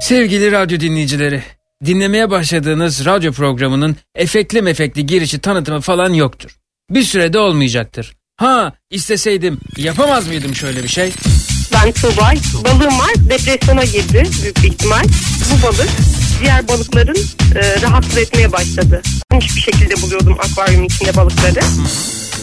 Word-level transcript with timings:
Sevgili 0.00 0.52
radyo 0.52 0.80
dinleyicileri, 0.80 1.42
dinlemeye 1.84 2.30
başladığınız 2.30 3.04
radyo 3.04 3.32
programının 3.32 3.96
efekli 4.14 4.62
mefekli 4.62 5.06
girişi 5.06 5.38
tanıtımı 5.38 5.80
falan 5.80 6.12
yoktur. 6.12 6.56
Bir 6.90 7.02
sürede 7.02 7.38
olmayacaktır. 7.38 8.12
Ha 8.36 8.72
isteseydim 8.90 9.58
yapamaz 9.76 10.28
mıydım 10.28 10.54
şöyle 10.54 10.82
bir 10.82 10.88
şey? 10.88 11.12
Ben 11.72 11.92
Tuğbay. 11.92 12.38
Balığım 12.64 12.98
var. 12.98 13.10
Depresyona 13.30 13.84
girdi 13.84 14.22
büyük 14.42 14.56
bir 14.62 14.68
ihtimal. 14.68 15.04
Bu 15.52 15.66
balık 15.66 15.88
diğer 16.40 16.68
balıkların 16.68 17.16
e, 17.56 17.80
rahatsız 17.82 18.18
etmeye 18.18 18.52
başladı. 18.52 19.02
Hiçbir 19.34 19.60
şekilde 19.60 20.02
buluyordum 20.02 20.36
akvaryum 20.40 20.84
içinde 20.84 21.16
balıkları. 21.16 21.60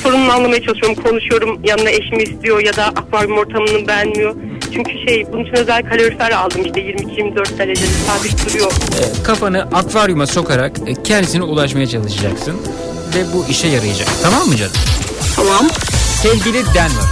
Sorununu 0.04 0.32
anlamaya 0.32 0.64
çalışıyorum. 0.64 1.04
Konuşuyorum. 1.04 1.62
Yanına 1.64 1.90
eşimi 1.90 2.24
istiyor 2.24 2.60
ya 2.66 2.76
da 2.76 2.86
akvaryum 2.86 3.38
ortamını 3.38 3.88
beğenmiyor. 3.88 4.36
Çünkü 4.74 4.92
şey 5.08 5.26
bunun 5.34 5.44
için 5.44 5.56
özel 5.56 5.90
kalorifer 5.90 6.32
aldım 6.32 6.62
işte 6.66 6.82
22-24 6.82 7.58
derecede 7.58 7.88
sabit 8.08 8.50
duruyor. 8.50 8.72
E, 8.72 9.24
kafanı 9.24 9.62
akvaryuma 9.62 10.28
sokarak 10.28 10.72
e, 10.88 11.04
kendisine 11.04 11.44
ulaşmaya 11.44 11.88
çalışacaksın. 11.88 12.62
Ve 13.16 13.34
bu 13.34 13.46
işe 13.50 13.68
yarayacak. 13.68 14.08
Tamam 14.24 14.48
mı 14.48 14.56
canım? 14.56 14.74
Tamam. 15.36 15.68
Sevgili 16.22 16.66
Denver. 16.66 17.10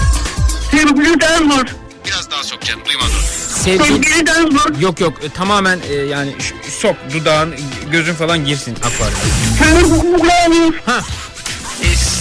Sevgili 0.71 1.21
Denver. 1.21 1.67
Biraz 2.05 2.31
daha 2.31 2.43
sok 2.43 2.61
canım 2.61 2.81
duymadım. 2.85 3.11
Sevgili... 3.47 3.87
Sevgili 3.87 4.27
Denver. 4.27 4.81
Yok 4.81 4.99
yok 4.99 5.13
e, 5.23 5.29
tamamen 5.29 5.79
e, 5.89 5.93
yani 5.93 6.31
sok 6.69 6.95
dudağın 7.13 7.53
gözün 7.91 8.13
falan 8.13 8.45
girsin 8.45 8.75
akvaryuma. 8.75 10.73
Ha. 10.85 10.99
E, 11.83 12.20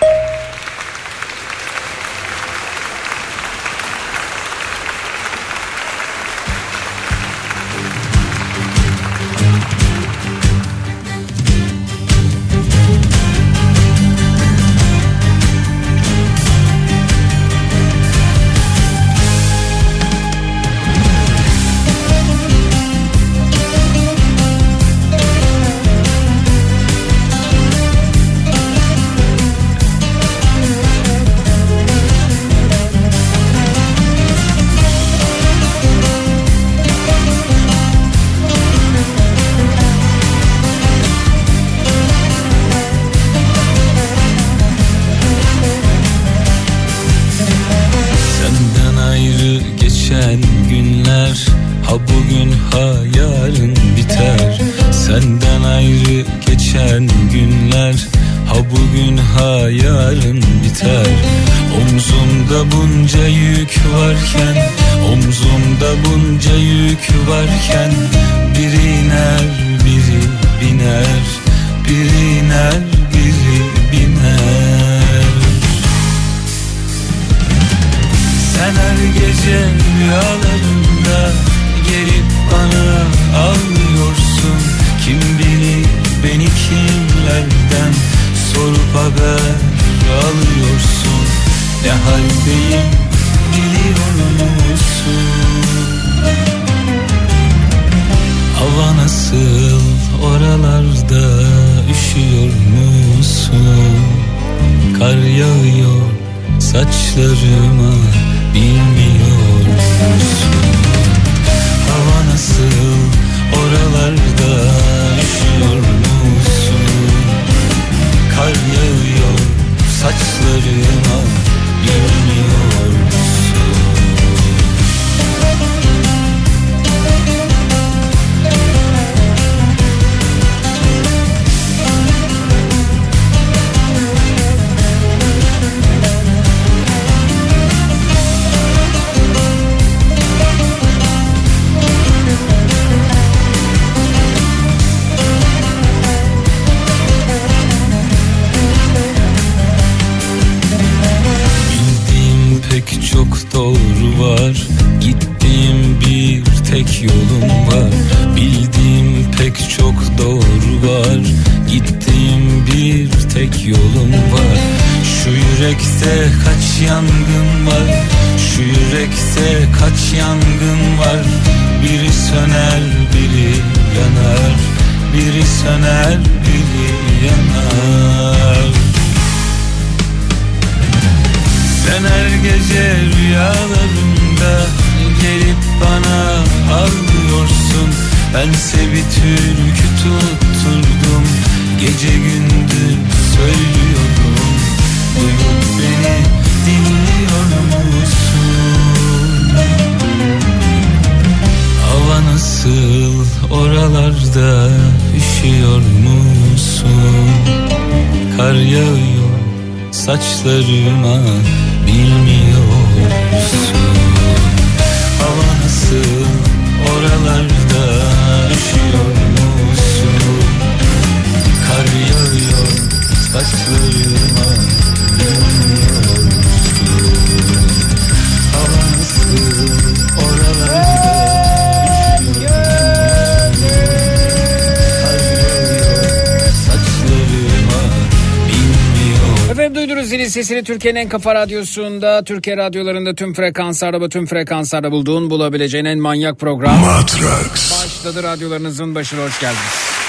Türkiye'nin 240.81 240.99
en 240.99 241.09
kafa 241.09 241.35
radyosunda, 241.35 242.23
Türkiye 242.23 242.57
radyolarında 242.57 243.15
tüm 243.15 243.33
frekanslarda, 243.33 244.09
tüm 244.09 244.25
frekanslarda 244.25 244.91
bulduğun 244.91 245.29
bulabileceğin 245.29 245.85
en 245.85 245.99
manyak 245.99 246.39
program. 246.39 246.79
Matrax. 246.79 247.83
Başladı 247.83 248.23
radyolarınızın 248.23 248.95
başına 248.95 249.23
hoş 249.23 249.39
geldiniz. 249.39 250.00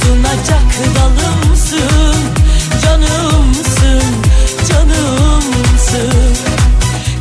Tutunacak 0.00 0.70
dalımsın 0.94 2.16
Canımsın, 2.82 4.02
canımsın. 4.68 6.36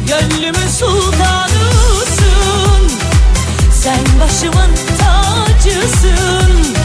Gönlümün 0.08 0.68
sultanısın 0.80 2.22
Sen 3.72 4.04
başımın 4.20 4.72
tacısın. 5.00 6.76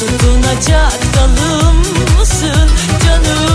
Tutunacak 0.00 1.00
dalımsın 1.16 2.68
Canımsın, 3.06 3.53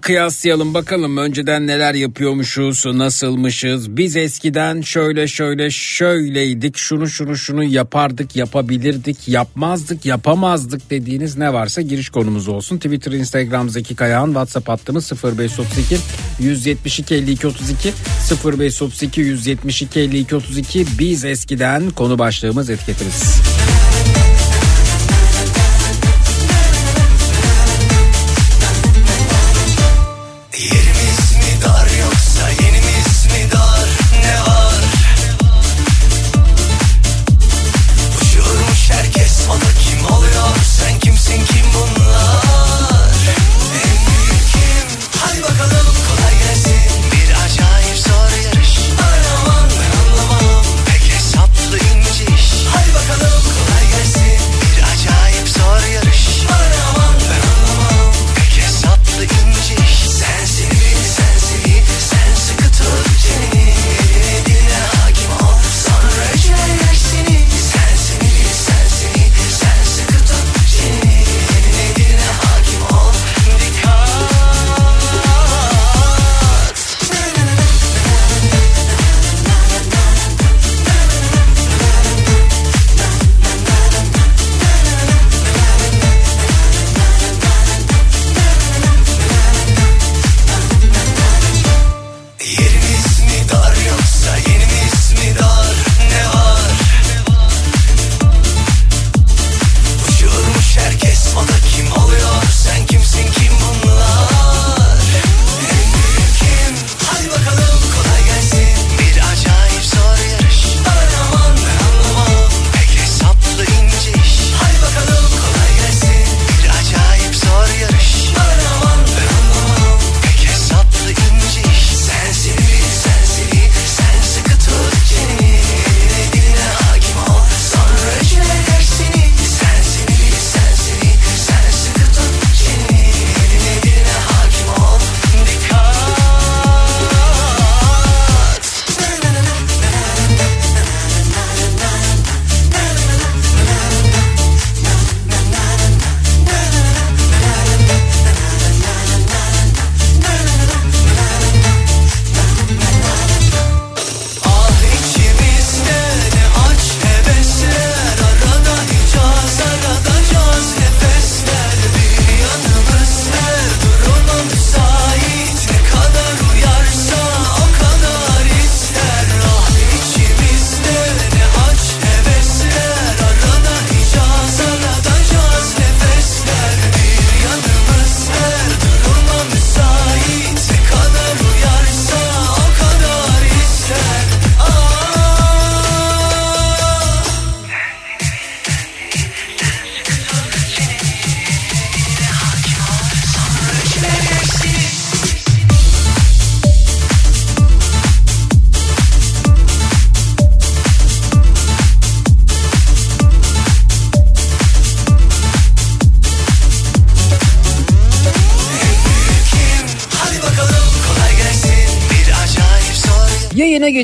kıyaslayalım 0.00 0.74
bakalım 0.74 1.16
önceden 1.16 1.66
neler 1.66 1.94
yapıyormuşuz 1.94 2.86
nasılmışız. 2.86 3.96
Biz 3.96 4.16
eskiden 4.16 4.80
şöyle 4.80 5.28
şöyle 5.28 5.70
şöyleydik 5.70 6.76
şunu 6.76 7.08
şunu 7.08 7.36
şunu 7.36 7.64
yapardık 7.64 8.36
yapabilirdik 8.36 9.28
yapmazdık 9.28 10.06
yapamazdık 10.06 10.90
dediğiniz 10.90 11.38
ne 11.38 11.52
varsa 11.52 11.80
giriş 11.80 12.08
konumuz 12.08 12.48
olsun. 12.48 12.76
Twitter 12.76 13.12
Instagram 13.12 13.70
Zeki 13.70 13.96
Kayağan 13.96 14.26
WhatsApp 14.26 14.68
hattımız 14.68 15.12
0532 15.24 15.96
172 16.40 17.14
52 17.14 17.46
32 17.46 17.92
0532 18.44 19.20
172 19.20 20.00
52 20.00 20.36
32 20.36 20.86
biz 20.98 21.24
eskiden 21.24 21.90
konu 21.90 22.18
başlığımız 22.18 22.70
etiketimiz. 22.70 23.40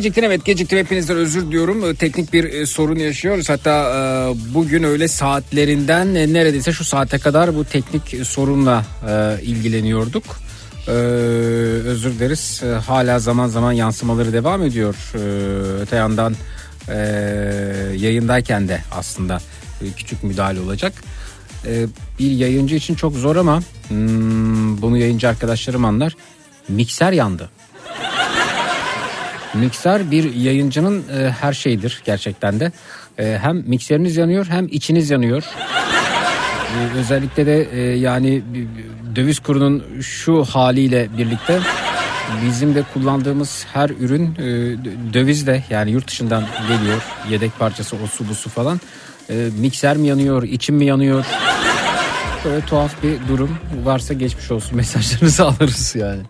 Geciktin 0.06 0.22
evet 0.22 0.44
geciktim 0.44 0.78
hepinizden 0.78 1.16
özür 1.16 1.42
diliyorum. 1.42 1.84
Ee, 1.84 1.94
Teknik 1.94 2.32
bir 2.32 2.44
e, 2.44 2.66
sorun 2.66 2.96
yaşıyoruz. 2.96 3.48
Hatta 3.48 3.70
e, 3.70 4.54
bugün 4.54 4.82
öyle 4.82 5.08
saatlerinden 5.08 6.14
e, 6.14 6.32
neredeyse 6.32 6.72
şu 6.72 6.84
saate 6.84 7.18
kadar 7.18 7.54
bu 7.54 7.64
teknik 7.64 8.26
sorunla 8.26 8.84
ilgileniyorduk. 9.42 10.24
Ee, 10.88 10.90
özür 10.90 12.10
dileriz. 12.10 12.62
Hala 12.86 13.18
zaman 13.18 13.48
zaman 13.48 13.72
yansımaları 13.72 14.32
devam 14.32 14.62
ediyor. 14.62 14.94
Ee, 15.14 15.18
öte 15.82 15.96
yandan 15.96 16.34
e, 16.88 16.96
yayındayken 17.96 18.68
de 18.68 18.80
aslında 18.92 19.38
küçük 19.96 20.24
müdahale 20.24 20.60
olacak. 20.60 20.92
Ee, 21.66 21.86
bir 22.18 22.30
yayıncı 22.30 22.74
için 22.74 22.94
çok 22.94 23.14
zor 23.14 23.36
ama 23.36 23.60
hmm, 23.88 24.82
bunu 24.82 24.98
yayıncı 24.98 25.28
arkadaşlarım 25.28 25.84
anlar. 25.84 26.16
Mikser 26.68 27.12
yandı. 27.12 27.50
Mikser 29.60 30.10
bir 30.10 30.34
yayıncının 30.34 31.04
e, 31.18 31.30
her 31.30 31.52
şeyidir 31.52 32.02
gerçekten 32.04 32.60
de. 32.60 32.72
E, 33.18 33.38
hem 33.42 33.56
mikseriniz 33.66 34.16
yanıyor 34.16 34.46
hem 34.50 34.66
içiniz 34.70 35.10
yanıyor. 35.10 35.42
E, 36.76 36.98
özellikle 36.98 37.46
de 37.46 37.68
e, 37.72 37.80
yani 37.98 38.42
döviz 39.16 39.38
kurunun 39.38 40.00
şu 40.00 40.44
haliyle 40.44 41.08
birlikte 41.18 41.60
bizim 42.46 42.74
de 42.74 42.82
kullandığımız 42.94 43.66
her 43.72 43.90
ürün 43.90 44.34
e, 44.38 44.44
döviz 45.14 45.46
de 45.46 45.64
yani 45.70 45.90
yurt 45.90 46.08
dışından 46.08 46.44
geliyor. 46.68 47.02
Yedek 47.30 47.58
parçası 47.58 47.96
o 48.04 48.06
su 48.06 48.28
bu 48.28 48.34
su 48.34 48.50
falan. 48.50 48.80
E, 49.30 49.48
mikser 49.58 49.96
mi 49.96 50.08
yanıyor, 50.08 50.42
içim 50.42 50.76
mi 50.76 50.84
yanıyor? 50.84 51.24
Böyle 52.44 52.66
tuhaf 52.66 53.02
bir 53.02 53.28
durum 53.28 53.58
varsa 53.84 54.14
geçmiş 54.14 54.50
olsun 54.50 54.76
mesajlarınızı 54.76 55.44
alırız 55.46 55.94
yani. 55.96 56.22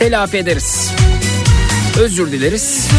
Telafi 0.00 0.36
ederiz. 0.36 0.92
Özür 2.00 2.32
dileriz. 2.32 2.88
Su 2.90 2.96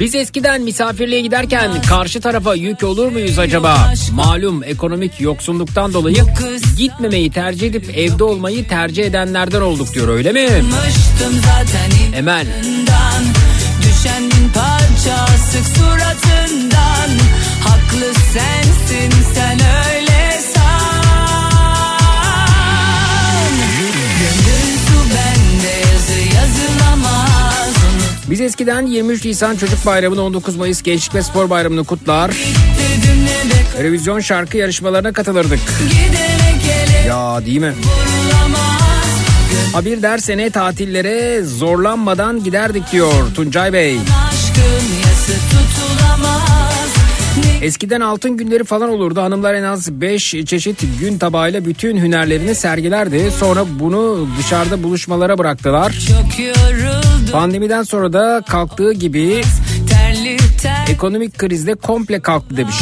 Biz 0.00 0.14
eskiden 0.14 0.62
misafirliğe 0.62 1.20
giderken 1.20 1.82
karşı 1.82 2.20
tarafa 2.20 2.54
yük 2.54 2.84
olur 2.84 3.12
muyuz 3.12 3.38
acaba? 3.38 3.92
Malum 4.12 4.64
ekonomik 4.64 5.20
yoksunluktan 5.20 5.92
dolayı 5.92 6.16
gitmemeyi 6.78 7.30
tercih 7.30 7.66
edip 7.66 7.98
evde 7.98 8.24
olmayı 8.24 8.68
tercih 8.68 9.04
edenlerden 9.04 9.60
olduk 9.60 9.94
diyor 9.94 10.08
öyle 10.08 10.32
mi? 10.32 10.48
Emel. 12.16 12.46
Düşen 13.82 14.30
parça 14.54 15.26
sık 15.26 15.66
suratından 15.76 17.10
Haklı 17.64 18.14
sensin 18.32 19.24
sen 19.34 19.58
öyle 19.60 19.99
Biz 28.30 28.40
eskiden 28.40 28.86
23 28.86 29.24
Nisan 29.24 29.56
Çocuk 29.56 29.86
Bayramı'nı 29.86 30.22
19 30.22 30.56
Mayıs 30.56 30.82
Gençlik 30.82 31.14
ve 31.14 31.22
Spor 31.22 31.50
Bayramı'nı 31.50 31.84
kutlar. 31.84 32.30
Televizyon 33.76 34.20
şarkı 34.20 34.56
yarışmalarına 34.56 35.12
katılırdık. 35.12 35.58
Ya 37.08 37.46
değil 37.46 37.58
mi? 37.58 37.74
Ha 39.72 39.84
bir 39.84 40.02
dersene 40.02 40.50
tatillere 40.50 41.42
zorlanmadan 41.44 42.44
giderdik 42.44 42.92
diyor 42.92 43.12
Tuncay 43.34 43.72
Bey. 43.72 43.98
Eskiden 47.62 48.00
altın 48.00 48.36
günleri 48.36 48.64
falan 48.64 48.88
olurdu. 48.90 49.22
Hanımlar 49.22 49.54
en 49.54 49.62
az 49.62 49.92
5 49.92 50.30
çeşit 50.30 50.84
gün 51.00 51.18
tabağıyla 51.18 51.64
bütün 51.64 51.96
hünerlerini 51.96 52.54
sergilerdi. 52.54 53.30
Sonra 53.38 53.64
bunu 53.80 54.28
dışarıda 54.38 54.82
buluşmalara 54.82 55.38
bıraktılar. 55.38 55.92
çok 56.08 56.38
yoruldum 56.38 57.09
Pandemiden 57.32 57.82
sonra 57.82 58.12
da 58.12 58.42
kalktığı 58.48 58.92
gibi 58.92 59.42
ekonomik 60.88 61.38
krizde 61.38 61.74
komple 61.74 62.20
kalktı 62.20 62.56
demiş. 62.56 62.76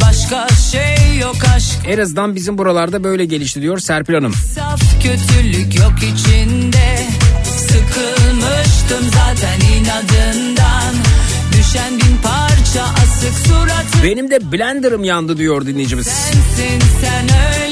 Başka 0.00 0.48
şey 0.72 1.18
yok 1.20 1.36
aşk 1.56 1.78
En 1.88 1.98
azından 1.98 2.34
bizim 2.34 2.58
buralarda 2.58 3.04
böyle 3.04 3.24
gelişti 3.24 3.62
diyor 3.62 3.78
Serpil 3.78 4.14
Hanım. 4.14 4.32
Saf 4.54 4.80
kötülük 5.02 5.74
yok 5.74 5.94
içinde 5.98 6.98
Sıkılmıştım 7.44 9.10
zaten 9.14 9.60
inadından 9.76 10.94
Düşen 11.52 11.92
bin 11.92 12.16
parça 12.22 12.82
asık 12.82 13.46
suratı 13.46 14.02
Benim 14.04 14.30
de 14.30 14.52
blenderım 14.52 15.04
yandı 15.04 15.36
diyor 15.36 15.66
dinleyicimiz. 15.66 16.06
Sensin 16.06 16.86
sen 17.00 17.22
öyle 17.22 17.65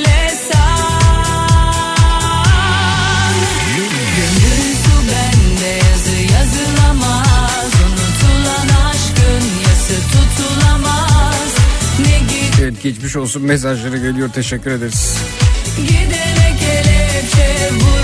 geçmiş 12.84 13.16
olsun 13.16 13.42
mesajları 13.42 13.96
geliyor 13.98 14.30
teşekkür 14.32 14.70
ederiz. 14.70 15.18
Gidene 15.76 16.56
kelepçe 16.60 17.70
vurulamaz 17.74 18.03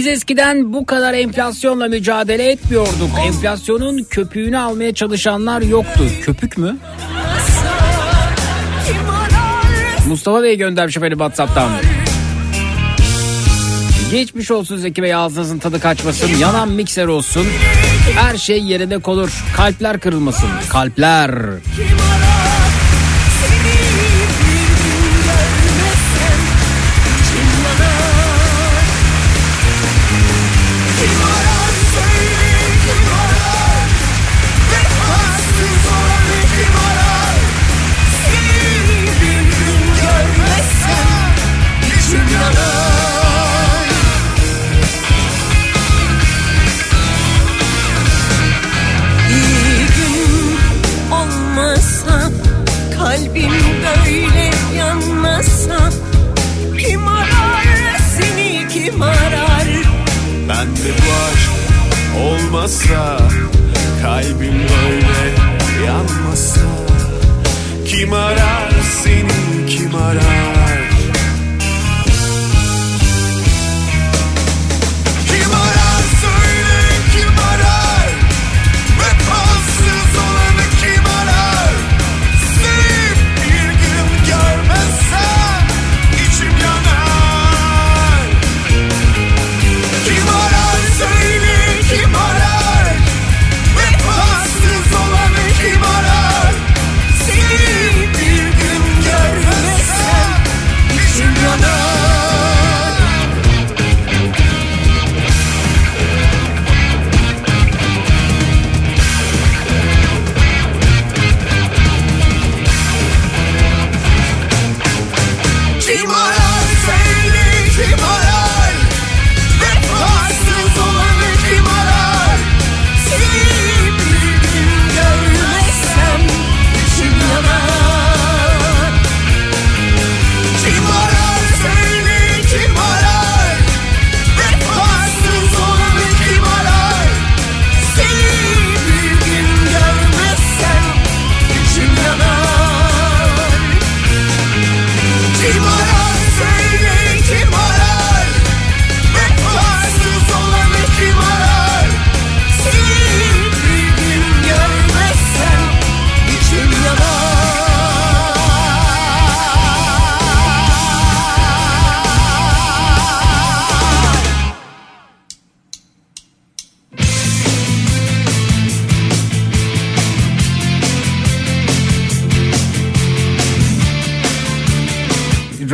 Biz 0.00 0.06
eskiden 0.06 0.72
bu 0.72 0.86
kadar 0.86 1.14
enflasyonla 1.14 1.88
mücadele 1.88 2.50
etmiyorduk. 2.50 3.10
Enflasyonun 3.26 4.06
köpüğünü 4.10 4.58
almaya 4.58 4.94
çalışanlar 4.94 5.62
yoktu. 5.62 6.04
Köpük 6.22 6.58
mü? 6.58 6.76
Mustafa 10.08 10.42
Bey 10.42 10.56
göndermiş 10.56 10.96
efendim 10.96 11.18
Whatsapp'tan. 11.18 11.70
Geçmiş 14.10 14.50
olsun 14.50 14.76
Zeki 14.76 15.02
Bey 15.02 15.14
ağzınızın 15.14 15.58
tadı 15.58 15.80
kaçmasın. 15.80 16.28
Yanan 16.38 16.68
mikser 16.68 17.06
olsun. 17.06 17.46
Her 18.16 18.36
şey 18.36 18.62
yerine 18.62 18.98
konur. 18.98 19.44
Kalpler 19.56 20.00
kırılmasın. 20.00 20.48
Kalpler. 20.68 21.30
İyi 21.30 21.99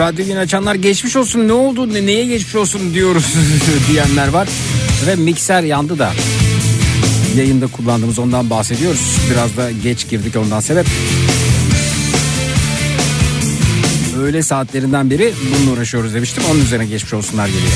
Radyo 0.07 0.25
yayın 0.25 0.37
açanlar 0.37 0.75
geçmiş 0.75 1.16
olsun 1.16 1.49
ne 1.49 1.53
oldu 1.53 1.95
ne, 1.95 2.07
neye 2.07 2.27
geçmiş 2.27 2.55
olsun 2.55 2.95
diyoruz 2.95 3.35
diyenler 3.90 4.29
var. 4.29 4.49
Ve 5.07 5.16
mikser 5.16 5.62
yandı 5.62 5.99
da 5.99 6.12
yayında 7.37 7.66
kullandığımız 7.66 8.19
ondan 8.19 8.51
bahsediyoruz. 8.51 9.19
Biraz 9.31 9.57
da 9.57 9.71
geç 9.71 10.09
girdik 10.09 10.37
ondan 10.37 10.61
sebep. 10.61 10.87
Öğle 14.19 14.42
saatlerinden 14.42 15.11
beri 15.11 15.35
bununla 15.55 15.71
uğraşıyoruz 15.71 16.14
demiştim. 16.14 16.42
Onun 16.51 16.61
üzerine 16.61 16.87
geçmiş 16.87 17.14
olsunlar 17.14 17.47
geliyor. 17.47 17.73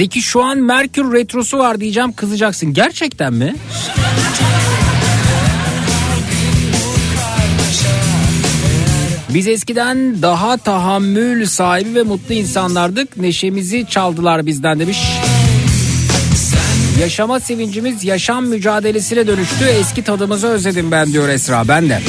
Zeki 0.00 0.22
şu 0.22 0.42
an 0.42 0.58
Merkür 0.58 1.12
Retrosu 1.12 1.58
var 1.58 1.80
diyeceğim 1.80 2.12
kızacaksın. 2.12 2.74
Gerçekten 2.74 3.32
mi? 3.32 3.54
Biz 9.28 9.48
eskiden 9.48 10.22
daha 10.22 10.56
tahammül 10.56 11.46
sahibi 11.46 11.94
ve 11.94 12.02
mutlu 12.02 12.34
insanlardık. 12.34 13.16
Neşemizi 13.16 13.86
çaldılar 13.90 14.46
bizden 14.46 14.80
demiş. 14.80 14.98
Yaşama 17.00 17.40
sevincimiz 17.40 18.04
yaşam 18.04 18.46
mücadelesine 18.46 19.26
dönüştü. 19.26 19.64
Eski 19.64 20.04
tadımızı 20.04 20.48
özledim 20.48 20.90
ben 20.90 21.12
diyor 21.12 21.28
Esra. 21.28 21.68
Ben 21.68 21.88
de. 21.88 22.00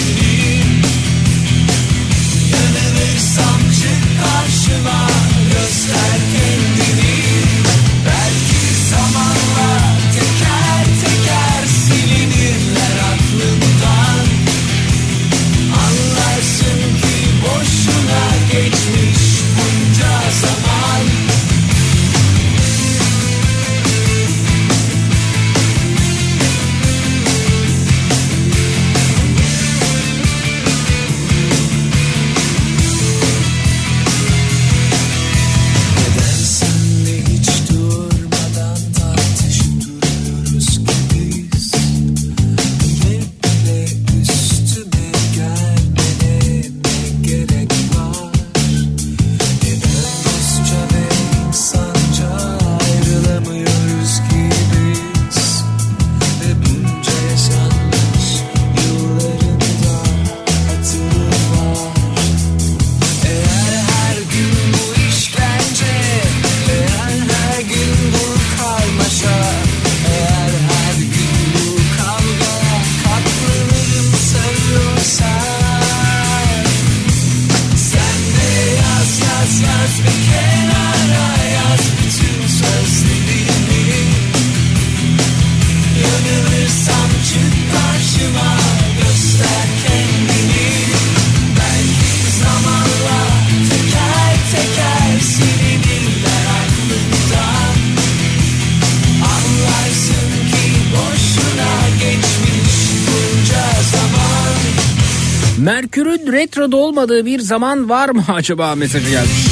Olmadığı 106.91 107.25
bir 107.25 107.39
zaman 107.39 107.89
var 107.89 108.09
mı 108.09 108.23
acaba 108.33 108.75
mesajı 108.75 109.09
gelmiş. 109.09 109.47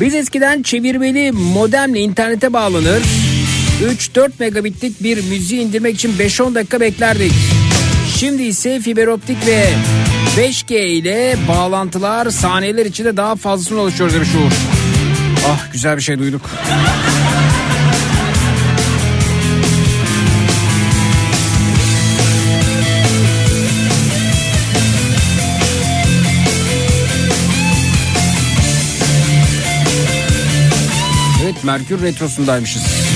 Biz 0.00 0.14
eskiden 0.14 0.62
çevirmeli 0.62 1.32
modemle 1.32 2.00
internete 2.00 2.52
bağlanır. 2.52 3.02
3-4 4.14 4.30
megabitlik 4.38 5.02
bir 5.02 5.16
müziği 5.24 5.60
indirmek 5.60 5.94
için 5.94 6.12
5-10 6.18 6.54
dakika 6.54 6.80
beklerdik. 6.80 7.32
Şimdi 8.16 8.42
ise 8.42 8.80
fiber 8.80 9.06
optik 9.06 9.46
ve 9.46 9.68
5G 10.36 10.86
ile 10.86 11.36
bağlantılar 11.48 12.30
saniyeler 12.30 12.86
içinde 12.86 13.16
daha 13.16 13.36
fazlasını 13.36 13.80
oluşuyor 13.80 14.12
demiş 14.12 14.28
Uğur. 14.34 14.52
Ah 15.48 15.72
güzel 15.72 15.96
bir 15.96 16.02
şey 16.02 16.18
duyduk. 16.18 16.50
Merkür 31.66 32.02
Retrosu'ndaymışız. 32.02 33.15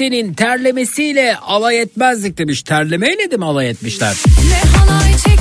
Kimsenin 0.00 0.34
terlemesiyle 0.34 1.36
alay 1.36 1.80
etmezdik 1.80 2.38
demiş. 2.38 2.62
Terlemeyle 2.62 3.30
de 3.30 3.36
mi 3.36 3.44
alay 3.44 3.70
etmişler? 3.70 4.16
Ne 4.50 4.78
halay 4.78 5.12
çektirir 5.12 5.39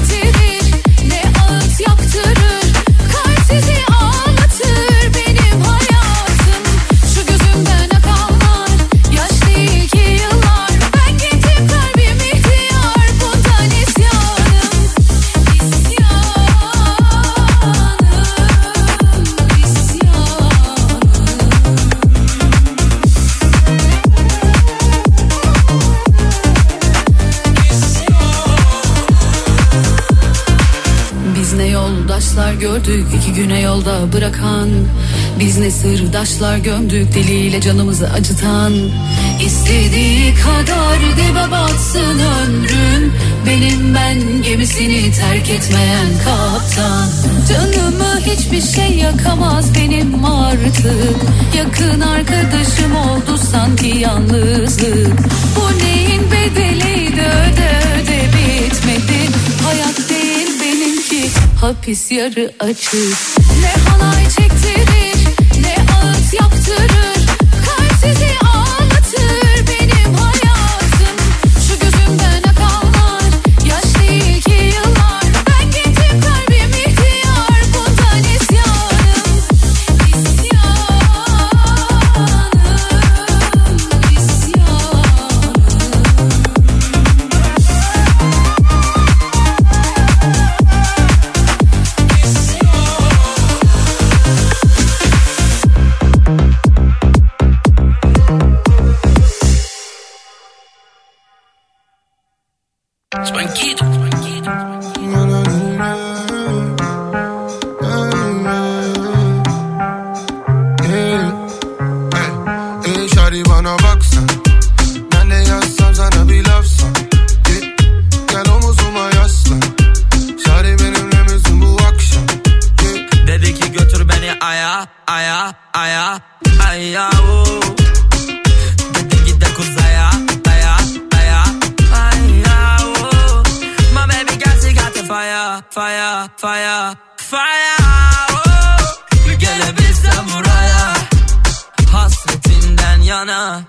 yolda 33.79 34.13
bırakan 34.13 34.69
Biz 35.39 35.57
ne 35.57 35.71
sırdaşlar 35.71 36.57
gömdük 36.57 37.13
diliyle 37.13 37.61
canımızı 37.61 38.09
acıtan. 38.09 38.73
İstediği 39.45 40.33
kadar 40.35 40.99
dibe 40.99 41.51
batsın 41.51 42.19
ömrüm 42.19 43.13
Benim 43.47 43.95
ben 43.95 44.43
gemisini 44.43 45.11
terk 45.11 45.49
etmeyen 45.49 46.07
kaptan. 46.25 47.09
Canımı 47.49 48.19
hiçbir 48.19 48.61
şey 48.61 48.97
yakamaz 48.97 49.75
benim 49.75 50.25
artık. 50.25 51.17
Yakın 51.57 52.01
arkadaşım 52.01 52.95
oldu 52.95 53.39
sanki 53.51 53.87
yalnızlık. 53.87 55.19
Bu 55.55 55.85
neyin 55.85 56.21
bedeliydi 56.31 57.21
öde 57.21 57.81
öde 57.95 58.21
bitmedi. 58.33 59.29
Hayat 59.63 60.09
değil 60.09 60.47
benimki 60.61 61.29
hapis 61.61 62.11
yarı 62.11 62.51
açık 62.59 63.38
Ne 63.61 63.89
halay 63.89 64.23
çektirir 64.23 64.48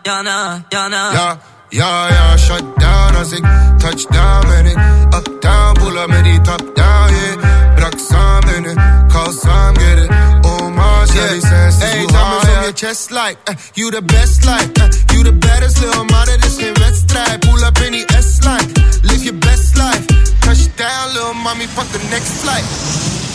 yana, 0.05 0.63
yana, 0.71 1.13
Yeah, 1.13 1.37
yeah, 1.71 2.09
yeah, 2.11 2.37
shut 2.37 2.79
down 2.79 3.17
as 3.17 3.33
it 3.33 3.43
touchdown 3.79 4.43
beni 4.45 4.75
Up 5.13 5.41
down, 5.41 5.75
pull 5.77 5.99
up 5.99 6.11
beni 6.11 6.39
top 6.45 6.75
down, 6.75 7.11
yeah. 7.13 7.37
Bıraksan 7.77 8.43
beni, 8.43 8.75
kalsam 9.13 9.75
geri 9.75 10.09
Olmaz 10.45 11.15
yeah. 11.15 11.27
yani 11.27 11.43
sensiz 11.43 11.83
hey, 11.83 12.05
bu 12.09 12.15
hayat 12.15 12.65
your 12.65 12.73
chest 12.73 13.13
like, 13.13 13.39
uh, 13.51 13.55
you 13.77 13.91
the 13.91 14.01
best 14.03 14.47
like 14.47 14.81
uh, 14.83 14.89
You 15.15 15.25
the 15.25 15.33
baddest 15.33 15.83
little 15.83 16.05
mother, 16.05 16.39
this 16.43 16.59
geen 16.59 16.75
wedstrijd 16.75 17.41
Pull 17.41 17.65
up 17.65 17.79
in 17.87 17.93
die 17.93 18.07
S-line, 18.23 18.69
live 19.05 19.25
your 19.25 19.41
best 19.41 19.77
life. 19.77 20.07
Touchdown 20.41 21.15
little 21.15 21.35
mommy, 21.35 21.67
pak 21.77 21.87
the 21.93 21.99
next 22.11 22.43
flight. 22.43 22.65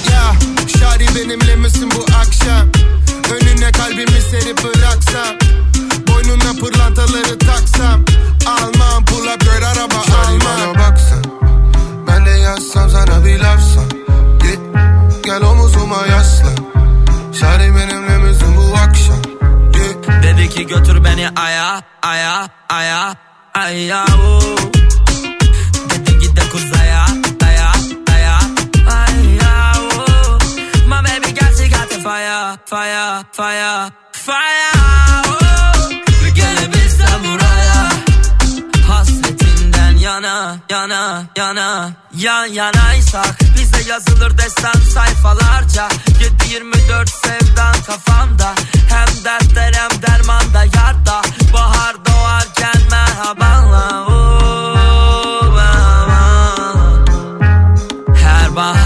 Yeah, 0.10 0.34
Shadi 0.68 1.06
benimle 1.16 1.56
misin 1.56 1.92
bu 1.92 2.06
akşam 2.20 2.68
Önüne 3.34 3.72
kalbimi 3.72 4.22
serip 4.32 4.64
bıraksam 4.64 5.36
Boynuna 6.08 6.54
pırlantaları 6.60 7.40
taksam 7.40 8.06
Almam 8.48 9.06
pull 9.06 9.28
up 9.34 9.40
girl 9.42 9.64
araba 9.64 9.96
almam 9.96 10.40
bana 10.46 10.80
baksan 10.80 11.24
Ben 12.08 12.26
de 12.26 12.30
yazsam 12.30 12.90
sana 12.90 13.26
bir 13.26 13.40
lafsan 13.40 13.90
Git 14.42 14.60
gel 15.26 15.42
omuzuma 15.42 16.08
yaslan 16.08 16.56
Şari 17.40 17.76
benimle 17.76 18.18
misin 18.18 18.56
bu 18.58 18.76
akşam 18.78 19.22
yeah. 19.78 20.24
Dedi 20.24 20.50
ki 20.50 20.68
götür 20.68 21.04
beni 21.04 21.30
aya, 21.30 21.82
aya, 22.02 22.50
aya, 22.70 23.16
aya 23.54 24.06
oh. 24.28 24.58
Dedi 25.90 26.20
git 26.20 26.38
de 26.38 26.50
kuzaya, 26.52 27.06
daya, 27.40 27.72
daya, 28.08 28.40
aya 28.90 29.74
oh. 29.98 30.40
My 30.88 31.02
baby 31.04 31.34
got 31.40 31.58
she 31.58 31.70
got 31.70 31.90
the 31.90 32.00
fire, 32.04 32.58
fire, 32.66 33.24
fire, 33.32 33.92
fire 34.12 34.85
yana, 40.16 40.60
yana, 40.70 41.24
yana. 41.36 41.92
Yan 42.16 42.46
yanaysak 42.46 43.40
Bize 43.58 43.90
yazılır 43.90 44.38
destan 44.38 44.80
sayfalarca. 44.94 45.88
7-24 46.40 47.10
sevdan 47.10 47.74
kafamda. 47.88 48.54
Hem 48.90 49.24
dertler 49.26 49.74
hem 49.74 50.02
dermanda 50.02 50.64
yarda. 50.64 51.22
Bahar 51.54 51.96
doğarken 52.06 52.82
merhabanla. 52.92 54.06
Oh, 54.10 55.54
merhaba. 55.56 56.22
Her 58.24 58.56
baharda 58.56 58.85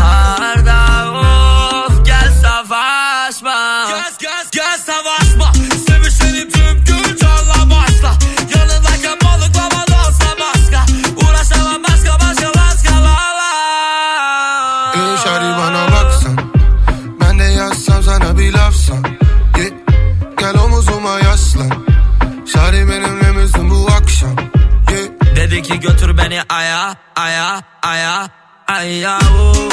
ki 25.69 25.79
götür 25.79 26.17
beni 26.17 26.41
aya 26.49 26.95
aya 27.15 27.62
aya 27.82 28.29
aya 28.67 29.19
oh. 29.39 29.69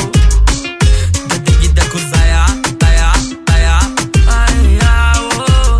Dedi 1.30 1.52
git 1.62 1.76
de 1.76 1.80
kuzaya 1.92 2.46
daya 2.80 3.10
daya 3.48 3.78
aya 4.40 5.12
oh. 5.40 5.78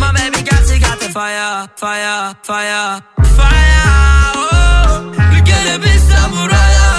My 0.00 0.12
baby 0.14 0.40
got 0.50 0.62
she 0.68 0.78
got 0.78 0.98
the 1.00 1.08
fire 1.16 1.66
fire 1.76 2.34
fire 2.42 3.00
fire 3.38 3.92
oh. 4.36 5.12
Gelebilsem 5.48 6.30
buraya 6.36 6.90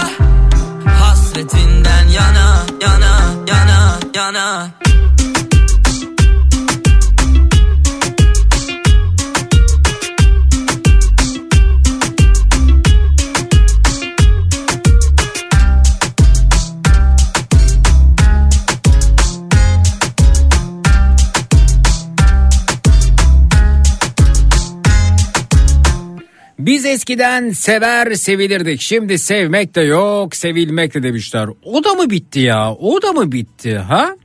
Hasretinden 0.99 2.07
yana 2.17 2.47
yana 2.83 3.11
yana 3.51 3.77
yana 4.17 4.45
Biz 26.67 26.85
eskiden 26.85 27.49
sever 27.49 28.13
sevilirdik. 28.13 28.81
Şimdi 28.81 29.19
sevmek 29.19 29.75
de 29.75 29.81
yok, 29.81 30.35
sevilmek 30.35 30.93
de 30.93 31.03
demişler. 31.03 31.49
O 31.63 31.83
da 31.83 31.93
mı 31.93 32.09
bitti 32.09 32.39
ya? 32.39 32.73
O 32.73 33.01
da 33.01 33.13
mı 33.13 33.31
bitti 33.31 33.77
ha? 33.77 34.15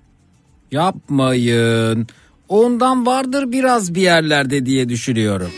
Yapmayın. 0.73 2.07
Ondan 2.49 3.07
vardır 3.07 3.53
biraz 3.53 3.95
bir 3.95 4.01
yerlerde 4.01 4.67
diye 4.67 4.89
düşünüyorum. 4.89 5.51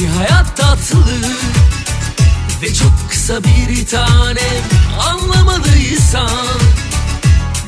Çünkü 0.00 0.12
hayat 0.12 0.56
tatlı 0.56 1.04
ve 2.62 2.74
çok 2.74 3.10
kısa 3.10 3.44
bir 3.44 3.86
tanem 3.86 4.64
Anlamalıysan 5.00 6.30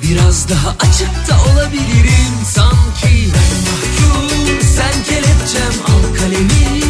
biraz 0.03 0.49
daha 0.49 0.71
açık 0.71 1.29
da 1.29 1.53
olabilirim. 1.53 2.35
Sanki 2.55 3.33
Ben 3.35 3.57
mahkum 3.65 4.69
sen 4.77 5.05
kelepçem 5.05 5.85
al 5.87 6.17
kalemi 6.19 6.81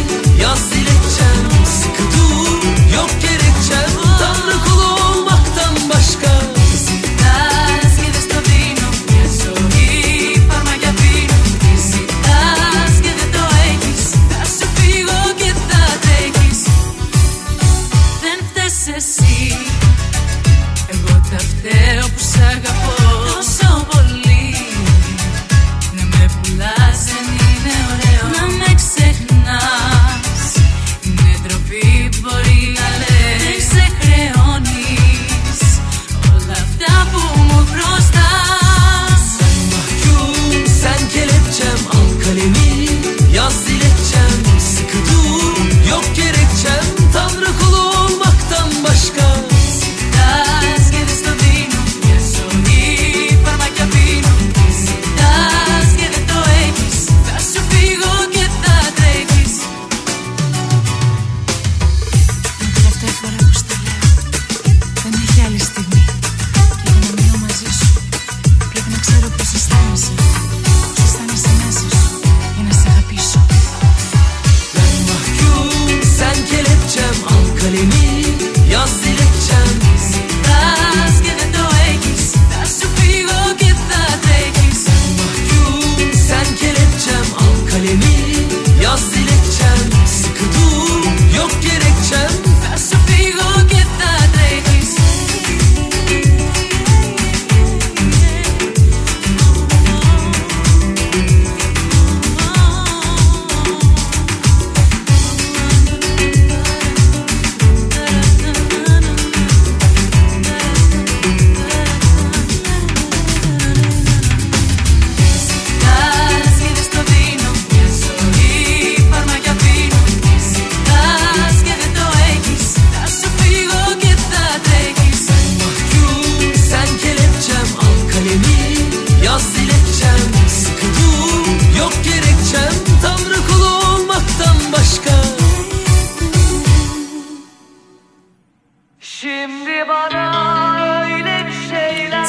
yaz 0.41 0.71
dilekçem 0.71 1.65
Sıkı 1.65 2.17
dur 2.17 2.32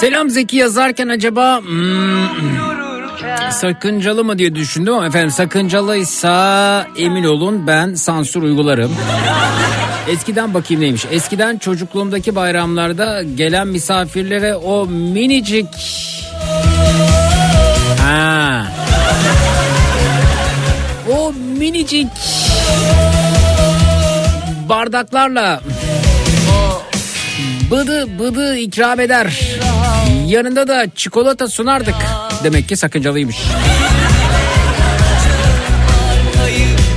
Selam 0.04 0.30
Zeki 0.30 0.56
yazarken 0.56 1.08
acaba 1.08 1.60
hmm, 1.60 2.28
sakıncalı 3.50 4.24
mı 4.24 4.38
diye 4.38 4.54
düşündüm 4.54 4.94
ama 4.94 5.06
efendim 5.06 5.30
sakıncalıysa 5.30 6.86
emin 6.98 7.24
olun 7.24 7.66
ben 7.66 7.94
sansür 7.94 8.42
uygularım. 8.42 8.96
Eskiden 10.08 10.54
bakayım 10.54 10.82
neymiş. 10.82 11.06
Eskiden 11.10 11.58
çocukluğumdaki 11.58 12.34
bayramlarda 12.34 13.22
gelen 13.22 13.68
misafirlere 13.68 14.56
o 14.56 14.86
minicik 14.86 15.68
Ha. 18.02 18.66
O 21.12 21.32
minicik 21.32 22.08
bardaklarla 24.68 25.60
bıdı 27.70 28.18
bıdı 28.18 28.56
ikram 28.56 29.00
eder. 29.00 29.54
Yanında 30.34 30.68
da 30.68 30.86
çikolata 30.94 31.48
sunardık. 31.48 31.94
Demek 32.44 32.68
ki 32.68 32.76
sakıncalıymış. 32.76 33.36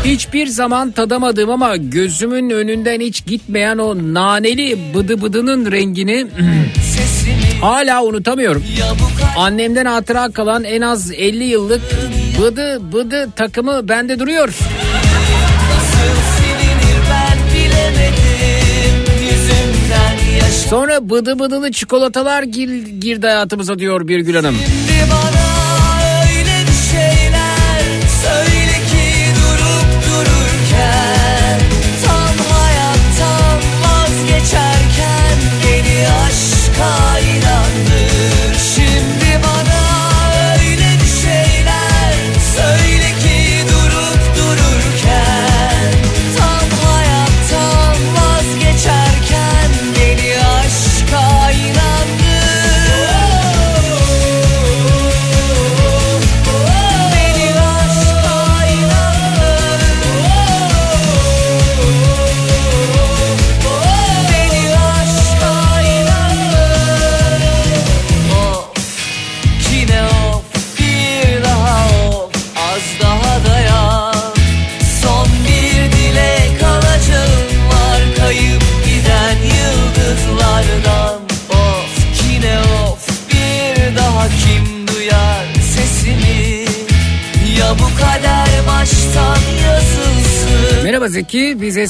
Hiçbir 0.06 0.48
zaman 0.48 0.92
tadamadığım 0.92 1.50
ama 1.50 1.78
gözümün 1.78 2.50
önünden 2.50 3.00
hiç 3.00 3.26
gitmeyen 3.26 3.78
o 3.78 3.96
naneli 4.14 4.94
bıdı 4.94 5.22
bıdının 5.22 5.72
rengini 5.72 6.28
hala 7.62 8.04
unutamıyorum. 8.04 8.64
Annemden 9.38 9.86
hatıra 9.86 10.30
kalan 10.32 10.64
en 10.64 10.82
az 10.82 11.12
50 11.12 11.44
yıllık 11.44 11.82
bıdı 12.42 12.92
bıdı 12.94 13.30
takımı 13.36 13.90
bende 13.90 14.20
duruyor. 14.20 14.54
Sonra 20.58 21.10
bıdı 21.10 21.40
bıdılı 21.40 21.72
çikolatalar 21.72 22.44
gir, 22.44 22.86
girdi 22.86 23.28
hayatımıza 23.28 23.80
diyor 23.80 24.08
Birgül 24.08 24.36
Hanım. 24.36 24.56
Şimdi 24.56 25.12
bana 25.12 25.37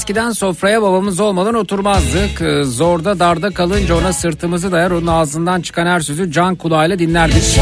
eskiden 0.08 0.32
sofraya 0.32 0.82
babamız 0.82 1.20
olmadan 1.20 1.54
oturmazdık. 1.54 2.40
Ee, 2.40 2.64
Zorda 2.64 3.18
darda 3.18 3.50
kalınca 3.50 3.94
ona 3.94 4.12
sırtımızı 4.12 4.72
dayar 4.72 4.90
onun 4.90 5.06
ağzından 5.06 5.60
çıkan 5.60 5.86
her 5.86 6.00
sözü 6.00 6.32
can 6.32 6.56
kulağıyla 6.56 6.98
dinlerdik. 6.98 7.60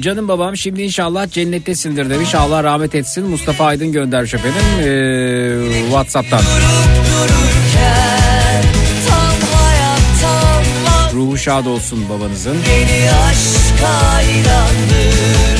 Canım 0.00 0.28
babam 0.28 0.56
şimdi 0.56 0.82
inşallah 0.82 1.30
cennettesindir 1.30 2.10
demiş. 2.10 2.34
Allah 2.34 2.64
rahmet 2.64 2.94
etsin. 2.94 3.28
Mustafa 3.28 3.64
Aydın 3.64 3.92
göndermiş 3.92 4.34
efendim. 4.34 4.62
Ee, 4.80 5.82
Whatsapp'tan. 5.84 6.40
Ruhu 11.14 11.38
şad 11.38 11.66
olsun 11.66 12.08
babanızın. 12.08 12.56
Beni 12.68 13.10
aşka 13.10 14.22
inandır 14.22 15.59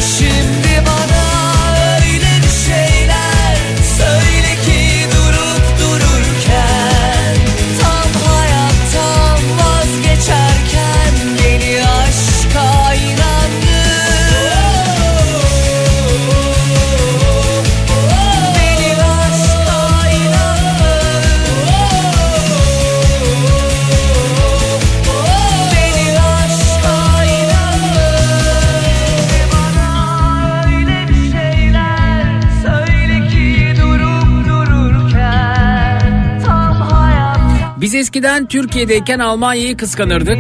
eskiden 38.01 38.47
Türkiye'deyken 38.47 39.19
Almanya'yı 39.19 39.77
kıskanırdık. 39.77 40.39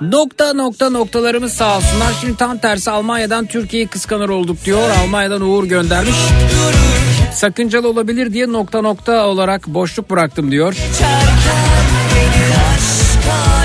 Nokta 0.00 0.52
nokta 0.54 0.90
noktalarımız 0.90 1.52
sağ 1.52 1.76
olsunlar. 1.76 2.12
Şimdi 2.20 2.36
tam 2.36 2.58
tersi 2.58 2.90
Almanya'dan 2.90 3.46
Türkiye'yi 3.46 3.88
kıskanır 3.88 4.28
olduk 4.28 4.64
diyor. 4.64 4.90
Almanya'dan 5.02 5.40
Uğur 5.40 5.64
göndermiş. 5.64 6.16
Sakıncalı 7.32 7.88
olabilir 7.88 8.32
diye 8.32 8.52
nokta 8.52 8.80
nokta 8.80 9.26
olarak 9.26 9.66
boşluk 9.66 10.10
bıraktım 10.10 10.50
diyor. 10.50 10.72
Geçerken 10.72 11.84
beni 12.16 12.54
aşka 12.74 13.63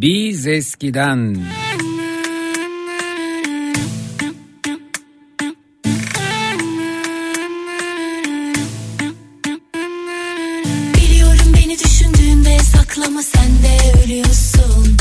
Biz 0.00 0.46
eskiden. 0.46 1.34
Biliyorum 10.94 11.52
beni 11.54 11.78
düşündüğünde 11.78 12.58
saklama 12.58 13.22
sen 13.22 13.50
ölüyorsun. 14.04 14.96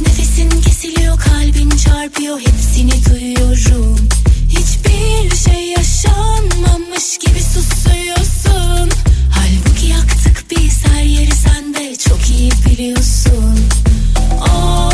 Nefesin 0.00 0.60
kesiliyor 0.60 1.18
kalbin 1.18 1.70
çarpıyor 1.70 2.40
hepsini 2.40 2.92
duyuyorum. 3.10 4.08
Hiçbir 4.48 5.36
şey 5.36 5.68
yaşanmamış 5.68 7.18
gibi 7.18 7.42
susuyorsun. 7.42 8.90
Halbuki 9.30 9.86
yaktık 9.86 10.44
biz 10.50 10.84
her 10.86 11.04
yeri 11.04 11.34
sen 11.34 11.74
çok 11.98 12.30
iyi 12.30 12.50
biliyorsun 12.66 13.87
Of 14.30 14.87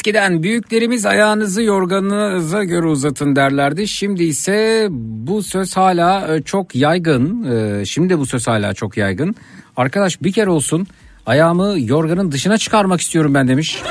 eskiden 0.00 0.42
büyüklerimiz 0.42 1.06
ayağınızı 1.06 1.62
yorganınıza 1.62 2.64
göre 2.64 2.86
uzatın 2.86 3.36
derlerdi. 3.36 3.88
Şimdi 3.88 4.22
ise 4.22 4.88
bu 4.90 5.42
söz 5.42 5.76
hala 5.76 6.36
e, 6.36 6.42
çok 6.42 6.74
yaygın. 6.74 7.44
E, 7.44 7.84
Şimdi 7.84 8.18
bu 8.18 8.26
söz 8.26 8.46
hala 8.46 8.74
çok 8.74 8.96
yaygın. 8.96 9.34
Arkadaş 9.76 10.22
bir 10.22 10.32
kere 10.32 10.50
olsun 10.50 10.86
ayağımı 11.26 11.74
yorganın 11.78 12.32
dışına 12.32 12.58
çıkarmak 12.58 13.00
istiyorum 13.00 13.34
ben 13.34 13.48
demiş. 13.48 13.82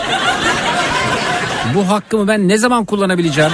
Bu 1.75 1.87
hakkımı 1.89 2.27
ben 2.27 2.47
ne 2.47 2.57
zaman 2.57 2.85
kullanabileceğim? 2.85 3.51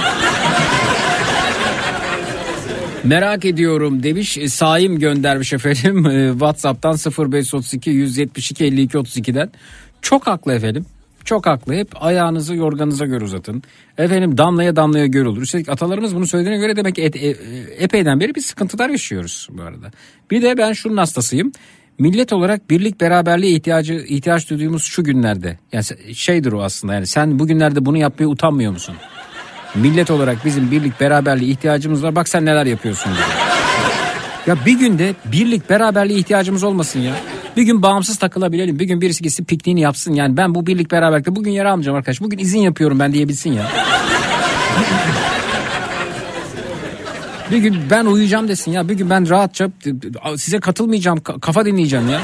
Merak 3.04 3.44
ediyorum 3.44 4.02
demiş 4.02 4.38
E, 4.38 4.48
Saim 4.48 4.98
göndermiş 4.98 5.52
efendim 5.52 6.04
Whatsapp'tan 6.32 6.96
0532 7.32 7.90
172 7.90 8.64
52 8.64 8.96
32'den. 8.98 9.50
Çok 10.02 10.26
haklı 10.26 10.52
efendim. 10.52 10.86
Çok 11.26 11.46
haklı. 11.46 11.74
Hep 11.74 11.88
ayağınızı 12.04 12.54
yorganınıza 12.54 13.06
göre 13.06 13.24
uzatın. 13.24 13.62
Efendim 13.98 14.38
damlaya 14.38 14.76
damlaya 14.76 15.06
göl 15.06 15.24
olur. 15.24 15.42
Üstelik 15.42 15.68
atalarımız 15.68 16.16
bunu 16.16 16.26
söylediğine 16.26 16.58
göre 16.60 16.76
demek 16.76 16.98
et- 16.98 17.16
e- 17.16 17.28
e- 17.28 17.74
epeyden 17.78 18.20
beri 18.20 18.34
bir 18.34 18.40
sıkıntılar 18.40 18.88
yaşıyoruz 18.90 19.48
bu 19.50 19.62
arada. 19.62 19.90
Bir 20.30 20.42
de 20.42 20.58
ben 20.58 20.72
şunun 20.72 20.96
hastasıyım. 20.96 21.52
Millet 21.98 22.32
olarak 22.32 22.70
birlik 22.70 23.00
beraberliğe 23.00 23.52
ihtiyacı 23.52 23.94
ihtiyaç 23.94 24.50
duyduğumuz 24.50 24.82
şu 24.84 25.04
günlerde. 25.04 25.58
Yani 25.72 25.84
şeydir 26.14 26.52
o 26.52 26.62
aslında. 26.62 26.94
Yani 26.94 27.06
sen 27.06 27.38
bugünlerde 27.38 27.86
bunu 27.86 27.96
yapmaya 27.96 28.26
utanmıyor 28.26 28.72
musun? 28.72 28.94
Millet 29.74 30.10
olarak 30.10 30.44
bizim 30.44 30.70
birlik 30.70 31.00
beraberliğe 31.00 31.50
ihtiyacımız 31.50 32.02
var. 32.02 32.14
Bak 32.16 32.28
sen 32.28 32.44
neler 32.46 32.66
yapıyorsun 32.66 33.12
diye. 33.14 33.24
Ya 34.46 34.66
bir 34.66 34.78
günde 34.78 35.14
birlik 35.24 35.70
beraberliğe 35.70 36.18
ihtiyacımız 36.18 36.64
olmasın 36.64 37.00
ya. 37.00 37.14
Bir 37.56 37.62
gün 37.62 37.82
bağımsız 37.82 38.16
takılabilelim. 38.16 38.78
Bir 38.78 38.84
gün 38.84 39.00
birisi 39.00 39.22
gitsin 39.22 39.44
pikniğini 39.44 39.80
yapsın. 39.80 40.12
Yani 40.14 40.36
ben 40.36 40.54
bu 40.54 40.66
birlik 40.66 40.90
beraberlikte 40.90 41.36
bugün 41.36 41.50
yer 41.50 41.64
almayacağım 41.64 41.96
arkadaş. 41.98 42.20
Bugün 42.20 42.38
izin 42.38 42.58
yapıyorum 42.60 42.98
ben 43.00 43.12
diyebilsin 43.12 43.52
ya. 43.52 43.62
Bir 47.50 47.58
gün 47.58 47.76
ben 47.90 48.06
uyuyacağım 48.06 48.48
desin 48.48 48.72
ya. 48.72 48.88
Bir 48.88 48.94
gün 48.94 49.10
ben 49.10 49.28
rahatça 49.28 49.70
size 50.36 50.60
katılmayacağım. 50.60 51.18
ka- 51.18 51.40
Kafa 51.40 51.64
dinleyeceğim 51.64 52.08
ya. 52.08 52.20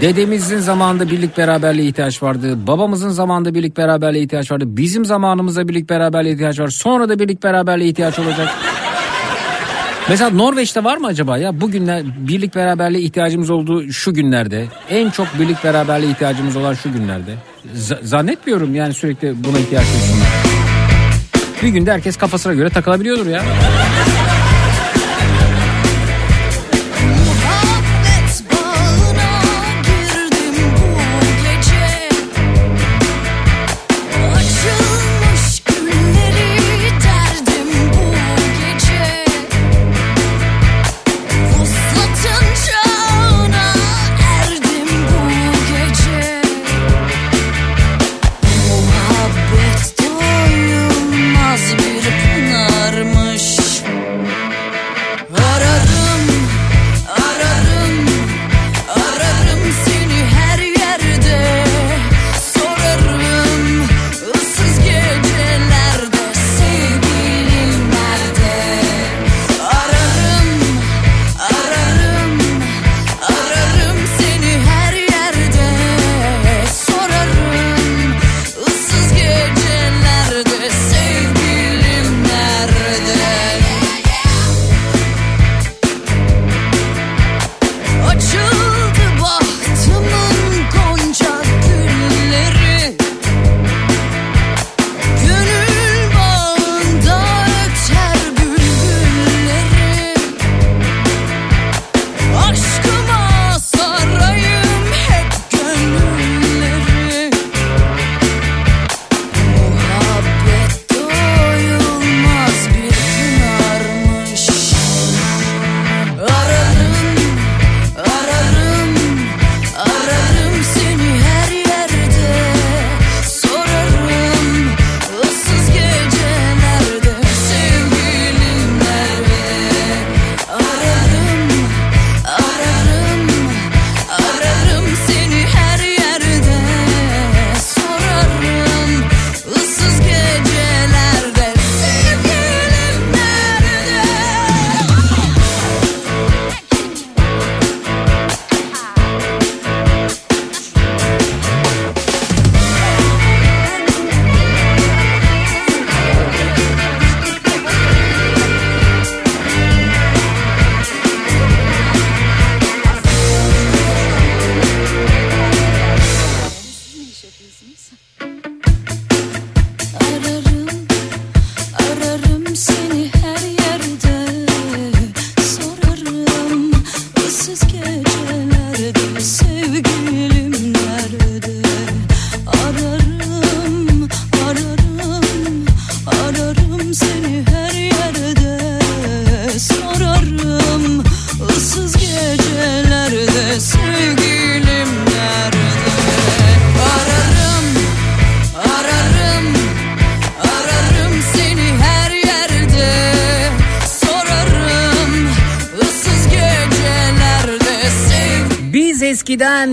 Dedemizin 0.00 0.58
zamanında 0.58 1.10
birlik 1.10 1.38
beraberliğe 1.38 1.88
ihtiyaç 1.88 2.22
vardı. 2.22 2.66
Babamızın 2.66 3.10
zamanında 3.10 3.54
birlik 3.54 3.76
beraberliğe 3.76 4.24
ihtiyaç 4.24 4.50
vardı. 4.50 4.64
Bizim 4.66 5.04
zamanımızda 5.04 5.68
birlik 5.68 5.90
beraberliğe 5.90 6.34
ihtiyaç 6.34 6.60
var. 6.60 6.68
Sonra 6.68 7.08
da 7.08 7.18
birlik 7.18 7.42
beraberliğe 7.42 7.90
ihtiyaç 7.90 8.18
olacak. 8.18 8.48
Mesela 10.08 10.30
Norveç'te 10.30 10.84
var 10.84 10.96
mı 10.96 11.06
acaba 11.06 11.38
ya 11.38 11.60
bugünler 11.60 12.02
birlik 12.28 12.54
beraberliğe 12.54 13.04
ihtiyacımız 13.04 13.50
olduğu 13.50 13.92
şu 13.92 14.14
günlerde 14.14 14.66
en 14.90 15.10
çok 15.10 15.26
birlik 15.38 15.64
beraberliğe 15.64 16.12
ihtiyacımız 16.12 16.56
olan 16.56 16.74
şu 16.74 16.92
günlerde 16.92 17.34
Z- 17.76 18.04
zannetmiyorum 18.04 18.74
yani 18.74 18.94
sürekli 18.94 19.44
buna 19.44 19.58
ihtiyaç 19.58 19.84
duysunlar. 19.94 20.28
Bir 21.62 21.68
günde 21.68 21.92
herkes 21.92 22.16
kafasına 22.16 22.54
göre 22.54 22.70
takılabiliyordur 22.70 23.26
ya. 23.26 23.42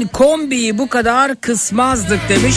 Kombiyi 0.08 0.78
bu 0.78 0.90
kadar 0.90 1.36
kısmazdık 1.36 2.20
demiş. 2.30 2.56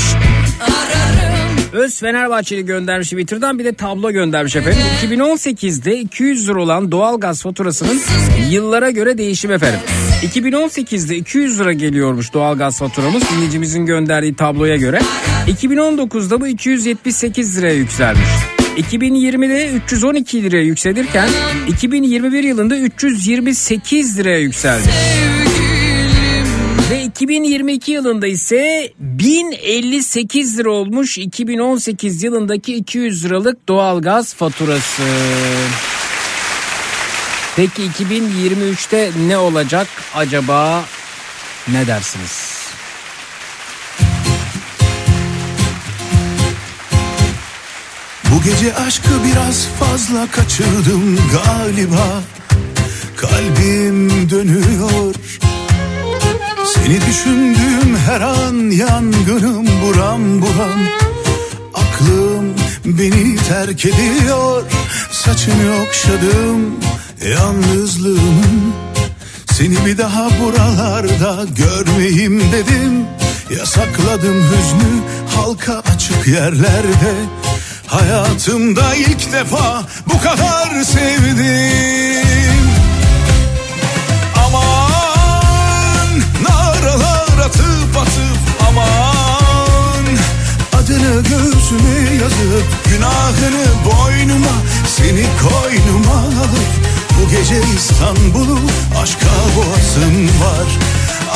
Öz 1.73 2.01
Fenerbahçeli 2.01 2.65
göndermiş 2.65 3.09
Twitter'dan 3.09 3.59
bir 3.59 3.65
de 3.65 3.73
tablo 3.73 4.13
göndermiş 4.13 4.57
efendim. 4.57 4.81
2018'de 5.07 5.99
200 5.99 6.49
lira 6.49 6.61
olan 6.61 6.93
doğalgaz 6.93 7.43
faturasının 7.43 8.01
yıllara 8.51 8.91
göre 8.91 9.19
değişim 9.19 9.53
efendim. 9.53 9.81
2018'de 10.23 11.17
200 11.17 11.61
lira 11.61 11.73
geliyormuş 11.73 12.33
doğalgaz 12.33 12.79
faturamız 12.79 13.23
dinleyicimizin 13.31 13.87
gönderdiği 13.87 14.35
tabloya 14.35 14.77
göre. 14.77 15.01
2019'da 15.49 16.41
bu 16.41 16.47
278 16.47 17.59
liraya 17.59 17.75
yükselmiş. 17.75 18.29
2020'de 18.77 19.71
312 19.71 20.43
liraya 20.43 20.63
yükselirken 20.63 21.29
2021 21.69 22.45
yılında 22.45 22.77
328 22.77 24.19
liraya 24.19 24.39
yükseldi. 24.39 24.89
Ve 27.23 27.25
2022 27.25 27.93
yılında 27.93 28.27
ise 28.27 28.93
1058 28.99 30.59
lira 30.59 30.71
olmuş 30.71 31.19
2018 31.19 32.23
yılındaki 32.23 32.75
200 32.75 33.25
liralık 33.25 33.69
doğalgaz 33.69 34.35
faturası. 34.35 35.03
Peki 37.57 37.83
2023'te 37.83 39.11
ne 39.27 39.39
olacak 39.39 39.87
acaba? 40.15 40.85
Ne 41.69 41.87
dersiniz? 41.87 42.53
Bu 48.31 48.43
gece 48.45 48.75
aşkı 48.75 49.11
biraz 49.25 49.67
fazla 49.67 50.27
kaçırdım 50.31 51.19
galiba 51.33 52.23
Kalbim 53.17 54.31
dönüyor 54.31 55.15
Seni 56.75 57.01
düşündüğüm 57.01 57.97
her 58.07 58.21
an 58.21 58.71
yangınım 58.71 59.67
buram 59.83 60.43
buram. 60.43 60.81
Aklım 61.75 62.55
beni 62.85 63.37
terk 63.37 63.87
ediyor 63.87 64.63
Saçını 65.11 65.83
okşadım 65.83 66.75
yalnızlığımın. 67.31 68.75
Seni 69.53 69.87
bir 69.87 69.99
daha 69.99 70.29
buralarda 70.41 71.45
görmeyeyim 71.57 72.41
dedim. 72.53 73.07
Yasakladım 73.59 74.43
hüznü 74.43 75.03
halka 75.37 75.83
açık 75.95 76.29
yerlerde. 76.29 77.15
Hayatımda 77.87 78.95
ilk 78.95 79.33
defa 79.33 79.83
bu 80.07 80.21
kadar 80.21 80.83
sevdim 80.83 82.62
atıp 87.53 87.97
atıp 87.97 88.69
aman. 88.69 90.07
Adını 90.73 91.23
göğsüme 91.23 92.15
yazıp 92.23 92.65
günahını 92.91 93.67
boynuma 93.85 94.57
Seni 94.87 95.27
koynuma 95.43 96.15
alıp 96.15 96.73
bu 97.11 97.31
gece 97.31 97.61
İstanbul'u 97.77 98.59
aşka 99.03 99.33
boğasım 99.57 100.27
var. 100.27 100.69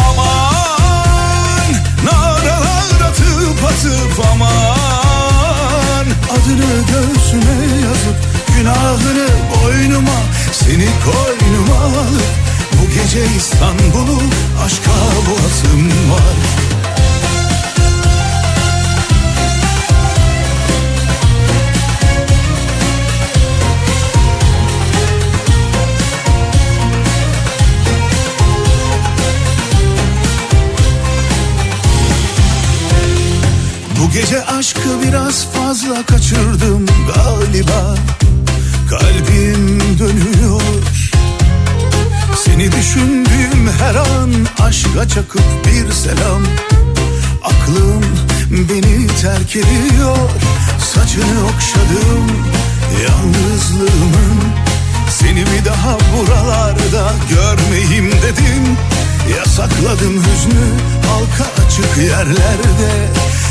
Aman 0.09 1.73
naralar 2.05 3.11
atıp 3.11 3.65
atıp 3.65 4.27
aman. 4.33 6.07
Adını 6.31 6.73
göğsüme 6.93 7.83
yazıp 7.85 8.17
günahını 8.57 9.29
boynuma 9.55 10.21
Seni 10.53 10.89
koynuma 11.05 11.85
alıp 11.85 12.47
gece 13.03 13.25
İstanbul'u 13.37 14.19
aşka 14.65 14.91
boğasım 15.29 15.89
var. 16.11 16.37
Bu 34.01 34.11
gece 34.11 34.45
aşkı 34.45 34.81
biraz 35.03 35.47
fazla 35.53 36.07
kaçırdım 36.07 36.87
galiba. 37.15 37.95
Kalbim 38.91 39.99
dönüyor 39.99 40.63
Seni 42.45 42.73
düşündüğüm 42.73 43.71
her 43.81 43.95
an 43.95 44.33
aşka 44.61 45.09
çakıp 45.09 45.43
bir 45.67 45.93
selam. 45.93 46.43
Aklım 47.45 48.05
beni 48.51 49.07
terk 49.07 49.57
ediyor 49.57 50.17
Saçını 50.95 51.45
okşadım 51.45 52.27
yalnızlığımın. 53.03 54.39
Seni 55.11 55.45
bir 55.47 55.65
daha 55.65 55.99
buralarda 56.17 57.13
görmeyeyim 57.31 58.13
dedim. 58.13 58.77
Yasakladım 59.39 60.15
hüznü 60.17 60.67
halka 61.09 61.65
açık 61.67 61.97
yerlerde. 62.05 62.93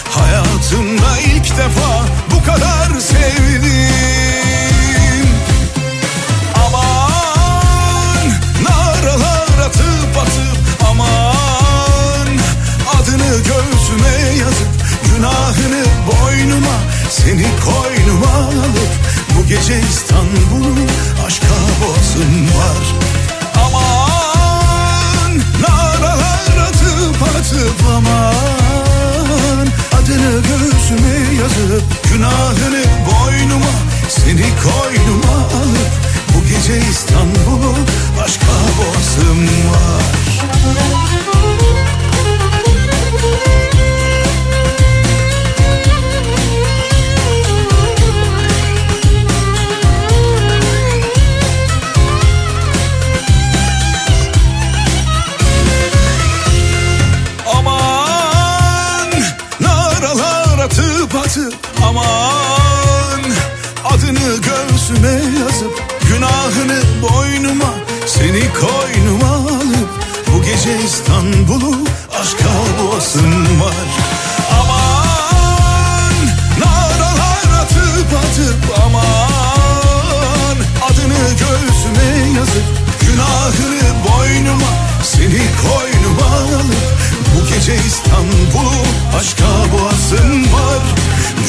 Hayatımda 0.09 1.19
ilk 1.19 1.57
defa 1.57 2.05
bu 2.31 2.45
kadar 2.45 2.99
sevdim 2.99 4.24
günahını 15.15 15.85
boynuma 16.07 16.77
Seni 17.09 17.45
koynuma 17.65 18.33
alıp 18.33 18.93
bu 19.35 19.47
gece 19.47 19.79
İstanbul'u 19.79 20.75
aşka 21.27 21.55
boğazım 21.81 22.45
var. 22.57 22.85
Aman 23.65 25.31
naralar 25.61 26.57
atıp 26.67 27.23
atıp 27.23 27.79
aman 27.95 29.67
Adını 29.93 30.41
göğsüme 30.41 31.41
yazıp 31.41 31.83
günahını 32.13 32.83
boynuma 33.05 33.73
Seni 34.09 34.47
koynuma 34.63 35.37
alıp 35.37 35.91
bu 36.35 36.39
gece 36.47 36.89
İstanbul'u 36.89 37.75
aşka 38.23 38.55
boğazım 38.77 39.47
var 39.47 40.25
gece 71.25 71.31
İstanbul'u 71.31 71.75
aşka 72.21 72.49
boğasım 72.79 73.61
var. 73.61 73.87
Aman 74.59 76.13
naralar 76.59 77.61
atıp 77.61 78.13
atıp 78.17 78.79
aman. 78.85 80.57
Adını 80.85 81.29
göğsüme 81.29 82.37
yazıp 82.37 82.65
günahını 83.01 84.03
boynuma 84.07 84.71
Seni 85.03 85.41
koynuma 85.61 86.35
alıp 86.35 86.75
bu 87.35 87.47
gece 87.53 87.75
İstanbul'u 87.87 88.81
aşka 89.19 89.45
boğasın 89.73 90.43
var. 90.43 90.83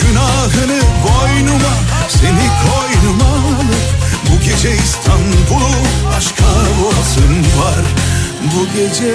Günahını 0.03 0.81
boynuma 1.05 1.75
seni 2.09 2.49
koynuma 2.65 3.31
alıp 3.31 3.87
Bu 4.31 4.45
gece 4.45 4.77
İstanbul'u 4.77 5.71
aşka 6.17 6.45
boğasın 6.81 7.41
var 7.41 8.06
Bu 8.43 8.67
gece 8.77 9.15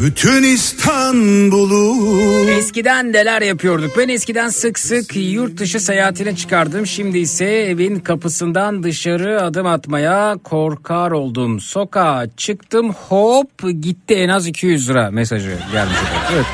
bütün 0.00 0.42
İstanbul'u 0.42 2.50
Eskiden 2.50 3.12
neler 3.12 3.42
yapıyorduk? 3.42 3.98
Ben 3.98 4.08
eskiden 4.08 4.48
sık 4.48 4.78
sık 4.78 5.16
yurt 5.16 5.56
dışı 5.58 5.80
seyahatine 5.80 6.36
çıkardım. 6.36 6.86
Şimdi 6.86 7.18
ise 7.18 7.44
evin 7.44 8.00
kapısından 8.00 8.82
dışarı 8.82 9.42
adım 9.42 9.66
atmaya 9.66 10.36
korkar 10.44 11.10
oldum. 11.10 11.60
Sokağa 11.60 12.26
çıktım 12.36 12.92
hop 12.92 13.50
gitti 13.80 14.14
en 14.14 14.28
az 14.28 14.46
200 14.46 14.90
lira 14.90 15.10
mesajı 15.10 15.56
gelmiş. 15.72 15.96
Evet. 16.34 16.46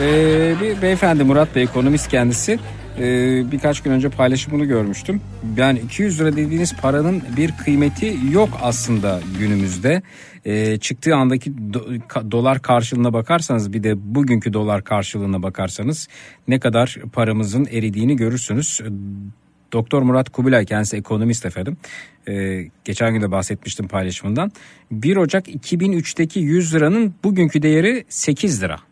Ee, 0.00 0.54
bir 0.60 0.82
beyefendi 0.82 1.24
Murat 1.24 1.56
Bey 1.56 1.62
ekonomist 1.62 2.08
kendisi. 2.08 2.58
Ee, 2.98 3.52
birkaç 3.52 3.80
gün 3.80 3.90
önce 3.90 4.08
paylaşımını 4.08 4.64
görmüştüm. 4.64 5.20
Yani 5.56 5.78
200 5.78 6.20
lira 6.20 6.36
dediğiniz 6.36 6.76
paranın 6.76 7.22
bir 7.36 7.52
kıymeti 7.64 8.16
yok 8.32 8.48
aslında 8.62 9.20
günümüzde. 9.38 10.02
Ee, 10.44 10.78
çıktığı 10.78 11.14
andaki 11.14 11.52
dolar 12.30 12.62
karşılığına 12.62 13.12
bakarsanız 13.12 13.72
bir 13.72 13.82
de 13.82 14.14
bugünkü 14.14 14.52
dolar 14.52 14.84
karşılığına 14.84 15.42
bakarsanız 15.42 16.08
ne 16.48 16.60
kadar 16.60 16.96
paramızın 17.12 17.66
eridiğini 17.70 18.16
görürsünüz. 18.16 18.80
Doktor 19.72 20.02
Murat 20.02 20.30
Kubilay 20.30 20.66
kendisi 20.66 20.96
ekonomist 20.96 21.46
efendim. 21.46 21.76
Ee, 22.28 22.64
geçen 22.84 23.14
gün 23.14 23.22
de 23.22 23.30
bahsetmiştim 23.30 23.88
paylaşımından. 23.88 24.52
1 24.90 25.16
Ocak 25.16 25.48
2003'teki 25.48 26.40
100 26.40 26.74
liranın 26.74 27.14
bugünkü 27.24 27.62
değeri 27.62 28.04
8 28.08 28.62
lira. 28.62 28.91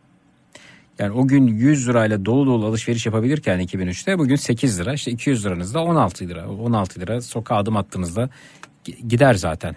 Yani 1.01 1.13
o 1.13 1.27
gün 1.27 1.47
100 1.47 1.89
lirayla 1.89 2.25
dolu 2.25 2.47
dolu 2.47 2.67
alışveriş 2.67 3.07
yapabilirken 3.07 3.61
2003'te 3.61 4.19
bugün 4.19 4.37
8 4.37 4.81
lira 4.81 4.93
işte 4.95 5.11
200 5.11 5.47
liranız 5.47 5.75
da 5.75 5.81
16 5.81 6.29
lira. 6.29 6.49
16 6.49 7.01
lira 7.01 7.21
sokağa 7.21 7.57
adım 7.57 7.77
attığınızda 7.77 8.31
gi- 8.87 9.09
gider 9.09 9.35
zaten. 9.35 9.77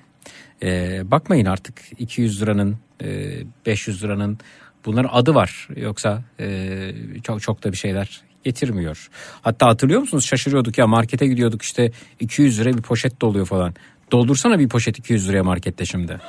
Ee, 0.64 1.02
bakmayın 1.12 1.46
artık 1.46 1.82
200 2.00 2.42
liranın 2.42 2.78
e, 3.04 3.34
500 3.66 4.04
liranın 4.04 4.38
bunların 4.86 5.10
adı 5.14 5.36
var. 5.36 5.68
Yoksa 5.76 6.22
e, 6.40 6.92
çok 7.24 7.42
çok 7.42 7.64
da 7.64 7.72
bir 7.72 7.78
şeyler 7.78 8.22
getirmiyor. 8.44 9.10
Hatta 9.42 9.68
hatırlıyor 9.68 10.00
musunuz 10.02 10.26
şaşırıyorduk 10.26 10.78
ya 10.78 10.88
markete 10.88 11.28
gidiyorduk 11.28 11.62
işte 11.62 11.92
200 12.20 12.60
lira 12.60 12.78
bir 12.78 12.82
poşet 12.82 13.22
doluyor 13.22 13.46
falan. 13.46 13.74
Doldursana 14.12 14.60
bir 14.60 14.70
poşet 14.70 15.00
200 15.00 15.30
liraya 15.30 15.44
markette 15.44 15.86
şimdi. 15.86 16.20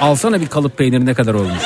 Alsana 0.00 0.40
bir 0.40 0.46
kalıp 0.46 0.78
peyniri 0.78 1.06
ne 1.06 1.14
kadar 1.14 1.34
olmuş. 1.34 1.62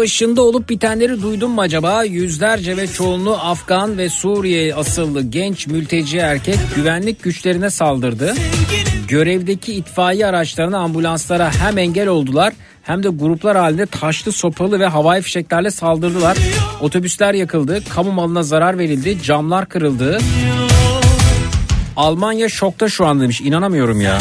Başında 0.00 0.42
olup 0.42 0.68
bitenleri 0.68 1.22
duydun 1.22 1.50
mu 1.50 1.60
acaba? 1.60 2.04
Yüzlerce 2.04 2.76
ve 2.76 2.86
çoğunluğu 2.86 3.36
Afgan 3.36 3.98
ve 3.98 4.08
Suriye 4.08 4.74
asıllı 4.74 5.22
genç 5.22 5.66
mülteci 5.66 6.18
erkek 6.18 6.56
güvenlik 6.76 7.22
güçlerine 7.22 7.70
saldırdı. 7.70 8.34
Görevdeki 9.08 9.74
itfaiye 9.74 10.26
araçlarına 10.26 10.78
ambulanslara 10.78 11.50
hem 11.54 11.78
engel 11.78 12.08
oldular 12.08 12.52
hem 12.82 13.02
de 13.02 13.08
gruplar 13.08 13.56
halinde 13.56 13.86
taşlı 13.86 14.32
sopalı 14.32 14.80
ve 14.80 14.86
havai 14.86 15.22
fişeklerle 15.22 15.70
saldırdılar. 15.70 16.38
Otobüsler 16.80 17.34
yakıldı, 17.34 17.82
kamu 17.88 18.12
malına 18.12 18.42
zarar 18.42 18.78
verildi, 18.78 19.22
camlar 19.22 19.68
kırıldı. 19.68 20.18
Almanya 21.96 22.48
şokta 22.48 22.88
şu 22.88 23.06
an 23.06 23.20
demiş 23.20 23.40
inanamıyorum 23.40 24.00
ya. 24.00 24.18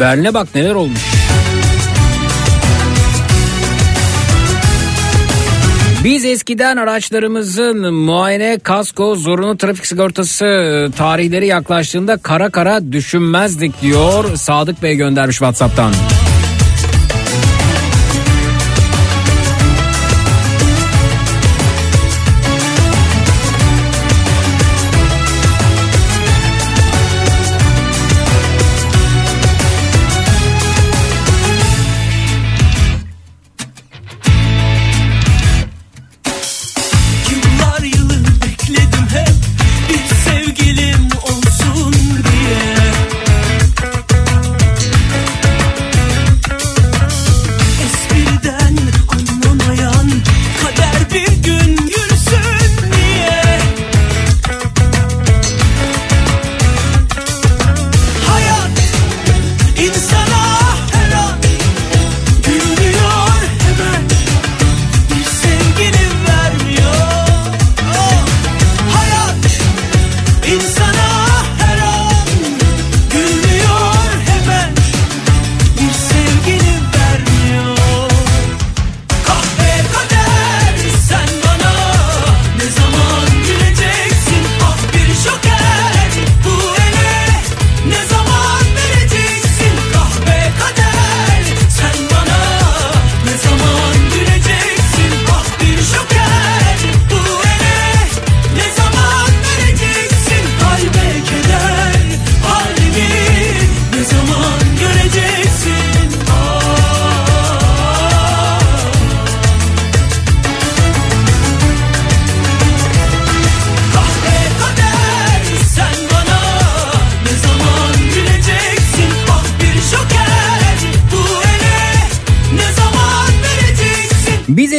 Berlin'e 0.00 0.34
bak 0.34 0.48
neler 0.54 0.74
olmuş. 0.74 1.00
Biz 6.04 6.24
eskiden 6.24 6.76
araçlarımızın 6.76 7.94
muayene, 7.94 8.58
kasko, 8.62 9.16
zorunlu 9.16 9.56
trafik 9.56 9.86
sigortası 9.86 10.44
tarihleri 10.96 11.46
yaklaştığında 11.46 12.16
kara 12.16 12.50
kara 12.50 12.92
düşünmezdik 12.92 13.82
diyor. 13.82 14.36
Sadık 14.36 14.82
Bey 14.82 14.96
göndermiş 14.96 15.36
WhatsApp'tan. 15.36 15.92
Yıllar 15.92 16.29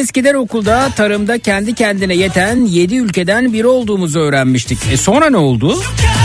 eskiden 0.02 0.34
okulda 0.36 0.89
tarımda 0.95 1.39
kendi 1.39 1.74
kendine 1.74 2.16
yeten 2.16 2.66
7 2.66 2.95
ülkeden 2.95 3.54
biri 3.54 3.68
olduğumuzu 3.68 4.20
öğrenmiştik. 4.20 4.80
E 4.91 4.97
sonra 4.97 5.30
ne 5.30 5.38
oldu? 5.38 5.68
Bu 5.70 6.20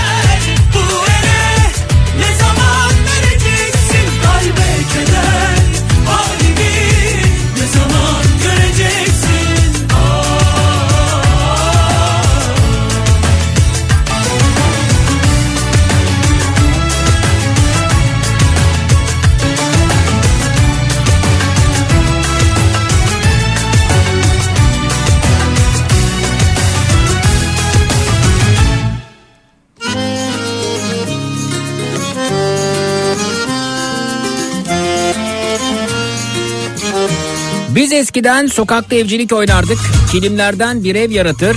Biz 37.76 37.92
eskiden 37.92 38.46
sokakta 38.46 38.96
evcilik 38.96 39.32
oynardık. 39.32 39.78
Kilimlerden 40.12 40.84
bir 40.84 40.94
ev 40.94 41.10
yaratır. 41.10 41.56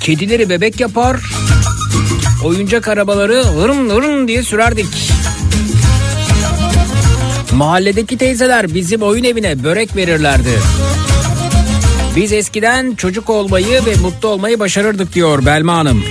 Kedileri 0.00 0.48
bebek 0.48 0.80
yapar. 0.80 1.20
Oyuncak 2.44 2.88
arabaları 2.88 3.44
hırın 3.44 3.90
hırın 3.90 4.28
diye 4.28 4.42
sürerdik. 4.42 5.12
Mahalledeki 7.52 8.18
teyzeler 8.18 8.74
bizim 8.74 9.02
oyun 9.02 9.24
evine 9.24 9.64
börek 9.64 9.96
verirlerdi. 9.96 10.58
Biz 12.16 12.32
eskiden 12.32 12.94
çocuk 12.94 13.30
olmayı 13.30 13.86
ve 13.86 13.96
mutlu 13.96 14.28
olmayı 14.28 14.58
başarırdık 14.58 15.14
diyor 15.14 15.46
Belma 15.46 15.76
Hanım. 15.76 16.04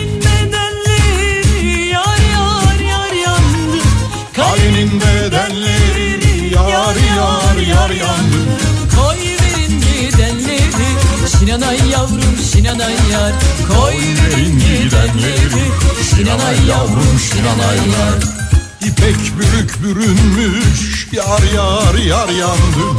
yar 6.52 6.70
yar 6.70 6.96
yar 6.96 7.58
yar 7.58 7.60
yar 7.60 7.90
yandı 7.90 8.31
Şinanay 11.52 11.90
yavrum 11.90 12.38
şinanay 12.52 12.94
yar. 13.12 13.34
Koy 13.68 13.94
verin 13.94 14.60
gidenleri 14.60 15.66
Şinanay 16.10 16.68
yavrum 16.70 17.20
şinanay 17.20 17.78
yar. 17.78 18.20
İpek 18.82 19.18
bürük 19.38 19.84
bürünmüş 19.84 21.08
yar 21.12 21.44
yar 21.56 21.96
yar 21.96 22.30
yandım. 22.30 22.98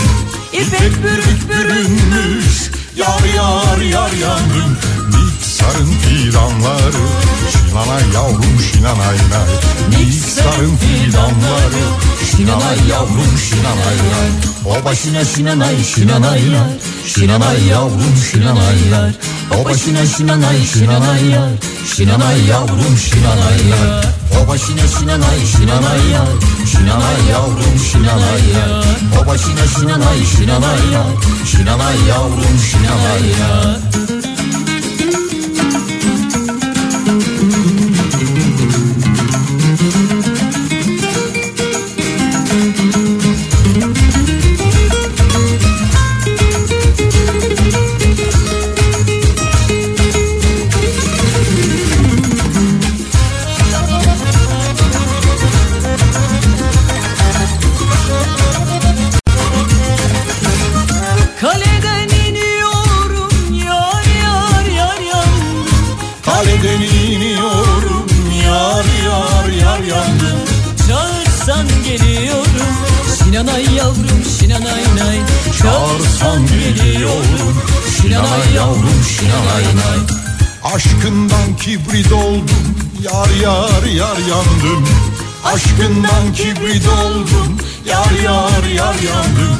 İpek 0.52 1.04
bürük 1.04 1.50
bürünmüş 1.50 2.70
yar 2.96 3.34
yar 3.36 3.80
yar 3.80 4.12
yandım 4.12 4.78
Niksarın 5.62 5.96
fidanları 5.96 7.02
şinanay 7.52 8.14
yavrum 8.14 8.60
şinanay 8.72 9.16
nay 9.16 9.50
Niksarın 9.90 10.76
fidanları 10.76 11.84
şinanay 12.30 12.88
yavrum 12.90 13.38
şinanay 13.48 13.98
nay 14.12 14.30
O 14.66 14.84
başına 14.84 15.24
şinanay 15.24 15.84
şinanay 15.84 16.48
yar 16.48 16.70
Şinanay 17.06 17.66
yavrum 17.66 18.16
şinanay 18.32 18.88
yar 18.92 19.12
O 19.60 19.64
başına 19.64 20.06
şinanay 20.06 20.66
şinanay 20.72 21.28
yar 21.28 21.50
Şinanay 21.96 22.46
yavrum 22.46 22.96
şinanay 22.98 23.68
yar 23.70 24.04
O 24.42 24.48
başına 24.48 24.86
şinanay 24.98 25.46
şinanay 25.56 26.10
yar 26.12 26.28
Şinanay 26.72 27.30
yavrum 27.30 27.78
şinanay 27.92 28.48
yar 28.56 28.84
O 29.22 29.26
başına 29.26 29.66
şinanay 29.66 30.24
şinanay 30.36 30.92
yar 30.92 31.06
Şinanay 31.46 31.96
yavrum 32.08 32.58
şinanay 32.70 33.28
yar 33.40 34.21
Aşkından 80.74 81.56
kibrit 81.60 82.12
oldum 82.12 82.74
Yar 83.00 83.30
yar 83.42 83.82
yar 83.82 84.16
yandım. 84.16 84.88
Aşkından 85.44 86.32
kibrit 86.34 86.88
oldum 86.88 87.58
Yar 87.86 88.10
yar 88.24 88.64
yar 88.74 88.94
yandım. 88.94 89.58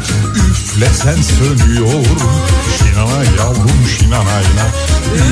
Üflesen 0.50 1.22
sönüyorum 1.22 2.32
Şinanay 2.78 3.26
yavrum 3.38 3.86
şinanayna 3.98 4.66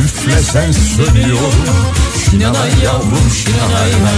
Üflesen 0.05 0.72
sönüyorum 0.72 2.01
Şinanay 2.25 2.71
yavrum 2.85 3.31
şinanayna 3.35 4.11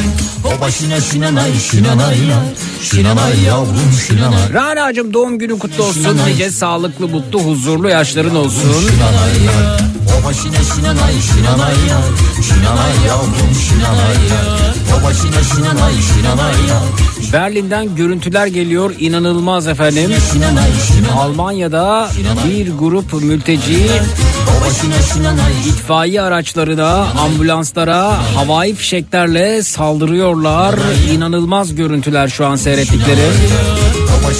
O 0.44 0.60
başına 0.60 1.00
şinanay 1.00 1.52
şinanayna 1.70 2.42
Şinanay 2.82 3.42
yavrum. 3.46 3.92
Şinanay 4.08 4.52
Rana'cığım 4.52 5.14
doğum 5.14 5.38
günün 5.38 5.58
kutlu 5.58 5.84
olsun. 5.84 6.18
Nice 6.26 6.50
sağlıklı, 6.50 7.08
mutlu, 7.08 7.40
huzurlu 7.40 7.88
yaşların 7.88 8.36
olsun. 8.36 8.60
Şinanayna 8.60 9.76
O 10.20 10.24
başına 10.24 10.74
şinanay 10.74 11.14
şinanayna 11.20 12.00
Şinanay 12.42 13.06
yavrum. 13.08 13.54
Şinanayna 13.68 14.56
O 15.00 15.04
başına 15.04 15.42
şinanay 15.54 15.92
şinanayna 15.92 16.82
Berlin'den 17.32 17.94
görüntüler 17.94 18.46
geliyor. 18.46 18.94
İnanılmaz 18.98 19.68
efendim. 19.68 20.10
Almanya'da 21.16 22.10
bir 22.48 22.72
grup 22.78 23.12
mülteci 23.12 23.86
O 24.62 24.64
başına 24.64 25.02
şinanay 25.02 25.52
itfaiye 25.68 26.22
araçlarına, 26.22 27.06
ambulanslara 27.18 28.18
havai 28.36 28.74
fişeklerle 28.74 29.62
saldırıyorlar. 29.62 30.74
İnanılmaz 31.12 31.74
görüntüler 31.74 32.28
şu 32.28 32.46
an 32.46 32.56
seyrettikleri. 32.56 33.20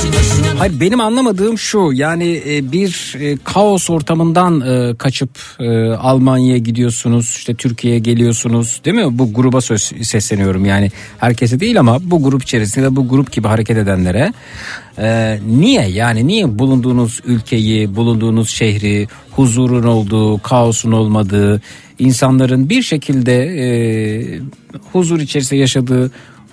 Şinanay 0.01 0.32
Hayır 0.63 0.81
benim 0.81 1.01
anlamadığım 1.01 1.59
şu 1.59 1.91
yani 1.93 2.43
e, 2.47 2.73
bir 2.73 3.17
e, 3.21 3.37
kaos 3.45 3.91
ortamından 3.91 4.61
e, 4.61 4.97
kaçıp 4.97 5.31
Almanya'ya 5.99 6.59
gidiyorsunuz 6.59 7.35
işte 7.37 7.55
Türkiye'ye 7.55 7.99
geliyorsunuz 7.99 8.81
değil 8.85 8.97
mi? 8.97 9.19
Bu 9.19 9.35
gruba 9.35 9.61
söz 9.61 9.83
sesleniyorum. 9.83 10.65
Yani 10.65 10.91
herkese 11.19 11.61
değil 11.61 11.81
ama 11.81 11.99
bu 12.03 12.23
grup 12.23 12.43
içerisinde 12.43 12.97
bu 12.97 13.09
grup 13.09 13.33
gibi 13.33 13.49
hareket 13.49 13.77
edenlere 13.77 14.33
niye? 15.47 15.89
Yani 15.89 16.27
niye 16.27 16.59
bulunduğunuz 16.59 17.21
ülkeyi 17.25 17.97
bulunduğunuz 17.97 18.51
şehri 18.51 19.09
huzurun 19.31 19.83
olduğu 19.83 20.43
kaosun 20.43 20.93
olmadığı 20.93 21.63
insanların 21.99 22.69
bir 22.69 22.83
şekilde 22.83 24.41
huzur 24.93 25.21
içerisinde 25.21 25.61
yaşadığı 25.61 26.11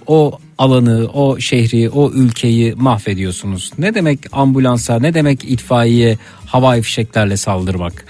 o 0.08 0.40
alanı, 0.60 1.08
o 1.14 1.40
şehri, 1.40 1.90
o 1.90 2.12
ülkeyi 2.12 2.74
mahvediyorsunuz. 2.76 3.72
Ne 3.78 3.96
demek 3.96 4.20
ambulansa, 4.32 5.00
ne 5.00 5.14
demek 5.14 5.44
itfaiye 5.44 6.18
havai 6.46 6.82
fişeklerle 6.82 7.38
saldırmak? 7.38 8.06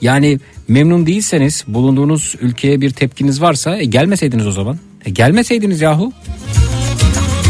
Yani 0.00 0.38
memnun 0.68 1.06
değilseniz, 1.06 1.64
bulunduğunuz 1.68 2.34
ülkeye 2.40 2.80
bir 2.80 2.90
tepkiniz 2.90 3.42
varsa 3.42 3.76
e, 3.76 3.84
gelmeseydiniz 3.84 4.46
o 4.46 4.52
zaman. 4.52 4.78
E, 5.04 5.10
gelmeseydiniz 5.10 5.80
yahu. 5.80 6.12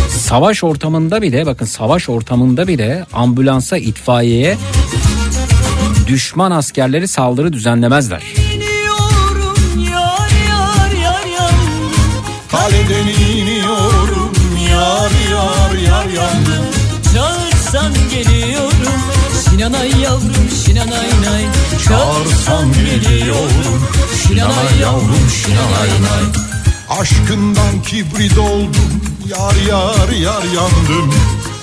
Savaş 0.09 0.65
ortamında 0.65 1.23
bile 1.23 1.47
bakın 1.47 1.67
savaş 1.67 2.09
ortamında 2.09 2.69
bile 2.69 3.07
ambulansa 3.13 3.79
itfaiyeye 3.79 4.57
düşman 6.07 6.51
askerleri 6.51 7.09
saldırı 7.09 7.53
düzenlemezler. 7.53 8.23
Yar 9.91 10.31
yar 10.49 11.27
yar 11.27 13.22
Çağırsan 17.83 18.11
geliyorum. 18.11 18.73
Şinanay 19.51 19.91
yavrum 20.01 20.49
şinanay 20.65 21.09
nay. 21.25 21.45
Çağırsam 21.89 22.73
geliyorum 22.73 23.83
Şinanay 24.23 24.81
yavrum 24.81 25.29
şinanay 25.45 25.89
nay. 25.89 26.43
Aşkından 27.01 27.83
kibrit 27.87 28.39
oldum. 28.39 29.03
Yar 29.29 29.55
yar 29.69 30.09
yar 30.09 30.43
yandım. 30.43 31.15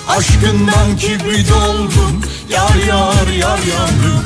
Aşkından 0.08 0.96
kibrit 0.98 1.52
oldum. 1.52 2.22
Yar 2.50 2.74
yar 2.88 3.28
yar 3.38 3.58
yandım. 3.58 4.24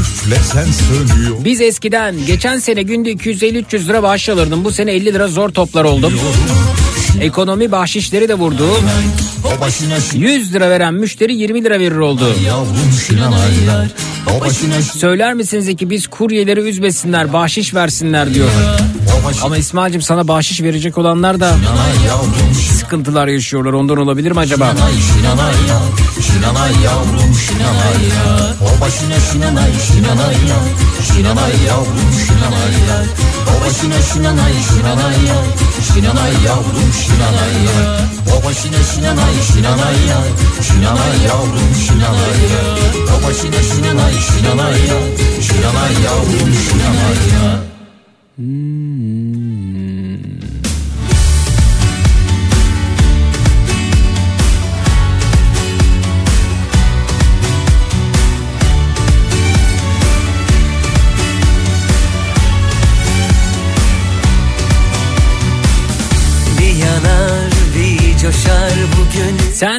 Üflesen 0.00 0.66
sönüyor. 0.72 1.44
Biz 1.44 1.60
eskiden 1.60 2.26
geçen 2.26 2.58
sene 2.58 2.82
günde 2.82 3.12
250-300 3.12 3.88
lira 3.88 4.02
bağış 4.02 4.28
alırdım. 4.28 4.64
Bu 4.64 4.70
sene 4.72 4.92
50 4.92 5.04
lira 5.14 5.28
zor 5.28 5.48
toplar 5.50 5.84
oldum. 5.84 6.20
Ekonomi 7.20 7.72
bahşişleri 7.72 8.28
de 8.28 8.34
vurdu. 8.34 8.66
O 9.44 9.60
başına 9.60 10.00
şinanay 10.00 10.34
100 10.34 10.54
lira 10.54 10.70
veren 10.70 10.94
müşteri 10.94 11.34
20 11.34 11.64
lira 11.64 11.78
verir 11.78 11.96
oldu. 11.96 12.34
Söyler 14.82 15.34
misiniz 15.34 15.76
ki 15.76 15.90
biz 15.90 16.06
kuryeleri 16.06 16.60
üzmesinler 16.60 17.32
bahşiş 17.32 17.74
versinler 17.74 18.34
diyor. 18.34 18.48
Başına 19.26 19.44
Ama 19.44 19.56
İsmail'cim 19.56 20.02
sana 20.02 20.28
bahşiş 20.28 20.62
verecek 20.62 20.98
olanlar 20.98 21.40
da 21.40 21.54
şinanay 21.56 22.06
yavrum 22.06 22.54
sıkıntılar 22.78 23.26
yaşıyorlar 23.28 23.72
ondan 23.72 23.96
olabilir 23.96 24.32
mi 24.32 24.38
acaba? 24.38 24.70
Şinanay 24.70 24.92
şinanay 24.92 25.54
Şinanay 26.26 26.72
yavrum 26.84 27.34
şinanay 27.34 28.02
O 28.62 28.80
başına 28.80 29.20
şinanay 29.32 29.72
şinanay 29.86 30.34
Şinanay 31.06 31.52
yavrum 31.68 32.12
şinanay 32.26 32.74
O 33.50 33.66
başına 33.66 34.02
şinanay 34.12 34.52
şinanay 34.68 35.14
Şinanay 35.94 36.32
yavrum 36.46 36.92
şinanay 37.02 37.56
O 38.34 38.44
başına 38.44 38.82
şinanay 38.94 39.34
şinanay 39.52 39.96
Şinanay 40.62 41.16
yavrum 41.28 41.74
şinanay 41.86 42.42
O 43.14 43.26
başına 43.26 43.62
şinanay 43.62 44.12
şinanay 44.12 44.78
Şinanay 45.40 45.92
yavrum 46.04 46.52
şinanay 46.68 47.16
Bir 47.70 47.75
Sen 48.36 48.44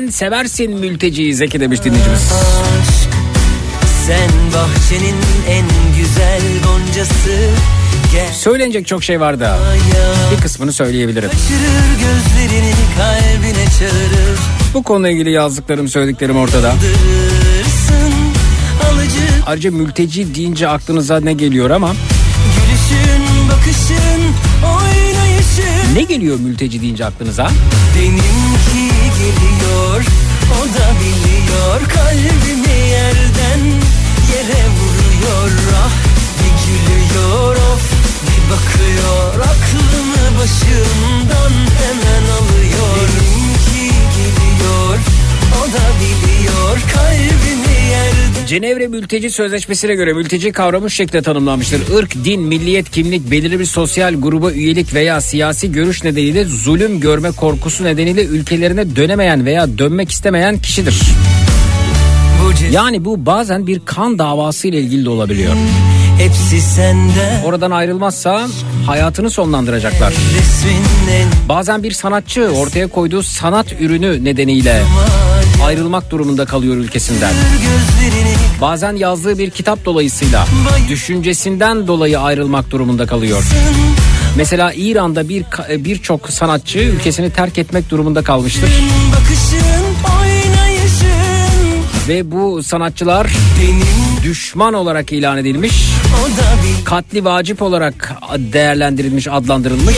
seversin 0.09 0.79
mülteciyi 0.79 1.35
Zeki 1.35 1.59
demiş 1.59 1.83
dinleyicimiz. 1.83 2.31
aşk 2.31 3.09
Sen 4.07 4.29
bahçenin 4.53 5.15
en 5.49 5.65
güzel 5.97 6.41
goncası 6.63 7.49
Söylenecek 8.33 8.87
çok 8.87 9.03
şey 9.03 9.19
var 9.19 9.39
da 9.39 9.57
bir 10.35 10.41
kısmını 10.41 10.73
söyleyebilirim. 10.73 11.29
Bu 14.73 14.83
konuyla 14.83 15.09
ilgili 15.09 15.31
yazdıklarım 15.31 15.87
söylediklerim 15.87 16.37
ortada. 16.37 16.73
Ayrıca 19.45 19.71
mülteci 19.71 20.35
deyince 20.35 20.67
aklınıza 20.67 21.19
ne 21.19 21.33
geliyor 21.33 21.69
ama 21.69 21.91
gülüşün 22.55 23.23
bakışın 23.51 24.21
oynayışın 24.63 25.95
ne 25.95 26.03
geliyor 26.03 26.39
mülteci 26.39 26.81
deyince 26.81 27.05
aklınıza? 27.05 27.49
Benimki 27.95 28.93
geliyor 29.17 30.05
o 30.53 30.65
da 30.65 30.87
biliyor 30.99 31.81
kalbimi 31.93 32.56
bakıyor 38.51 39.33
aklımı 39.33 40.39
başımdan 40.39 41.53
hemen 41.81 42.23
alıyor 42.37 43.07
Benimki 43.19 43.93
geliyor 44.17 44.97
o 45.57 45.73
da 45.73 45.83
biliyor 45.99 46.77
kalbimi 46.93 47.89
yerden 47.89 48.45
Cenevre 48.47 48.87
Mülteci 48.87 49.29
Sözleşmesi'ne 49.29 49.95
göre 49.95 50.13
mülteci 50.13 50.51
kavramı 50.51 50.89
şu 50.89 50.95
şekilde 50.95 51.21
tanımlanmıştır. 51.21 51.81
Irk, 51.99 52.15
din, 52.25 52.41
milliyet, 52.41 52.91
kimlik, 52.91 53.31
belirli 53.31 53.59
bir 53.59 53.65
sosyal 53.65 54.13
gruba 54.13 54.51
üyelik 54.51 54.93
veya 54.93 55.21
siyasi 55.21 55.71
görüş 55.71 56.03
nedeniyle 56.03 56.45
zulüm 56.45 56.99
görme 56.99 57.31
korkusu 57.31 57.83
nedeniyle 57.83 58.25
ülkelerine 58.25 58.95
dönemeyen 58.95 59.45
veya 59.45 59.77
dönmek 59.77 60.11
istemeyen 60.11 60.59
kişidir. 60.59 61.01
Yani 62.71 63.05
bu 63.05 63.25
bazen 63.25 63.67
bir 63.67 63.79
kan 63.85 64.19
davası 64.19 64.67
ile 64.67 64.79
ilgili 64.79 65.05
de 65.05 65.09
olabiliyor. 65.09 65.53
Hepsi 66.17 66.61
sende 66.61 67.41
Oradan 67.45 67.71
ayrılmazsa 67.71 68.47
hayatını 68.85 69.29
sonlandıracaklar. 69.29 70.13
Bazen 71.49 71.83
bir 71.83 71.91
sanatçı 71.91 72.49
ortaya 72.49 72.87
koyduğu 72.87 73.23
sanat 73.23 73.73
ürünü 73.79 74.25
nedeniyle 74.25 74.83
ayrılmak 75.63 76.11
durumunda 76.11 76.45
kalıyor 76.45 76.75
ülkesinden. 76.75 77.33
Bazen 78.61 78.95
yazdığı 78.95 79.37
bir 79.37 79.49
kitap 79.49 79.85
dolayısıyla 79.85 80.47
düşüncesinden 80.89 81.87
dolayı 81.87 82.19
ayrılmak 82.19 82.71
durumunda 82.71 83.05
kalıyor. 83.05 83.43
Mesela 84.35 84.73
İran'da 84.73 85.29
bir 85.29 85.45
birçok 85.69 86.29
sanatçı 86.29 86.79
ülkesini 86.79 87.29
terk 87.29 87.57
etmek 87.57 87.89
durumunda 87.89 88.23
kalmıştır. 88.23 88.69
bakışın 89.11 89.87
Ve 92.07 92.31
bu 92.31 92.63
sanatçılar 92.63 93.27
benim 93.61 94.16
düşman 94.27 94.73
olarak 94.73 95.11
ilan 95.11 95.37
edilmiş, 95.37 95.89
bir 96.63 96.85
katli 96.85 97.25
vacip 97.25 97.61
olarak 97.61 98.13
değerlendirilmiş, 98.37 99.27
adlandırılmış. 99.27 99.95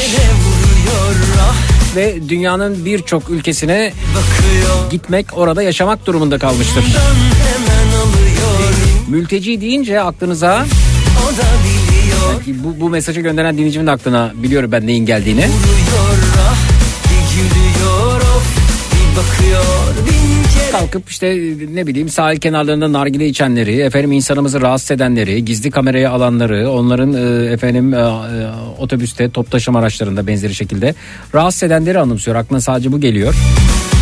ve 1.96 2.30
dünyanın 2.30 2.86
birçok 2.86 3.30
ülkesine 3.30 3.94
gitmek, 4.92 5.26
orada 5.38 5.64
yaşamak 5.64 6.06
durumunda 6.06 6.38
kalmıştır. 6.38 6.84
Mülteci 9.08 9.62
deyince 9.62 10.02
aklınıza 10.02 10.66
belki 12.38 12.64
bu, 12.64 12.80
bu 12.80 12.90
mesajı 12.90 13.22
gönderen 13.22 13.58
dinleyicimin 13.58 13.88
aklına 13.88 14.32
biliyorum 14.36 14.72
ben 14.72 14.88
neyin 14.88 15.06
geldiğini. 15.06 15.42
Vuruyor 15.42 16.18
ah 16.50 16.58
Bir 17.06 17.36
gülüyor 17.36 18.22
of 18.22 18.44
Bir 18.92 19.18
bakıyor 19.18 20.00
kere 20.06 20.19
Kalkıp 20.72 21.10
işte 21.10 21.28
ne 21.74 21.88
bileyim 21.88 22.10
sahil 22.10 22.40
kenarlarında 22.40 22.94
nargile 22.94 23.28
içenleri, 23.28 23.82
efendim 23.82 24.12
insanımızı 24.12 24.62
rahatsız 24.62 24.92
edenleri, 24.92 25.46
gizli 25.46 25.72
kameraya 25.72 26.12
alanları, 26.12 26.72
onların 26.72 27.14
e, 27.14 27.52
efendim 27.52 27.94
e, 27.94 27.98
e, 27.98 28.04
otobüste, 28.80 29.30
top 29.30 29.52
taşıma 29.52 29.80
araçlarında 29.80 30.28
benzeri 30.28 30.56
şekilde 30.56 30.96
rahatsız 31.36 31.64
edenleri 31.64 32.00
anımsıyor. 32.00 32.38
Aklına 32.38 32.62
sadece 32.62 32.92
bu 32.92 33.00
geliyor. 33.00 33.36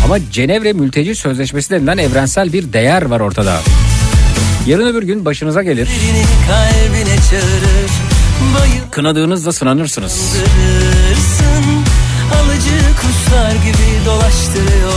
Ama 0.04 0.18
Cenevre 0.32 0.72
Mülteci 0.72 1.14
Sözleşmesi 1.14 1.70
denilen 1.70 1.98
evrensel 1.98 2.52
bir 2.52 2.72
değer 2.72 3.02
var 3.02 3.20
ortada. 3.20 3.60
Yarın 4.66 4.86
öbür 4.86 5.02
gün 5.02 5.24
başınıza 5.24 5.62
gelir. 5.62 5.88
Çağırır 7.30 7.90
Kınadığınızda 8.90 9.52
sınanırsınız. 9.52 10.36
Alıcı 12.34 12.78
kuşlar 13.00 13.52
gibi 13.52 14.06
dolaştırıyor 14.06 14.87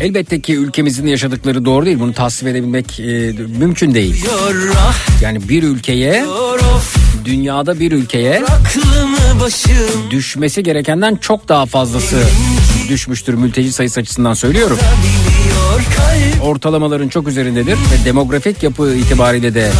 Elbette 0.00 0.40
ki 0.40 0.54
ülkemizin 0.56 1.06
yaşadıkları 1.06 1.64
doğru 1.64 1.86
değil. 1.86 2.00
Bunu 2.00 2.12
tasvip 2.12 2.48
edebilmek 2.48 3.00
e, 3.00 3.32
mümkün 3.58 3.94
değil. 3.94 4.24
Yani 5.22 5.48
bir 5.48 5.62
ülkeye, 5.62 6.24
dünyada 7.24 7.80
bir 7.80 7.92
ülkeye 7.92 8.42
düşmesi 10.10 10.62
gerekenden 10.62 11.16
çok 11.16 11.48
daha 11.48 11.66
fazlası 11.66 12.16
düşmüştür 12.88 13.34
mülteci 13.34 13.72
sayısı 13.72 14.00
açısından 14.00 14.34
söylüyorum. 14.34 14.78
Ortalamaların 16.42 17.08
çok 17.08 17.28
üzerindedir 17.28 17.72
ve 17.76 18.04
demografik 18.04 18.62
yapı 18.62 18.94
itibariyle 18.94 19.54
de 19.54 19.70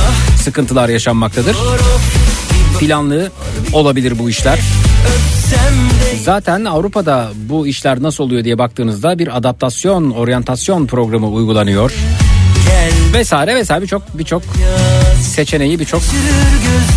sıkıntılar 0.43 0.89
yaşanmaktadır. 0.89 1.57
Planlı 2.81 3.31
olabilir 3.73 4.19
bu 4.19 4.31
işler. 4.31 4.59
Zaten 6.25 6.65
Avrupa'da 6.65 7.29
bu 7.49 7.67
işler 7.67 8.03
nasıl 8.03 8.25
oluyor 8.25 8.45
diye 8.45 8.59
baktığınızda 8.59 9.19
bir 9.19 9.37
adaptasyon, 9.37 10.11
oryantasyon 10.11 10.87
programı 10.87 11.29
uygulanıyor. 11.29 11.93
gel 12.67 12.93
Vesaire 13.13 13.55
vesaire 13.55 13.83
birçok 13.83 14.19
birçok 14.19 14.43
seçeneği 15.23 15.81
birçok 15.81 16.03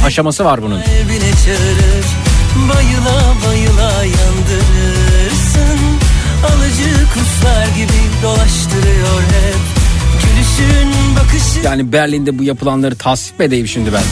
aşaması 0.06 0.45
var 0.45 0.62
bunun. 0.62 0.82
çağırır 0.82 2.06
Bayıla 2.74 3.34
bayıla 3.47 3.91
yandırırsın 4.04 5.80
Alıcı 6.43 7.06
kuşlar 7.14 7.68
gibi 7.68 8.24
dolaştırıyor 8.24 9.22
hep 9.22 9.84
Gülüşün 10.22 11.16
bakışın 11.16 11.64
Yani 11.64 11.91
Berlin'de 11.91 12.39
bu 12.39 12.43
yapılanları 12.43 12.95
tasvip 12.95 13.41
edeyim 13.41 13.68
şimdi 13.68 13.93
ben. 13.93 14.04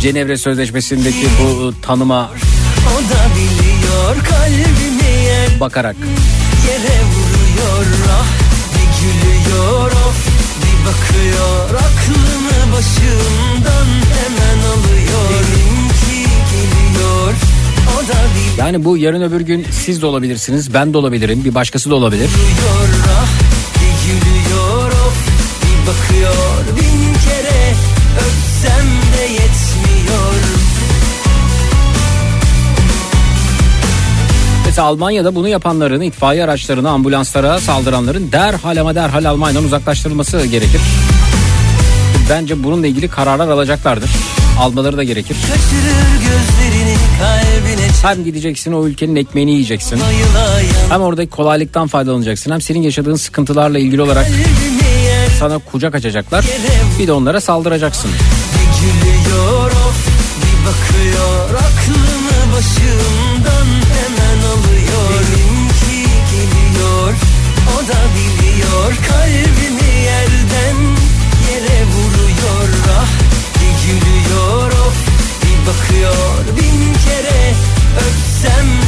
Cenevre 0.00 0.36
Sözleşmesi'ndeki 0.36 1.26
bu 1.42 1.74
tanıma 1.82 2.30
O 2.86 2.96
da 3.10 3.20
biliyor 3.36 4.24
kalbimi 4.24 5.24
yer 5.24 5.60
bakarak. 5.60 5.96
Yere 6.68 6.98
vuruyor 7.12 7.86
ah 8.10 8.26
Bir 8.74 8.88
gülüyor 9.00 9.90
of 9.90 10.26
bir 10.62 10.78
bakıyor. 10.86 11.68
Aklımı 11.68 12.72
başımdan 12.72 13.88
hemen 14.14 14.58
alıyor. 14.72 15.30
Benimki 15.30 16.30
geliyor 16.52 17.32
o 17.96 18.08
da 18.08 18.18
biliyor 18.34 18.58
yani 18.58 18.84
bu 18.84 18.96
yarın 18.96 19.22
öbür 19.22 19.40
gün 19.40 19.66
siz 19.70 20.02
de 20.02 20.06
olabilirsiniz, 20.06 20.74
ben 20.74 20.92
de 20.94 20.98
olabilirim, 20.98 21.44
bir 21.44 21.54
başkası 21.54 21.90
da 21.90 21.94
olabilir. 21.94 22.30
ah 23.08 23.28
Bir 23.74 23.94
gülüyor 24.06 24.90
of 24.90 25.16
bir 25.62 25.86
bakıyor. 25.86 26.76
Bin 26.76 26.91
Mesela 34.72 34.88
Almanya'da 34.88 35.34
bunu 35.34 35.48
yapanların 35.48 36.00
itfaiye 36.00 36.44
araçlarına, 36.44 36.90
ambulanslara 36.90 37.60
saldıranların 37.60 38.32
derhal 38.32 38.76
ama 38.76 38.94
derhal 38.94 39.24
Almanya'dan 39.24 39.64
uzaklaştırılması 39.64 40.46
gerekir. 40.46 40.80
Bence 42.30 42.64
bununla 42.64 42.86
ilgili 42.86 43.08
kararlar 43.08 43.48
alacaklardır. 43.48 44.10
Almaları 44.60 44.96
da 44.96 45.04
gerekir. 45.04 45.36
Hem 48.02 48.24
gideceksin 48.24 48.72
o 48.72 48.86
ülkenin 48.86 49.16
ekmeğini 49.16 49.50
yiyeceksin. 49.50 50.00
Hem 50.88 51.00
oradaki 51.00 51.30
kolaylıktan 51.30 51.86
faydalanacaksın. 51.86 52.50
Hem 52.50 52.60
senin 52.60 52.82
yaşadığın 52.82 53.16
sıkıntılarla 53.16 53.78
ilgili 53.78 54.02
olarak 54.02 54.26
sana 55.38 55.58
kucak 55.58 55.94
açacaklar. 55.94 56.44
Bir 56.98 57.06
de 57.06 57.12
onlara 57.12 57.40
saldıracaksın. 57.40 58.10
Bir 58.10 58.80
gülüyor 58.80 59.70
of 59.70 60.06
bir 60.36 60.66
bakıyor 60.66 61.60
Aklımı 61.60 62.56
başımdan 62.56 63.21
biliyor 68.92 69.02
Kalbimi 69.08 70.00
yerden 70.04 70.76
yere 71.50 71.84
vuruyor 71.84 72.68
ah. 72.98 73.08
Bir 73.60 73.86
gülüyor 73.86 74.72
of 74.72 74.94
bir 75.42 75.66
bakıyor. 75.66 76.56
Bin 76.56 76.94
kere 76.94 77.54
öpsem 77.96 78.81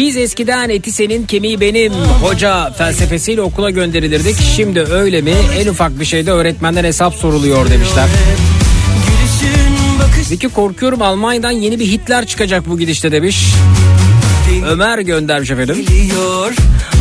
Biz 0.00 0.16
eskiden 0.16 0.68
eti 0.68 0.92
senin 0.92 1.26
kemiği 1.26 1.60
benim 1.60 1.92
hoca 2.22 2.70
felsefesiyle 2.70 3.40
okula 3.40 3.70
gönderilirdik. 3.70 4.36
Şimdi 4.56 4.80
öyle 4.80 5.20
mi? 5.20 5.34
En 5.58 5.66
ufak 5.66 6.00
bir 6.00 6.04
şeyde 6.04 6.32
öğretmenden 6.32 6.84
hesap 6.84 7.14
soruluyor 7.14 7.70
demişler. 7.70 8.08
Zeki 10.22 10.48
korkuyorum 10.48 11.02
Almanya'dan 11.02 11.50
yeni 11.50 11.80
bir 11.80 11.86
Hitler 11.86 12.26
çıkacak 12.26 12.68
bu 12.68 12.78
gidişte 12.78 13.12
demiş. 13.12 13.46
Ömer 14.66 14.98
göndermiş 14.98 15.50
efendim. 15.50 15.76
biliyor 15.78 16.52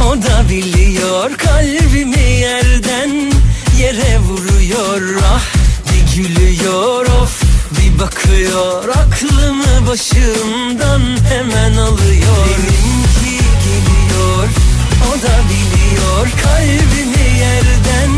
O 0.08 0.22
da 0.22 0.50
biliyor 0.50 1.38
kalbimi 1.38 2.32
yerden 2.42 3.32
yere 3.80 4.20
vuruyor 4.20 5.22
Ah 5.24 5.46
bir 5.86 6.24
gülüyor 6.24 7.06
of 7.06 7.49
bakıyor 8.00 8.90
Aklımı 8.90 9.88
başımdan 9.88 11.02
hemen 11.30 11.74
alıyor. 11.74 12.46
Benimki 12.58 13.38
geliyor 13.66 14.48
o 15.10 15.22
da 15.22 15.42
biliyor. 15.50 16.28
Kalbimi 16.44 17.40
yerden 17.40 18.12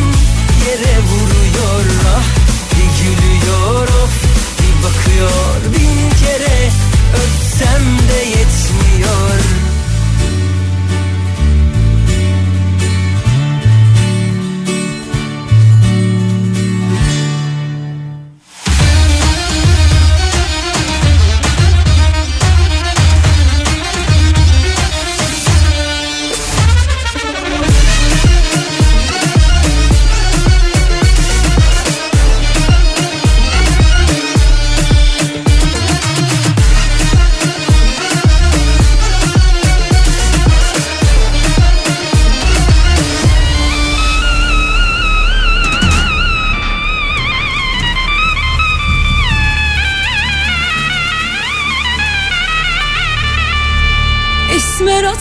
yere 0.65 0.97
vuruyor. 1.09 1.85
Ah 2.15 2.23
bir 2.71 3.03
gülüyor 3.03 3.87
of 3.87 4.13
bir 4.59 4.83
bakıyor. 4.83 5.73
Bin 5.73 6.09
kere 6.25 6.69
öpsem 7.15 7.83
de 8.09 8.25
yetmiyor 8.25 9.50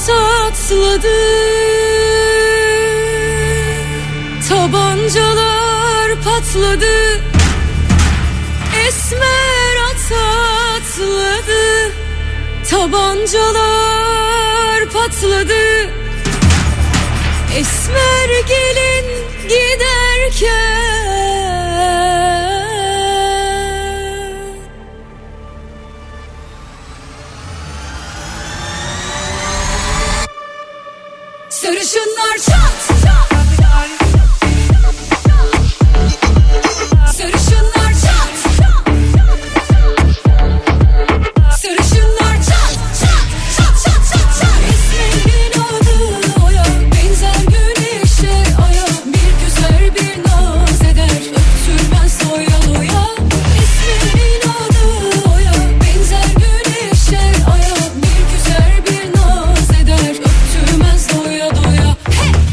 Esmer 0.01 0.15
atatladı 0.15 1.19
Tabancalar 4.49 6.09
patladı. 6.25 7.21
Esmer 8.87 9.77
at 9.91 10.13
atladı. 10.77 11.93
Tabancalar 12.71 14.01
patladı. 14.93 15.65
Esmer 17.57 18.31
gelin 18.49 19.07
giderken 19.43 20.81
Sarışınlar 32.01 32.39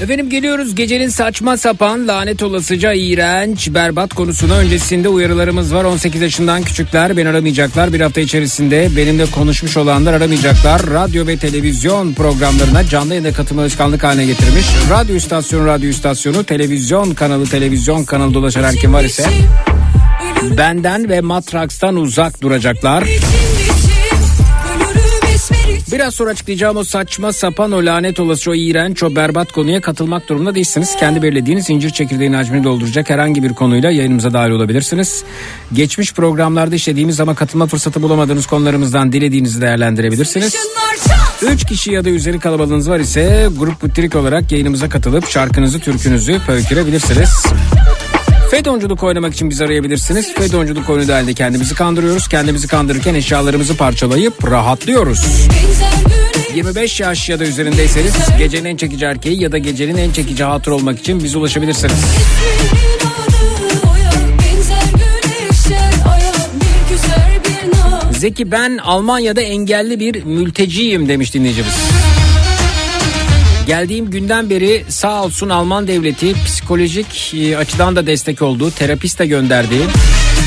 Efendim 0.07 0.29
geliyoruz. 0.29 0.75
Gecenin 0.75 1.09
saçma 1.09 1.57
sapan 1.57 2.07
lanet 2.07 2.43
olasıca 2.43 2.93
iğrenç 2.93 3.69
berbat 3.73 4.13
konusuna 4.13 4.53
öncesinde 4.53 5.09
uyarılarımız 5.09 5.73
var. 5.73 5.84
18 5.84 6.21
yaşından 6.21 6.63
küçükler 6.63 7.17
beni 7.17 7.29
aramayacaklar. 7.29 7.93
Bir 7.93 8.01
hafta 8.01 8.21
içerisinde 8.21 8.89
benimle 8.97 9.25
konuşmuş 9.25 9.77
olanlar 9.77 10.13
aramayacaklar. 10.13 10.81
Radyo 10.89 11.27
ve 11.27 11.38
televizyon 11.38 12.13
programlarına 12.13 12.84
canlı 12.84 13.13
yayına 13.13 13.34
katılma 13.34 13.61
alışkanlık 13.61 14.03
haline 14.03 14.25
getirmiş. 14.25 14.65
Radyo 14.89 15.15
istasyonu 15.15 15.65
radyo 15.65 15.89
istasyonu 15.89 16.43
televizyon 16.43 17.13
kanalı 17.13 17.45
televizyon 17.45 18.03
kanalı 18.03 18.34
dolaşan 18.34 18.75
kim 18.75 18.93
var 18.93 19.03
ise 19.03 19.25
benden 20.57 21.09
ve 21.09 21.21
Matraks'tan 21.21 21.95
uzak 21.95 22.41
duracaklar. 22.41 23.03
Biraz 25.91 26.15
sonra 26.15 26.30
açıklayacağım 26.30 26.77
o 26.77 26.84
saçma 26.84 27.34
sapan 27.34 27.72
o 27.72 27.85
lanet 27.85 28.19
olası 28.19 28.51
o 28.51 28.55
iğrenç 28.55 29.03
o 29.03 29.15
berbat 29.15 29.51
konuya 29.51 29.81
katılmak 29.81 30.30
durumunda 30.30 30.55
değilsiniz. 30.55 30.95
Kendi 30.99 31.22
belirlediğiniz 31.22 31.65
zincir 31.65 31.89
çekirdeğin 31.89 32.34
hacmini 32.34 32.64
dolduracak 32.64 33.09
herhangi 33.09 33.43
bir 33.43 33.53
konuyla 33.53 33.91
yayınımıza 33.91 34.34
dahil 34.34 34.51
olabilirsiniz. 34.51 35.23
Geçmiş 35.73 36.14
programlarda 36.14 36.76
işlediğimiz 36.76 37.19
ama 37.19 37.35
katılma 37.35 37.68
fırsatı 37.68 38.01
bulamadığınız 38.01 38.45
konularımızdan 38.45 39.11
dilediğinizi 39.11 39.61
değerlendirebilirsiniz. 39.61 40.55
Üç 41.41 41.65
kişi 41.65 41.91
ya 41.91 42.05
da 42.05 42.09
üzeri 42.09 42.39
kalabalığınız 42.39 42.89
var 42.89 42.99
ise 42.99 43.49
grup 43.57 43.81
butirik 43.81 44.15
olarak 44.15 44.51
yayınımıza 44.51 44.89
katılıp 44.89 45.30
şarkınızı 45.30 45.80
türkünüzü 45.80 46.39
pöykürebilirsiniz. 46.47 47.30
Fedonculuk 48.52 49.03
oynamak 49.03 49.34
için 49.34 49.49
bizi 49.49 49.65
arayabilirsiniz. 49.65 50.34
Fedonculuk 50.34 50.90
oyunu 50.90 51.14
halinde 51.14 51.34
kendimizi 51.34 51.76
kandırıyoruz. 51.76 52.28
Kendimizi 52.28 52.68
kandırırken 52.68 53.15
eşyalarımızı 53.15 53.78
parçalayıp 53.78 54.52
rahatlıyoruz. 54.52 55.48
25 56.56 56.99
yaş 56.99 57.30
ya 57.30 57.40
da 57.40 57.44
üzerindeyseniz 57.44 58.14
gecenin 58.38 58.65
en 58.65 58.78
çekici 58.78 59.06
erkeği 59.06 59.41
ya 59.41 59.52
da 59.52 59.57
gecenin 59.57 59.98
en 59.98 60.11
çekici 60.11 60.44
hatır 60.44 60.72
olmak 60.72 60.99
için 60.99 61.24
bize 61.24 61.38
ulaşabilirsiniz. 61.38 61.95
Zeki 68.11 68.52
ben 68.52 68.78
Almanya'da 68.78 69.41
engelli 69.41 69.99
bir 69.99 70.24
mülteciyim 70.24 71.10
demiş 71.10 71.34
dinleyicimiz. 71.34 71.74
Geldiğim 73.68 74.10
günden 74.10 74.49
beri 74.49 74.85
sağ 74.89 75.23
olsun 75.23 75.49
Alman 75.49 75.88
devleti 75.88 76.34
psikolojik 76.34 77.34
e, 77.34 77.57
açıdan 77.57 77.95
da 77.95 78.07
destek 78.07 78.41
oldu. 78.41 78.72
Terapiste 78.72 79.26
gönderdi. 79.26 79.76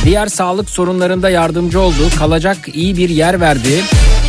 Diğer 0.05 0.27
sağlık 0.27 0.71
sorunlarında 0.71 1.31
yardımcı 1.31 1.81
oldu. 1.81 2.11
Kalacak 2.19 2.57
iyi 2.73 2.97
bir 2.97 3.09
yer 3.09 3.41
verdi. 3.41 3.83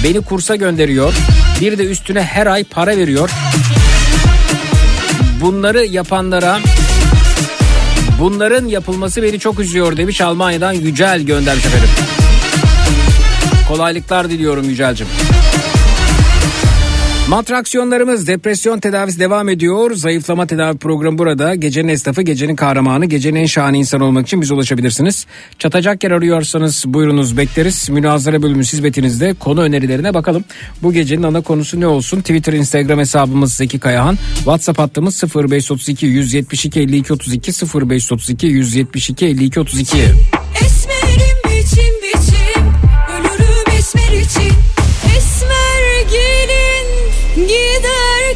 Beni 0.04 0.22
kursa 0.22 0.56
gönderiyor. 0.56 1.14
Bir 1.62 1.78
de 1.78 1.84
üstüne 1.86 2.22
her 2.22 2.48
ay 2.48 2.64
para 2.64 2.98
veriyor. 2.98 3.30
Bunları 5.42 5.86
yapanlara 5.86 6.60
bunların 8.20 8.66
yapılması 8.66 9.24
beni 9.24 9.40
çok 9.40 9.60
üzüyor 9.60 9.98
demiş 9.98 10.22
Almanya'dan 10.22 10.74
Yücel 10.74 11.22
göndermiş 11.22 11.66
efendim. 11.66 11.90
Kolaylıklar 13.68 14.30
diliyorum 14.30 14.70
Yücel'cim. 14.70 15.08
Matraksiyonlarımız 17.32 18.28
depresyon 18.28 18.80
tedavisi 18.80 19.20
devam 19.20 19.50
ediyor. 19.50 19.92
Zayıflama 19.92 20.48
tedavi 20.48 20.78
programı 20.78 21.18
burada. 21.18 21.56
Gecenin 21.56 21.88
esnafı, 21.88 22.22
gecenin 22.22 22.56
kahramanı, 22.56 23.06
gecenin 23.06 23.40
en 23.40 23.46
şahane 23.46 23.78
insan 23.78 24.02
olmak 24.02 24.28
için 24.28 24.42
bize 24.42 24.54
ulaşabilirsiniz. 24.54 25.26
Çatacak 25.60 26.04
yer 26.04 26.12
arıyorsanız 26.12 26.84
buyurunuz 26.88 27.38
bekleriz. 27.38 27.90
Münazara 27.90 28.42
bölümü 28.42 28.64
hizmetinizde 28.64 29.34
konu 29.34 29.62
önerilerine 29.62 30.14
bakalım. 30.14 30.44
Bu 30.84 30.94
gecenin 30.94 31.24
ana 31.24 31.42
konusu 31.42 31.80
ne 31.80 31.88
olsun? 31.88 32.22
Twitter, 32.22 32.54
Instagram 32.54 33.00
hesabımız 33.00 33.54
Zeki 33.54 33.80
Kayahan. 33.80 34.18
WhatsApp 34.36 34.80
hattımız 34.80 35.24
0532 35.36 36.06
172 36.06 36.80
52 36.80 37.14
32 37.14 37.52
0532 37.52 38.48
172 38.48 39.26
52 39.26 39.60
32. 39.60 39.98
Esmerim 40.66 41.01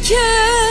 giderken 0.08 0.65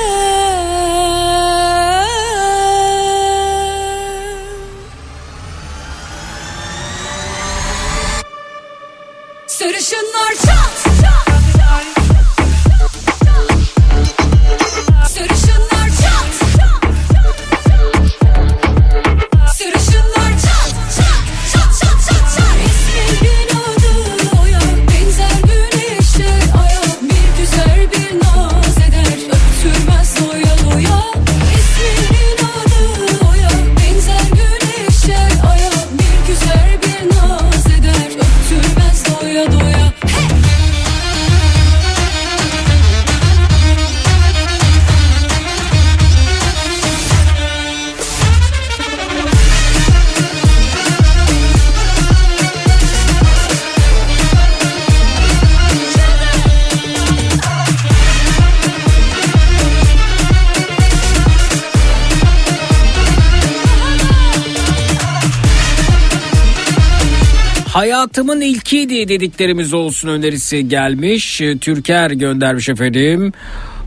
Hayatımın 67.75 68.41
ilkiydi 68.41 69.07
dediklerimiz 69.07 69.73
olsun 69.73 70.09
önerisi 70.09 70.69
gelmiş. 70.69 71.41
Ee, 71.41 71.57
Türker 71.57 72.11
göndermiş 72.11 72.69
efendim. 72.69 73.33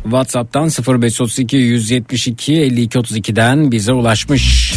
WhatsApp'tan 0.02 0.68
0532 0.68 1.56
172 1.56 2.54
52 2.54 2.98
32'den 2.98 3.72
bize 3.72 3.92
ulaşmış. 3.92 4.74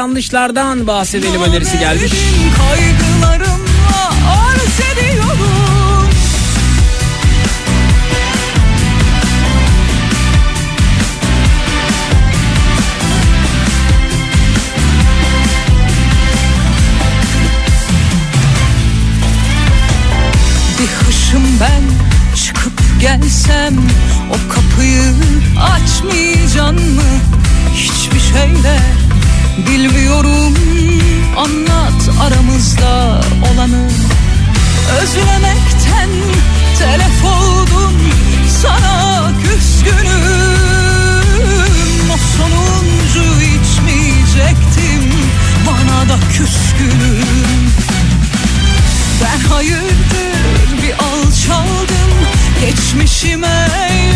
yanlışlardan 0.00 0.86
bahsedelim 0.86 1.42
önerisi 1.42 1.78
gelmiş. 1.78 2.12
Kaygılarımla 2.56 4.08
arz 4.50 4.80
ben 21.60 21.82
çıkıp 22.36 22.72
gelsem 23.00 23.78
O 24.30 24.52
kapıyı 24.52 25.02
açmayacan 25.60 26.74
mı? 26.74 27.02
Hiçbir 27.74 28.20
şeyle 28.20 28.80
Bilmiyorum 29.58 30.54
anlat 31.36 32.10
aramızda 32.22 33.20
olanı. 33.52 33.88
Özlemekten 35.02 36.10
telef 36.78 37.24
oldum 37.24 38.00
sana 38.62 39.32
küskünüm. 39.42 40.70
O 42.12 42.16
sonuncu 42.36 43.40
içmeyecektim 43.40 45.12
bana 45.66 46.08
da 46.08 46.18
küskünüm. 46.32 47.70
Ben 49.22 49.48
hayırdır 49.48 50.82
bir 50.82 50.92
alçaldım 50.92 52.10
geçmişime 52.60 53.68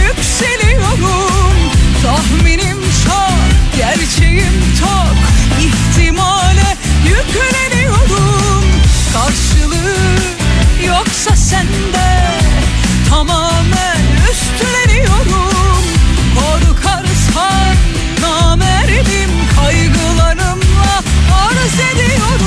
yükseliyorum. 0.07 1.55
Tahminim 2.03 2.79
çok 3.05 3.44
yüreğim 4.35 4.63
tok 4.81 5.17
ihtimale 5.61 6.77
yükleniyorum 7.05 8.65
Karşılığı 9.13 10.19
yoksa 10.87 11.37
sende 11.37 12.39
tamamen 13.11 14.01
üstleniyorum. 14.31 15.85
Korkarsan 16.35 17.77
namerdim 18.23 19.31
kaygılarımla 19.57 21.03
arz 21.33 21.81
ediyorum. 21.93 22.44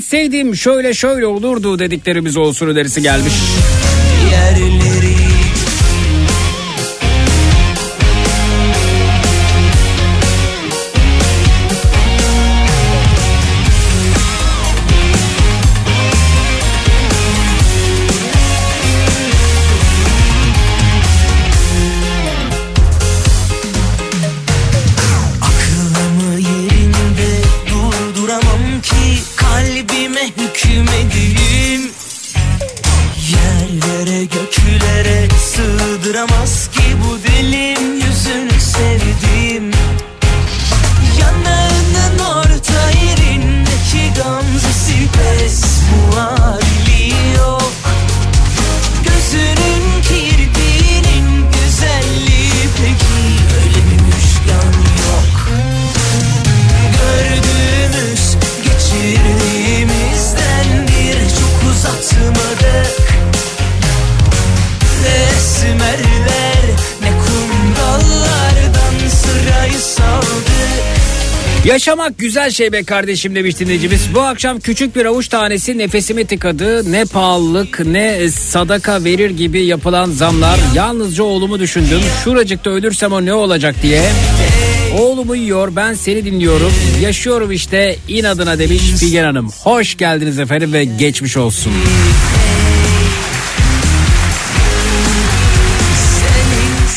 etseydim 0.00 0.56
şöyle 0.56 0.94
şöyle 0.94 1.26
olurdu 1.26 1.78
dediklerimiz 1.78 2.36
olsun 2.36 2.68
önerisi 2.68 3.02
gelmiş. 3.02 3.34
Yerli 4.32 4.89
güzel 72.20 72.50
şey 72.50 72.72
be 72.72 72.82
kardeşim 72.82 73.34
demiş 73.34 73.58
dinleyicimiz. 73.58 74.14
Bu 74.14 74.20
akşam 74.20 74.60
küçük 74.60 74.96
bir 74.96 75.04
avuç 75.04 75.28
tanesi 75.28 75.78
nefesimi 75.78 76.26
tıkadı. 76.26 76.92
Ne 76.92 77.04
pahalılık 77.04 77.86
ne 77.86 78.28
sadaka 78.30 79.04
verir 79.04 79.30
gibi 79.30 79.64
yapılan 79.64 80.10
zamlar. 80.10 80.58
Yalnızca 80.74 81.24
oğlumu 81.24 81.60
düşündüm. 81.60 82.00
Şuracıkta 82.24 82.70
ölürsem 82.70 83.12
o 83.12 83.24
ne 83.24 83.34
olacak 83.34 83.74
diye. 83.82 84.02
Oğlumu 84.98 85.36
yiyor 85.36 85.76
ben 85.76 85.94
seni 85.94 86.24
dinliyorum. 86.24 86.72
Yaşıyorum 87.02 87.52
işte 87.52 87.96
inadına 88.08 88.58
demiş 88.58 88.82
Figen 88.82 89.24
Hanım. 89.24 89.50
Hoş 89.50 89.96
geldiniz 89.96 90.38
efendim 90.38 90.72
ve 90.72 90.84
geçmiş 90.84 91.36
olsun. 91.36 91.72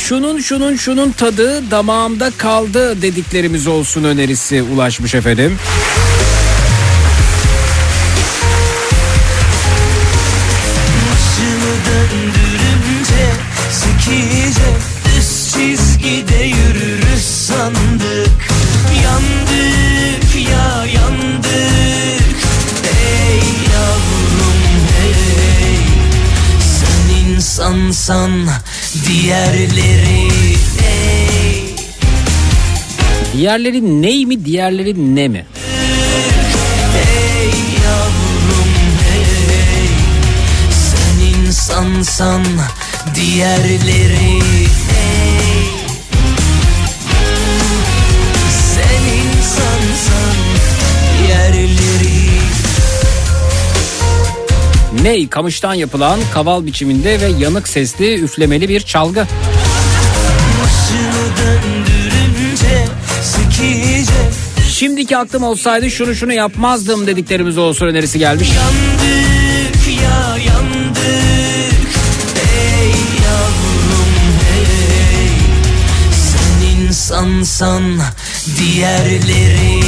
Şunun 0.04 0.40
şunun 0.40 0.76
şunun 0.76 1.12
tadı 1.12 1.72
damağımda 1.72 2.32
kaldı 2.38 3.02
dediklerimiz 3.02 3.68
olsun 3.68 4.04
önerisi 4.04 4.64
ulaşmış 4.64 5.16
efendim. 5.16 5.58
Başımı 11.12 11.74
diğerleri 29.14 30.28
hey 30.80 31.76
Diğerleri 33.38 34.02
ney 34.02 34.26
mi 34.26 34.46
diğerleri 34.46 35.16
ne 35.16 35.28
mi? 35.28 35.46
Hey 36.94 37.50
yavrum 37.86 38.74
hey 39.10 39.88
Sen 40.72 41.40
insansan 41.40 42.44
diğerleri 43.16 44.40
Ney 55.04 55.30
kamıştan 55.30 55.74
yapılan 55.74 56.20
kaval 56.34 56.66
biçiminde 56.66 57.22
ve 57.22 57.26
yanık 57.40 57.68
sesli 57.68 58.16
üflemeli 58.16 58.70
bir 58.70 58.80
çalgı. 58.80 59.26
Şimdiki 64.70 65.18
aklım 65.18 65.44
olsaydı 65.44 65.92
şunu 65.92 66.16
şunu 66.16 66.34
yapmazdım 66.34 67.08
dediklerimiz 67.08 67.58
olsun 67.58 67.88
önerisi 67.88 68.20
gelmiş. 68.20 68.50
Yandık 68.50 70.02
ya 70.04 70.38
yandık 70.38 71.90
Hey 72.36 72.90
yavrum 73.26 74.14
hey 74.50 75.30
Sen 76.12 76.82
insansan 76.82 77.84
diğerleri 78.60 79.83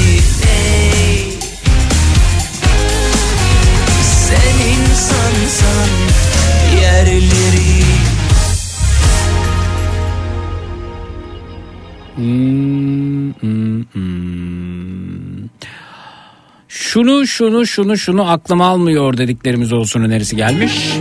Şunu 16.68 17.28
şunu 17.28 17.66
şunu 17.68 17.98
şunu 17.98 18.30
aklım 18.30 18.62
almıyor 18.62 19.18
dediklerimiz 19.18 19.74
olsun 19.74 20.02
önerisi 20.02 20.36
gelmiş. 20.36 20.92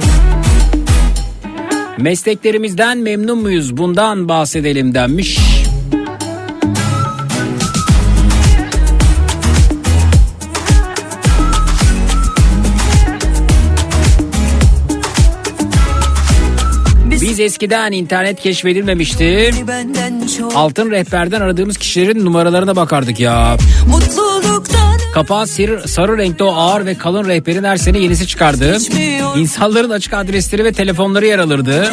Mesleklerimizden 1.99 2.99
memnun 2.99 3.39
muyuz? 3.39 3.77
Bundan 3.77 4.29
bahsedelim 4.29 4.95
denmiş. 4.95 5.39
Biz 17.35 17.41
eskiden 17.41 17.93
internet 17.93 18.41
keşfedilmemişti. 18.41 19.51
Altın 20.55 20.91
rehberden 20.91 21.41
aradığımız 21.41 21.77
kişilerin 21.79 22.25
numaralarına 22.25 22.77
bakardık 22.77 23.21
ya. 23.21 23.57
Kapağı 25.15 25.47
sarı, 25.47 25.89
sarı 25.89 26.19
renkte 26.19 26.45
o 26.45 26.55
ağır 26.55 26.87
ve 26.87 26.95
kalın 26.95 27.29
rehberin 27.29 27.65
her 27.65 27.77
sene 27.77 27.99
yenisi 27.99 28.27
çıkardı. 28.27 28.79
İnsanların 29.37 29.91
açık 29.91 30.15
adresleri 30.15 30.65
ve 30.65 30.73
telefonları 30.73 31.27
yer 31.27 31.39
alırdı. 31.39 31.93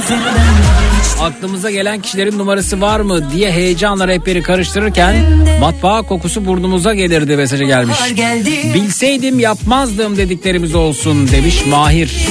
Aklımıza 1.22 1.72
gelen 1.72 2.02
kişilerin 2.02 2.38
numarası 2.38 2.82
var 2.82 3.00
mı 3.00 3.32
diye 3.32 3.52
heyecanla 3.52 4.08
rehberi 4.08 4.44
karıştırırken 4.44 5.16
matbaa 5.60 6.02
kokusu 6.02 6.46
burnumuza 6.46 6.94
gelirdi 6.94 7.38
mesajı 7.38 7.64
gelmiş. 7.64 7.98
Bilseydim 8.74 9.40
yapmazdım 9.40 10.18
dediklerimiz 10.18 10.76
olsun 10.76 11.28
demiş 11.32 11.66
Mahir. 11.66 12.28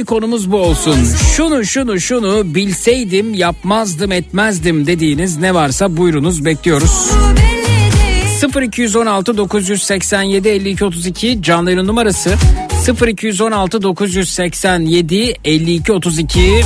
Haydi 0.00 0.08
konumuz 0.08 0.52
bu 0.52 0.56
olsun. 0.56 0.96
Şunu 1.36 1.64
şunu 1.64 2.00
şunu 2.00 2.54
bilseydim 2.54 3.34
yapmazdım 3.34 4.12
etmezdim 4.12 4.86
dediğiniz 4.86 5.36
ne 5.36 5.54
varsa 5.54 5.96
buyurunuz 5.96 6.44
bekliyoruz. 6.44 6.90
Solu 6.90 7.36
belli 7.36 8.60
değil 8.60 8.68
0216 8.68 9.36
987 9.36 10.48
52 10.48 10.84
32 10.84 11.42
canlı 11.42 11.70
yayın 11.70 11.86
numarası 11.86 12.34
0216 13.08 13.82
987 13.82 15.36
52 15.44 15.92
32 15.92 16.62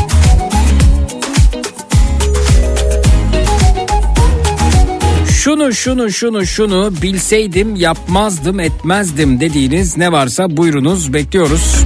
Şunu 5.30 5.72
şunu 5.72 6.12
şunu 6.12 6.46
şunu 6.46 6.92
bilseydim 7.02 7.76
yapmazdım 7.76 8.60
etmezdim 8.60 9.40
dediğiniz 9.40 9.96
ne 9.96 10.12
varsa 10.12 10.56
buyurunuz 10.56 11.12
bekliyoruz. 11.12 11.84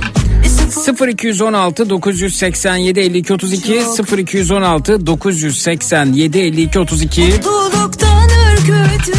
0216 0.92 1.90
987 1.90 3.00
52 3.00 3.34
32 3.34 3.82
0216 4.18 5.06
987 5.06 6.38
52 6.38 6.78
32 6.78 7.22
Mutluluktan 7.22 8.28
ürkütüyor 8.52 9.18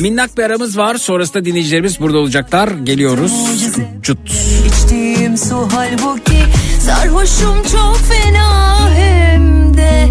Minnak 0.00 0.38
bir 0.38 0.42
aramız 0.42 0.78
var. 0.78 0.94
Sonrasında 0.94 1.44
dinleyicilerimiz 1.44 2.00
burada 2.00 2.18
olacaklar. 2.18 2.68
Geliyoruz. 2.68 3.32
Cut. 4.02 4.18
İçtiğim 4.66 5.36
su 5.36 5.68
halbuki 5.72 6.42
Sarhoşum 6.80 7.62
çok 7.72 7.98
fena 7.98 8.90
hem 8.94 9.76
de 9.76 10.08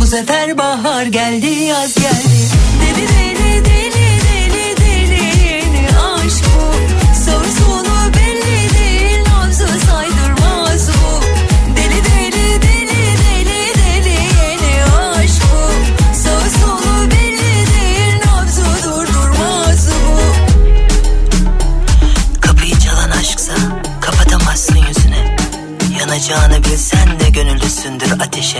Bu 0.00 0.06
sefer 0.06 0.58
bahar 0.58 1.06
geldi 1.06 1.46
yaz 1.46 1.94
geldi 1.94 2.27
Yanacağını 26.18 26.64
bilsen 26.64 27.20
de 27.20 27.30
gönüllüsündür 27.30 28.20
ateşe. 28.20 28.58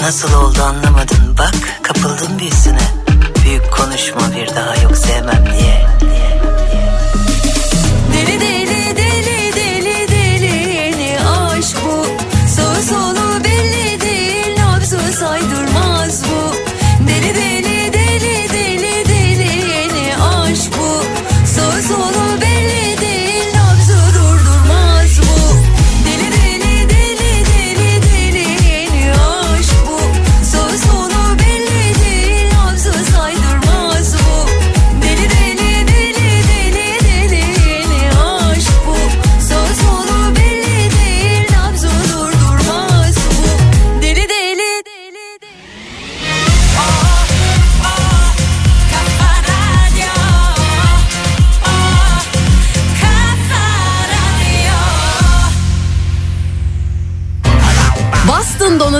Nasıl 0.00 0.32
oldu 0.32 0.62
anlamadın 0.62 1.38
bak 1.38 1.54
kapıldın 1.82 2.38
büyüsüne 2.38 2.88
Büyük 3.44 3.72
konuşma 3.72 4.20
bir 4.36 4.56
daha 4.56 4.76
yok 4.76 4.96
sevmem 4.96 5.44
Deli 8.12 8.26
deli 8.26 8.40
deli 8.40 8.49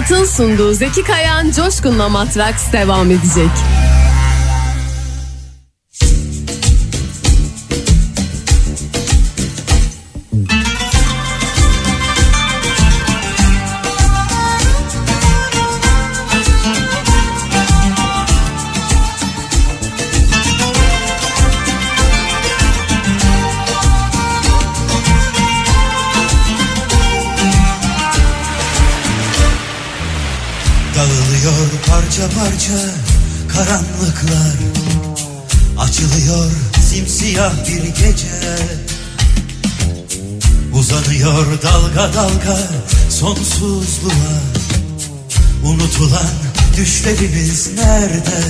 Dolat'ın 0.01 0.25
sunduğu 0.25 0.75
Zeki 0.75 1.03
Kayan 1.03 1.51
Coşkun'la 1.51 2.09
Matraks 2.09 2.73
devam 2.73 3.11
edecek. 3.11 3.51
Parça 32.41 32.81
karanlıklar 33.49 34.57
Açılıyor 35.79 36.51
simsiyah 36.89 37.53
bir 37.69 37.83
gece 37.83 38.57
Uzanıyor 40.75 41.63
dalga 41.63 42.15
dalga 42.15 42.59
sonsuzluğa 43.11 44.41
Unutulan 45.65 46.31
düşlerimiz 46.77 47.75
nerede? 47.75 48.43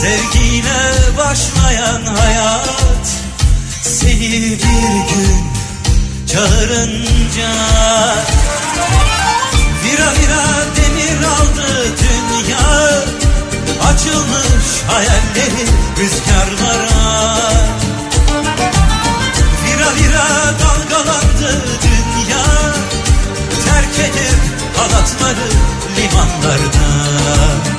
Sevgiyle 0.00 1.16
başlayan 1.18 2.02
hayat 2.06 3.08
Seni 3.82 4.42
bir 4.42 5.14
gün 5.14 5.44
çağırınca 6.32 7.54
Vira 9.94 10.12
vira 10.12 10.44
demir 10.76 11.24
aldı 11.24 11.94
dünya. 12.02 12.58
Açılmış 13.88 14.82
hayalleri 14.88 15.66
rüzgarlara. 15.98 17.36
Vira 19.64 19.94
vira 19.96 20.28
dalgalandı 20.60 21.62
dünya. 21.82 22.44
Terk 23.64 23.98
edip 23.98 24.40
halatları 24.76 25.48
limanlarda 25.96 27.73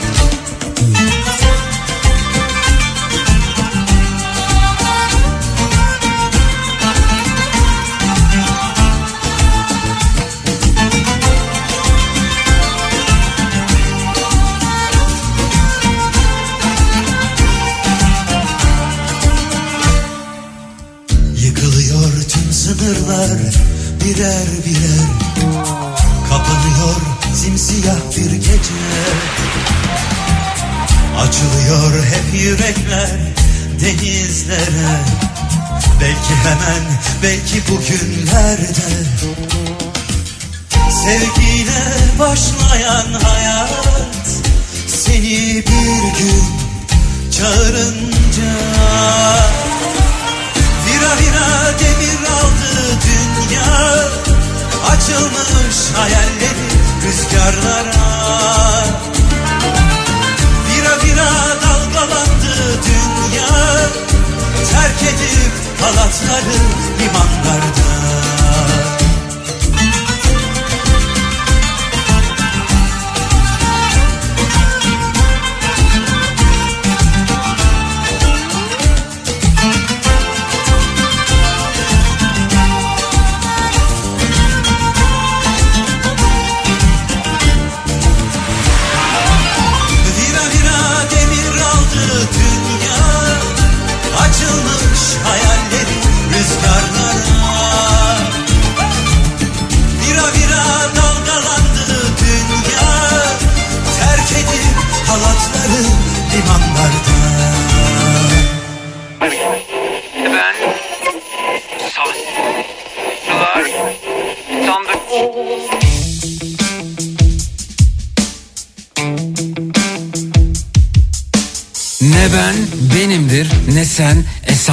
Hemen 36.66 36.84
belki 37.24 37.64
bugünlerde. 37.70 38.66
Sevgiyle 41.04 41.84
başlayan 42.20 43.14
hayat 43.24 44.28
Seni 44.88 45.64
bir 45.68 46.20
gün 46.20 46.44
çağırınca. 47.32 48.52
Vira 50.86 51.12
vira 51.22 51.80
demir 51.80 52.30
aldı 52.30 53.00
dünya 53.06 54.06
Açılmış 54.90 55.78
hayalleri 55.96 56.68
rüzgarlara. 57.04 58.08
Vira 60.68 61.04
vira 61.04 61.32
dalgalandı 61.62 62.80
dünya 62.86 63.48
Terk 64.76 65.04
edip 65.04 65.54
halatları 65.82 66.58
limanlarda 67.00 68.15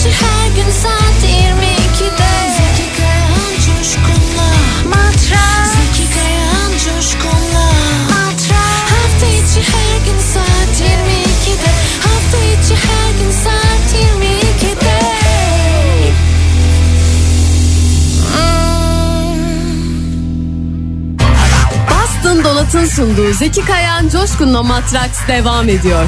İçi 0.00 0.10
her 0.10 0.48
gün 0.56 0.70
saat 0.70 1.22
22'de 1.24 2.30
Zeki 2.56 2.96
Kayan 2.96 3.54
Coşkun'la. 3.66 4.50
Zeki 5.66 6.14
Kayan 6.14 6.70
Coşkun'la. 6.72 7.66
Hafta 8.10 9.26
içi 9.26 9.72
her 9.72 10.04
gün 10.04 10.20
saat 10.34 10.80
22'de 10.80 11.70
Hafta 12.00 12.38
içi 12.38 12.74
her 12.74 13.10
gün 13.18 13.30
saat 13.44 13.94
22'de 13.94 15.00
Boston 21.90 22.44
Dolat'ın 22.44 22.86
sunduğu 22.86 23.32
Zeki 23.32 23.64
Kayan 23.64 24.08
Coşkun'la 24.08 24.62
Matraks 24.62 25.18
devam 25.28 25.68
ediyor. 25.68 26.04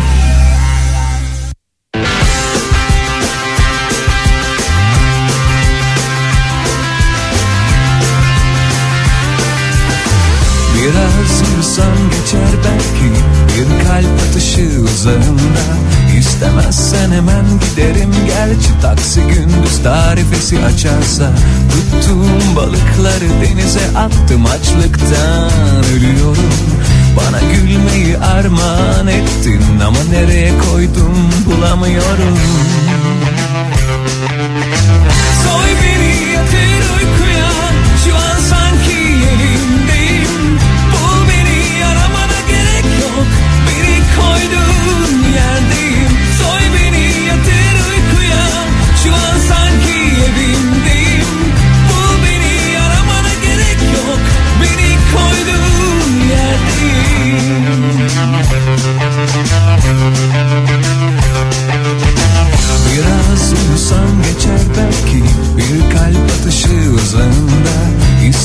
Yürüsem 11.62 12.10
geçer 12.10 12.50
belki 12.64 13.14
Bir 13.58 13.86
kalp 13.88 14.20
atışı 14.28 14.62
uzağında. 14.84 15.64
İstemezsen 16.18 17.10
hemen 17.10 17.44
giderim 17.60 18.10
Gerçi 18.26 18.80
taksi 18.82 19.20
gündüz 19.20 19.82
tarifesi 19.82 20.64
açarsa. 20.64 21.30
Tuttuğum 21.72 22.56
balıkları 22.56 23.28
denize 23.42 23.98
attım 23.98 24.46
açlıktan 24.46 25.84
Ölüyorum. 25.96 26.52
Bana 27.16 27.40
gülmeyi 27.40 28.18
armağan 28.18 29.06
ettin 29.06 29.80
Ama 29.86 29.98
nereye 30.10 30.52
koydum 30.58 31.30
bulamıyorum 31.46 32.38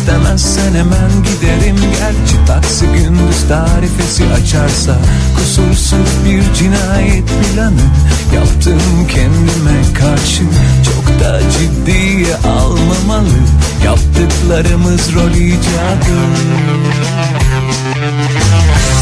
İstemezsen 0.08 0.74
hemen 0.74 1.12
giderim. 1.24 1.76
Gerçi 1.76 2.46
taksi 2.48 2.86
gündüz 2.86 3.48
tarifesi 3.50 4.24
açarsa 4.26 4.98
Kusursuz 5.36 6.26
bir 6.26 6.54
cinayet 6.54 7.28
planı 7.28 7.88
Yaptım 8.36 9.08
kendime 9.08 9.94
karşı. 9.94 10.44
Çok 10.86 11.20
da 11.20 11.40
ciddiye 11.52 12.36
almamalı 12.36 13.38
Yaptıklarımız 13.86 15.16
rol 15.16 15.32
icadı 15.32 16.18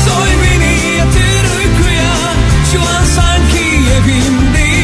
Soy 0.05 0.29
beni 0.43 0.97
yatır 0.97 1.45
uykuya 1.57 2.15
Şu 2.71 2.79
an 2.79 3.05
sanki 3.15 3.65
evimdeyim 3.97 4.74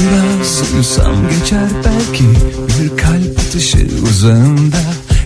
Biraz 0.00 0.72
uyusam 0.74 1.28
geçer 1.28 1.68
belki. 1.84 2.24
Bir 2.80 2.96
kalp 2.96 3.38
atışı 3.38 3.88
uzağında. 4.10 4.76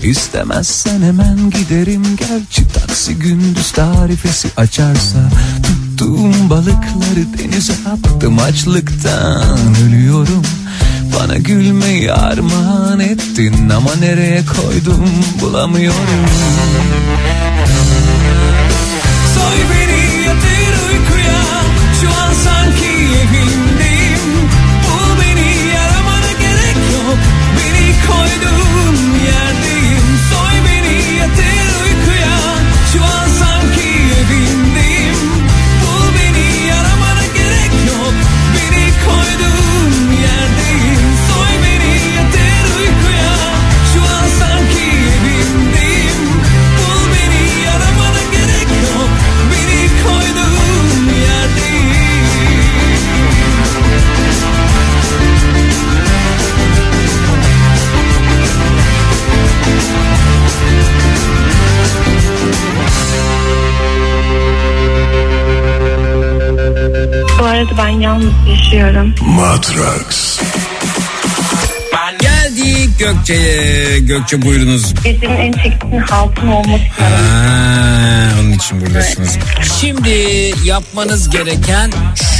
İstemezsen 0.02 1.02
hemen 1.02 1.50
giderim. 1.50 2.02
Gerçi 2.16 2.68
taksi 2.68 3.14
gündüz 3.14 3.72
tarifesi 3.72 4.48
açarsa. 4.56 5.18
Tuttuğum 5.62 6.50
balıkları 6.50 7.38
denize 7.38 7.72
attım 7.72 8.38
Açlıktan 8.38 9.58
ölüyorum. 9.88 10.42
Bana 11.20 11.36
gülmeyi 11.36 12.12
armağan 12.12 13.00
ettin 13.00 13.68
Ama 13.68 13.94
nereye 14.00 14.44
koydum 14.46 15.10
bulamıyorum 15.40 16.26
Beni 28.42 28.81
Arada 67.62 67.78
ben 67.78 67.88
yalnız 67.88 68.32
yaşıyorum. 68.48 69.14
Matrax. 69.20 70.40
Geldik 72.62 72.98
Gökçe'ye. 72.98 73.98
Gökçe 73.98 74.42
buyurunuz. 74.42 74.94
Gecenin 75.04 75.36
en 75.36 75.52
çektiğinin 75.52 76.00
halkın 76.00 76.46
olması 76.46 76.82
Ha, 76.98 77.08
onun 78.40 78.52
için 78.52 78.80
buradasınız. 78.80 79.38
Şimdi 79.80 80.10
yapmanız 80.64 81.30
gereken 81.30 81.90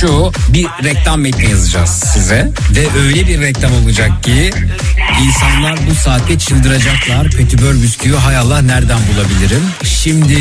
şu 0.01 0.33
bir 0.49 0.67
reklam 0.85 1.21
metni 1.21 1.51
yazacağız 1.51 1.91
size 1.91 2.51
ve 2.77 3.01
öyle 3.01 3.27
bir 3.27 3.41
reklam 3.41 3.73
olacak 3.85 4.23
ki 4.23 4.51
insanlar 5.23 5.79
bu 5.91 5.95
saatte 5.95 6.39
çıldıracaklar. 6.39 7.31
Petibör 7.31 7.75
bisküvi 7.75 8.17
hay 8.17 8.37
Allah 8.37 8.63
nereden 8.63 8.99
bulabilirim? 9.15 9.63
Şimdi 9.85 10.35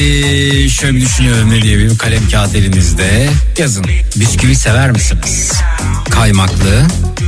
şöyle 0.69 0.95
bir 0.95 1.01
düşünüyorum 1.01 1.49
ne 1.49 1.61
diyebilirim 1.61 1.97
kalem 1.97 2.29
kağıt 2.29 2.55
elinizde 2.55 3.29
yazın. 3.57 3.85
Bisküvi 4.15 4.55
sever 4.55 4.91
misiniz? 4.91 5.51
Kaymaklı, 6.09 6.85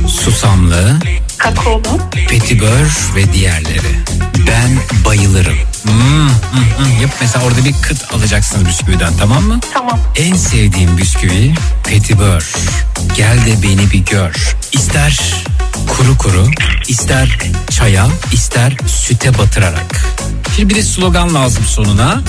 susamlı, 0.08 0.98
Kakaolu. 1.38 2.00
petibör 2.28 2.86
ve 3.16 3.32
diğerleri. 3.32 3.98
Ben 4.48 4.78
bayılırım. 5.06 5.56
Hmm, 5.82 6.28
hmm, 6.28 6.28
hmm. 6.76 7.00
Yap 7.02 7.10
mesela 7.20 7.44
orada 7.44 7.64
bir 7.64 7.74
kıt 7.82 8.14
alacaksınız 8.14 8.66
bisküviden 8.66 9.12
tamam 9.18 9.44
mı? 9.44 9.60
Tamam. 9.74 10.00
En 10.16 10.34
sevdiğim 10.34 10.98
bisküvi 10.98 11.54
petibör. 11.84 12.52
Gel 13.16 13.38
de 13.46 13.62
beni 13.62 13.90
bir 13.90 13.98
gör. 13.98 14.56
İster 14.72 15.20
kuru 15.88 16.18
kuru, 16.18 16.46
ister 16.88 17.38
çaya, 17.70 18.06
ister 18.32 18.76
süte 18.86 19.38
batırarak. 19.38 20.04
Şimdi 20.56 20.70
bir 20.70 20.74
de 20.74 20.82
slogan 20.82 21.34
lazım 21.34 21.64
sonuna. 21.64 22.20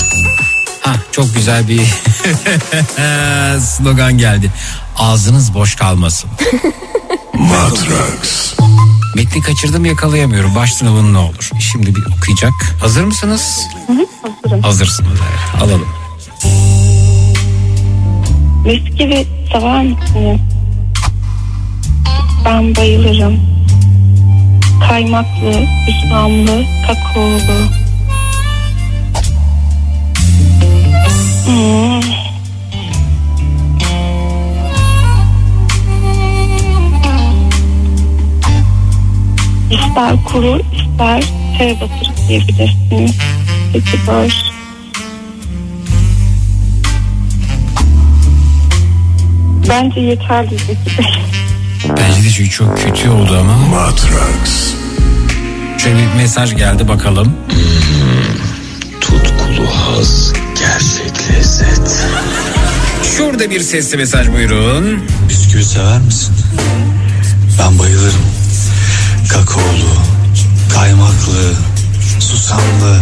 Ha 0.81 0.95
çok 1.11 1.35
güzel 1.35 1.67
bir 1.67 1.81
slogan 3.59 4.17
geldi. 4.17 4.51
Ağzınız 4.97 5.53
boş 5.53 5.75
kalmasın. 5.75 6.29
Matrax. 7.33 8.55
Metni 9.15 9.41
kaçırdım 9.41 9.85
yakalayamıyorum. 9.85 10.55
Baştan 10.55 10.87
alın 10.87 11.13
ne 11.13 11.17
olur. 11.17 11.49
Şimdi 11.59 11.95
bir 11.95 12.03
okuyacak. 12.17 12.53
Hazır 12.81 13.03
mısınız? 13.03 13.67
hazırım. 14.43 14.61
Hazırsınız 14.63 15.19
evet. 15.29 15.63
Alalım. 15.63 15.87
Bisküvi 18.65 19.27
sever 19.51 19.83
misiniz? 19.83 20.39
Ben 22.45 22.75
bayılırım. 22.75 23.39
Kaymaklı, 24.89 25.65
susamlı, 25.85 26.63
kakaolu. 26.87 27.69
Hmm. 31.45 32.14
İster 39.71 40.23
kuru, 40.25 40.61
ister 40.73 41.23
çaya 41.57 41.75
batırıp 41.75 42.19
yiyebilirsiniz. 42.29 43.11
Peki 43.73 43.97
böyle. 44.07 44.33
Bence 49.69 49.99
yeterli 49.99 50.49
Zeki 50.49 50.97
Bey. 50.97 51.05
Bence 51.97 52.23
de 52.23 52.29
çünkü 52.31 52.49
çok 52.49 52.77
kötü 52.77 53.09
oldu 53.09 53.37
ama. 53.39 53.57
Matrax. 53.57 54.73
Şöyle 55.83 55.97
bir 55.97 56.13
mesaj 56.17 56.55
geldi 56.55 56.87
bakalım. 56.87 57.33
Tutkulu 59.01 59.67
haz, 59.67 60.33
gerçek 60.59 61.29
lezzet. 61.31 62.05
Şurada 63.17 63.49
bir 63.49 63.59
sesli 63.59 63.97
mesaj 63.97 64.31
buyurun. 64.31 65.03
Bisküvi 65.29 65.63
sever 65.63 65.99
misin? 65.99 66.35
Ben 67.59 67.79
bayılırım. 67.79 68.44
Kakaolu, 69.29 69.93
kaymaklı, 70.73 71.53
susamlı. 72.19 73.01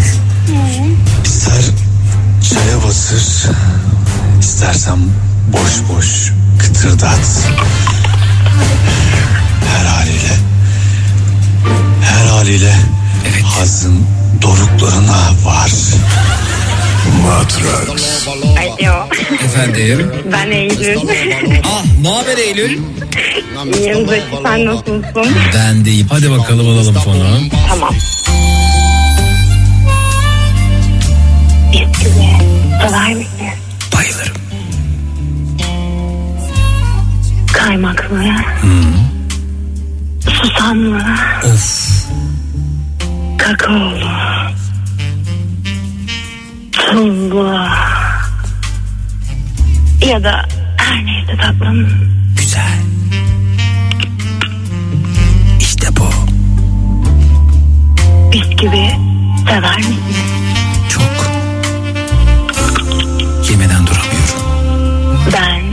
İster 1.26 1.64
çaya 2.50 2.84
basır, 2.88 3.50
istersen 4.40 5.00
boş 5.54 5.72
boş 5.90 6.34
kıtırdat. 6.60 7.50
Her 9.68 9.86
haliyle, 9.86 10.38
her 12.02 12.26
haliyle 12.26 12.76
hazın 13.44 14.06
doruklarına 14.42 15.32
var. 15.46 15.72
Matrax. 17.24 18.28
Alo. 18.28 19.08
Efendim. 19.46 20.12
Ben 20.34 20.52
Eylül. 20.52 20.98
Ah 21.66 21.84
ne 22.02 22.10
haber 22.10 22.38
Eylül? 22.38 22.80
İyiyim 23.74 24.08
Zeki 24.10 24.24
sen 24.44 24.66
nasılsın? 24.66 25.04
Ben 25.56 25.86
deyim. 25.86 26.08
Hadi 26.10 26.32
bakalım 26.32 26.70
alalım 26.70 26.94
fonu. 26.96 27.26
Tamam. 27.70 27.94
Bisküvi 31.72 32.28
sever 32.82 33.14
misin? 33.14 33.54
Bayılırım. 33.96 34.36
Kaymaklı, 37.54 38.24
Hmm. 38.62 38.94
susamlı, 40.42 41.02
Of. 41.46 42.06
kakaolu, 43.38 44.10
Allah. 46.80 47.78
Ya 50.02 50.24
da 50.24 50.46
her 50.78 51.06
neyse 51.06 51.38
tatlım. 51.38 51.90
Güzel. 52.38 52.80
İşte 55.60 55.88
bu. 55.98 56.10
Bisküvi 58.32 58.90
sever 59.48 59.78
misiniz? 59.78 60.18
Çok. 60.90 61.04
Yemeden 63.52 63.88
duramıyorum. 63.88 64.44
Ben 65.34 65.64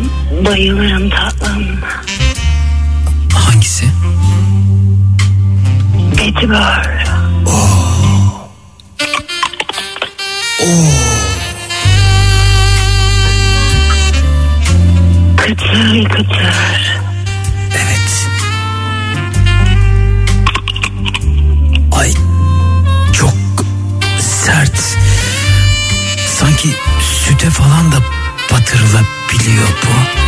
bayılırım 0.44 1.10
tatlım. 1.10 1.66
Hangisi? 3.34 3.84
Petibör. 6.16 7.04
Oo. 7.46 7.50
Oh. 7.50 7.79
Kıtır 15.36 16.04
kıtır. 16.08 17.00
Evet. 17.74 18.28
Ay 21.92 22.12
çok 23.12 23.34
sert. 24.20 24.78
Sanki 26.38 26.68
süte 27.24 27.50
falan 27.50 27.92
da 27.92 27.96
batırılabiliyor 28.52 29.68
bu. 29.82 30.20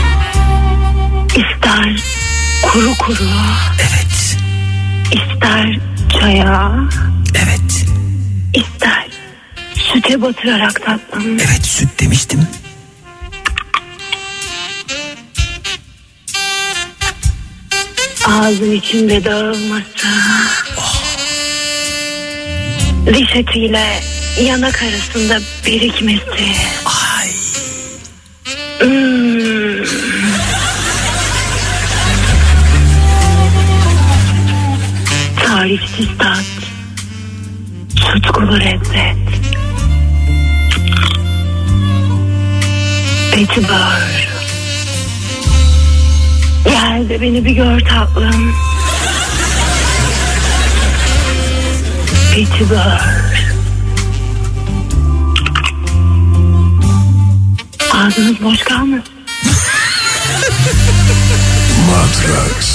İster 1.29 2.03
kuru 2.63 2.95
kuru. 2.95 3.29
Evet. 3.79 4.37
İster 5.13 5.79
çaya. 6.21 6.73
Evet. 7.35 7.87
İster 8.55 9.02
süte 9.93 10.23
batırarak 10.23 10.83
tatlım. 10.87 11.39
Evet 11.41 11.67
süt 11.67 12.01
demiştim. 12.01 12.47
Ağzın 18.27 18.73
içinde 18.73 19.25
dağılması. 19.25 20.09
Diş 23.07 23.37
etiyle 23.37 24.01
yanak 24.43 24.83
arasında 24.83 25.41
birikmesi. 25.67 26.23
Ay. 26.85 27.29
Hmm. 28.79 29.85
Tarifsiz 35.47 36.09
tat. 36.19 36.45
Tutkulu 37.97 38.61
lezzet. 38.61 39.32
Petibör. 43.43 44.29
Gel 46.65 47.09
de 47.09 47.21
beni 47.21 47.45
bir 47.45 47.51
gör 47.51 47.81
tatlım. 47.81 48.55
Petibör. 52.35 53.01
Ağzınız 57.93 58.43
boş 58.43 58.63
kalmasın. 58.63 59.05
Matrax. 61.91 62.72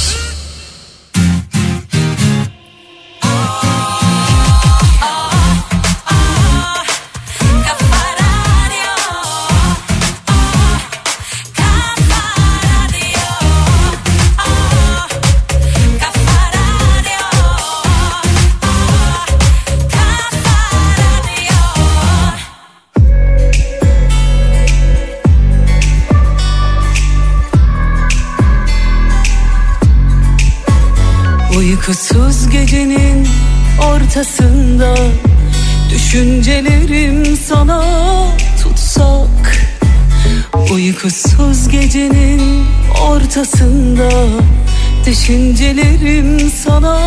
Düşüncelerim 45.07 46.51
sana 46.63 46.99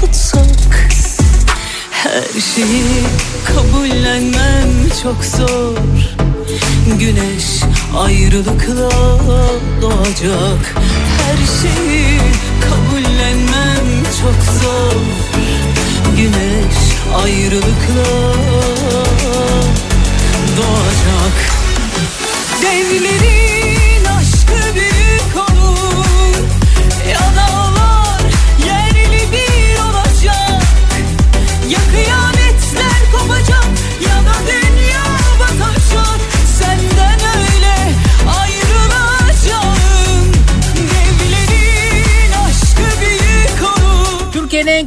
tutsak 0.00 0.88
Her 1.90 2.40
şeyi 2.40 2.84
kabullenmem 3.44 4.68
çok 5.02 5.24
zor. 5.24 5.76
Güneş 6.98 7.62
ayrılıkla 7.98 8.90
doğacak 9.82 10.74
Her 11.22 11.36
şeyi 11.62 12.18
kabullenmem 12.60 14.02
çok 14.20 14.54
zor. 14.62 15.00
Güneş 16.16 16.78
ayrılıkla 17.22 18.10
doğacak. 20.56 21.36
Devlerin 22.62 23.59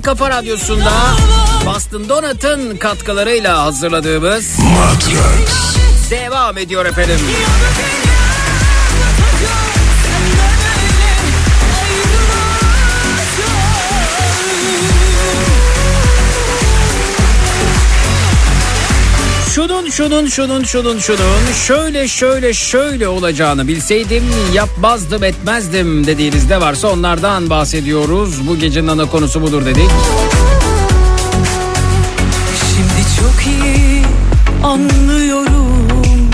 kafa 0.04 0.30
radyosunda 0.30 0.92
Boston 1.66 2.10
Donut'ın 2.10 2.78
katkılarıyla 2.78 3.66
hazırladığımız 3.66 4.60
Matrax. 4.60 5.76
devam 6.12 6.58
ediyor 6.58 6.86
efendim. 6.86 7.20
Şunun 19.98 20.28
şunun 20.28 20.64
şunun 20.64 21.00
şunun 21.00 21.54
şöyle 21.68 22.08
şöyle 22.08 22.54
şöyle 22.54 23.08
olacağını 23.08 23.68
bilseydim 23.68 24.24
yapmazdım 24.54 25.24
etmezdim 25.24 26.08
dediğiniz 26.08 26.50
ne 26.50 26.62
varsa 26.62 26.88
onlardan 26.88 27.50
bahsediyoruz. 27.50 28.48
Bu 28.48 28.60
gecenin 28.60 28.88
ana 28.88 29.06
konusu 29.06 29.42
budur 29.42 29.66
dedik. 29.66 29.90
Şimdi 32.76 33.04
çok 33.20 33.48
iyi 33.48 34.04
anlıyorum 34.64 36.30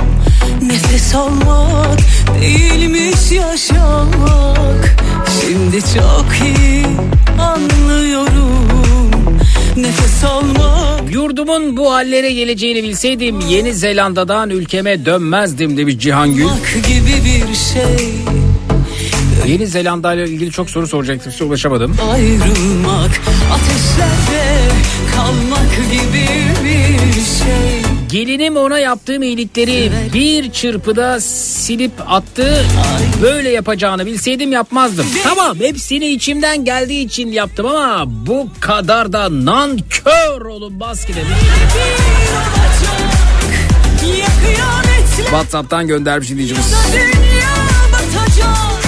Nefes 0.62 1.16
almak 1.16 2.00
değilmiş 2.42 3.32
yaşamak 3.32 4.96
Şimdi 5.42 5.82
çok 5.82 6.48
iyi 6.58 6.86
anlıyorum 7.40 9.12
Nefes 9.76 10.24
almak 10.24 10.39
Yurdumun 11.20 11.78
bu 11.78 11.94
hallere 11.94 12.34
geleceğini 12.34 12.84
bilseydim 12.84 13.40
Yeni 13.40 13.74
Zelanda'dan 13.74 14.50
ülkeme 14.50 15.06
dönmezdim 15.06 15.78
demiş 15.78 15.96
Cihangül. 16.00 16.44
gibi 16.88 17.14
bir 17.26 17.56
şey 17.56 18.10
Yeni 19.48 19.68
Zelanda 19.68 20.14
ile 20.14 20.24
ilgili 20.30 20.52
çok 20.52 20.70
soru 20.70 20.88
soracaktım 20.88 21.32
size 21.32 21.44
ulaşamadım. 21.44 21.96
Ayrılmak 22.12 23.22
ateşlerde 23.54 24.60
kalmak 25.16 25.92
gibi 25.92 26.49
Gelinim 28.12 28.58
ona 28.58 28.80
yaptığım 28.80 29.24
iyilikleri 29.24 29.92
bir 30.14 30.52
çırpıda 30.52 31.20
silip 31.20 31.92
attı. 32.08 32.66
Böyle 33.22 33.50
yapacağını 33.50 34.06
bilseydim 34.06 34.52
yapmazdım. 34.52 35.06
Tamam 35.24 35.60
hepsini 35.60 36.08
içimden 36.08 36.66
geldiği 36.66 37.06
için 37.06 37.32
yaptım 37.32 37.66
ama 37.66 38.04
bu 38.08 38.50
kadar 38.60 39.14
da 39.14 39.46
nankör 39.46 40.42
olunmaz 40.42 41.06
ki 41.06 41.14
demiş. 41.16 41.30
WhatsApp'tan 45.18 45.88
göndermiş 45.88 46.30
dinleyicimiz. 46.30 46.74
dünya 46.94 47.50
batacak 47.94 48.79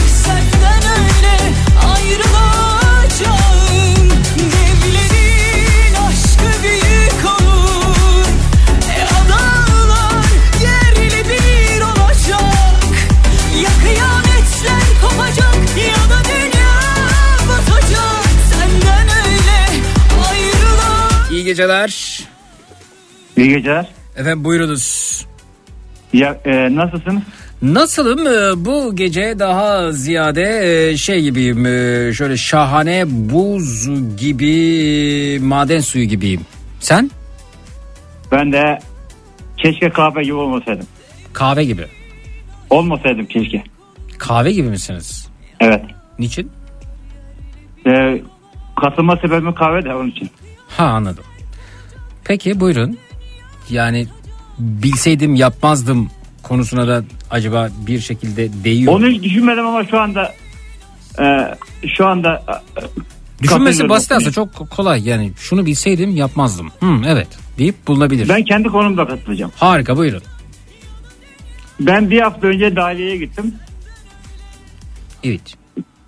geceler. 21.56 22.20
İyi 23.38 23.50
geceler. 23.50 23.88
Efendim 24.16 24.44
buyurunuz. 24.44 25.26
Ya 26.14 26.38
e, 26.46 26.76
nasılsınız? 26.76 27.22
Nasılım? 27.62 28.28
Ee, 28.28 28.66
Bu 28.66 28.96
gece 28.96 29.36
daha 29.40 29.92
ziyade 29.92 30.44
e, 30.90 30.98
şey 30.98 31.22
gibiyim. 31.22 31.66
e, 31.66 32.14
Şöyle 32.14 32.38
şahane 32.38 33.04
buz 33.08 33.90
gibi 34.18 35.40
maden 35.42 35.80
suyu 35.80 36.06
gibiyim. 36.06 36.42
Sen? 36.80 37.12
Ben 38.32 38.52
de 38.52 38.80
keşke 39.58 39.90
kahve 39.90 40.24
gibi 40.24 40.34
olmasaydım. 40.34 40.88
Kahve 41.34 41.64
gibi. 41.66 41.86
Olmasaydım 42.70 43.26
keşke. 43.26 43.64
Kahve 44.18 44.52
gibi 44.52 44.70
misiniz? 44.70 45.28
Evet. 45.60 45.82
Niçin? 46.20 46.52
E, 47.88 48.22
katılma 48.82 49.18
sebebim 49.18 49.54
kahve 49.54 49.84
de 49.86 49.96
onun 49.96 50.10
için. 50.12 50.30
Ha 50.68 50.84
anladım. 50.86 51.24
Peki 52.32 52.60
buyurun. 52.60 52.98
Yani 53.70 54.08
bilseydim 54.60 55.36
yapmazdım 55.36 56.10
konusuna 56.44 56.88
da 56.88 57.04
acaba 57.32 57.70
bir 57.88 58.00
şekilde 58.00 58.64
değiyor. 58.64 58.94
Onu 58.94 59.08
hiç 59.08 59.24
düşünmedim 59.24 59.68
ama 59.68 59.84
şu 59.86 60.00
anda 60.00 60.34
e, 61.20 61.56
şu 61.88 62.08
anda 62.08 62.44
e, 62.78 62.82
Düşünmesi 63.44 63.90
basit 63.90 64.12
aslında 64.12 64.32
çok 64.32 64.70
kolay 64.70 65.10
yani 65.10 65.32
şunu 65.38 65.66
bilseydim 65.66 66.16
yapmazdım. 66.16 66.72
Hı, 66.80 67.02
evet 67.08 67.28
deyip 67.58 67.88
bulunabilir. 67.88 68.30
Ben 68.30 68.44
kendi 68.44 68.68
konumda 68.68 69.08
katılacağım. 69.08 69.52
Harika 69.56 69.98
buyurun. 69.98 70.24
Ben 71.80 72.12
bir 72.12 72.22
hafta 72.22 72.48
önce 72.48 72.76
dahiliyeye 72.76 73.18
gittim 73.18 73.56
Evet. 75.24 75.54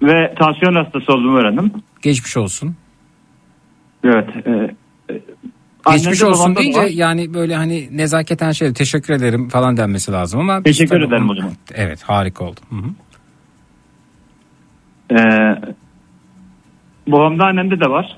ve 0.02 0.36
tansiyon 0.40 0.76
hastası 0.76 1.14
olduğumu 1.14 1.38
öğrendim. 1.38 1.72
Geçmiş 2.02 2.38
olsun. 2.38 2.76
Evet. 4.04 4.30
E, 4.48 4.76
Geçmiş 5.92 6.22
annemde, 6.22 6.26
olsun 6.26 6.56
deyince 6.56 6.80
var. 6.80 6.86
yani 6.86 7.34
böyle 7.34 7.56
hani 7.56 7.98
nezaketen 7.98 8.52
şey 8.52 8.74
teşekkür 8.74 9.14
ederim 9.14 9.50
falan 9.50 9.78
denmesi 9.78 10.12
lazım 10.12 10.40
ama. 10.40 10.64
Teşekkür 10.64 10.96
Tabii 10.96 11.06
ederim 11.06 11.28
zaman. 11.38 11.54
Evet 11.74 12.04
harika 12.04 12.44
oldu. 12.44 12.60
Hı 12.70 12.76
hı. 12.76 12.90
E, 15.12 15.22
babamda 17.08 17.46
annemde 17.46 17.80
de 17.80 17.90
var. 17.90 18.18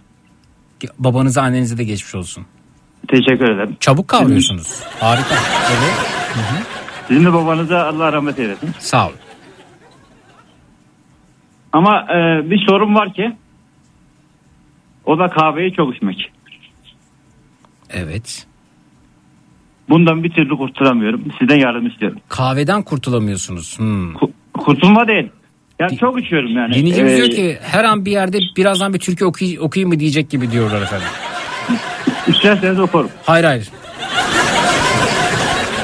Babanıza 0.99 1.41
annenize 1.41 1.77
de 1.77 1.83
geçmiş 1.83 2.15
olsun. 2.15 2.45
Teşekkür 3.07 3.49
ederim. 3.49 3.77
Çabuk 3.79 4.07
kavruyorsunuz. 4.07 4.83
Harika. 4.99 5.35
Evet. 5.71 5.93
Hı 6.33 6.39
hı. 6.39 6.63
Sizin 7.07 7.25
de 7.25 7.33
babanıza 7.33 7.87
Allah 7.87 8.13
rahmet 8.13 8.39
eylesin. 8.39 8.69
Sağ 8.79 9.07
olun. 9.07 9.15
Ama 11.73 12.01
e, 12.01 12.49
bir 12.49 12.65
sorun 12.69 12.95
var 12.95 13.13
ki 13.13 13.35
o 15.05 15.19
da 15.19 15.27
kahveyi 15.29 15.73
çok 15.73 15.95
içmek. 15.95 16.31
Evet. 17.95 18.45
Bundan 19.89 20.23
bir 20.23 20.29
türlü 20.29 20.57
kurtulamıyorum. 20.57 21.23
Sizden 21.39 21.55
yardım 21.59 21.87
istiyorum. 21.87 22.19
Kahveden 22.29 22.81
kurtulamıyorsunuz. 22.81 23.79
Hmm. 23.79 24.13
Kurtulma 24.53 25.07
değil. 25.07 25.29
Yani 25.79 25.97
çok 25.97 26.21
içiyorum 26.21 26.57
yani. 26.57 26.73
Dinleyicimiz 26.73 27.13
Ee, 27.13 27.17
diyor 27.17 27.29
ki 27.29 27.57
her 27.61 27.83
an 27.83 28.05
bir 28.05 28.11
yerde 28.11 28.39
birazdan 28.57 28.93
bir 28.93 28.99
türkü 28.99 29.25
okuy- 29.25 29.59
okuyayım 29.59 29.89
mı 29.93 29.99
diyecek 29.99 30.29
gibi 30.29 30.51
diyorlar 30.51 30.81
efendim. 30.81 31.07
İsterseniz 32.27 32.79
okurum. 32.79 33.09
Hayır 33.25 33.43
hayır. 33.43 33.69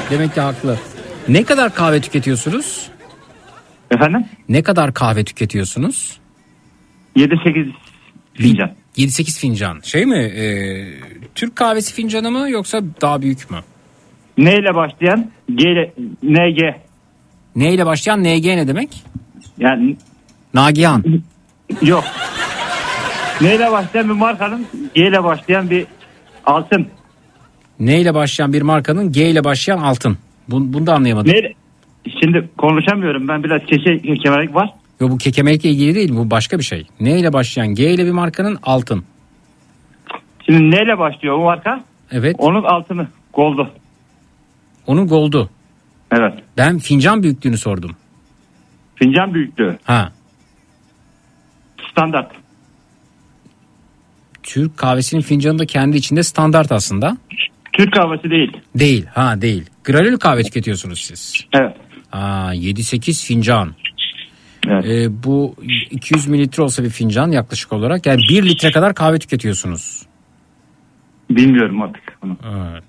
Demek 0.09 0.33
ki 0.33 0.41
haklı. 0.41 0.77
Ne 1.27 1.43
kadar 1.43 1.73
kahve 1.75 2.01
tüketiyorsunuz? 2.01 2.89
Efendim? 3.91 4.25
Ne 4.49 4.63
kadar 4.63 4.93
kahve 4.93 5.23
tüketiyorsunuz? 5.23 6.19
7-8 7.15 7.71
fincan. 8.33 8.71
7-8 8.97 9.39
fincan. 9.39 9.79
Şey 9.83 10.05
mi? 10.05 10.17
e, 10.17 10.43
Türk 11.35 11.55
kahvesi 11.55 11.93
fincanı 11.93 12.31
mı 12.31 12.49
yoksa 12.49 12.81
daha 13.01 13.21
büyük 13.21 13.51
mü? 13.51 13.57
Ne 14.37 14.55
ile 14.55 14.75
başlayan? 14.75 15.31
G 15.55 15.91
NG. 16.23 16.59
Ne 17.55 17.73
ile 17.73 17.85
başlayan 17.85 18.23
NG 18.23 18.45
ne 18.45 18.67
demek? 18.67 19.03
Yani 19.57 19.97
Nagihan. 20.53 21.03
yok. 21.81 22.03
Ne 23.41 23.55
ile 23.55 23.71
başlayan 23.71 24.09
bir 24.09 24.13
markanın 24.13 24.67
G 24.95 25.07
ile 25.07 25.23
başlayan 25.23 25.69
bir 25.69 25.85
altın. 26.45 26.87
Ne 27.79 28.01
ile 28.01 28.13
başlayan 28.13 28.53
bir 28.53 28.61
markanın 28.61 29.11
G 29.11 29.29
ile 29.29 29.43
başlayan 29.43 29.77
altın. 29.77 30.17
Bunu, 30.47 30.73
bunu 30.73 30.87
da 30.87 30.93
anlayamadım. 30.93 31.33
Ne 31.33 31.53
Şimdi 32.21 32.49
konuşamıyorum 32.57 33.27
ben 33.27 33.43
biraz 33.43 33.61
keşe 33.65 33.97
kemerlik 34.23 34.55
var. 34.55 34.69
Yo, 34.99 35.09
bu 35.09 35.17
kekemelikle 35.17 35.69
ilgili 35.69 35.95
değil 35.95 36.15
bu 36.15 36.31
başka 36.31 36.59
bir 36.59 36.63
şey. 36.63 36.87
Ne 36.99 37.19
ile 37.19 37.33
başlayan 37.33 37.67
G 37.67 37.93
ile 37.93 38.05
bir 38.05 38.11
markanın 38.11 38.57
altın. 38.63 39.03
Şimdi 40.51 40.75
neyle 40.75 40.97
başlıyor 40.97 41.35
o 41.37 41.43
marka? 41.43 41.83
Evet. 42.11 42.35
Onun 42.39 42.63
altını 42.63 43.07
goldu. 43.33 43.69
Onun 44.87 45.07
goldu. 45.07 45.49
Evet. 46.11 46.33
Ben 46.57 46.79
fincan 46.79 47.23
büyüklüğünü 47.23 47.57
sordum. 47.57 47.95
Fincan 48.95 49.33
büyüklüğü. 49.33 49.77
Ha. 49.83 50.11
Standart. 51.91 52.31
Türk 54.43 54.77
kahvesinin 54.77 55.21
fincanı 55.21 55.59
da 55.59 55.65
kendi 55.65 55.97
içinde 55.97 56.23
standart 56.23 56.71
aslında. 56.71 57.17
Türk 57.73 57.93
kahvesi 57.93 58.29
değil. 58.29 58.57
Değil. 58.75 59.05
Ha 59.13 59.41
değil. 59.41 59.69
Granül 59.83 60.17
kahve 60.17 60.43
tüketiyorsunuz 60.43 61.01
siz. 61.01 61.45
Evet. 61.53 61.75
Aa, 62.11 62.53
7-8 62.53 63.25
fincan. 63.25 63.75
Ee, 64.67 65.23
bu 65.23 65.55
200 65.91 66.27
mililitre 66.27 66.63
olsa 66.63 66.83
bir 66.83 66.89
fincan 66.89 67.31
yaklaşık 67.31 67.73
olarak 67.73 68.05
yani 68.05 68.21
1 68.29 68.43
litre 68.43 68.71
kadar 68.71 68.95
kahve 68.95 69.19
tüketiyorsunuz. 69.19 70.10
Bilmiyorum 71.35 71.81
artık 71.81 72.03
onu. 72.23 72.37
Evet. 72.45 72.83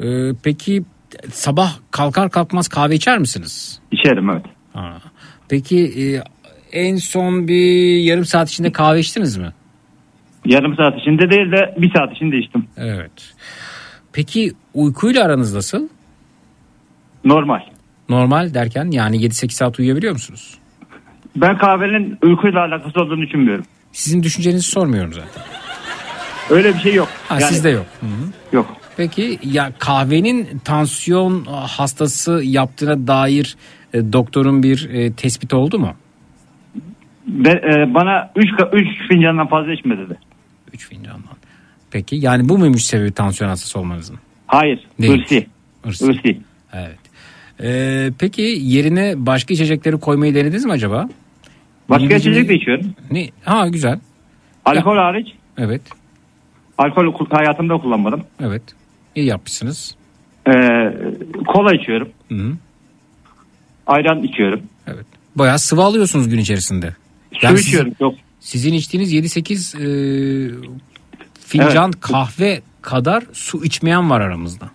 Ee, 0.00 0.36
peki 0.44 0.82
sabah 1.30 1.72
kalkar 1.90 2.30
kalkmaz 2.30 2.68
kahve 2.68 2.94
içer 2.94 3.18
misiniz? 3.18 3.80
İçerim 3.92 4.30
evet. 4.30 4.44
Ha. 4.72 4.98
Peki 5.48 5.78
e, 5.78 6.04
en 6.72 6.96
son 6.96 7.48
bir 7.48 7.98
yarım 7.98 8.24
saat 8.24 8.50
içinde 8.50 8.72
kahve 8.72 9.00
içtiniz 9.00 9.36
mi? 9.36 9.52
Yarım 10.44 10.76
saat 10.76 11.00
içinde 11.00 11.30
değil 11.30 11.52
de 11.52 11.74
bir 11.78 11.92
saat 11.94 12.16
içinde 12.16 12.38
içtim. 12.38 12.66
Evet. 12.76 13.34
Peki 14.12 14.52
uykuyla 14.74 15.24
aranız 15.24 15.54
nasıl? 15.54 15.88
Normal. 17.24 17.60
Normal 18.08 18.54
derken 18.54 18.90
yani 18.90 19.16
7-8 19.16 19.50
saat 19.50 19.78
uyuyabiliyor 19.78 20.12
musunuz? 20.12 20.58
Ben 21.36 21.58
kahvenin 21.58 22.18
uykuyla 22.22 22.60
alakası 22.60 23.00
olduğunu 23.00 23.20
düşünmüyorum. 23.22 23.64
Sizin 23.92 24.22
düşüncenizi 24.22 24.70
sormuyorum 24.70 25.12
zaten. 25.12 25.42
Öyle 26.50 26.74
bir 26.74 26.78
şey 26.78 26.94
yok. 26.94 27.08
Ha, 27.28 27.38
Yani- 27.40 27.52
sizde 27.52 27.70
yok. 27.70 27.86
Hı 28.00 28.06
hı. 28.06 28.56
Yok. 28.56 28.76
Peki 28.96 29.38
ya 29.44 29.72
kahvenin 29.78 30.48
tansiyon 30.64 31.44
hastası 31.44 32.40
yaptığına 32.44 33.06
dair 33.06 33.56
e, 33.94 34.12
doktorun 34.12 34.62
bir 34.62 34.90
e, 34.90 35.12
tespit 35.12 35.54
oldu 35.54 35.78
mu? 35.78 35.94
Ve, 37.28 37.50
e, 37.50 37.94
bana 37.94 38.30
3 38.36 38.48
3 38.72 39.08
fincandan 39.08 39.48
fazla 39.48 39.72
içme 39.72 39.98
dedi. 39.98 40.18
3 40.72 40.88
fincandan. 40.88 41.36
Peki 41.90 42.16
yani 42.16 42.48
bu 42.48 42.58
muymuş 42.58 42.82
sebebi 42.82 43.12
tansiyon 43.12 43.50
hastası 43.50 43.78
olmanızın? 43.78 44.18
Hayır. 44.46 44.86
Değil. 45.00 45.20
Hırsi. 45.20 45.46
Hırsi. 45.82 46.06
Hırsi. 46.06 46.38
Evet. 46.72 46.98
Ee, 47.62 48.10
peki 48.18 48.42
yerine 48.60 49.14
başka 49.16 49.54
içecekleri 49.54 49.96
koymayı 50.00 50.34
denediniz 50.34 50.64
mi 50.64 50.72
acaba? 50.72 51.08
Başka 51.88 52.14
içecek 52.14 52.48
de 52.48 52.54
içiyorum. 52.54 52.94
Ne? 53.10 53.28
Ha 53.44 53.68
güzel. 53.68 54.00
Alkol 54.64 54.96
hariç. 54.96 55.28
Evet. 55.58 55.82
Alkol 56.78 57.26
hayatımda 57.30 57.78
kullanmadım. 57.78 58.22
Evet. 58.40 58.62
İyi 59.14 59.26
yapmışsınız. 59.26 59.94
E, 60.46 60.52
kola 61.46 61.74
içiyorum. 61.74 62.08
Hı 62.28 62.34
hı. 62.34 62.52
Ayran 63.86 64.22
içiyorum. 64.22 64.60
Evet. 64.86 65.06
Bayağı 65.36 65.58
sıvı 65.58 65.82
alıyorsunuz 65.82 66.28
gün 66.28 66.38
içerisinde. 66.38 66.94
Su 67.34 67.46
Yani 67.46 67.58
içiyorum. 67.58 67.92
Yok. 68.00 68.14
Sizin 68.40 68.72
içtiğiniz 68.72 69.14
7-8 69.14 69.76
e, 69.76 69.88
fincan 71.46 71.90
kahve 71.90 72.60
kadar 72.82 73.24
su 73.32 73.64
içmeyen 73.64 74.10
var 74.10 74.20
aramızda. 74.20 74.70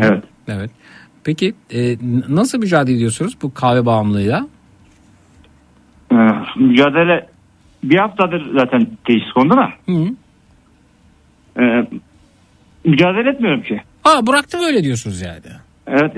Evet. 0.00 0.24
Evet. 0.48 0.70
Peki 1.24 1.54
e, 1.74 1.96
nasıl 2.28 2.58
mücadele 2.58 2.96
ediyorsunuz 2.96 3.36
bu 3.42 3.54
kahve 3.54 3.86
bağımlılığıyla? 3.86 4.46
E, 6.12 6.16
mücadele 6.56 7.31
bir 7.84 7.96
haftadır 7.98 8.58
zaten 8.58 8.88
teşhis 9.04 9.32
kondu 9.34 9.56
da. 9.56 9.68
Hı. 9.86 10.06
E, 11.62 11.86
mücadele 12.84 13.30
etmiyorum 13.30 13.62
ki. 13.62 13.80
Ha 14.02 14.26
bıraktım 14.26 14.60
öyle 14.64 14.84
diyorsunuz 14.84 15.20
yani. 15.20 15.40
Evet. 15.86 16.16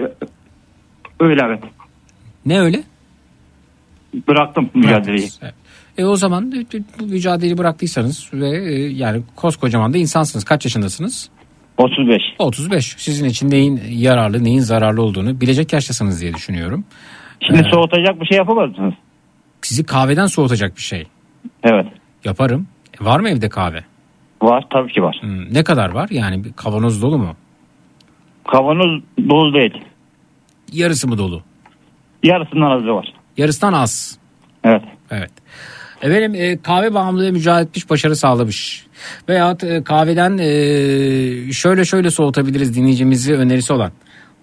Öyle 1.21 1.41
evet. 1.47 1.63
Ne 2.47 2.61
öyle? 2.61 2.83
Bıraktım 4.29 4.71
mücadeleyi. 4.75 5.29
Evet. 5.43 5.55
E 5.99 6.05
o 6.05 6.17
zaman 6.17 6.53
bu 6.53 7.05
mücadeleyi 7.05 7.59
bıraktıysanız 7.59 8.31
ve 8.33 8.49
e, 8.49 8.73
yani 8.93 9.23
koskocaman 9.37 9.93
da 9.95 9.99
insansınız. 9.99 10.45
Kaç 10.45 10.65
yaşındasınız? 10.65 11.31
35. 11.79 12.23
35. 12.39 12.95
Sizin 12.99 13.29
için 13.29 13.51
neyin 13.51 13.81
yararlı, 13.89 14.45
neyin 14.45 14.61
zararlı 14.61 15.03
olduğunu 15.03 15.41
bilecek 15.41 15.73
yaştasınız 15.73 16.21
diye 16.21 16.35
düşünüyorum. 16.35 16.85
Şimdi 17.47 17.61
Ee, 17.61 17.71
soğutacak 17.71 18.21
bir 18.21 18.27
şey 18.27 18.39
yapamaz 18.39 18.71
mısınız? 18.71 18.95
Sizi 19.63 19.85
kahveden 19.85 20.27
soğutacak 20.27 20.77
bir 20.77 20.83
şey. 20.83 21.07
Evet. 21.63 21.87
Yaparım. 22.25 22.67
E, 23.01 23.05
var 23.05 23.21
mı 23.21 23.29
evde 23.29 23.49
kahve? 23.49 23.85
Var 24.43 24.65
tabii 24.71 24.93
ki 24.93 25.03
var. 25.03 25.19
Hmm, 25.21 25.55
ne 25.55 25.65
kadar 25.65 25.91
var? 25.91 26.09
Yani 26.11 26.45
bir 26.45 26.53
kavanoz 26.53 27.03
dolu 27.03 27.19
mu? 27.19 27.37
Kavanoz 28.53 29.03
dolu 29.31 29.55
değil. 29.55 29.85
Yarısı 30.73 31.09
mı 31.09 31.19
dolu? 31.19 31.43
Yarısından 32.23 32.71
azı 32.71 32.87
var. 32.87 33.13
Yarısından 33.37 33.73
az. 33.73 34.19
Evet. 34.65 34.83
Evet. 35.11 35.31
Efendim 36.03 36.35
e, 36.35 36.63
kahve 36.63 36.95
bağımlılığı 36.95 37.33
mücadele 37.33 37.65
etmiş 37.65 37.91
başarı 37.91 38.17
sağlamış. 38.17 38.87
Veyahut 39.29 39.65
e, 39.65 39.85
kahveden 39.85 40.39
e, 40.39 41.53
şöyle 41.53 41.85
şöyle 41.85 42.11
soğutabiliriz 42.11 42.77
dinleyicimizi 42.77 43.35
önerisi 43.35 43.73
olan. 43.73 43.93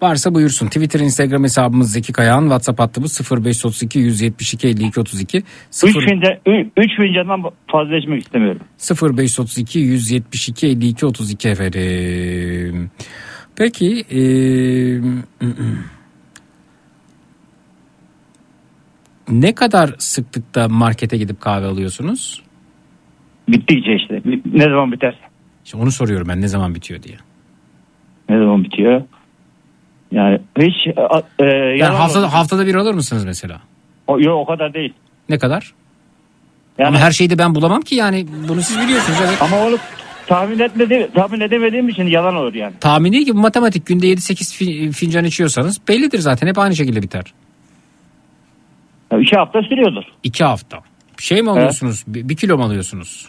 Varsa 0.02 0.34
buyursun. 0.34 0.66
Twitter, 0.66 1.00
Instagram 1.00 1.42
hesabımız 1.42 1.92
Zeki 1.92 2.12
Kayağan. 2.12 2.42
WhatsApp 2.42 2.80
hattımız 2.80 3.20
0532 3.30 3.98
172 3.98 4.68
52 4.68 5.00
32. 5.00 5.38
3 5.38 5.44
0, 5.70 6.06
fincan, 6.06 6.38
3 6.76 6.96
fincandan 6.96 7.42
fazla 7.66 7.96
içmek 7.96 8.22
istemiyorum. 8.22 8.60
0532 9.02 9.78
172 9.78 10.66
52 10.66 11.06
32 11.06 11.48
efendim. 11.48 12.90
Peki 13.56 14.04
e, 14.10 14.20
ne 19.28 19.54
kadar 19.54 19.94
sıklıkta 19.98 20.68
markete 20.68 21.16
gidip 21.16 21.40
kahve 21.40 21.66
alıyorsunuz? 21.66 22.42
Bittikçe 23.48 23.94
işte. 23.94 24.22
Ne 24.52 24.64
zaman 24.64 24.92
biter? 24.92 25.18
İşte 25.64 25.78
onu 25.78 25.90
soruyorum 25.90 26.28
ben 26.28 26.40
ne 26.40 26.48
zaman 26.48 26.74
bitiyor 26.74 27.02
diye. 27.02 27.16
Ne 28.28 28.38
zaman 28.38 28.64
bitiyor? 28.64 29.02
Yani 30.12 30.38
hiç 30.58 30.86
e, 31.38 31.44
Yani 31.44 31.78
yalan 31.78 31.94
haftada, 31.94 32.32
haftada 32.32 32.66
bir 32.66 32.74
alır 32.74 32.94
mısınız 32.94 33.24
mesela? 33.24 33.60
O, 34.06 34.20
yok 34.20 34.38
o 34.38 34.44
kadar 34.46 34.74
değil. 34.74 34.92
Ne 35.28 35.38
kadar? 35.38 35.72
Yani- 36.78 36.88
Ama 36.88 36.98
her 36.98 37.10
şeyi 37.10 37.30
de 37.30 37.38
ben 37.38 37.54
bulamam 37.54 37.80
ki 37.80 37.94
yani 37.94 38.26
bunu 38.48 38.62
siz 38.62 38.78
biliyorsunuz 38.78 39.18
evet. 39.26 39.42
Ama 39.42 39.56
onu 39.66 39.76
tahmin 40.26 40.58
etmedi, 40.58 41.10
tahmin 41.14 41.40
edemediğim 41.40 41.88
için 41.88 42.06
yalan 42.06 42.36
olur 42.36 42.54
yani. 42.54 42.74
Tahmini 42.80 43.24
gibi 43.24 43.38
matematik 43.38 43.86
günde 43.86 44.06
7-8 44.06 44.56
fin- 44.56 44.92
fincan 44.92 45.24
içiyorsanız 45.24 45.88
bellidir 45.88 46.18
zaten 46.18 46.46
hep 46.46 46.58
aynı 46.58 46.76
şekilde 46.76 47.02
biter. 47.02 47.24
Ya 49.12 49.18
iki 49.18 49.36
hafta 49.36 49.62
sürüyordur. 49.62 50.04
İki 50.22 50.44
hafta. 50.44 50.78
Şey 51.18 51.42
mi 51.42 51.50
alıyorsunuz? 51.50 52.04
Bir, 52.06 52.28
bir 52.28 52.36
kilo 52.36 52.58
mu 52.58 52.64
alıyorsunuz? 52.64 53.28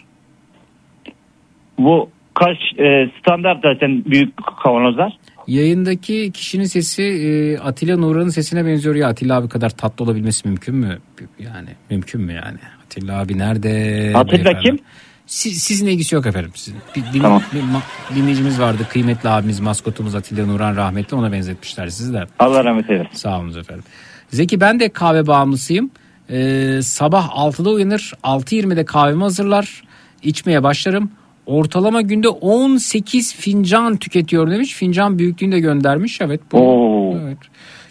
Bu 1.78 2.10
kaç 2.34 2.56
e, 2.78 3.10
standart 3.20 3.62
zaten 3.62 4.04
büyük 4.04 4.32
kavanozlar. 4.62 5.18
Yayındaki 5.48 6.30
kişinin 6.34 6.64
sesi 6.64 7.02
e, 7.02 7.58
Atilla 7.58 7.96
Nuran'ın 7.96 8.28
sesine 8.28 8.66
benziyor 8.66 8.94
ya 8.94 9.08
Atilla 9.08 9.36
abi 9.36 9.48
kadar 9.48 9.70
tatlı 9.70 10.04
olabilmesi 10.04 10.48
mümkün 10.48 10.74
mü? 10.74 10.98
Yani 11.38 11.68
mümkün 11.90 12.20
mü 12.20 12.32
yani? 12.32 12.58
Atilla 12.86 13.20
abi 13.20 13.38
nerede? 13.38 14.12
Atilla 14.14 14.32
beyefendi? 14.44 14.62
kim? 14.62 14.78
Siz, 15.26 15.62
sizin 15.62 15.86
ilgisi 15.86 16.14
yok 16.14 16.26
efendim. 16.26 16.50
Sizin, 16.54 16.80
bir, 16.96 17.02
din- 17.12 17.20
Tamam. 17.22 17.42
bir 17.54 17.60
ma- 17.60 18.14
dinleyicimiz 18.16 18.60
vardı 18.60 18.86
kıymetli 18.90 19.28
abimiz 19.28 19.60
maskotumuz 19.60 20.14
Atilla 20.14 20.46
Nuran 20.46 20.76
rahmetli 20.76 21.16
ona 21.16 21.32
benzetmişler 21.32 21.88
sizi 21.88 22.12
de. 22.12 22.24
Allah 22.38 22.64
rahmet 22.64 22.90
eylesin. 22.90 23.10
Sağ 23.16 23.38
olun 23.38 23.58
efendim. 23.60 23.84
Zeki 24.30 24.60
ben 24.60 24.80
de 24.80 24.88
kahve 24.88 25.26
bağımlısıyım. 25.26 25.90
Ee, 26.30 26.80
sabah 26.82 27.28
6'da 27.28 27.70
uyanır 27.70 28.12
6.20'de 28.24 28.84
kahvemi 28.84 29.22
hazırlar. 29.22 29.82
içmeye 30.22 30.62
başlarım. 30.62 31.10
Ortalama 31.46 32.00
günde 32.00 32.28
18 32.28 33.36
fincan 33.36 33.96
tüketiyorum 33.96 34.50
demiş. 34.50 34.74
Fincan 34.74 35.18
büyüklüğünde 35.18 35.60
göndermiş. 35.60 36.20
Evet 36.20 36.40
bu. 36.52 36.58
Oo. 36.58 37.18
Evet. 37.24 37.38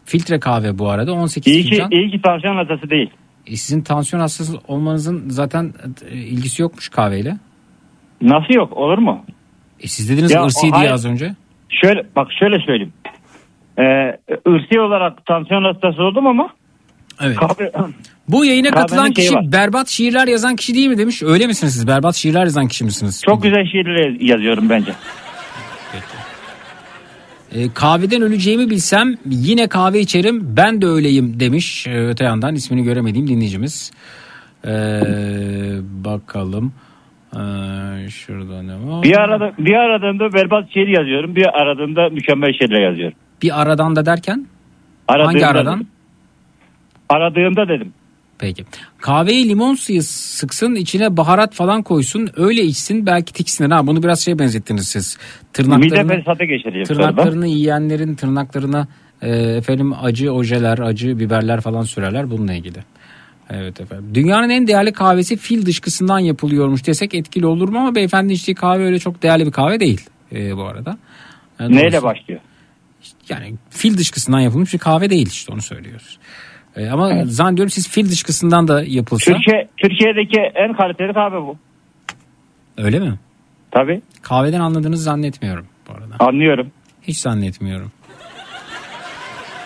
Filtre 0.06 0.40
kahve 0.40 0.78
bu 0.80 0.90
arada 0.90 1.14
18 1.14 1.54
İyi 1.54 1.64
ki, 1.64 1.70
fincan. 1.70 1.92
iyi 1.92 2.12
ki 2.12 2.22
tansiyon 2.22 2.56
hastası 2.56 2.90
değil. 2.90 3.10
E, 3.48 3.56
sizin 3.56 3.82
tansiyon 3.82 4.22
hastası 4.22 4.58
olmanızın 4.68 5.24
zaten 5.30 5.74
e, 6.12 6.16
ilgisi 6.18 6.62
yokmuş 6.62 6.90
kahveyle. 6.90 7.38
Nasıl 8.22 8.54
yok 8.54 8.78
olur 8.78 8.98
mu? 8.98 9.26
E, 9.80 9.88
siz 9.88 10.10
dediniz 10.10 10.32
Ya, 10.32 10.44
ırsi 10.46 10.74
diye 10.80 10.92
az 10.92 11.06
önce. 11.06 11.32
Şöyle 11.70 12.04
bak 12.16 12.28
şöyle 12.40 12.60
söyleyeyim. 12.60 12.94
Ee, 13.80 13.84
ırsi 14.48 14.80
olarak 14.80 15.26
tansiyon 15.26 15.64
hastası 15.64 16.04
oldum 16.04 16.28
ama 16.28 16.50
Evet. 17.24 17.38
kahve, 17.38 17.72
Bu 18.30 18.46
yayına 18.46 18.70
Kahvenin 18.70 18.82
katılan 18.88 19.06
şeyi 19.06 19.14
kişi 19.14 19.36
var. 19.36 19.52
berbat 19.52 19.88
şiirler 19.88 20.28
yazan 20.28 20.56
kişi 20.56 20.74
değil 20.76 20.88
mi 20.88 20.98
demiş. 20.98 21.24
Öyle 21.24 21.48
misiniz 21.48 21.74
siz? 21.74 21.88
Berbat 21.88 22.16
şiirler 22.16 22.44
yazan 22.44 22.68
kişi 22.68 22.84
misiniz? 22.84 23.22
çok 23.26 23.44
güzel 23.44 23.66
şiirler 23.72 24.20
yazıyorum 24.20 24.70
bence. 24.70 24.92
E, 27.56 27.74
kahveden 27.74 28.22
öleceğimi 28.22 28.70
bilsem 28.70 29.16
yine 29.26 29.68
kahve 29.68 30.00
içerim 30.00 30.58
ben 30.58 30.82
de 30.82 30.86
öyleyim 30.86 31.40
demiş 31.40 31.88
e, 31.88 32.08
öte 32.08 32.24
yandan 32.24 32.56
ismini 32.56 32.84
göremediğim 32.84 33.28
dinleyicimiz. 33.28 33.92
E, 34.68 34.72
bakalım. 35.82 36.74
E, 37.34 37.40
şurada 38.10 38.64
ne 38.64 38.74
var? 38.74 39.04
Bir 39.04 39.18
arada 39.18 39.52
bir 39.58 39.74
aradığımda 39.74 40.34
berbat 40.34 40.74
şiir 40.74 40.88
yazıyorum. 40.88 41.36
Bir 41.36 41.62
aradığımda 41.62 42.10
mükemmel 42.10 42.54
şeyler 42.60 42.90
yazıyorum. 42.90 43.18
Bir 43.42 43.62
aradan 43.62 43.96
da 43.96 44.06
derken 44.06 44.48
Aradığımda 45.08 45.28
hangi 45.28 45.46
aradan? 45.48 45.88
Aradığımda 47.10 47.68
dedim. 47.68 47.94
Peki. 48.40 48.66
Kahveye 48.98 49.48
limon 49.50 49.76
suyu 49.76 50.04
sıksın 50.04 50.76
içine 50.76 51.18
baharat 51.18 51.54
falan 51.54 51.84
koysun 51.84 52.30
öyle 52.38 52.64
içsin 52.64 53.06
belki 53.06 53.34
tiksinir. 53.34 53.70
Ha, 53.72 53.88
bunu 53.88 54.04
biraz 54.04 54.20
şeye 54.20 54.40
benzettiniz 54.40 54.88
siz. 54.88 55.18
Mide 55.18 55.54
Tırnaklarını, 55.54 56.12
fesatı 56.16 56.44
geçiriyor. 56.46 56.86
tırnaklarını 56.86 57.48
yiyenlerin 57.48 58.16
tırnaklarına 58.16 58.88
e, 59.22 59.30
efendim 59.36 59.94
acı 60.02 60.34
ojeler, 60.34 60.78
acı 60.80 61.20
biberler 61.20 61.62
falan 61.62 61.84
sürerler 61.84 62.32
bununla 62.32 62.54
ilgili. 62.54 62.78
Evet 63.50 63.82
efendim. 63.82 64.06
Dünyanın 64.16 64.50
en 64.50 64.68
değerli 64.68 64.94
kahvesi 64.94 65.38
fil 65.38 65.66
dışkısından 65.66 66.20
yapılıyormuş 66.20 66.88
desek 66.88 67.14
etkili 67.16 67.46
olur 67.46 67.70
mu 67.70 67.80
ama 67.80 67.96
beyefendi 67.96 68.34
içtiği 68.34 68.56
kahve 68.56 68.84
öyle 68.86 69.00
çok 69.00 69.24
değerli 69.24 69.46
bir 69.46 69.52
kahve 69.52 69.80
değil 69.80 70.02
e, 70.32 70.58
bu 70.58 70.64
arada. 70.64 70.98
Yani 71.60 71.72
Neyle 71.76 71.80
dolayısıyla- 71.80 72.04
başlıyor? 72.04 72.40
Yani 73.30 73.54
fil 73.70 73.98
dışkısından 73.98 74.40
yapılmış 74.40 74.74
bir 74.74 74.80
kahve 74.80 75.10
değil 75.10 75.28
işte 75.28 75.54
onu 75.54 75.62
söylüyoruz. 75.62 76.18
E, 76.78 76.90
ama 76.90 77.26
zannediyorum 77.26 77.70
siz 77.70 77.90
fil 77.90 78.10
dışkısından 78.12 78.68
da 78.68 78.84
yapılsa 78.88 79.34
Türkiye 79.34 79.68
Türkiye'deki 79.78 80.40
en 80.56 80.74
kaliteli 80.74 81.14
kahve 81.14 81.38
bu. 81.42 81.58
öyle 82.78 83.00
mi? 83.00 83.20
Tabii. 83.72 84.02
Kahveden 84.22 84.60
anladığınızı 84.60 85.04
zannetmiyorum 85.04 85.66
bu 85.90 85.94
arada. 85.94 86.16
Anlıyorum. 86.20 86.72
Hiç 87.02 87.18
zannetmiyorum. 87.18 87.92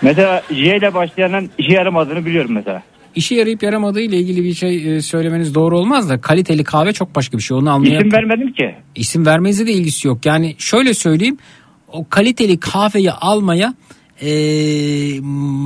Mesela 0.01 0.41
J 0.51 0.77
ile 0.77 0.93
başlayanın 0.93 1.49
işe 1.57 1.73
yaramadığını 1.73 2.25
biliyorum 2.25 2.51
mesela. 2.53 2.84
İşe 3.15 3.35
yarayıp 3.35 3.63
yaramadığı 3.63 4.01
ile 4.01 4.17
ilgili 4.17 4.43
bir 4.43 4.53
şey 4.53 4.95
e, 4.95 5.01
söylemeniz 5.01 5.55
doğru 5.55 5.77
olmaz 5.79 6.09
da 6.09 6.21
kaliteli 6.21 6.63
kahve 6.63 6.93
çok 6.93 7.15
başka 7.15 7.38
bir 7.38 7.43
şey. 7.43 7.57
Onu 7.57 7.69
anlayan 7.69 7.99
İsim 7.99 8.11
vermedim 8.11 8.53
ki. 8.53 8.75
İsim 8.95 9.25
vermenize 9.25 9.67
de 9.67 9.71
ilgisi 9.71 10.07
yok. 10.07 10.25
Yani 10.25 10.55
şöyle 10.57 10.93
söyleyeyim 10.93 11.38
o 11.91 12.09
kaliteli 12.09 12.59
kahveyi 12.59 13.11
almaya 13.11 13.73
e, 14.22 15.19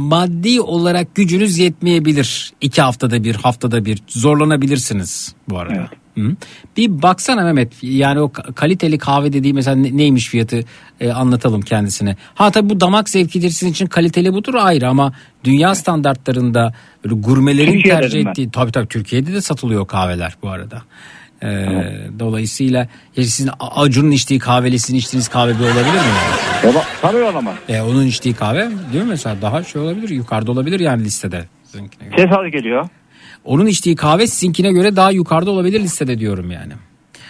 maddi 0.10 0.62
olarak 0.62 1.16
gücünüz 1.16 1.58
yetmeyebilir. 1.58 2.54
İki 2.62 2.82
haftada 2.82 3.24
bir 3.24 3.36
haftada 3.36 3.86
bir 3.86 4.00
zorlanabilirsiniz 4.08 5.36
bu 5.50 5.60
arada. 5.60 5.90
Hı. 6.18 6.36
Bir 6.78 7.02
baksana 7.02 7.44
Mehmet 7.44 7.74
yani 7.82 8.20
o 8.20 8.26
ka- 8.26 8.54
kaliteli 8.54 8.98
kahve 8.98 9.34
dediği 9.34 9.54
mesela 9.54 9.76
ne- 9.76 9.98
neymiş 9.98 10.28
fiyatı 10.28 10.64
e, 11.00 11.12
anlatalım 11.12 11.62
kendisine. 11.62 12.16
Ha 12.36 12.52
tabii 12.52 12.70
bu 12.70 12.80
damak 12.80 13.10
zevkidir 13.10 13.50
sizin 13.50 13.72
için 13.72 13.86
kaliteli 13.88 14.34
budur 14.34 14.54
ayrı 14.56 14.90
ama 14.90 15.14
dünya 15.44 15.76
standartlarında 15.76 16.74
böyle 17.06 17.16
gurmelerin 17.16 17.72
Türkiye'de 17.72 18.02
tercih 18.02 18.28
ettiği 18.28 18.52
tabii 18.52 18.72
tabii 18.72 18.88
Türkiye'de 18.88 19.34
de 19.34 19.42
satılıyor 19.42 19.88
kahveler 19.88 20.36
bu 20.44 20.50
arada. 20.50 20.82
Ee, 21.44 21.48
Dolayısıyla 22.20 22.88
ya 23.18 23.24
sizin 23.24 23.52
Acun'un 23.60 24.12
içtiği 24.12 24.40
kahveyle 24.40 24.78
sizin 24.78 24.98
içtiğiniz 24.98 25.28
kahve 25.28 25.50
bir 25.50 25.64
olabilir 25.64 25.84
mi? 25.84 26.70
Ola, 26.70 26.84
tabii 27.02 27.24
olamaz. 27.24 27.56
E, 27.70 27.82
onun 27.82 28.06
içtiği 28.06 28.36
kahve 28.36 28.70
değil 28.94 29.04
mi 29.04 29.10
mesela 29.10 29.42
daha 29.42 29.64
şey 29.64 29.82
olabilir 29.82 30.10
yukarıda 30.10 30.52
olabilir 30.52 30.80
yani 30.80 31.04
listede. 31.04 31.46
Ses 32.16 32.32
az 32.32 32.52
geliyor. 32.52 32.88
Onun 33.46 33.66
içtiği 33.66 33.96
kahve 33.96 34.28
sizinkine 34.28 34.72
göre 34.72 34.96
daha 34.96 35.12
yukarıda 35.12 35.52
olabilir 35.52 35.80
listede 35.80 36.20
diyorum 36.20 36.52
yani. 36.52 36.74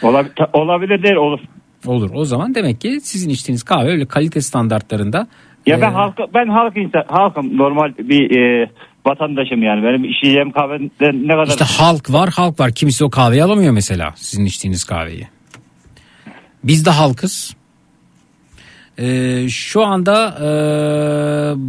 Olabilir, 0.01 0.33
olabilir 0.53 1.03
değil 1.03 1.15
olur. 1.15 1.39
Olur 1.85 2.11
o 2.13 2.25
zaman 2.25 2.55
demek 2.55 2.81
ki 2.81 2.99
sizin 3.03 3.29
içtiğiniz 3.29 3.63
kahve 3.63 3.89
öyle 3.89 4.05
kalite 4.05 4.41
standartlarında. 4.41 5.27
Ya 5.65 5.81
ben 5.81 5.91
e, 5.91 5.93
halk 5.93 6.17
ben 6.33 6.47
halk 6.47 6.77
insan 6.77 7.03
halkım 7.07 7.57
normal 7.57 7.93
bir 7.97 8.37
e, 8.37 8.69
vatandaşım 9.05 9.63
yani 9.63 9.83
benim 9.83 10.03
içeceğim 10.03 10.51
kahveden 10.51 11.27
ne 11.27 11.33
kadar 11.33 11.47
İşte 11.47 11.65
halk 11.65 12.13
var 12.13 12.29
halk 12.29 12.59
var 12.59 12.71
kimisi 12.71 13.05
o 13.05 13.09
kahveyi 13.09 13.43
alamıyor 13.43 13.73
mesela 13.73 14.13
sizin 14.15 14.45
içtiğiniz 14.45 14.83
kahveyi. 14.83 15.27
Biz 16.63 16.85
de 16.85 16.89
halkız. 16.89 17.55
Ee, 19.01 19.49
şu 19.49 19.83
anda 19.85 20.37
e, 20.41 20.49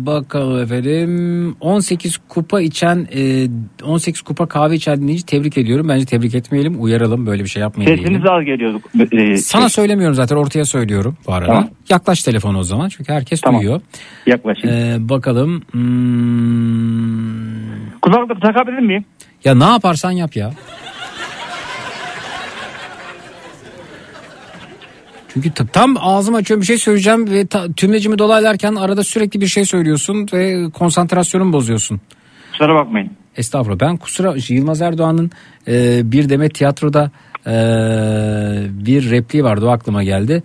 bakalım 0.07 0.63
efendim 0.63 1.57
18 1.61 2.17
kupa 2.29 2.61
içen 2.61 3.07
e, 3.15 3.49
18 3.85 4.23
kupa 4.23 4.49
kahve 4.49 4.75
içen 4.75 5.01
dinleyici 5.01 5.27
tebrik 5.27 5.59
ediyorum. 5.59 5.89
Bence 5.89 6.05
tebrik 6.05 6.35
etmeyelim 6.35 6.83
uyaralım 6.83 7.27
böyle 7.27 7.45
bir 7.45 7.49
şey 7.49 7.63
yapmayın 7.63 7.97
sesiniz 7.97 8.23
az 8.31 8.45
geliyor. 8.45 8.81
E, 9.13 9.37
Sana 9.37 9.69
söylemiyorum 9.69 10.15
zaten 10.15 10.37
ortaya 10.37 10.65
söylüyorum 10.65 11.17
bu 11.27 11.33
arada. 11.33 11.47
Tamam. 11.47 11.69
Yaklaş 11.89 12.23
telefonu 12.23 12.59
o 12.59 12.63
zaman 12.63 12.89
çünkü 12.89 13.13
herkes 13.13 13.41
Tamam. 13.41 13.61
duyuyor. 13.61 13.81
Yaklaşın. 14.27 14.69
Ee, 14.69 14.97
bakalım. 15.09 15.63
Hmm, 15.73 17.53
Kulaklık 18.03 18.43
takabilir 18.43 18.79
miyim? 18.79 19.05
ya 19.45 19.55
ne 19.55 19.65
yaparsan 19.65 20.11
yap 20.11 20.37
ya. 20.37 20.51
Çünkü 25.33 25.51
tam 25.73 25.97
ağzımı 26.01 26.37
açıyorum 26.37 26.61
bir 26.61 26.67
şey 26.67 26.79
söyleyeceğim 26.79 27.31
ve 27.31 27.47
tümlecimi 27.77 28.19
dolaylarken 28.19 28.75
arada 28.75 29.05
sürekli 29.05 29.41
bir 29.41 29.47
şey 29.47 29.65
söylüyorsun 29.65 30.29
ve 30.33 30.71
konsantrasyonumu 30.71 31.53
bozuyorsun. 31.53 32.01
Kusura 32.53 32.75
bakmayın. 32.75 33.11
Estağfurullah. 33.37 33.81
Ben 33.81 33.97
kusura 33.97 34.35
Yılmaz 34.49 34.81
Erdoğan'ın 34.83 35.31
e, 35.69 36.01
bir 36.13 36.29
demet 36.29 36.55
tiyatroda 36.55 37.11
e, 37.47 37.53
bir 38.71 39.11
repliği 39.11 39.45
vardı 39.45 39.67
o 39.67 39.71
aklıma 39.71 40.03
geldi. 40.03 40.43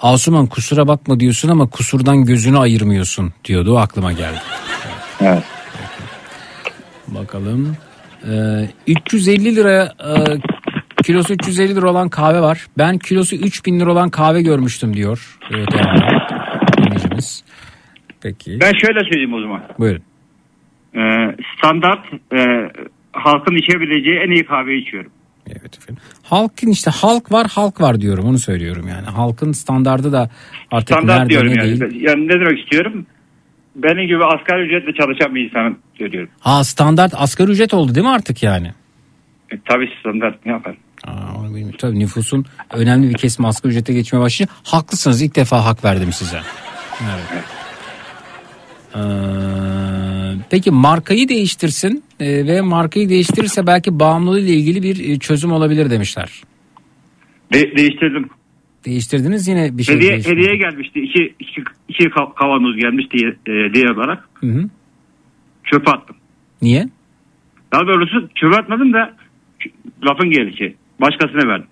Asuman 0.00 0.46
kusura 0.46 0.88
bakma 0.88 1.20
diyorsun 1.20 1.48
ama 1.48 1.66
kusurdan 1.66 2.24
gözünü 2.24 2.58
ayırmıyorsun 2.58 3.32
diyordu 3.44 3.74
o 3.74 3.76
aklıma 3.76 4.12
geldi. 4.12 4.38
Evet. 5.20 5.42
Bakalım. 7.08 7.76
E, 8.30 8.66
350 8.86 9.56
lira 9.56 9.92
e, 10.04 10.40
kilosu 11.04 11.34
350 11.34 11.74
lira 11.76 11.90
olan 11.90 12.08
kahve 12.08 12.40
var. 12.40 12.66
Ben 12.78 12.98
kilosu 12.98 13.36
3000 13.36 13.80
lira 13.80 13.92
olan 13.92 14.10
kahve 14.10 14.42
görmüştüm 14.42 14.94
diyor. 14.96 15.38
Evet, 15.50 15.68
dinleyicimiz. 16.76 17.44
Peki. 18.22 18.58
Ben 18.60 18.72
şöyle 18.72 19.00
söyleyeyim 19.00 19.34
o 19.34 19.40
zaman. 19.40 19.62
Buyurun. 19.78 20.02
Ee, 20.96 21.36
standart 21.58 22.04
e, 22.32 22.70
halkın 23.12 23.56
içebileceği 23.56 24.16
en 24.18 24.30
iyi 24.30 24.44
kahveyi 24.44 24.82
içiyorum. 24.82 25.10
Halkın 26.22 26.68
işte 26.70 26.90
halk 26.90 27.32
var 27.32 27.46
halk 27.54 27.80
var 27.80 28.00
diyorum 28.00 28.24
onu 28.24 28.38
söylüyorum 28.38 28.86
yani. 28.88 29.06
Halkın 29.06 29.52
standardı 29.52 30.12
da 30.12 30.30
artık 30.70 30.96
Standart 30.96 31.18
nerede 31.18 31.30
diyorum 31.30 31.52
ne 31.54 31.66
yani. 31.66 31.80
değil. 31.80 32.02
Yani 32.02 32.28
ne 32.28 32.32
demek 32.32 32.58
istiyorum? 32.58 33.06
Benim 33.76 34.06
gibi 34.06 34.24
asgari 34.24 34.62
ücretle 34.66 34.92
çalışan 34.92 35.34
bir 35.34 35.44
insanım 35.44 35.78
söylüyorum. 35.98 36.28
Ha 36.40 36.64
standart 36.64 37.12
asgari 37.16 37.50
ücret 37.50 37.74
oldu 37.74 37.94
değil 37.94 38.06
mi 38.06 38.12
artık 38.12 38.42
yani? 38.42 38.72
E, 39.54 39.58
tabii 39.64 39.88
standart 40.00 40.46
ne 40.46 40.52
yapar? 40.52 40.74
Aa, 41.06 41.38
onu 41.38 41.48
bilmiyorum. 41.48 41.76
Tabii 41.78 41.98
nüfusun 41.98 42.44
önemli 42.74 43.08
bir 43.08 43.14
kesimi 43.14 43.48
asgari 43.48 43.72
ücrete 43.72 43.92
geçmeye 43.92 44.20
başlayınca 44.20 44.54
haklısınız 44.64 45.22
ilk 45.22 45.36
defa 45.36 45.64
hak 45.64 45.84
verdim 45.84 46.12
size. 46.12 46.40
Evet. 47.02 47.44
Ee, 48.96 48.98
peki 50.50 50.70
markayı 50.70 51.28
değiştirsin 51.28 52.04
e, 52.20 52.46
ve 52.46 52.60
markayı 52.60 53.08
değiştirirse 53.08 53.66
belki 53.66 53.98
bağımlılığı 54.00 54.40
ile 54.40 54.52
ilgili 54.52 54.82
bir 54.82 55.08
e, 55.10 55.18
çözüm 55.18 55.52
olabilir 55.52 55.90
demişler. 55.90 56.42
De- 57.52 57.76
değiştirdim. 57.76 58.28
Değiştirdiniz 58.86 59.48
yine 59.48 59.78
bir 59.78 59.82
şey 59.82 59.96
hediye, 59.96 60.10
değişmedi. 60.12 60.36
hediye 60.36 60.56
gelmişti. 60.56 61.00
İki, 61.00 61.34
iki, 61.40 61.62
iki 61.88 62.04
ka- 62.04 62.34
kavanoz 62.34 62.76
gelmişti 62.76 63.16
e, 63.46 63.74
diye 63.74 63.90
olarak. 63.92 64.28
Hı 64.34 64.46
hı. 64.46 64.68
Çöpe 65.64 65.90
attım. 65.90 66.16
Niye? 66.62 66.88
Daha 67.72 67.86
doğrusu 67.86 68.28
çöpe 68.34 68.56
atmadım 68.56 68.92
da 68.92 69.16
lafın 70.04 70.30
gelişi. 70.30 70.76
Başkasına 71.00 71.48
verdim. 71.48 71.66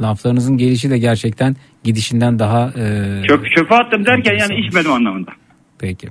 Laflarınızın 0.00 0.56
gelişi 0.56 0.90
de 0.90 0.98
gerçekten 0.98 1.56
gidişinden 1.84 2.38
daha... 2.38 2.72
e, 2.76 3.22
Çöp, 3.28 3.46
çöpe 3.56 3.74
attım 3.74 4.06
derken 4.06 4.36
yani 4.38 4.54
içmedim 4.54 4.92
anlamında. 4.92 5.30
Peki. 5.78 6.08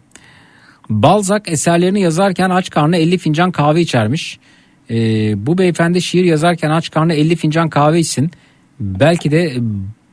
Balzac 0.89 1.41
eserlerini 1.47 2.01
yazarken 2.01 2.49
aç 2.49 2.69
karnına 2.69 2.97
50 2.97 3.17
fincan 3.17 3.51
kahve 3.51 3.81
içermiş. 3.81 4.39
Ee, 4.89 4.95
bu 5.45 5.57
beyefendi 5.57 6.01
şiir 6.01 6.23
yazarken 6.23 6.69
aç 6.69 6.91
karnına 6.91 7.13
50 7.13 7.35
fincan 7.35 7.69
kahve 7.69 7.99
içsin. 7.99 8.31
Belki 8.79 9.31
de 9.31 9.53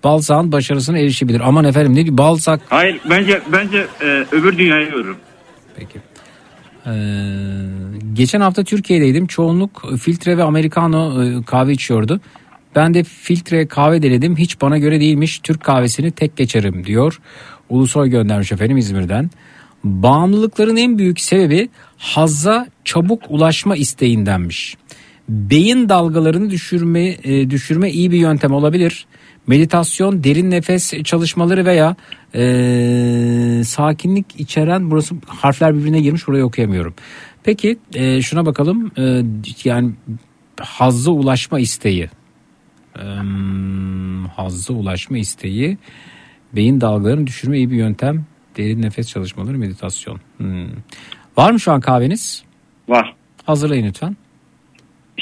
Balzac'ın 0.04 0.52
başarısına 0.52 0.98
erişebilir. 0.98 1.40
Aman 1.44 1.64
efendim 1.64 1.94
ne 1.94 2.04
diyor 2.04 2.18
Balzac 2.18 2.60
Hayır 2.68 3.00
bence 3.10 3.40
bence 3.52 3.86
e, 4.02 4.24
öbür 4.32 4.58
dünyayı 4.58 4.90
görürüm. 4.90 5.16
Ee, 6.86 6.92
geçen 8.12 8.40
hafta 8.40 8.64
Türkiye'deydim. 8.64 9.26
Çoğunluk 9.26 9.98
filtre 9.98 10.38
ve 10.38 10.42
americano 10.42 11.24
e, 11.24 11.42
kahve 11.42 11.72
içiyordu. 11.72 12.20
Ben 12.76 12.94
de 12.94 13.04
filtre 13.04 13.66
kahve 13.66 14.02
denedim. 14.02 14.36
Hiç 14.36 14.60
bana 14.60 14.78
göre 14.78 15.00
değilmiş. 15.00 15.38
Türk 15.38 15.64
kahvesini 15.64 16.10
tek 16.10 16.36
geçerim 16.36 16.86
diyor. 16.86 17.20
Ulusoy 17.68 18.08
göndermiş 18.08 18.52
efendim 18.52 18.76
İzmir'den. 18.76 19.30
Bağımlılıkların 19.84 20.76
en 20.76 20.98
büyük 20.98 21.20
sebebi 21.20 21.68
hazza 21.98 22.66
çabuk 22.84 23.22
ulaşma 23.28 23.76
isteğindenmiş. 23.76 24.76
Beyin 25.28 25.88
dalgalarını 25.88 26.50
düşürme 26.50 27.16
e, 27.24 27.50
düşürme 27.50 27.90
iyi 27.90 28.10
bir 28.10 28.18
yöntem 28.18 28.52
olabilir. 28.52 29.06
Meditasyon, 29.46 30.24
derin 30.24 30.50
nefes 30.50 31.02
çalışmaları 31.04 31.64
veya 31.64 31.96
e, 32.34 33.64
sakinlik 33.64 34.26
içeren 34.40 34.90
burası 34.90 35.14
harfler 35.26 35.74
birbirine 35.74 36.00
girmiş 36.00 36.28
burayı 36.28 36.44
okuyamıyorum. 36.44 36.94
Peki 37.44 37.78
e, 37.94 38.22
şuna 38.22 38.46
bakalım 38.46 38.92
E, 38.98 39.22
yani 39.64 39.92
hazza 40.60 41.10
ulaşma 41.10 41.60
isteği 41.60 42.08
e, 42.96 43.04
hazza 44.36 44.74
ulaşma 44.74 45.18
isteği 45.18 45.78
beyin 46.52 46.80
dalgalarını 46.80 47.26
düşürme 47.26 47.56
iyi 47.58 47.70
bir 47.70 47.76
yöntem 47.76 48.24
derin 48.56 48.82
nefes 48.82 49.08
çalışmaları 49.08 49.58
meditasyon. 49.58 50.20
Hmm. 50.36 50.66
Var 51.36 51.50
mı 51.50 51.60
şu 51.60 51.72
an 51.72 51.80
kahveniz? 51.80 52.44
Var. 52.88 53.14
Hazırlayın 53.44 53.86
lütfen. 53.86 54.16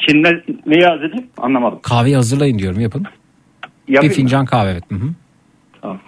Şimdi 0.09 0.23
ne, 0.23 0.31
neyi 0.67 0.85
hazırlayayım 0.87 1.31
anlamadım. 1.39 1.79
Kahveyi 1.83 2.17
hazırlayın 2.17 2.59
diyorum 2.59 2.81
yapın. 2.81 3.07
Yapayım 3.91 4.11
bir 4.11 4.17
fincan 4.17 4.45
kahve 4.47 4.71
evet. 4.71 4.85
Hı 4.91 4.95
hı. 4.95 5.09
Tamam. 5.83 6.01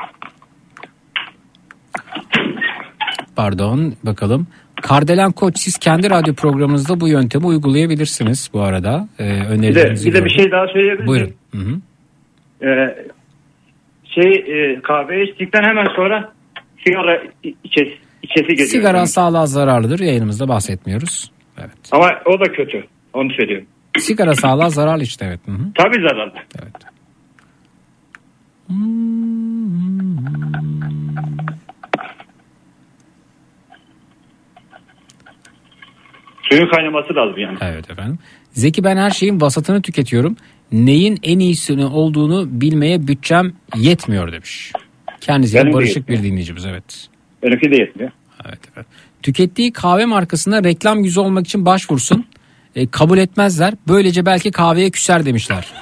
Pardon 3.37 3.95
bakalım. 4.03 4.47
Kardelen 4.83 5.33
Koç 5.33 5.59
siz 5.59 5.79
kendi 5.79 6.11
radyo 6.11 6.35
programınızda 6.35 7.01
bu 7.01 7.09
yöntemi 7.09 7.47
uygulayabilirsiniz 7.47 8.51
bu 8.53 8.61
arada. 8.61 9.09
Ee, 9.19 9.25
Bir 9.25 9.31
de, 9.41 9.47
önerilerinizi 9.49 10.09
bir 10.09 10.15
de 10.15 10.25
bir 10.25 10.31
şey 10.31 10.51
daha 10.51 10.67
söyleyebilir 10.67 11.07
Buyurun. 11.07 11.35
Hı 11.53 11.59
hı. 11.59 11.81
Ee, 12.67 12.97
şey 14.15 14.33
e, 14.33 14.81
kahve 14.83 15.25
içtikten 15.25 15.63
hemen 15.63 15.87
sonra 15.97 16.33
sigara 16.85 17.23
içesi, 17.65 17.99
içesi 18.23 18.49
geliyor. 18.49 18.69
Sigara 18.69 19.07
sağlığa 19.07 19.47
zararlıdır 19.47 20.01
yayınımızda 20.01 20.49
bahsetmiyoruz. 20.49 21.31
Evet. 21.59 21.73
Ama 21.93 22.11
o 22.27 22.41
da 22.41 22.53
kötü. 22.53 22.85
Onu 23.13 23.31
söylüyorum. 23.33 23.67
Sigara 23.99 24.35
sağlığa 24.35 24.71
zararlı 24.71 25.03
işte 25.03 25.25
evet. 25.25 25.41
Hı 25.47 25.53
hı. 25.53 25.73
Tabii 25.75 26.09
zararlı. 26.09 26.35
Evet. 26.63 26.92
Suyun 36.51 36.69
kaynaması 36.71 37.15
lazım 37.15 37.39
yani. 37.39 37.59
Evet 37.61 37.91
efendim. 37.91 38.19
Zeki 38.53 38.85
ben 38.85 38.97
her 38.97 39.11
şeyin 39.11 39.41
vasatını 39.41 39.83
tüketiyorum. 39.83 40.37
Neyin 40.73 41.19
en 41.23 41.39
iyisini 41.39 41.87
olduğunu 41.87 42.61
bilmeye 42.61 43.07
bütçem 43.07 43.53
yetmiyor 43.77 44.33
demiş. 44.33 44.73
Kendisiyle 45.21 45.63
Benim 45.63 45.75
barışık 45.75 46.09
bir 46.09 46.23
dinleyicimiz 46.23 46.65
evet. 46.65 47.09
Benimki 47.43 47.71
de 47.71 47.77
yetmiyor. 47.77 48.11
Evet 48.47 48.59
evet. 48.77 48.87
Tükettiği 49.23 49.73
kahve 49.73 50.05
markasına 50.05 50.65
reklam 50.65 51.05
yüzü 51.05 51.21
olmak 51.21 51.47
için 51.47 51.67
başvursun. 51.67 52.27
E, 52.77 52.87
kabul 52.87 53.19
etmezler. 53.19 53.75
Böylece 53.89 54.27
belki 54.27 54.51
kahveye 54.51 54.91
küser 54.91 55.27
demişler. 55.27 55.73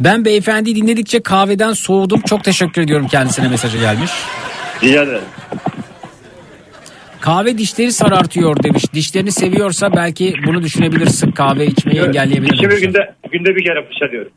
Ben 0.00 0.24
beyefendi 0.24 0.76
dinledikçe 0.76 1.22
kahveden 1.22 1.72
soğudum. 1.72 2.20
Çok 2.20 2.44
teşekkür 2.44 2.82
ediyorum 2.82 3.08
kendisine 3.08 3.48
mesajı 3.48 3.78
gelmiş. 3.78 4.10
Rica 4.82 5.02
ederim. 5.02 5.20
Kahve 7.20 7.58
dişleri 7.58 7.92
sarartıyor 7.92 8.62
demiş. 8.62 8.84
Dişlerini 8.94 9.32
seviyorsa 9.32 9.92
belki 9.96 10.34
bunu 10.46 10.62
düşünebilir. 10.62 11.06
Sık 11.06 11.36
kahve 11.36 11.66
içmeyi 11.66 12.00
engelleyebilir. 12.00 12.52
İki 12.52 12.64
bir 12.64 12.70
demişler. 12.70 12.88
günde, 12.88 13.14
günde 13.32 13.56
bir 13.56 13.64
kere 13.64 13.88
fışalıyorum. 13.88 14.32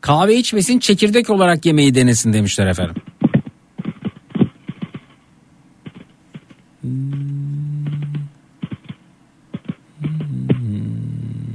Kahve 0.00 0.34
içmesin 0.34 0.78
çekirdek 0.78 1.30
olarak 1.30 1.66
yemeği 1.66 1.94
denesin 1.94 2.32
demişler 2.32 2.66
efendim. 2.66 2.94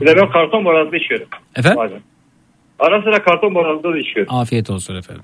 Bir 0.04 0.08
de 0.08 0.16
ben 0.16 0.30
karton 0.32 0.66
borazda 0.66 0.98
içiyorum. 0.98 1.28
Efendim? 1.56 1.78
Bazen. 1.78 2.02
Ara 2.80 3.02
sıra 3.02 3.24
karton 3.24 3.56
borazda 3.56 3.94
da 3.94 3.98
içiyorum. 4.00 4.36
Afiyet 4.36 4.70
olsun 4.70 4.96
efendim. 4.96 5.24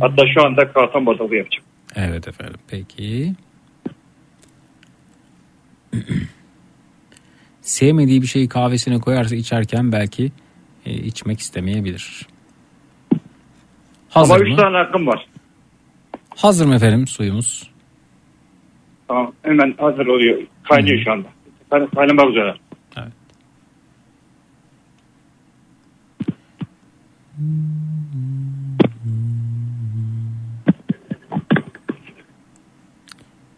Hatta 0.00 0.22
şu 0.34 0.46
anda 0.46 0.72
karton 0.72 1.06
borazda 1.06 1.36
yapacağım. 1.36 1.64
Evet 1.96 2.28
efendim 2.28 2.60
peki. 2.68 3.32
Sevmediği 7.60 8.22
bir 8.22 8.26
şeyi 8.26 8.48
kahvesine 8.48 8.98
koyarsa 8.98 9.36
içerken 9.36 9.92
belki 9.92 10.32
e, 10.86 10.92
içmek 10.92 11.40
istemeyebilir. 11.40 12.26
Hazır 14.08 14.34
Ama 14.34 14.44
mı? 14.44 14.48
üç 14.50 14.56
tane 14.56 14.76
hakkım 14.76 15.06
var. 15.06 15.26
Hazır 16.36 16.66
mı 16.66 16.74
efendim 16.74 17.06
suyumuz? 17.06 17.70
Tamam 19.08 19.32
hemen 19.42 19.74
hazır 19.78 20.06
oluyor. 20.06 20.42
Kaynıyor 20.68 21.04
şu 21.04 21.12
anda. 21.12 21.28
Kay- 21.70 21.90
Kaynamak 21.90 22.30
üzere. 22.30 22.54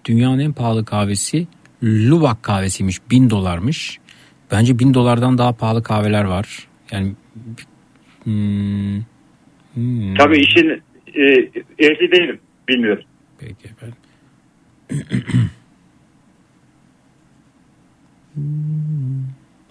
Dünyanın 0.04 0.38
en 0.38 0.52
pahalı 0.52 0.84
kahvesi 0.84 1.46
Lubak 1.82 2.42
kahvesiymiş. 2.42 2.98
1000 3.10 3.30
dolarmış. 3.30 3.98
Bence 4.52 4.78
1000 4.78 4.94
dolardan 4.94 5.38
daha 5.38 5.52
pahalı 5.52 5.82
kahveler 5.82 6.24
var. 6.24 6.68
Yani 6.90 7.12
hmm, 8.24 8.98
hmm. 9.74 10.14
Tabii 10.14 10.38
işin 10.38 10.82
e, 11.14 11.22
ehli 11.78 12.12
değilim. 12.12 12.40
Bilmiyorum. 12.68 13.04
Peki 13.38 13.68
efendim. 13.68 13.96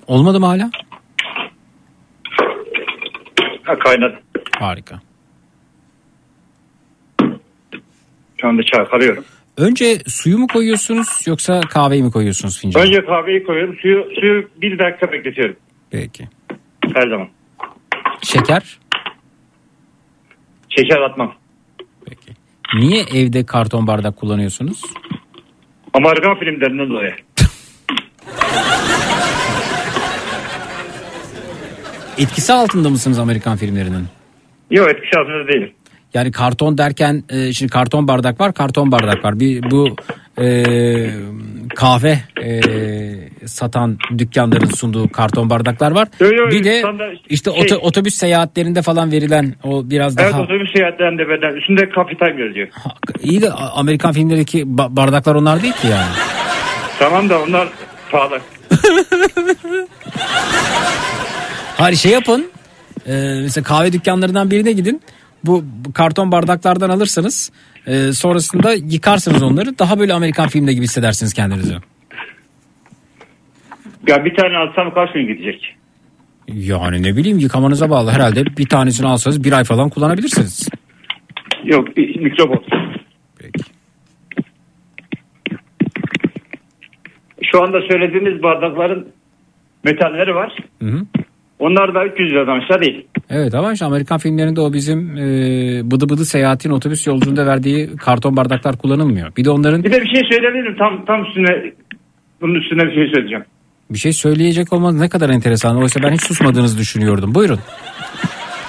Olmadı 0.08 0.40
mı 0.40 0.46
hala? 0.46 0.72
Ha, 3.64 3.80
kaynadı. 3.80 4.20
Harika. 4.60 5.00
Şu 8.42 8.48
anda 8.48 8.64
çalkalıyorum. 8.64 9.26
Önce 9.58 10.00
suyu 10.08 10.38
mu 10.38 10.48
koyuyorsunuz 10.48 11.08
yoksa 11.28 11.62
kahveyi 11.62 12.04
mi 12.04 12.12
koyuyorsunuz 12.12 12.60
fincana? 12.60 12.84
Önce 12.84 13.06
kahveyi 13.06 13.44
koyuyorum. 13.44 13.76
Suyu, 13.82 14.06
suyu 14.20 14.50
bir 14.62 14.80
dakika 14.80 15.12
bekletiyorum. 15.12 15.56
Peki. 15.90 16.28
Her 16.94 17.10
zaman. 17.10 17.28
Şeker? 18.22 18.80
Şeker 20.70 21.02
atmam. 21.02 21.34
Niye 22.76 23.02
evde 23.14 23.46
karton 23.46 23.88
bardak 23.88 24.18
kullanıyorsunuz? 24.18 24.82
Amerikan 25.94 26.40
filmlerinden 26.40 26.90
dolayı. 26.90 27.16
Etkisi 32.18 32.54
altında 32.54 32.90
mısınız 32.90 33.20
Amerikan 33.20 33.58
filmlerinin? 33.58 34.06
Yok 34.72 34.90
etkisi 34.90 35.20
altında 35.20 35.48
değilim. 35.48 35.72
Yani 36.14 36.32
karton 36.32 36.78
derken 36.78 37.24
e, 37.30 37.54
şimdi 37.54 37.72
karton 37.72 38.08
bardak 38.08 38.40
var 38.42 38.54
karton 38.54 38.92
bardak 38.92 39.26
var. 39.26 39.40
Bir 39.40 39.72
bu 39.72 39.96
e, 40.42 40.66
kahve 41.76 42.20
e, 42.44 42.62
satan 43.48 43.98
dükkanların 44.18 44.70
sunduğu 44.70 45.10
karton 45.12 45.50
bardaklar 45.50 45.92
var. 45.92 46.08
Yo, 46.20 46.28
yo, 46.28 46.50
bir 46.52 46.64
de 46.64 46.84
işte 47.30 47.52
şey- 47.52 47.62
oto- 47.62 47.76
otobüs 47.78 48.14
seyahatlerinde 48.16 48.82
falan 48.82 49.12
verilen 49.12 49.56
o 49.64 49.90
biraz 49.90 50.18
Evet 50.18 50.34
daha 50.34 50.42
otobüs 50.42 50.72
seyahatlerinde 50.76 51.24
beden 51.30 51.56
üstünde 51.56 51.90
kapital 51.90 52.40
yazıyor. 52.40 52.68
iyi 53.24 53.42
de 53.42 53.52
Amerikan 53.52 54.14
filmlerindeki 54.14 54.62
ba- 54.64 54.96
bardaklar 54.96 55.36
onlar 55.36 55.62
değil 55.64 55.74
ki 55.74 55.88
yani. 55.88 56.12
Tamam 57.00 57.30
da 57.30 57.42
onlar 57.42 57.68
pahalı. 58.12 58.40
Hayır 61.78 61.98
şey 61.98 62.12
yapın. 62.12 62.46
E, 63.08 63.40
mesela 63.42 63.64
kahve 63.64 63.94
dükkanlarından 63.94 64.52
birine 64.52 64.72
gidin. 64.72 65.02
Bu 65.46 65.64
karton 65.94 66.32
bardaklardan 66.32 66.90
alırsanız 66.90 67.52
e, 67.88 68.14
sonrasında 68.14 68.74
yıkarsınız 68.74 69.44
onları. 69.44 69.80
Daha 69.80 70.00
böyle 70.00 70.14
Amerikan 70.14 70.48
filmde 70.48 70.74
gibi 70.74 70.84
hissedersiniz 70.84 71.34
kendinizi. 71.34 71.74
Ya 74.08 74.26
bir 74.26 74.36
tane 74.36 74.58
alsam 74.58 74.94
kaç 74.94 75.14
gün 75.14 75.28
gidecek? 75.28 75.76
Yani 76.48 77.04
ne 77.04 77.18
bileyim 77.18 77.40
yıkamanıza 77.40 77.90
bağlı 77.90 78.12
herhalde 78.12 78.46
bir 78.58 78.70
tanesini 78.70 79.08
alsanız 79.08 79.44
bir 79.44 79.52
ay 79.52 79.64
falan 79.64 79.90
kullanabilirsiniz. 79.90 80.70
Yok 81.64 81.98
mikrop 81.98 82.52
olsun. 82.52 82.88
Şu 87.52 87.64
anda 87.64 87.82
söylediğiniz 87.82 88.44
bardakların 88.44 89.08
metalleri 89.84 90.36
var. 90.36 90.58
Hı 90.82 90.86
hı. 90.86 91.02
Onlar 91.60 91.96
da 91.96 92.06
300 92.06 92.32
liradan 92.32 92.60
aşağı 92.60 92.82
değil. 92.82 93.08
Evet 93.30 93.56
ama 93.56 93.74
işte 93.74 93.86
Amerikan 93.86 94.18
filmlerinde 94.18 94.62
o 94.62 94.74
bizim 94.74 95.18
e, 95.18 95.22
bıdı 95.92 96.10
bıdı 96.10 96.26
seyahatin 96.26 96.70
otobüs 96.72 97.08
yolculuğunda 97.08 97.46
verdiği 97.46 97.96
karton 97.98 98.38
bardaklar 98.38 98.78
kullanılmıyor. 98.78 99.36
Bir 99.38 99.46
de 99.46 99.50
onların 99.50 99.84
Bir 99.84 99.92
de 99.92 100.02
bir 100.02 100.08
şey 100.08 100.22
söyleyebilirim 100.32 100.76
tam 100.78 101.06
tam 101.06 101.24
üstüne 101.26 101.72
bunun 102.42 102.56
üstüne 102.56 102.84
bir 102.86 102.94
şey 102.96 103.08
söyleyeceğim. 103.14 103.46
bir 103.90 103.98
şey 103.98 104.14
söyleyecek 104.14 104.74
olmanız 104.74 105.00
ne 105.00 105.10
kadar 105.10 105.30
enteresan. 105.30 105.78
Oysa 105.78 106.04
ben 106.04 106.12
hiç 106.12 106.22
susmadığınızı 106.22 106.78
düşünüyordum. 106.78 107.36
Buyurun. 107.36 107.60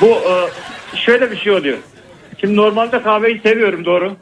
Bu 0.00 0.06
e, 0.06 0.34
şöyle 0.96 1.30
bir 1.30 1.36
şey 1.36 1.52
oluyor. 1.52 1.78
Şimdi 2.40 2.56
normalde 2.56 3.02
kahveyi 3.02 3.40
seviyorum 3.40 3.84
doğru. 3.84 4.12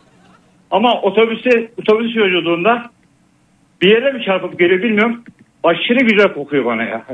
Ama 0.71 1.01
otobüse 1.03 1.71
otobüs 1.81 2.17
yolculuğunda 2.17 2.91
bir 3.83 3.91
yere 3.91 4.13
mi 4.13 4.25
çarpıp 4.25 4.59
geliyor 4.59 4.83
bilmiyorum. 4.83 5.23
Aşırı 5.65 6.01
güzel 6.05 6.35
kokuyor 6.35 6.65
bana 6.65 6.83
ya. 6.83 7.05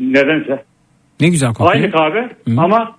Nedense. 0.00 0.64
Ne 1.20 1.28
güzel 1.28 1.48
kokuyor. 1.54 1.70
Aynı 1.70 1.90
kahve 1.90 2.36
ama 2.56 2.96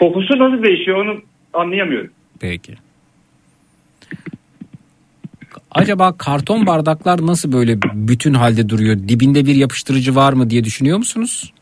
kokusu 0.00 0.38
nasıl 0.38 0.62
değişiyor 0.62 1.04
onu 1.06 1.20
anlayamıyorum. 1.52 2.10
Peki. 2.40 2.74
Acaba 5.70 6.16
karton 6.18 6.66
bardaklar 6.66 7.26
nasıl 7.26 7.52
böyle 7.52 7.78
bütün 7.82 8.34
halde 8.34 8.68
duruyor? 8.68 8.96
Dibinde 9.08 9.46
bir 9.46 9.54
yapıştırıcı 9.54 10.14
var 10.14 10.32
mı 10.32 10.50
diye 10.50 10.64
düşünüyor 10.64 10.98
musunuz? 10.98 11.52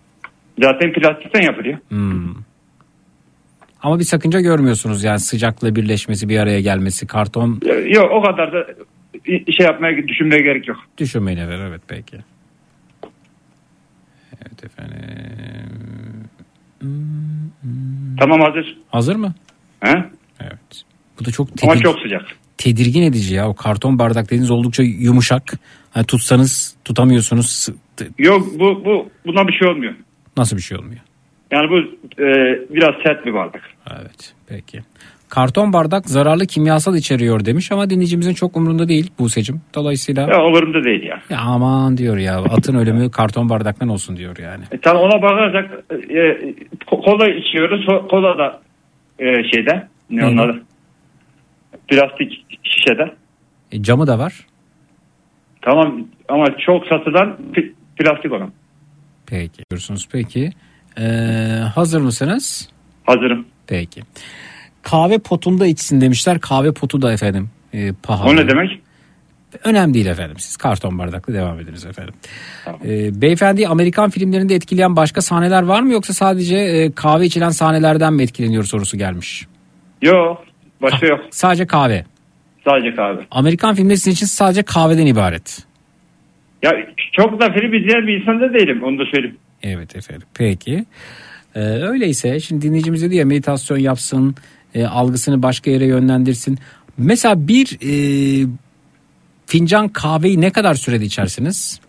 Zaten 0.63 0.93
plastikten 0.93 1.43
yapılıyor. 1.43 1.79
Hmm. 1.89 2.35
Ama 3.83 3.99
bir 3.99 4.05
sakınca 4.05 4.41
görmüyorsunuz 4.41 5.05
yani 5.05 5.21
sıcakla 5.21 5.77
birleşmesi 5.77 6.29
bir 6.29 6.39
araya 6.39 6.61
gelmesi 6.61 7.07
karton 7.07 7.61
Yok 7.87 8.11
o 8.13 8.23
kadar 8.23 8.53
da 8.53 8.67
şey 9.53 9.67
yapmaya 9.67 10.09
düşünmeye 10.09 10.43
gerek 10.43 10.69
yok. 10.69 10.79
düşünmeyle 10.99 11.49
ver 11.49 11.59
evet 11.59 11.81
peki. 11.89 12.17
Evet 14.63 14.73
efendim. 14.73 16.29
Tamam 18.19 18.41
hazır. 18.41 18.79
Hazır 18.91 19.17
mı? 19.17 19.35
He? 19.81 20.05
Evet. 20.41 20.83
Bu 21.21 21.25
da 21.25 21.31
çok 21.31 21.49
Ama 21.63 21.73
tedir- 21.73 21.83
çok 21.83 21.99
sıcak. 22.01 22.23
tedirgin 22.59 23.03
edici 23.03 23.35
ya. 23.35 23.49
O 23.49 23.55
karton 23.55 23.99
bardak 23.99 24.25
dediğiniz 24.27 24.51
oldukça 24.51 24.83
yumuşak. 24.83 25.53
Hani 25.91 26.07
tutsanız 26.07 26.77
tutamıyorsunuz. 26.85 27.69
Yok 28.19 28.47
bu 28.61 28.85
bu 28.85 29.11
buna 29.27 29.49
bir 29.49 29.53
şey 29.53 29.69
olmuyor. 29.69 29.95
Nasıl 30.37 30.57
bir 30.57 30.63
şey 30.63 30.79
olmuyor? 30.79 31.01
Yani 31.51 31.71
bu 31.71 31.79
e, 32.23 32.27
biraz 32.75 32.95
sert 33.07 33.27
bir 33.27 33.35
bardak. 33.35 33.63
Evet 34.01 34.35
peki. 34.47 34.81
Karton 35.31 35.73
bardak 35.73 36.09
zararlı 36.09 36.47
kimyasal 36.47 36.97
içeriyor 36.97 37.45
demiş 37.45 37.73
ama 37.73 37.91
dinleyicimizin 37.91 38.35
çok 38.35 38.57
umurunda 38.57 38.89
değil 38.89 39.11
Buse'cim. 39.19 39.61
Dolayısıyla 39.75 40.23
Ya 40.23 40.45
umurumda 40.45 40.85
değil 40.85 41.03
ya. 41.03 41.23
ya 41.31 41.39
aman 41.41 41.97
diyor 41.97 42.17
ya 42.17 42.39
atın 42.39 42.75
ölümü 42.75 43.11
karton 43.11 43.49
bardaktan 43.49 43.89
olsun 43.89 44.17
diyor 44.17 44.37
yani. 44.39 44.65
E, 44.73 44.79
tabii 44.81 44.99
ona 44.99 45.23
bakarsak 45.23 45.85
e, 45.91 46.17
ko- 46.87 47.05
kola 47.05 47.29
içiyoruz. 47.29 47.87
Kola 48.11 48.39
da 48.39 48.61
e, 49.19 49.25
şeyde 49.55 49.89
ne 50.11 50.25
adı? 50.43 50.63
Plastik 51.89 52.47
şişede. 52.63 53.15
E, 53.73 53.83
camı 53.83 54.07
da 54.07 54.19
var. 54.19 54.47
Tamam 55.63 56.07
ama 56.29 56.45
çok 56.67 56.87
satılan 56.87 57.37
plastik 57.97 58.33
olan. 58.33 58.53
Peki. 59.27 59.63
Diyorsunuz 59.71 60.09
peki. 60.13 60.51
Ee, 60.99 61.03
hazır 61.75 62.01
mısınız? 62.01 62.69
Hazırım. 63.05 63.47
Peki. 63.67 64.03
Kahve 64.83 65.19
potunda 65.19 65.67
içsin 65.67 66.01
demişler. 66.01 66.41
Kahve 66.41 66.73
potu 66.73 67.03
da 67.03 67.13
efendim 67.13 67.51
e, 67.73 67.93
pahalı. 68.03 68.29
O 68.31 68.37
ne 68.37 68.49
demek? 68.49 68.81
Önemli 69.65 69.95
değil 69.95 70.07
efendim. 70.07 70.37
Siz 70.39 70.57
karton 70.57 70.99
bardakla 70.99 71.35
devam 71.35 71.61
ediniz 71.61 71.87
efendim. 71.87 72.15
Ee, 72.85 73.21
beyefendi 73.21 73.69
Amerikan 73.69 74.11
filmlerinde 74.11 74.55
etkileyen 74.55 74.97
başka 74.97 75.23
sahneler 75.23 75.63
var 75.63 75.83
mı 75.83 75.93
yoksa 75.93 76.13
sadece 76.13 76.57
e, 76.57 76.93
kahve 76.93 77.27
içilen 77.27 77.51
sahnelerden 77.51 78.13
mi 78.13 78.23
etkileniyor 78.23 78.65
sorusu 78.65 78.99
gelmiş. 78.99 79.47
Yok. 80.03 80.45
Başka 80.83 81.07
yok. 81.07 81.21
Sadece 81.31 81.67
kahve. 81.67 82.05
Sadece 82.65 82.97
kahve. 82.97 83.27
Amerikan 83.31 83.75
filmleri 83.75 83.97
sizin 83.97 84.13
için 84.13 84.27
sadece 84.27 84.63
kahveden 84.63 85.07
ibaret. 85.07 85.59
Ya 86.63 86.71
çok 87.13 87.41
da 87.41 87.53
film 87.53 87.75
izleyen 87.75 88.07
bir 88.07 88.21
insan 88.21 88.41
da 88.41 88.55
değilim. 88.55 88.83
Onu 88.85 88.99
da 88.99 89.05
söyleyeyim. 89.15 89.37
Evet 89.63 89.97
efendim. 89.97 90.27
Peki. 90.35 90.85
Ee, 91.55 91.61
öyleyse 91.61 92.41
şimdi 92.41 92.63
dinleyicimiz 92.63 93.03
dedi 93.03 93.17
ya 93.17 93.25
meditasyon 93.25 93.79
yapsın, 93.79 94.35
e, 94.75 94.87
algısını 94.87 95.43
başka 95.43 95.71
yere 95.71 95.87
yönlendirsin. 95.87 96.59
Mesela 96.99 97.49
bir 97.49 97.79
e, 97.83 98.47
fincan 99.47 99.89
kahveyi 99.89 100.41
ne 100.41 100.51
kadar 100.53 100.75
sürede 100.75 101.05
içersiniz? 101.05 101.81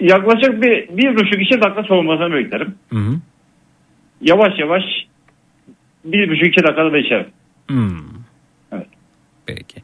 Yaklaşık 0.00 0.62
bir, 0.62 0.96
bir 0.96 1.16
buçuk 1.16 1.42
iki 1.42 1.60
dakika 1.60 1.82
soğumasını 1.82 2.34
beklerim. 2.34 2.74
Hı 2.90 2.96
hı. 2.98 3.14
Yavaş 4.20 4.58
yavaş 4.58 4.82
bir 6.04 6.30
buçuk 6.30 6.46
iki 6.46 6.62
dakikada 6.62 6.92
da 6.92 6.98
içerim. 6.98 7.26
Hmm. 7.68 8.00
Evet. 8.72 8.86
Peki. 9.46 9.82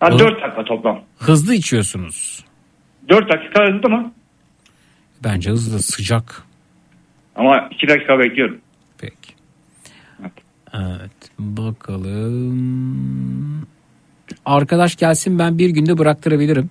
Ha, 0.00 0.08
O- 0.12 0.18
dört 0.18 0.42
dakika 0.42 0.64
toplam. 0.64 1.00
Hızlı 1.18 1.54
içiyorsunuz. 1.54 2.44
Dört 3.08 3.32
dakika 3.32 3.64
hızlı 3.64 3.88
mı? 3.90 4.12
Bence 5.24 5.50
hızlı 5.50 5.78
sıcak. 5.78 6.42
Ama 7.36 7.68
iki 7.72 7.88
dakika 7.88 8.18
bekliyorum. 8.18 8.58
Evet 10.74 11.30
bakalım. 11.38 12.56
Arkadaş 14.44 14.96
gelsin 14.96 15.38
ben 15.38 15.58
bir 15.58 15.70
günde 15.70 15.98
bıraktırabilirim. 15.98 16.70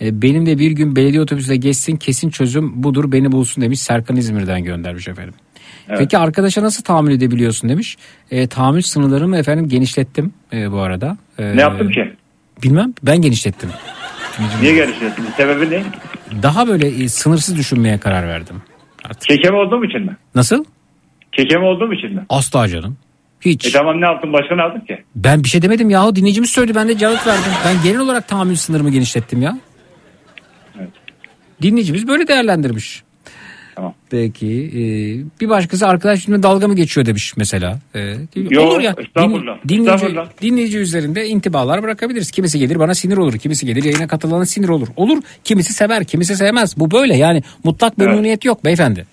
E, 0.00 0.22
benim 0.22 0.46
de 0.46 0.58
bir 0.58 0.70
gün 0.70 0.96
belediye 0.96 1.22
otobüsüne 1.22 1.56
geçsin 1.56 1.96
kesin 1.96 2.30
çözüm 2.30 2.82
budur 2.82 3.12
beni 3.12 3.32
bulsun 3.32 3.62
demiş 3.64 3.80
Serkan 3.80 4.16
İzmir'den 4.16 4.64
göndermiş 4.64 5.08
efendim. 5.08 5.34
Evet. 5.88 5.98
Peki 5.98 6.18
arkadaşa 6.18 6.62
nasıl 6.62 6.82
tahammül 6.84 7.12
edebiliyorsun 7.12 7.70
demiş. 7.70 7.96
E, 8.30 8.46
tahammül 8.46 8.82
sınırlarımı 8.82 9.36
efendim 9.38 9.68
genişlettim 9.68 10.32
e, 10.52 10.72
bu 10.72 10.78
arada. 10.80 11.16
E, 11.38 11.56
Ne 11.56 11.60
yaptım 11.60 11.90
ki? 11.90 12.12
Bilmem 12.62 12.94
ben 13.02 13.20
genişlettim. 13.22 13.70
Niye 14.60 14.74
genişlettin? 14.74 15.24
Sebebi 15.36 15.70
ne? 15.70 15.82
Daha 16.42 16.68
böyle 16.68 16.88
e, 16.88 17.08
sınırsız 17.08 17.56
düşünmeye 17.56 17.98
karar 17.98 18.28
verdim. 18.28 18.62
Kekem 19.28 19.54
olduğum 19.54 19.84
için 19.84 20.00
mi? 20.00 20.16
Nasıl? 20.34 20.64
Kekem 21.32 21.62
olduğum 21.62 21.92
için 21.92 22.14
mi? 22.14 22.26
Asla 22.28 22.68
canım. 22.68 22.96
Hiç. 23.44 23.66
E 23.66 23.72
tamam 23.72 24.00
ne 24.00 24.04
yaptın? 24.04 24.32
Başka 24.32 24.54
ne 24.56 24.62
yaptın 24.62 24.80
ki? 24.86 24.98
Ben 25.16 25.44
bir 25.44 25.48
şey 25.48 25.62
demedim 25.62 25.90
yahu 25.90 26.16
dinleyicimiz 26.16 26.50
söyledi 26.50 26.74
ben 26.74 26.88
de 26.88 26.98
cevap 26.98 27.26
verdim. 27.26 27.52
Ben 27.66 27.82
genel 27.84 27.98
olarak 28.00 28.28
tahammül 28.28 28.56
sınırımı 28.56 28.90
genişlettim 28.90 29.42
ya. 29.42 29.58
Dinleyicimiz 31.62 32.08
böyle 32.08 32.28
değerlendirmiş. 32.28 33.02
Tamam. 33.76 33.94
Peki 34.10 34.46
e, 34.46 34.80
bir 35.40 35.48
başkası 35.48 35.86
arkadaş 35.86 36.28
benimle 36.28 36.42
dalga 36.42 36.68
mı 36.68 36.76
geçiyor 36.76 37.06
demiş 37.06 37.36
mesela. 37.36 37.78
E, 37.94 38.14
Yo, 38.50 38.62
olur 38.62 38.80
ya. 38.80 38.94
estağfurullah, 38.98 39.58
dinleyici, 39.68 39.90
estağfurullah. 39.94 40.28
dinleyici 40.42 40.78
üzerinde 40.78 41.26
intibalar 41.28 41.82
bırakabiliriz. 41.82 42.30
Kimisi 42.30 42.58
gelir 42.58 42.78
bana 42.78 42.94
sinir 42.94 43.16
olur. 43.16 43.38
Kimisi 43.38 43.66
gelir 43.66 43.84
yayına 43.84 44.06
katılana 44.08 44.46
sinir 44.46 44.68
olur. 44.68 44.88
Olur. 44.96 45.22
Kimisi 45.44 45.72
sever 45.72 46.04
kimisi 46.04 46.36
sevmez. 46.36 46.76
Bu 46.78 46.90
böyle 46.90 47.16
yani 47.16 47.42
mutlak 47.64 47.98
memnuniyet 47.98 48.44
yok 48.44 48.64
beyefendi. 48.64 49.06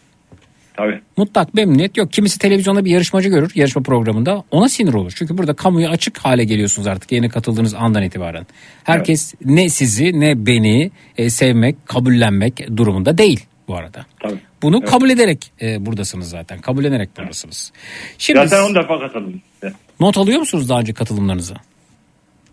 Tabii. 0.81 1.01
Mutlak 1.17 1.53
memnuniyet 1.53 1.97
yok. 1.97 2.13
Kimisi 2.13 2.39
televizyonda 2.39 2.85
bir 2.85 2.91
yarışmacı 2.91 3.29
görür 3.29 3.51
yarışma 3.55 3.81
programında 3.81 4.43
ona 4.51 4.69
sinir 4.69 4.93
olur. 4.93 5.13
Çünkü 5.15 5.37
burada 5.37 5.53
kamuya 5.53 5.89
açık 5.89 6.17
hale 6.17 6.43
geliyorsunuz 6.43 6.87
artık 6.87 7.11
yeni 7.11 7.29
katıldığınız 7.29 7.73
andan 7.73 8.03
itibaren. 8.03 8.47
Herkes 8.83 9.33
ne 9.45 9.69
sizi 9.69 10.19
ne 10.19 10.45
beni 10.45 10.91
e, 11.17 11.29
sevmek, 11.29 11.87
kabullenmek 11.87 12.77
durumunda 12.77 13.17
değil 13.17 13.45
bu 13.67 13.75
arada. 13.75 14.05
Tabii. 14.19 14.39
Bunu 14.61 14.77
Evet. 14.77 14.89
kabul 14.89 15.09
ederek 15.09 15.51
e, 15.61 15.85
buradasınız 15.85 16.29
zaten. 16.29 16.61
Kabullenerek 16.61 17.17
buradasınız. 17.17 17.71
Şimdi 18.17 18.47
Zaten 18.47 18.63
10 18.69 18.75
defa 18.75 18.99
katıldım. 18.99 19.41
size. 19.61 19.73
not 19.99 20.17
alıyor 20.17 20.39
musunuz 20.39 20.69
daha 20.69 20.79
önce 20.79 20.93
katılımlarınızı? 20.93 21.53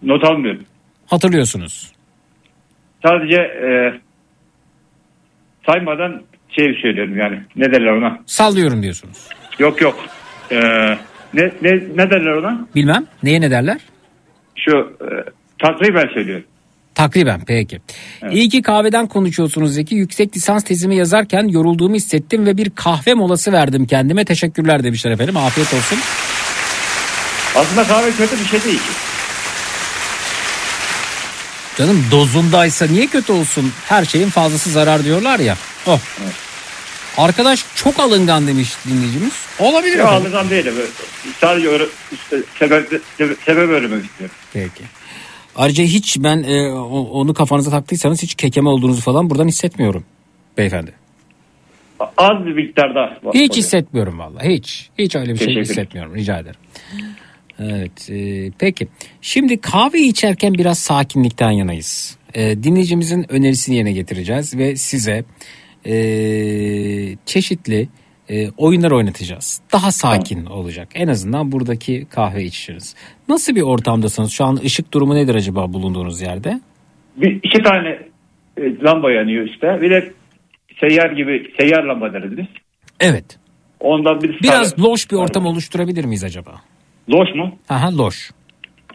Not 0.03 0.25
almıyorum. 0.25 0.65
Hatırlıyorsunuz. 1.07 1.93
Sadece 3.07 3.37
e, 3.41 3.69
saymadan 5.67 6.23
şey 6.57 6.79
söylüyorum 6.83 7.19
yani. 7.19 7.41
Ne 7.57 7.73
derler 7.73 7.93
ona? 7.93 8.19
Sallıyorum 8.27 8.83
diyorsunuz. 8.83 9.29
Yok 9.59 9.81
yok. 9.81 10.05
E, 10.51 10.57
ne, 11.35 11.51
ne, 11.63 11.73
ne 11.97 12.11
derler 12.11 12.33
ona? 12.33 12.67
Bilmem. 12.75 13.07
Neye 13.23 13.41
ne 13.41 13.51
derler? 13.51 13.79
Şu 14.57 14.97
e, 15.01 15.09
takriben 15.59 16.15
söylüyorum. 16.15 16.45
Takriben 16.95 17.41
peki. 17.47 17.81
İyi 18.31 18.49
ki 18.49 18.63
kahveden 18.63 19.07
konuşuyorsunuz 19.07 19.75
Zeki. 19.75 19.95
Yüksek 19.95 20.37
lisans 20.37 20.65
tezimi 20.65 20.97
yazarken 20.97 21.49
yorulduğumu 21.49 21.95
hissettim 21.95 22.47
ve 22.47 22.57
bir 22.57 22.71
kahve 22.71 23.15
molası 23.15 23.53
verdim 23.53 23.87
kendime. 23.87 24.25
Teşekkürler 24.25 24.85
demişler 24.85 25.11
efendim. 25.11 25.37
Afiyet 25.37 25.75
olsun. 25.75 25.99
Aslında 27.57 27.85
kahve 27.85 28.11
kötü 28.11 28.41
bir 28.41 28.45
şey 28.45 28.63
değil 28.65 28.79
ki. 28.79 28.93
Canım 31.79 32.05
dozundaysa 32.11 32.87
niye 32.87 33.07
kötü 33.07 33.33
olsun? 33.33 33.73
Her 33.89 34.05
şeyin 34.05 34.29
fazlası 34.29 34.71
zarar 34.71 35.05
diyorlar 35.05 35.39
ya. 35.39 35.57
Oh. 35.87 36.01
Arkadaş 37.17 37.65
çok 37.75 38.01
alıngan 38.01 38.47
demiş 38.47 38.73
dinleyicimiz. 38.89 39.33
Olabilir 39.59 39.99
efendim. 39.99 40.15
alıngan 40.15 40.51
değil. 40.51 40.65
Böyle. 40.67 40.87
Sadece 41.41 41.69
öyle, 41.69 41.85
işte, 42.13 42.37
sebep, 42.59 43.03
sebep, 43.17 43.49
öğrenmek 43.71 44.05
istiyorum. 44.05 44.37
Peki. 44.53 44.85
Ayrıca 45.57 45.85
hiç 45.85 46.17
ben 46.19 46.43
e, 46.43 46.73
onu 46.73 47.35
kafanıza 47.35 47.71
taktıysanız 47.71 48.23
hiç 48.23 48.35
kekeme 48.35 48.69
olduğunuzu 48.69 49.01
falan 49.01 49.31
buradan 49.31 49.49
hissetmiyorum 49.49 50.05
beyefendi. 50.59 50.93
Az 52.17 52.47
bir 52.47 52.53
miktarda. 52.53 53.19
Hiç 53.35 53.57
hissetmiyorum 53.57 54.19
vallahi 54.19 54.55
hiç. 54.55 54.89
Hiç 54.99 55.17
öyle 55.17 55.33
bir 55.33 55.39
şey 55.39 55.47
Teşekkür 55.47 55.71
hissetmiyorum 55.71 56.15
rica 56.15 56.39
ederim. 56.39 56.61
Evet 57.59 58.11
e, 58.11 58.51
peki. 58.59 58.89
Şimdi 59.23 59.61
kahve 59.61 60.01
içerken 60.01 60.55
biraz 60.55 60.79
sakinlikten 60.79 61.51
yanayız. 61.51 62.17
E, 62.35 62.63
dinleyicimizin 62.63 63.33
önerisini 63.33 63.77
yerine 63.77 63.93
getireceğiz 63.93 64.57
ve 64.57 64.77
size 64.77 65.25
e, 65.85 65.93
çeşitli 67.27 67.89
e, 68.29 68.51
oyunlar 68.57 68.91
oynatacağız. 68.91 69.61
Daha 69.73 69.91
sakin 69.91 70.47
olacak. 70.47 70.89
En 70.95 71.09
azından 71.09 71.53
buradaki 71.53 72.07
kahve 72.11 72.45
içişiniz. 72.45 72.97
Nasıl 73.29 73.55
bir 73.55 73.63
ortamdasınız? 73.63 74.33
Şu 74.33 74.45
an 74.45 74.57
ışık 74.65 74.93
durumu 74.95 75.15
nedir 75.15 75.35
acaba 75.35 75.73
bulunduğunuz 75.73 76.21
yerde? 76.21 76.61
Bir, 77.17 77.41
iki 77.43 77.63
tane 77.63 77.89
e, 78.57 78.79
lamba 78.83 79.13
yanıyor 79.13 79.45
işte. 79.45 79.79
Bir 79.81 79.91
de 79.91 80.13
seyyar 80.81 81.11
gibi 81.11 81.53
seyyar 81.61 81.83
lamba 81.83 82.13
deriz 82.13 82.37
biz. 82.37 82.47
Evet. 83.01 83.39
Ondan 83.81 84.23
bir 84.23 84.41
Biraz 84.43 84.79
loş 84.79 85.11
bir 85.11 85.17
ortam 85.17 85.47
oluşturabilir 85.47 86.05
miyiz 86.05 86.25
acaba? 86.25 86.51
Loş 87.11 87.35
mu? 87.35 87.59
Aha 87.69 87.99
loş. 87.99 88.31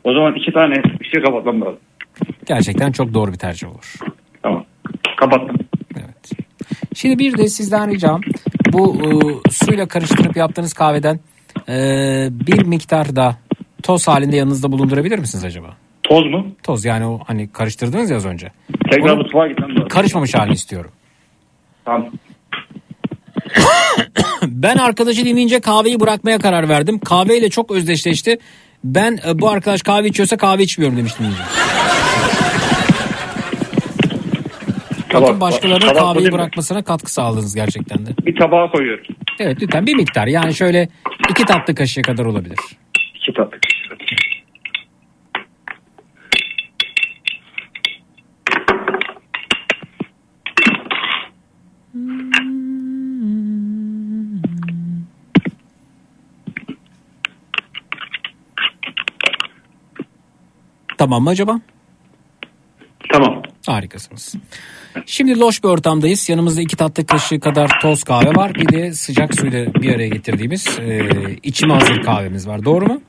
O 0.03 0.13
zaman 0.13 0.35
iki 0.35 0.51
tane 0.51 0.73
ışığı 1.01 1.23
kapatmam 1.25 1.61
lazım. 1.61 1.79
Gerçekten 2.45 2.91
çok 2.91 3.13
doğru 3.13 3.31
bir 3.33 3.37
tercih 3.37 3.67
olur. 3.67 3.95
Tamam. 4.43 4.65
Kapattım. 5.19 5.55
Şimdi 6.95 7.19
bir 7.19 7.37
de 7.37 7.47
sizden 7.49 7.91
ricam 7.91 8.21
bu 8.73 8.95
e, 8.95 9.07
suyla 9.51 9.87
karıştırıp 9.87 10.37
yaptığınız 10.37 10.73
kahveden 10.73 11.19
e, 11.69 11.75
bir 12.31 12.63
miktar 12.65 13.15
da 13.15 13.35
toz 13.83 14.07
halinde 14.07 14.35
yanınızda 14.35 14.71
bulundurabilir 14.71 15.19
misiniz 15.19 15.45
acaba? 15.45 15.67
Toz 16.03 16.25
mu? 16.25 16.47
Toz 16.63 16.85
yani 16.85 17.05
o 17.05 17.19
hani 17.27 17.49
karıştırdınız 17.51 18.09
ya 18.09 18.17
az 18.17 18.25
önce. 18.25 18.51
Tekrar 18.91 19.09
Onu 19.09 19.17
mutfağa 19.23 19.47
gitmem 19.47 19.69
lazım. 19.75 19.87
karışmamış 19.87 20.33
halini 20.35 20.53
istiyorum. 20.53 20.91
Tamam. 21.85 22.05
Ben 24.47 24.77
arkadaşı 24.77 25.25
dinleyince 25.25 25.59
kahveyi 25.59 25.99
bırakmaya 25.99 26.39
karar 26.39 26.69
verdim. 26.69 26.99
Kahveyle 26.99 27.49
çok 27.49 27.71
özdeşleşti. 27.71 28.37
Ben 28.83 29.19
e, 29.27 29.39
bu 29.39 29.49
arkadaş 29.49 29.81
kahve 29.81 30.07
içiyorsa 30.07 30.37
kahve 30.37 30.63
içmiyorum 30.63 30.97
demiş 30.97 31.13
dinleyici. 35.13 35.33
Bakın 35.33 35.39
Tabak- 35.39 35.41
başkalarının 35.53 35.79
tabak 35.87 35.95
kahveyi 35.95 36.13
koyayım 36.13 36.33
mı? 36.35 36.39
bırakmasına 36.39 36.83
katkı 36.83 37.13
sağladınız 37.13 37.55
gerçekten 37.55 38.05
de. 38.05 38.09
Bir 38.25 38.35
tabağa 38.39 38.71
koyuyorum. 38.71 39.05
Evet 39.39 39.61
lütfen 39.61 39.85
bir 39.85 39.95
miktar 39.95 40.27
yani 40.27 40.53
şöyle 40.53 40.89
iki 41.29 41.45
tatlı 41.45 41.75
kaşığı 41.75 42.01
kadar 42.01 42.25
olabilir. 42.25 42.57
İki 43.15 43.33
tatlı 43.33 43.57
Tamam 60.97 61.23
mı 61.23 61.29
acaba? 61.29 61.59
Tamam. 63.11 63.41
Harikasınız. 63.65 64.35
Şimdi 65.05 65.39
loş 65.39 65.63
bir 65.63 65.69
ortamdayız. 65.69 66.29
Yanımızda 66.29 66.61
iki 66.61 66.75
tatlı 66.75 67.05
kaşığı 67.05 67.39
kadar 67.39 67.79
toz 67.81 68.03
kahve 68.03 68.35
var. 68.35 68.55
Bir 68.55 68.69
de 68.69 68.93
sıcak 68.93 69.35
suyla 69.35 69.73
bir 69.73 69.95
araya 69.95 70.07
getirdiğimiz 70.07 70.79
e, 70.79 71.01
içime 71.43 71.73
hazır 71.73 72.01
kahvemiz 72.01 72.47
var. 72.47 72.65
Doğru 72.65 72.85
mu? 72.85 73.01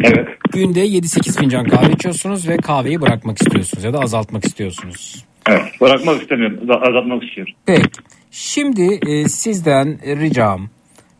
Evet. 0.00 0.28
Günde 0.52 0.86
7-8 0.86 1.40
fincan 1.40 1.64
kahve 1.66 1.92
içiyorsunuz 1.92 2.48
ve 2.48 2.56
kahveyi 2.56 3.00
bırakmak 3.00 3.42
istiyorsunuz 3.42 3.84
ya 3.84 3.92
da 3.92 3.98
azaltmak 3.98 4.44
istiyorsunuz. 4.44 5.24
Evet. 5.48 5.62
Bırakmak 5.80 6.22
istemiyorum. 6.22 6.58
Az- 6.70 6.88
Azaltmak 6.88 7.22
istiyorum. 7.24 7.52
Peki. 7.66 7.88
Şimdi 8.30 8.98
e, 9.06 9.28
sizden 9.28 9.98
ricam 10.20 10.68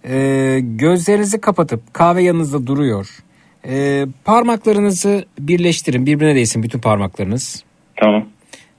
e, 0.09 0.59
gözlerinizi 0.63 1.41
kapatıp 1.41 1.95
kahve 1.95 2.23
yanınızda 2.23 2.67
duruyor. 2.67 3.09
E, 3.69 4.07
parmaklarınızı 4.25 5.25
birleştirin. 5.39 6.07
Birbirine 6.07 6.35
değsin 6.35 6.63
bütün 6.63 6.79
parmaklarınız. 6.79 7.65
Tamam. 7.97 8.29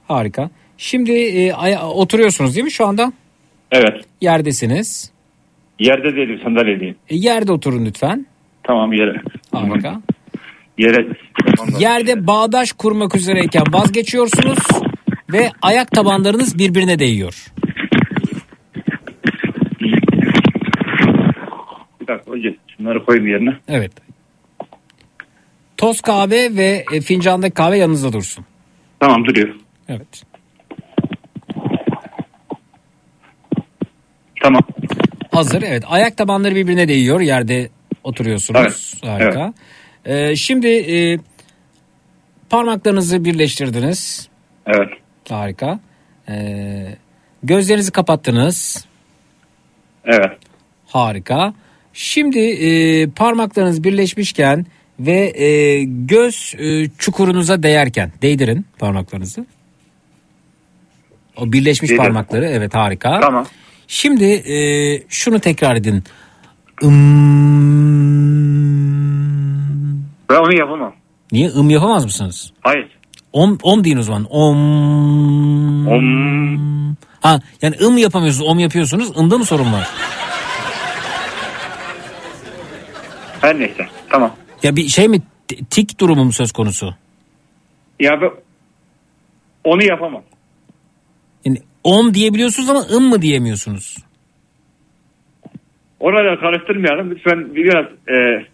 Harika. 0.08 0.50
Şimdi 0.78 1.12
e, 1.12 1.54
oturuyorsunuz 1.78 2.54
değil 2.54 2.64
mi 2.64 2.72
şu 2.72 2.86
anda? 2.86 3.12
Evet. 3.70 4.04
Yerdesiniz. 4.20 5.12
Yerde 5.78 6.16
değilim 6.16 6.40
sandalyedeyim. 6.44 6.96
E, 7.08 7.16
yerde 7.16 7.52
oturun 7.52 7.84
lütfen. 7.86 8.26
Tamam 8.62 8.92
yere. 8.92 9.22
Harika. 9.52 10.00
Yere. 10.78 11.06
Yerde 11.78 12.26
bağdaş 12.26 12.72
kurmak 12.72 13.16
üzereyken 13.16 13.62
vazgeçiyorsunuz 13.72 14.58
ve 15.32 15.50
ayak 15.62 15.90
tabanlarınız 15.90 16.58
birbirine 16.58 16.98
değiyor. 16.98 17.46
Bir 22.00 22.06
dakika 22.06 22.32
önce 22.32 22.56
şunları 22.76 23.04
koyayım 23.04 23.28
yerine. 23.28 23.56
Evet. 23.68 23.92
Toz 25.76 26.00
kahve 26.00 26.56
ve 26.56 26.84
e, 26.92 27.00
fincandaki 27.00 27.54
kahve 27.54 27.78
yanınızda 27.78 28.12
dursun. 28.12 28.44
Tamam 29.00 29.24
duruyor. 29.24 29.54
Evet. 29.88 30.22
Tamam. 34.44 34.62
Hazır 35.30 35.62
evet. 35.62 35.84
Ayak 35.86 36.16
tabanları 36.16 36.54
birbirine 36.54 36.88
değiyor. 36.88 37.20
Yerde 37.20 37.68
oturuyorsunuz. 38.04 38.94
Evet, 39.02 39.10
Harika. 39.12 39.54
Ee, 40.04 40.36
şimdi 40.36 40.68
e, 40.68 41.18
parmaklarınızı 42.50 43.24
birleştirdiniz. 43.24 44.28
Evet. 44.66 44.88
Harika. 45.28 45.80
Ee, 46.28 46.96
gözlerinizi 47.42 47.90
kapattınız. 47.92 48.86
Evet. 50.04 50.38
Harika. 50.86 51.54
Şimdi 51.92 52.38
e, 52.38 53.06
parmaklarınız 53.10 53.84
birleşmişken 53.84 54.66
ve 55.00 55.42
e, 55.44 55.84
göz 55.84 56.54
e, 56.58 56.88
çukurunuza 56.98 57.62
değerken 57.62 58.12
değdirin 58.22 58.66
parmaklarınızı. 58.78 59.46
O 61.36 61.52
birleşmiş 61.52 61.90
Değdirdim. 61.90 62.04
parmakları 62.04 62.46
evet 62.46 62.74
harika. 62.74 63.20
Tamam. 63.20 63.46
Şimdi 63.88 64.24
e, 64.24 64.56
şunu 65.08 65.40
tekrar 65.40 65.76
edin. 65.76 66.04
Im, 66.82 66.94
Ben 70.30 70.36
onu 70.36 70.58
yapamam. 70.58 70.94
niye 71.32 71.48
ım 71.50 71.70
yapamaz 71.70 72.04
mısınız? 72.04 72.52
Hayır. 72.60 72.88
Om, 73.32 73.58
om 73.62 73.84
deyin 73.84 73.98
o 73.98 74.02
zaman. 74.02 74.24
Om. 74.30 75.88
Om. 75.88 76.96
Ha 77.20 77.40
yani 77.62 77.76
ım 77.82 77.98
yapamıyorsunuz 77.98 78.48
om 78.48 78.58
yapıyorsunuz. 78.58 79.12
Imda 79.18 79.38
mı 79.38 79.44
sorun 79.44 79.72
var? 79.72 79.88
Her 83.40 83.58
neyse. 83.60 83.86
Tamam. 84.10 84.36
Ya 84.62 84.76
bir 84.76 84.88
şey 84.88 85.08
mi 85.08 85.20
tik 85.70 86.00
durumu 86.00 86.24
mu 86.24 86.32
söz 86.32 86.52
konusu? 86.52 86.94
Ya 88.00 88.20
ben 88.20 88.30
onu 89.64 89.82
yapamam. 89.84 90.22
Om 91.84 92.14
diyebiliyorsunuz 92.14 92.70
ama 92.70 92.80
ım 92.80 93.04
mı 93.08 93.22
diyemiyorsunuz? 93.22 93.96
Orada 96.00 96.40
karıştırmayalım. 96.40 97.10
Lütfen 97.10 97.54
biraz 97.54 97.84
e, 98.08 98.46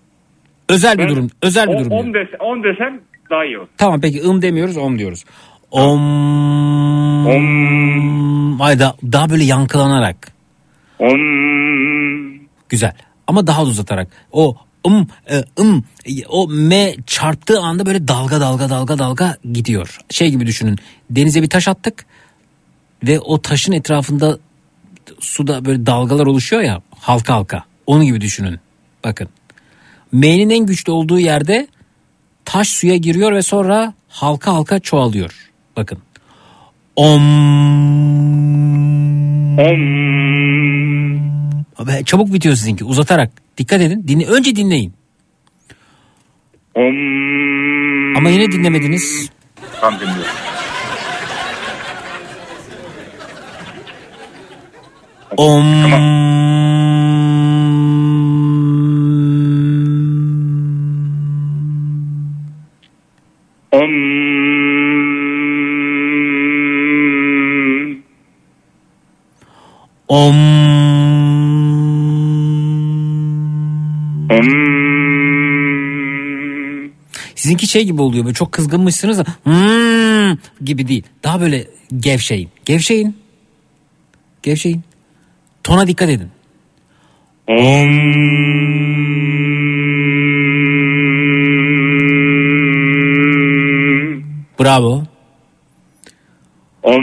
Özel 0.68 0.98
bir 0.98 1.02
Ben- 1.02 1.08
durum. 1.08 1.30
Özel 1.42 1.68
bir 1.68 1.78
durum. 1.78 1.92
on, 1.92 2.14
dese, 2.14 2.36
on 2.40 2.62
desem 2.64 3.00
daha 3.30 3.44
iyi 3.44 3.58
olur. 3.58 3.68
Tamam 3.78 4.00
peki 4.00 4.22
ım 4.22 4.42
demiyoruz 4.42 4.76
om 4.76 4.98
diyoruz. 4.98 5.24
Om. 5.70 7.26
Om. 7.26 8.60
Ay 8.62 8.78
da, 8.78 8.96
daha 9.12 9.30
böyle 9.30 9.44
yankılanarak. 9.44 10.32
Om. 10.98 11.20
Güzel. 12.68 12.92
Ama 13.26 13.46
daha 13.46 13.62
da 13.62 13.68
uzatarak. 13.68 14.08
O 14.32 14.56
ım, 14.86 15.08
e, 15.30 15.62
ım, 15.62 15.84
o 16.28 16.48
m 16.48 16.94
çarptığı 17.06 17.60
anda 17.60 17.86
böyle 17.86 18.08
dalga 18.08 18.40
dalga 18.40 18.70
dalga 18.70 18.98
dalga 18.98 19.36
gidiyor. 19.52 19.98
Şey 20.10 20.30
gibi 20.30 20.46
düşünün. 20.46 20.78
Denize 21.10 21.42
bir 21.42 21.50
taş 21.50 21.68
attık 21.68 22.06
ve 23.06 23.20
o 23.20 23.42
taşın 23.42 23.72
etrafında 23.72 24.38
suda 25.20 25.64
böyle 25.64 25.86
dalgalar 25.86 26.26
oluşuyor 26.26 26.62
ya 26.62 26.82
halka 26.98 27.34
halka. 27.34 27.64
Onun 27.86 28.04
gibi 28.04 28.20
düşünün. 28.20 28.60
Bakın. 29.04 29.28
M'nin 30.12 30.50
en 30.50 30.66
güçlü 30.66 30.92
olduğu 30.92 31.18
yerde 31.18 31.68
taş 32.44 32.68
suya 32.68 32.96
giriyor 32.96 33.32
ve 33.32 33.42
sonra 33.42 33.94
halka 34.08 34.52
halka 34.52 34.80
çoğalıyor. 34.80 35.50
Bakın. 35.76 35.98
Om. 36.96 37.20
Abi, 41.78 42.04
çabuk 42.04 42.32
bitiyor 42.32 42.54
sizinki 42.54 42.84
uzatarak. 42.84 43.30
Dikkat 43.58 43.80
edin. 43.80 44.08
Dinle, 44.08 44.26
önce 44.26 44.56
dinleyin. 44.56 44.94
Om. 46.74 48.16
Ama 48.16 48.30
yine 48.30 48.52
dinlemediniz. 48.52 49.30
Tam 49.80 50.00
dinliyorum. 50.00 50.49
Om. 55.36 55.90
Om. 63.72 63.90
Om. 70.08 70.34
Sizinki 77.34 77.66
şey 77.66 77.84
gibi 77.84 78.02
oluyor 78.02 78.24
böyle 78.24 78.34
çok 78.34 78.52
kızgınmışsınız 78.52 79.18
da 79.18 79.24
"Hmm" 79.44 80.38
gibi 80.64 80.88
değil. 80.88 81.02
Daha 81.24 81.40
böyle 81.40 81.66
gevşeyin. 82.00 82.48
Gevşeyin. 82.64 83.16
Gevşeyin. 84.42 84.89
Tona 85.70 85.86
dikkat 85.86 86.08
edin. 86.08 86.30
Bravo. 94.58 95.02
Om. 96.82 97.02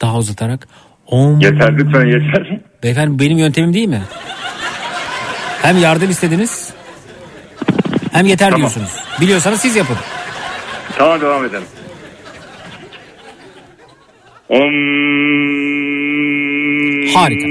Daha 0.00 0.18
uzatarak. 0.18 0.68
Om. 1.06 1.40
Yeter 1.40 1.78
lütfen 1.78 2.06
yeter. 2.06 2.60
Beyefendi 2.82 3.18
benim 3.18 3.38
yöntemim 3.38 3.74
değil 3.74 3.88
mi? 3.88 4.02
Hem 5.62 5.78
yardım 5.78 6.10
istediniz 6.10 6.72
hem 8.12 8.26
yeter 8.26 8.56
diyorsunuz. 8.56 8.90
Biliyorsanız 9.20 9.60
siz 9.60 9.76
yapın. 9.76 9.96
Tamam 10.98 11.20
devam 11.20 11.44
edelim. 11.44 11.64
Om. 14.54 14.74
Harika. 17.14 17.46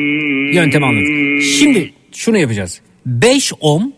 Yöntemi 0.60 0.86
anladım. 0.86 1.42
Şimdi 1.42 1.94
şunu 2.12 2.38
yapacağız. 2.38 2.82
5 3.06 3.52
om 3.60 3.94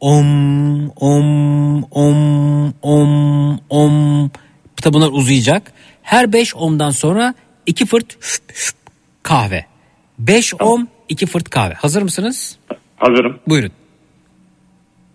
om 0.00 0.90
om 0.96 1.84
om 1.90 2.74
om 2.82 3.60
om 3.70 4.30
Tabi 4.82 4.94
bunlar 4.94 5.08
uzayacak. 5.12 5.72
Her 6.02 6.32
5 6.32 6.56
omdan 6.56 6.90
sonra 6.90 7.34
2 7.66 7.86
fırt 7.86 8.16
kahve. 9.22 9.64
5 10.18 10.54
om 10.60 10.88
2 11.08 11.26
fırt 11.26 11.50
kahve. 11.50 11.74
Hazır 11.74 12.02
mısınız? 12.02 12.58
Hazırım. 12.96 13.38
Buyurun. 13.48 13.70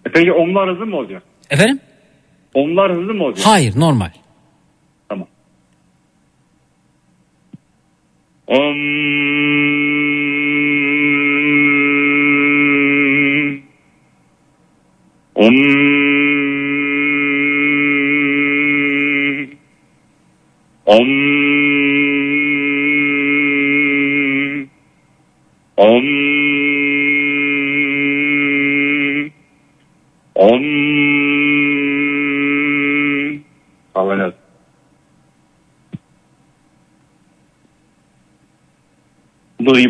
E 0.06 0.10
Peki 0.14 0.32
omlar 0.32 0.70
hızlı 0.74 0.86
mı 0.86 0.96
olacak? 0.98 1.24
Efendim? 1.50 1.80
Omlar 2.54 2.92
hızlı 2.92 3.14
mı 3.14 3.24
olacak? 3.24 3.46
Hayır 3.48 3.80
normal. 3.80 4.12
Om. 8.52 9.91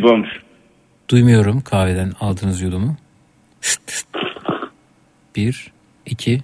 Olmuş. 0.04 0.30
Duymuyorum 1.10 1.62
kahveden 1.62 2.12
aldığınız 2.20 2.62
yudumu. 2.62 2.98
Bir, 5.36 5.72
iki. 6.06 6.44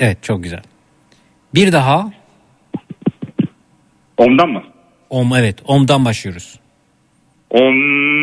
Evet 0.00 0.22
çok 0.22 0.42
güzel. 0.42 0.62
Bir 1.54 1.72
daha. 1.72 2.12
Omdan 4.16 4.48
mı? 4.48 4.62
Om 5.10 5.36
evet 5.36 5.58
omdan 5.64 6.04
başlıyoruz. 6.04 6.58
Om. 7.50 8.21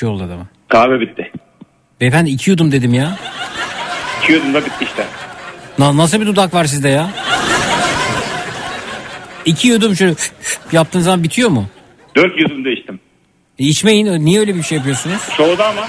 Şey 0.00 0.08
oldu 0.08 0.22
adama. 0.24 0.46
Kahve 0.68 1.00
bitti. 1.00 1.32
Beyefendi 2.00 2.30
iki 2.30 2.50
yudum 2.50 2.72
dedim 2.72 2.94
ya. 2.94 3.16
İki 4.22 4.32
yudum 4.32 4.54
da 4.54 4.60
bitti 4.60 4.84
işte. 4.84 5.04
Na- 5.78 5.96
nasıl 5.96 6.20
bir 6.20 6.26
dudak 6.26 6.54
var 6.54 6.64
sizde 6.64 6.88
ya? 6.88 7.10
İki 9.44 9.68
yudum 9.68 9.96
şöyle 9.96 10.14
yaptığınız 10.72 11.04
zaman 11.04 11.22
bitiyor 11.22 11.50
mu? 11.50 11.66
Dört 12.16 12.40
yudum 12.40 12.64
da 12.64 12.70
içtim. 12.70 13.00
E 13.58 13.64
içmeyin. 13.64 14.24
Niye 14.24 14.40
öyle 14.40 14.54
bir 14.54 14.62
şey 14.62 14.78
yapıyorsunuz? 14.78 15.20
Soğudu 15.36 15.62
ama. 15.62 15.88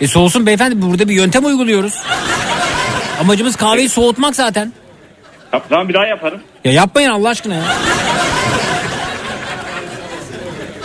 E 0.00 0.06
soğusun 0.06 0.46
beyefendi. 0.46 0.82
Burada 0.82 1.08
bir 1.08 1.14
yöntem 1.14 1.44
uyguluyoruz. 1.44 2.02
Amacımız 3.20 3.56
kahveyi 3.56 3.88
soğutmak 3.88 4.36
zaten. 4.36 4.72
Tamam 5.68 5.88
bir 5.88 5.94
daha 5.94 6.06
yaparım. 6.06 6.40
Ya 6.64 6.72
yapmayın 6.72 7.10
Allah 7.10 7.28
aşkına 7.28 7.54
ya. 7.54 7.62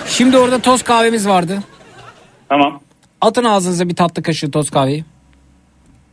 Şimdi 0.08 0.38
orada 0.38 0.60
toz 0.60 0.84
kahvemiz 0.84 1.28
vardı. 1.28 1.60
Atın 3.30 3.44
ağzınıza 3.44 3.90
bir 3.90 3.96
tatlı 3.96 4.24
kaşığı 4.24 4.52
toz 4.52 4.70
kahveyi. 4.72 5.06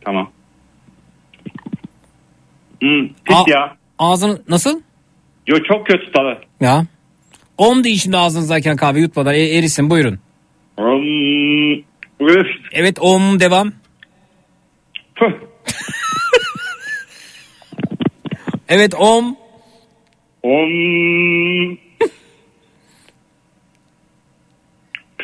Tamam. 0.05 0.31
Hmm, 2.81 3.07
pis 3.23 3.35
A- 3.35 3.43
ya. 3.51 3.75
Ağzını 3.99 4.41
nasıl? 4.49 4.81
Yo 5.47 5.57
çok 5.67 5.87
kötü 5.87 6.11
tadı. 6.11 6.41
Ya. 6.61 6.85
Om 7.57 7.83
deyin 7.83 7.95
şimdi 7.95 8.17
ağzınızdayken 8.17 8.75
kahve 8.75 8.99
yutmadan 8.99 9.33
E, 9.33 9.57
erisin 9.57 9.89
buyurun. 9.89 10.19
Üf. 12.19 12.47
Evet 12.71 12.97
om 13.01 13.39
devam. 13.39 13.71
Püh. 15.15 15.31
Evet 18.69 18.95
om. 18.95 19.35
Om. 20.43 21.77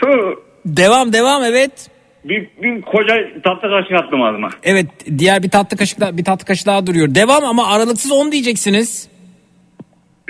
Devam 0.66 1.14
devam 1.14 1.44
evet. 1.44 1.90
Bir, 2.24 2.50
bir 2.64 2.82
koca 2.82 3.16
tatlı 3.44 3.70
kaşık 3.70 4.06
attım 4.06 4.22
ağzıma. 4.22 4.50
Evet 4.64 4.86
diğer 5.18 5.44
bir 5.44 5.50
tatlı 5.50 5.78
kaşık 5.78 6.00
daha, 6.00 6.18
bir 6.18 6.24
tatlı 6.24 6.46
kaşık 6.46 6.68
daha 6.68 6.88
duruyor. 6.88 7.16
Devam 7.16 7.44
ama 7.46 7.68
aralıksız 7.68 8.12
om 8.12 8.32
diyeceksiniz. 8.32 9.10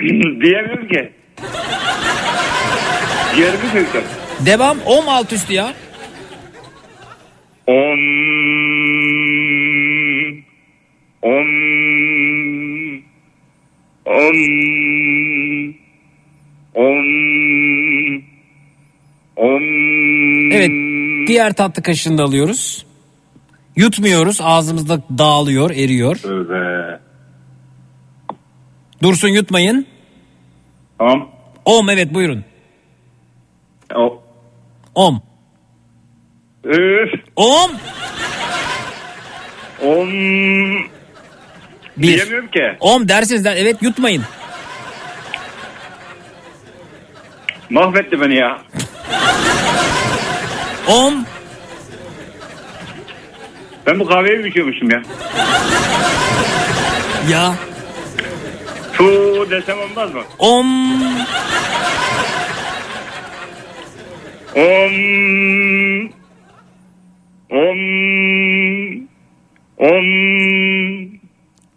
Diyemiyorum 0.00 0.88
ki. 0.88 1.12
Yerimi 3.38 3.68
söktüm. 3.72 4.02
Devam 4.46 4.78
om 4.86 5.08
alt 5.08 5.32
üstü 5.32 5.52
ya. 5.52 5.72
Om. 7.66 7.98
Om. 11.22 11.46
Om. 14.04 14.36
Om. 16.74 18.22
Om. 19.36 20.13
Evet 20.54 20.70
diğer 21.28 21.52
tatlı 21.52 21.82
kaşığını 21.82 22.18
da 22.18 22.22
alıyoruz. 22.22 22.86
Yutmuyoruz 23.76 24.40
ağzımızda 24.42 25.02
dağılıyor 25.18 25.70
eriyor. 25.70 26.16
Tövbe. 26.16 27.00
Dursun 29.02 29.28
yutmayın. 29.28 29.86
Tamam. 30.98 31.30
Om 31.64 31.90
evet 31.90 32.14
buyurun. 32.14 32.44
O. 33.94 34.22
Om. 34.94 35.22
Üf. 36.64 37.20
Om. 37.36 37.70
Om. 39.82 40.08
Bir. 41.96 42.16
Diyemiyorum 42.16 42.50
ki. 42.50 42.76
Om 42.80 43.08
dersiniz 43.08 43.44
der 43.44 43.56
evet 43.56 43.82
yutmayın. 43.82 44.22
Mahvetti 47.70 48.20
beni 48.20 48.34
ya. 48.34 48.62
Om. 50.88 51.26
Ben 53.86 54.00
bu 54.00 54.06
kahveyi 54.06 54.38
mi 54.38 54.48
içiyormuşum 54.48 54.90
ya? 54.90 55.02
Ya. 57.30 57.54
Tu 58.92 59.04
desem 59.50 59.78
olmaz 59.78 60.14
mı? 60.14 60.22
Om. 60.38 60.66
Om. 64.54 66.10
Om. 67.50 67.78
Om. 69.78 70.08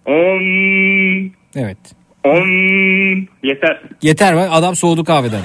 Om. 0.06 1.32
Evet. 1.56 1.78
Om. 2.24 2.48
Yeter. 3.44 3.82
Yeter 4.02 4.36
bak 4.36 4.50
adam 4.52 4.76
soğudu 4.76 5.04
kahveden. 5.04 5.42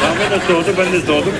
Kahve 0.00 0.30
de 0.30 0.40
soğudu 0.46 0.66
ben 0.78 0.92
de 0.92 1.00
soğudum. 1.00 1.32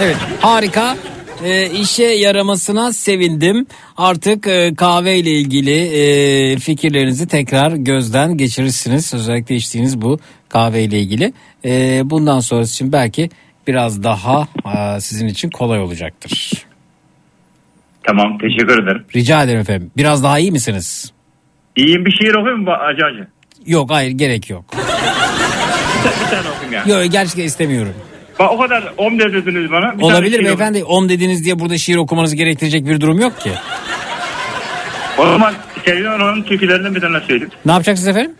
Evet 0.00 0.16
harika. 0.40 0.96
Ee, 1.44 1.70
işe 1.70 2.04
yaramasına 2.04 2.92
sevindim. 2.92 3.66
Artık 3.96 4.46
e, 4.46 4.74
kahve 4.74 5.16
ile 5.16 5.30
ilgili 5.30 5.76
e, 5.80 6.56
fikirlerinizi 6.58 7.28
tekrar 7.28 7.70
gözden 7.72 8.36
geçirirsiniz. 8.36 9.14
Özellikle 9.14 9.54
içtiğiniz 9.54 10.02
bu 10.02 10.18
kahve 10.48 10.82
ile 10.82 10.98
ilgili. 11.00 11.32
E, 11.64 12.00
bundan 12.04 12.40
sonrası 12.40 12.72
için 12.74 12.92
belki 12.92 13.30
biraz 13.66 14.02
daha 14.02 14.48
e, 14.96 15.00
sizin 15.00 15.26
için 15.28 15.50
kolay 15.50 15.80
olacaktır. 15.80 16.52
Tamam 18.02 18.38
teşekkür 18.38 18.82
ederim. 18.82 19.04
Rica 19.16 19.42
ederim 19.42 19.60
efendim. 19.60 19.90
Biraz 19.96 20.22
daha 20.22 20.38
iyi 20.38 20.52
misiniz? 20.52 21.12
İyiyim 21.76 22.04
bir 22.04 22.12
şiir 22.12 22.34
okuyayım 22.34 22.64
mı 22.64 22.70
acı 22.70 23.04
acı? 23.06 23.28
Yok 23.66 23.90
hayır 23.90 24.10
gerek 24.10 24.50
yok. 24.50 24.64
Bir 26.24 26.30
tane 26.30 26.48
okuyayım 26.48 26.88
ya. 26.88 26.98
Yok 27.02 27.12
gerçekten 27.12 27.44
istemiyorum. 27.44 27.94
Bak 28.38 28.52
o 28.52 28.58
kadar 28.58 28.84
om 28.96 29.18
dediniz 29.18 29.70
bana. 29.70 29.94
Bir 29.94 30.00
tane 30.00 30.04
Olabilir 30.04 30.36
şiir 30.36 30.44
beyefendi. 30.44 30.84
Om 30.84 31.08
dediniz 31.08 31.44
diye 31.44 31.58
burada 31.58 31.78
şiir 31.78 31.96
okumanız 31.96 32.34
gerektirecek 32.34 32.86
bir 32.86 33.00
durum 33.00 33.20
yok 33.20 33.40
ki. 33.40 33.50
O 35.18 35.26
zaman 35.26 35.54
Sevcan 35.84 36.12
Orhan'ın 36.20 36.42
türkülerinden 36.42 36.94
bir 36.94 37.00
tane 37.00 37.20
söyleyeyim. 37.20 37.50
Ne 37.66 37.72
yapacaksınız 37.72 38.08
efendim? 38.08 38.34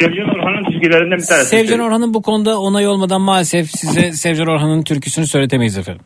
Sevcan 0.00 0.28
Orhan'ın 0.28 0.64
türkülerinden 0.72 1.18
bir 1.18 1.26
tane 1.26 1.44
Sevcan. 1.44 1.80
Orhan'ın 1.80 2.14
bu 2.14 2.22
konuda 2.22 2.60
onay 2.60 2.86
olmadan 2.86 3.20
maalesef 3.20 3.70
size 3.70 4.12
Sevcan 4.12 4.46
Orhan'ın 4.46 4.82
türküsünü 4.82 5.26
söyletemeyiz 5.26 5.78
efendim. 5.78 6.02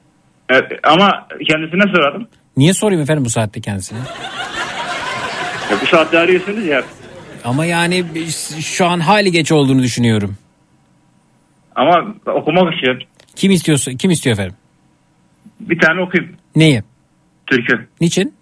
Evet, 0.49 0.65
ama 0.83 1.27
kendisine 1.49 1.83
soralım. 1.95 2.29
Niye 2.57 2.75
sorayım 2.75 3.03
efendim 3.03 3.25
bu 3.25 3.31
saatte 3.31 3.61
kendisine? 3.61 3.99
Ya 5.71 5.77
bu 5.83 5.87
saatte 5.87 6.19
arıyorsunuz 6.19 6.67
ya. 6.67 6.83
Ama 7.45 7.65
yani 7.65 8.05
şu 8.61 8.87
an 8.87 9.01
hali 9.01 9.33
geç 9.33 9.53
olduğunu 9.53 9.83
düşünüyorum. 9.83 10.37
Ama 11.77 12.15
okumak 12.27 12.75
istiyorum. 12.75 13.03
Kim 13.37 13.51
istiyorsa 13.51 13.93
kim 13.93 14.11
istiyor 14.11 14.35
efendim? 14.35 14.55
Bir 15.61 15.79
tane 15.79 16.01
okuyayım. 16.03 16.37
Neyi? 16.57 16.83
Türkü. 17.47 17.89
Niçin? 18.01 18.35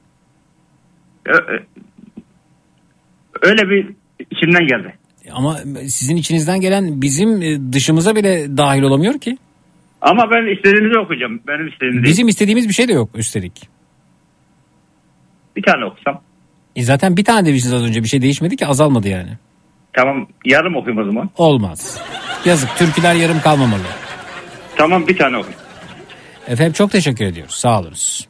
Öyle 3.43 3.71
bir 3.71 3.91
içimden 4.31 4.67
geldi. 4.67 4.95
Ama 5.33 5.59
sizin 5.89 6.17
içinizden 6.17 6.61
gelen 6.61 7.03
bizim 7.03 7.43
e, 7.43 7.73
dışımıza 7.73 8.17
bile 8.17 8.57
dahil 8.57 8.83
olamıyor 8.83 9.19
ki. 9.21 9.39
Ama 10.01 10.31
ben 10.31 10.57
istediğinizi 10.57 10.99
okuyacağım. 10.99 11.41
Benim 11.49 11.69
istediğim 11.69 11.95
değil. 11.95 12.05
Bizim 12.05 12.29
istediğimiz 12.29 12.69
bir 12.69 12.75
şey 12.75 12.89
de 12.89 12.93
yok 12.93 13.11
üstelik. 13.15 13.69
Bir 15.57 15.63
tane 15.63 15.85
okusam. 15.85 16.23
E 16.77 16.83
zaten 16.83 17.17
bir 17.17 17.25
tane 17.25 17.47
demiştiniz 17.49 17.75
az 17.75 17.83
önce 17.83 18.03
bir 18.03 18.09
şey 18.09 18.23
değişmedi 18.23 18.57
ki 18.57 18.67
azalmadı 18.67 19.09
yani. 19.09 19.31
Tamam 19.93 20.29
yarım 20.45 20.77
okuyayım 20.77 21.03
o 21.03 21.13
zaman. 21.13 21.31
Olmaz. 21.37 22.01
Yazık 22.45 22.77
türküler 22.77 23.15
yarım 23.15 23.41
kalmamalı. 23.41 23.83
Tamam 24.77 25.09
bir 25.09 25.17
tane 25.19 25.37
okuyayım. 25.37 25.61
Efendim 26.49 26.73
çok 26.73 26.93
teşekkür 26.93 27.25
ediyoruz. 27.25 27.55
Sağ 27.55 27.81
olunuz. 27.81 28.29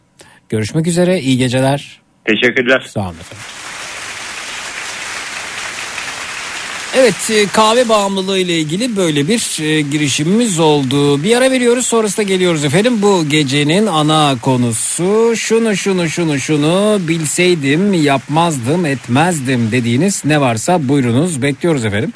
Görüşmek 0.49 0.87
üzere. 0.87 1.21
iyi 1.21 1.39
geceler. 1.39 2.01
Teşekkürler. 2.25 2.87
Sağ 2.89 3.01
olun 3.01 3.09
efendim. 3.21 3.45
Evet 6.97 7.31
e, 7.31 7.47
kahve 7.47 7.89
bağımlılığı 7.89 8.39
ile 8.39 8.59
ilgili 8.59 8.97
böyle 8.97 9.29
bir 9.29 9.63
e, 9.63 9.81
girişimimiz 9.81 10.59
oldu. 10.59 11.23
Bir 11.23 11.37
ara 11.37 11.51
veriyoruz 11.51 11.87
sonrasında 11.87 12.23
geliyoruz 12.23 12.65
efendim. 12.65 13.03
Bu 13.03 13.29
gecenin 13.29 13.87
ana 13.87 14.37
konusu 14.43 15.37
şunu 15.37 15.77
şunu 15.77 16.09
şunu 16.09 16.39
şunu 16.39 16.99
bilseydim 17.09 17.95
yapmazdım 17.95 18.87
etmezdim 18.87 19.73
dediğiniz 19.73 20.25
ne 20.25 20.41
varsa 20.41 20.89
buyurunuz 20.89 21.43
bekliyoruz 21.43 21.85
efendim. 21.85 22.13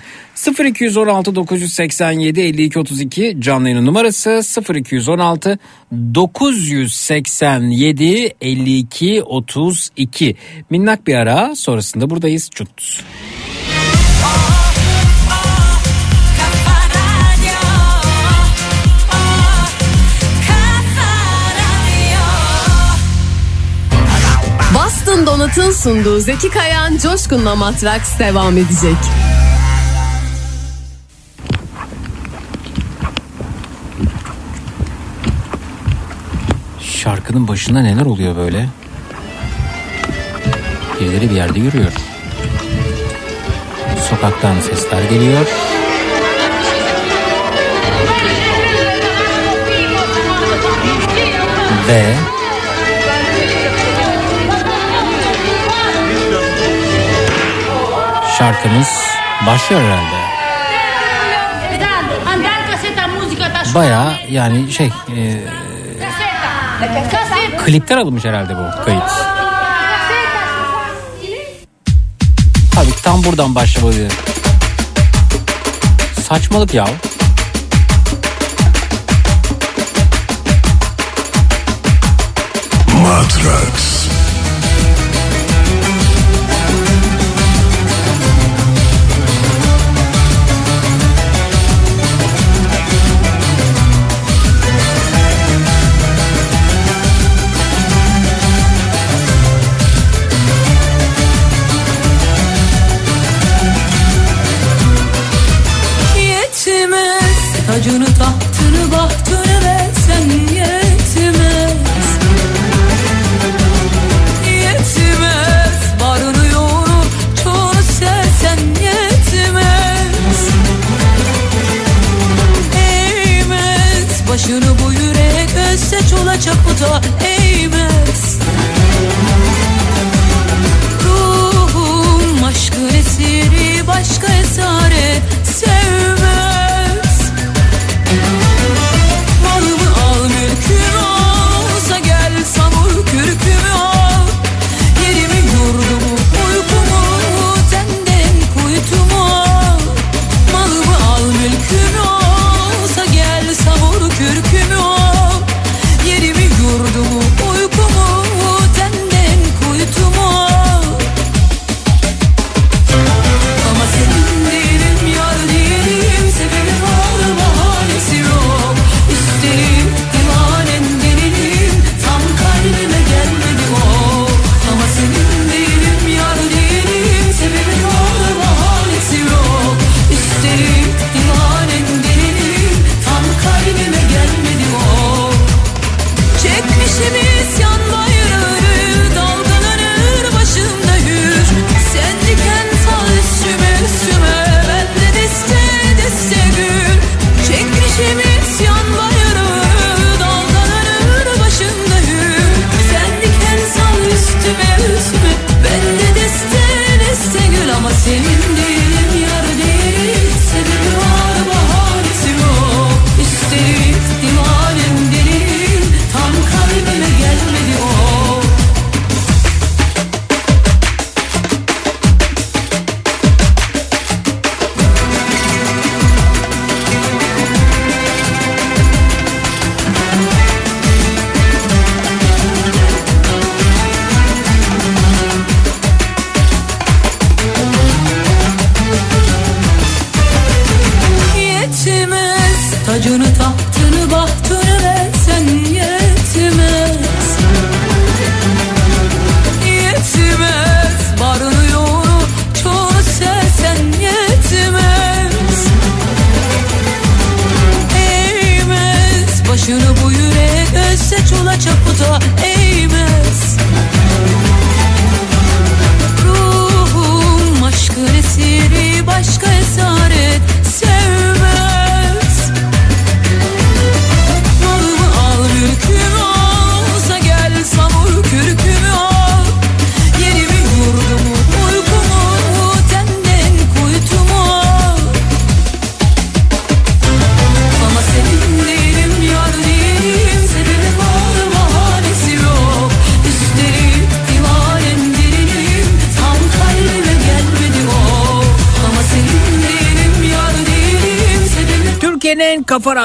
0216 0.64 1.34
987 1.34 2.40
52 2.40 2.78
32 2.78 3.36
canlı 3.38 3.68
yayın 3.68 3.86
numarası 3.86 4.40
0216 4.74 5.59
987 6.14 8.34
52 8.40 9.22
32 9.22 10.36
minnak 10.70 11.06
bir 11.06 11.14
ara 11.14 11.56
sonrasında 11.56 12.10
buradayız 12.10 12.51
çut. 12.51 13.05
Boston 25.26 25.40
Donat'ın 25.40 25.70
sunduğu 25.70 26.20
Zeki 26.20 26.51
Kayan 26.51 26.98
Coşkun'la 26.98 27.55
Matraks 27.56 28.18
devam 28.18 28.59
edecek. 28.59 28.96
Şarkının 36.80 37.48
başında 37.48 37.80
neler 37.80 38.06
oluyor 38.06 38.36
böyle? 38.36 38.68
Birileri 41.01 41.30
bir 41.30 41.36
yerde 41.36 41.60
yürüyor. 41.60 41.92
Sokaktan 44.10 44.60
sesler 44.60 45.02
geliyor. 45.02 45.46
Ve 51.88 52.34
şarkımız 58.39 58.89
başlıyor 59.47 59.82
herhalde. 59.82 60.35
Baya 63.75 64.12
yani 64.31 64.73
şey 64.73 64.86
e, 64.86 65.41
klipten 67.65 67.97
alınmış 67.97 68.25
herhalde 68.25 68.55
bu 68.57 68.84
kayıt. 68.84 69.02
Tabii 72.75 73.02
tam 73.02 73.25
buradan 73.25 73.55
başlamalı. 73.55 74.08
Saçmalık 76.28 76.75
ya. 76.75 76.86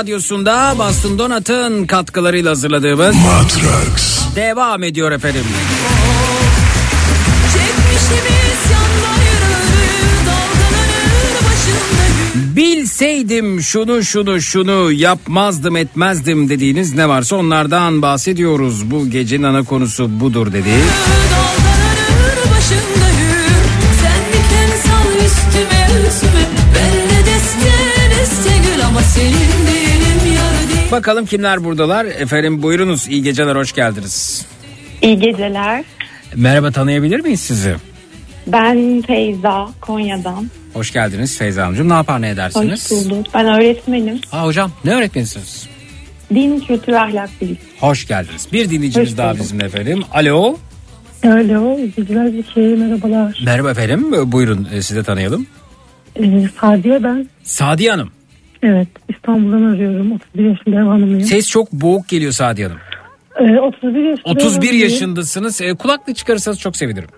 Radyosu'nda 0.10 0.76
Boston 0.80 1.20
Donat'ın 1.20 1.86
katkılarıyla 1.86 2.52
hazırladığımız 2.52 3.16
Matrax 3.16 4.20
devam 4.36 4.84
ediyor 4.84 5.12
efendim. 5.12 5.44
Bilseydim 12.36 13.62
şunu 13.62 14.04
şunu 14.04 14.42
şunu 14.42 14.92
yapmazdım 14.92 15.76
etmezdim 15.76 16.50
dediğiniz 16.50 16.96
ne 16.96 17.10
varsa 17.10 17.36
onlardan 17.36 18.02
bahsediyoruz. 18.02 18.92
Bu 18.92 19.10
gecenin 19.10 19.44
ana 19.44 19.64
konusu 19.64 20.20
budur 20.20 20.54
dedi. 20.54 20.70
bakalım 31.00 31.26
kimler 31.26 31.64
buradalar. 31.64 32.06
Efendim 32.06 32.62
buyurunuz 32.62 33.08
iyi 33.08 33.24
geceler 33.24 33.56
hoş 33.56 33.74
geldiniz. 33.74 34.46
İyi 35.02 35.20
geceler. 35.20 35.84
Merhaba 36.36 36.72
tanıyabilir 36.72 37.20
miyiz 37.20 37.40
sizi? 37.40 37.76
Ben 38.48 39.02
Feyza 39.08 39.70
Konya'dan. 39.82 40.50
Hoş 40.74 40.94
geldiniz 40.94 41.38
Feyza 41.38 41.64
Hanımcığım. 41.64 41.90
Ne 41.90 41.94
yapar 41.94 42.22
ne 42.22 42.30
edersiniz? 42.30 42.92
Hoş 42.92 42.92
bulduk. 42.92 43.26
Ben 43.34 43.46
öğretmenim. 43.46 44.20
Aa, 44.32 44.46
hocam 44.46 44.72
ne 44.86 44.96
öğretmenisiniz? 44.96 45.68
Din, 46.36 46.60
kültür, 46.60 46.94
ahlak, 46.94 47.30
bilgi. 47.42 47.58
Hoş 47.80 48.08
geldiniz. 48.08 48.48
Bir 48.54 48.70
dinleyicimiz 48.70 49.18
daha 49.18 49.32
bulduk. 49.34 49.44
bizim 49.44 49.62
efendim. 49.62 50.04
Alo. 50.12 50.58
Alo, 51.26 51.78
güzel 51.98 52.34
bir 52.34 52.44
şey, 52.54 52.64
merhabalar. 52.64 53.42
Merhaba 53.46 53.72
efendim, 53.72 54.32
buyurun 54.32 54.68
e, 54.74 54.82
sizi 54.82 55.04
tanıyalım. 55.04 55.48
Ee, 56.16 56.50
Sadiye 56.62 57.04
ben. 57.04 57.30
Sadiye 57.44 57.92
Hanım. 57.92 58.19
Evet 58.64 58.88
İstanbul'dan 59.10 59.64
arıyorum. 59.64 60.12
31 60.12 60.44
yaşında 60.50 60.76
ev 60.76 60.86
hanımıyım. 60.86 61.22
Ses 61.22 61.50
çok 61.50 61.72
boğuk 61.72 62.08
geliyor 62.08 62.32
Sadiye 62.32 62.68
Hanım. 62.68 62.80
Ee, 63.40 63.60
31 63.60 64.04
yaşında 64.04 64.30
31 64.32 64.74
yaşındasınız. 64.74 65.62
Ee, 65.62 65.74
kulaklık 65.74 66.16
çıkarırsanız 66.16 66.60
çok 66.60 66.78
sevinirim. 66.78 67.10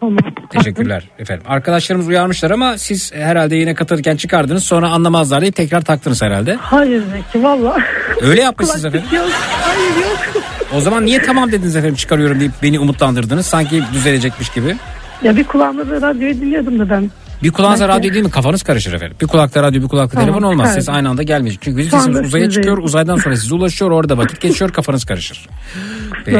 Tamam. 0.00 0.18
Teşekkürler 0.50 1.08
efendim. 1.18 1.44
Arkadaşlarımız 1.48 2.08
uyarmışlar 2.08 2.50
ama 2.50 2.78
siz 2.78 3.14
herhalde 3.14 3.56
yine 3.56 3.74
katırken 3.74 4.16
çıkardınız 4.16 4.64
sonra 4.64 4.88
anlamazlar 4.88 5.40
diye 5.40 5.52
tekrar 5.52 5.80
taktınız 5.82 6.22
herhalde. 6.22 6.54
Hayır 6.54 7.02
Zeki 7.12 7.44
valla. 7.44 7.78
Öyle 8.22 8.42
yapmışsınız 8.42 8.84
efendim. 8.84 9.06
Yok, 9.12 9.26
hayır 9.62 10.06
yok. 10.06 10.44
O 10.76 10.80
zaman 10.80 11.06
niye 11.06 11.22
tamam 11.22 11.52
dediniz 11.52 11.76
efendim 11.76 11.96
çıkarıyorum 11.96 12.40
deyip 12.40 12.52
beni 12.62 12.80
umutlandırdınız 12.80 13.46
sanki 13.46 13.82
düzelecekmiş 13.92 14.48
gibi. 14.48 14.76
Ya 15.22 15.36
bir 15.36 15.44
kulağımda 15.44 15.90
da 15.90 16.08
radyoyu 16.08 16.34
dinliyordum 16.40 16.78
da 16.78 16.90
ben 16.90 17.10
bir 17.44 17.50
kulağınıza 17.50 17.88
Belki. 17.88 17.98
radyo 17.98 18.12
değil 18.12 18.24
mi 18.24 18.30
kafanız 18.30 18.62
karışır 18.62 18.92
efendim. 18.92 19.16
Bir 19.20 19.26
kulakta 19.26 19.62
radyo 19.62 19.82
bir 19.82 19.88
kulakta 19.88 20.14
Tamam, 20.14 20.26
telefon 20.26 20.42
olmaz. 20.42 20.74
Ses 20.74 20.84
çıkardım. 20.84 20.96
aynı 20.96 21.08
anda 21.08 21.22
gelmeyecek. 21.22 21.62
Çünkü 21.62 21.82
anda 21.82 21.90
sesimiz 21.90 22.20
uzaya 22.20 22.50
çıkıyor. 22.50 22.78
Uzaydan 22.78 23.16
sonra 23.16 23.36
size 23.36 23.54
ulaşıyor. 23.54 23.90
Orada 23.90 24.18
vakit 24.18 24.40
geçiyor 24.40 24.72
kafanız 24.72 25.04
karışır. 25.04 25.46
Peki. 26.24 26.38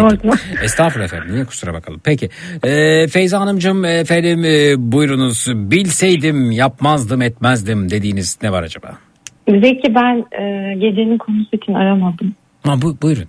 Estağfurullah 0.62 1.06
efendim. 1.06 1.34
Niye 1.34 1.44
kusura 1.44 1.74
bakalım. 1.74 2.00
Peki. 2.04 2.28
Ee, 2.64 3.06
Feyza 3.08 3.40
Hanımcığım 3.40 3.84
efendim 3.84 4.44
e, 4.44 4.74
buyurunuz. 4.92 5.46
Bilseydim 5.54 6.50
yapmazdım 6.50 7.22
etmezdim 7.22 7.90
dediğiniz 7.90 8.38
ne 8.42 8.52
var 8.52 8.62
acaba? 8.62 8.98
Zeki 9.48 9.94
ben 9.94 10.42
e, 10.42 10.74
gecenin 10.74 11.18
konusu 11.18 11.56
için 11.56 11.74
aramadım. 11.74 12.34
Ha, 12.66 12.82
bu, 12.82 12.96
buyurun. 13.02 13.28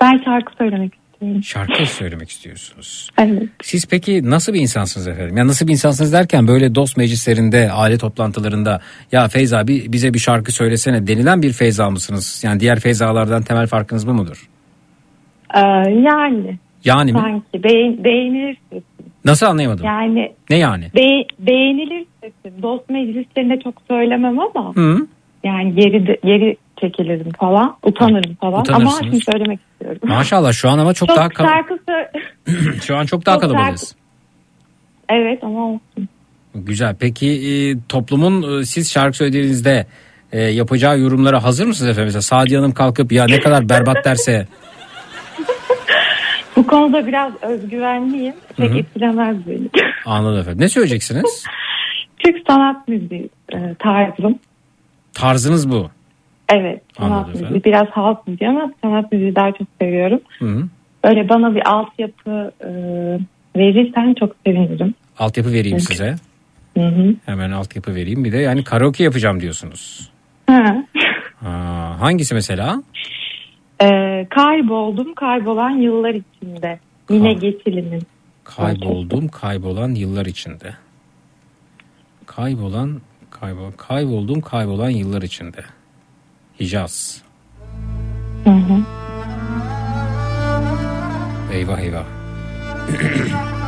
Ben 0.00 0.20
şarkı 0.24 0.52
söylemek 0.58 0.97
istiyorum. 1.18 1.42
Şarkı 1.42 1.86
söylemek 1.86 2.30
istiyorsunuz. 2.30 3.10
Evet. 3.18 3.42
Siz 3.62 3.86
peki 3.86 4.30
nasıl 4.30 4.54
bir 4.54 4.60
insansınız 4.60 5.08
efendim? 5.08 5.36
Ya 5.36 5.46
nasıl 5.46 5.66
bir 5.66 5.72
insansınız 5.72 6.12
derken 6.12 6.48
böyle 6.48 6.74
dost 6.74 6.96
meclislerinde, 6.96 7.72
aile 7.72 7.98
toplantılarında 7.98 8.80
ya 9.12 9.28
Feyza 9.28 9.66
bir, 9.66 9.92
bize 9.92 10.14
bir 10.14 10.18
şarkı 10.18 10.52
söylesene 10.52 11.06
denilen 11.06 11.42
bir 11.42 11.52
Feyza 11.52 11.90
mısınız? 11.90 12.42
Yani 12.44 12.60
diğer 12.60 12.80
Feyzalardan 12.80 13.42
temel 13.42 13.66
farkınız 13.66 14.06
bu 14.06 14.12
mudur? 14.14 14.48
Ee, 15.54 15.58
yani. 15.90 16.58
Yani 16.84 17.12
mi? 17.12 17.18
Sanki 17.18 17.62
beğen, 17.64 18.04
beğenilir 18.04 18.56
sesim. 18.70 18.84
Nasıl 19.24 19.46
anlayamadım? 19.46 19.84
Yani 19.86 20.32
Ne 20.50 20.58
yani? 20.58 20.84
be, 20.96 21.24
beğenilir 21.38 22.06
sesim. 22.20 22.62
Dost 22.62 22.90
meclislerinde 22.90 23.60
çok 23.64 23.74
söylemem 23.88 24.38
ama 24.40 24.74
Hı? 24.74 25.06
yani 25.44 25.74
geri 25.74 26.06
de- 26.06 26.18
geri 26.80 26.92
çekilirim 26.92 27.32
falan. 27.40 27.76
Utanırım 27.82 28.34
falan. 28.34 28.64
Ama 28.72 28.90
şimdi 29.00 29.20
söylemek 29.20 29.60
istiyorum. 29.72 30.00
Maşallah 30.02 30.52
şu 30.52 30.70
an 30.70 30.78
ama 30.78 30.94
çok, 30.94 31.08
daha 31.08 31.28
kal- 31.28 31.46
şarkı 31.46 31.74
sö- 31.74 32.80
şu 32.82 32.96
an 32.96 33.06
çok 33.06 33.26
daha 33.26 33.34
çok 33.34 33.42
kalabalığız. 33.42 33.94
Evet 35.08 35.44
ama 35.44 35.64
olsun. 35.66 36.08
Güzel. 36.54 36.96
Peki 37.00 37.26
e, 37.28 37.76
toplumun 37.88 38.60
e, 38.60 38.64
siz 38.64 38.92
şarkı 38.92 39.16
söylediğinizde 39.16 39.86
e, 40.32 40.40
yapacağı 40.40 40.98
yorumlara 40.98 41.42
hazır 41.42 41.66
mısınız 41.66 41.90
efendim? 41.90 42.06
Mesela 42.06 42.22
Sadiye 42.22 42.58
Hanım 42.58 42.72
kalkıp 42.72 43.12
ya 43.12 43.24
ne 43.24 43.40
kadar 43.40 43.68
berbat 43.68 44.04
derse 44.04 44.46
Bu 46.56 46.66
konuda 46.66 47.06
biraz 47.06 47.32
özgüvenliyim. 47.42 48.34
Pek 48.56 48.70
Hı 48.70 48.74
hı. 48.74 48.78
etkilemez 48.78 49.36
beni. 49.46 49.68
anladım 50.04 50.40
efendim. 50.40 50.60
Ne 50.60 50.68
söyleyeceksiniz? 50.68 51.44
Türk 52.18 52.36
sanat 52.46 52.88
müziği 52.88 53.28
e, 53.54 53.74
tarzım. 53.78 54.38
Tarzınız 55.14 55.70
bu. 55.70 55.90
Evet 56.48 56.82
sanat 56.98 57.26
müziği. 57.26 57.44
efendim. 57.44 57.62
Biraz 57.64 57.86
halk 57.86 58.28
müziği 58.28 58.50
ama 58.50 58.72
sanat 58.82 59.12
müziği 59.12 59.34
daha 59.34 59.52
çok 59.52 59.68
seviyorum. 59.80 60.20
Hı 60.38 60.44
-hı. 60.44 60.66
Böyle 61.04 61.28
bana 61.28 61.54
bir 61.54 61.68
altyapı 61.70 62.52
e, 62.60 62.70
verirsen 63.56 64.14
çok 64.14 64.36
sevinirim. 64.46 64.94
Altyapı 65.18 65.52
vereyim 65.52 65.80
size. 65.80 66.14
Hı 66.76 66.86
hı. 66.86 67.14
Hemen 67.26 67.50
altyapı 67.50 67.94
vereyim. 67.94 68.24
Bir 68.24 68.32
de 68.32 68.38
yani 68.38 68.64
karaoke 68.64 69.04
yapacağım 69.04 69.40
diyorsunuz. 69.40 70.10
Ha. 70.46 70.84
Ha, 71.40 71.96
hangisi 72.00 72.34
mesela? 72.34 72.82
E, 73.82 73.86
kayboldum 74.30 75.14
kaybolan 75.14 75.70
yıllar 75.70 76.14
içinde. 76.14 76.78
Yine 77.10 77.32
Geçili'nin. 77.32 78.02
Kayboldum 78.44 79.28
kaybolan 79.28 79.90
yıllar 79.90 80.26
içinde. 80.26 80.74
Kaybolan 82.26 83.00
kaybol 83.30 83.72
kayboldum 83.72 84.40
kaybolan 84.40 84.90
yıllar 84.90 85.22
içinde. 85.22 85.58
Hicaz. 86.60 87.22
Hı 88.44 88.50
hı. 88.50 88.80
Eyvah 91.52 91.78
eyvah. 91.78 92.04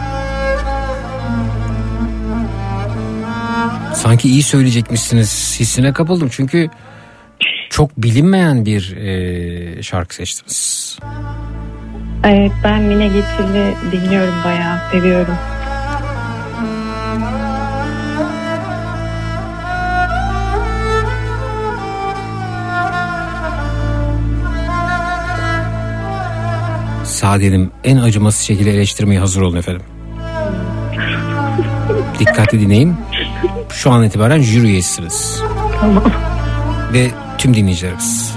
Sanki 3.94 4.28
iyi 4.28 4.42
söyleyecekmişsiniz 4.42 5.56
hissine 5.60 5.92
kapıldım 5.92 6.28
çünkü 6.32 6.70
çok 7.70 7.96
bilinmeyen 7.96 8.66
bir 8.66 8.96
e, 8.96 9.82
şarkı 9.82 10.14
seçtiniz. 10.14 10.98
Evet 12.24 12.52
ben 12.64 12.82
Mine 12.82 13.06
Geçili 13.06 13.74
dinliyorum 13.92 14.34
bayağı 14.44 14.90
seviyorum. 14.92 15.34
Sade'nin 27.20 27.72
en 27.84 27.96
acımasız 27.96 28.40
şekilde 28.40 28.70
eleştirmeye 28.70 29.20
hazır 29.20 29.42
olun 29.42 29.56
efendim. 29.56 29.82
Dikkatli 32.18 32.60
dinleyin. 32.60 32.96
Şu 33.72 33.90
an 33.90 34.04
itibaren 34.04 34.40
jüri 34.40 34.66
üyesisiniz. 34.66 35.42
Tamam. 35.80 36.04
Ve 36.92 37.10
tüm 37.38 37.54
dinleyicilerimiz. 37.54 38.34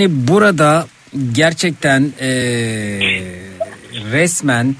Yani 0.00 0.28
burada 0.28 0.86
gerçekten 1.32 2.12
eee, 2.20 3.22
resmen 4.12 4.76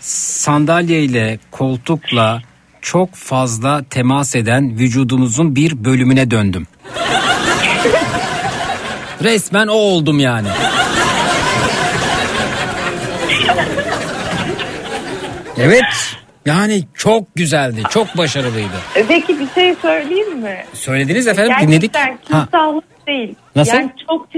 sandalyeyle 0.00 1.38
koltukla 1.50 2.42
çok 2.80 3.14
fazla 3.14 3.84
temas 3.90 4.34
eden 4.34 4.78
vücudumuzun 4.78 5.56
bir 5.56 5.84
bölümüne 5.84 6.30
döndüm. 6.30 6.66
Resmen 9.22 9.66
o 9.66 9.72
oldum 9.72 10.20
yani. 10.20 10.48
Evet. 15.58 15.84
Yani 16.46 16.82
çok 16.94 17.34
güzeldi, 17.34 17.82
çok 17.90 18.16
başarılıydı. 18.18 18.76
E, 18.96 19.06
Peki 19.06 19.40
bir 19.40 19.48
şey 19.54 19.74
söyleyeyim 19.82 20.38
mi? 20.38 20.64
Söylediniz 20.74 21.26
efendim, 21.26 21.48
Gerçekten 21.50 21.68
dinledik. 21.68 21.96
Ha, 21.96 22.42
küstahlık 22.42 22.84
değil. 23.06 23.34
Nasıl? 23.56 23.74
Yani 23.74 23.90
çok 24.08 24.31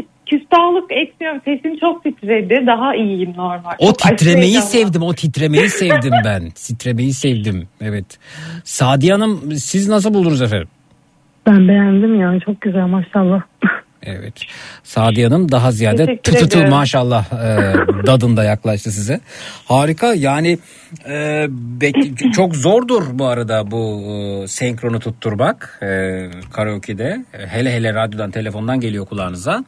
küstahlık 0.55 0.93
etmiyorum. 0.93 1.41
Sesim 1.45 1.79
çok 1.79 2.03
titredi. 2.05 2.67
Daha 2.67 2.95
iyiyim 2.95 3.33
normal. 3.37 3.73
o 3.79 3.87
Çok 3.87 3.99
titremeyi 3.99 4.61
sevdim, 4.63 5.03
o 5.03 5.15
titremeyi 5.15 5.71
sevdim 5.81 6.13
ben. 6.25 6.51
Titremeyi 6.51 7.13
sevdim, 7.13 7.69
evet. 7.81 8.07
Sadiye 8.65 9.13
Hanım 9.13 9.53
siz 9.57 9.89
nasıl 9.89 10.15
buldunuz 10.15 10.43
efendim? 10.43 10.69
Ben 11.47 11.69
beğendim 11.69 12.21
ya 12.21 12.41
çok 12.41 12.61
güzel 12.61 12.87
maşallah. 12.87 13.43
Evet. 14.07 14.35
Sadiye 14.83 15.27
Hanım 15.27 15.53
daha 15.53 15.73
ziyade 15.73 16.03
ederim. 16.03 16.71
maşallah 16.71 17.33
e, 17.33 17.75
dadında 18.07 18.45
yaklaştı 18.45 18.91
size. 18.91 19.21
Harika 19.65 20.15
yani 20.15 20.59
e, 21.09 21.47
bek- 21.81 22.33
çok 22.33 22.57
zordur 22.57 23.03
bu 23.13 23.27
arada 23.27 23.71
bu 23.71 24.03
e, 24.45 24.49
senkronu 24.49 25.01
tutturmak 25.01 25.79
e, 25.83 25.87
karaoke'de. 26.53 27.25
Hele 27.33 27.73
hele 27.73 27.95
radyodan 27.95 28.31
telefondan 28.31 28.81
geliyor 28.81 29.07
kulağınıza. 29.07 29.65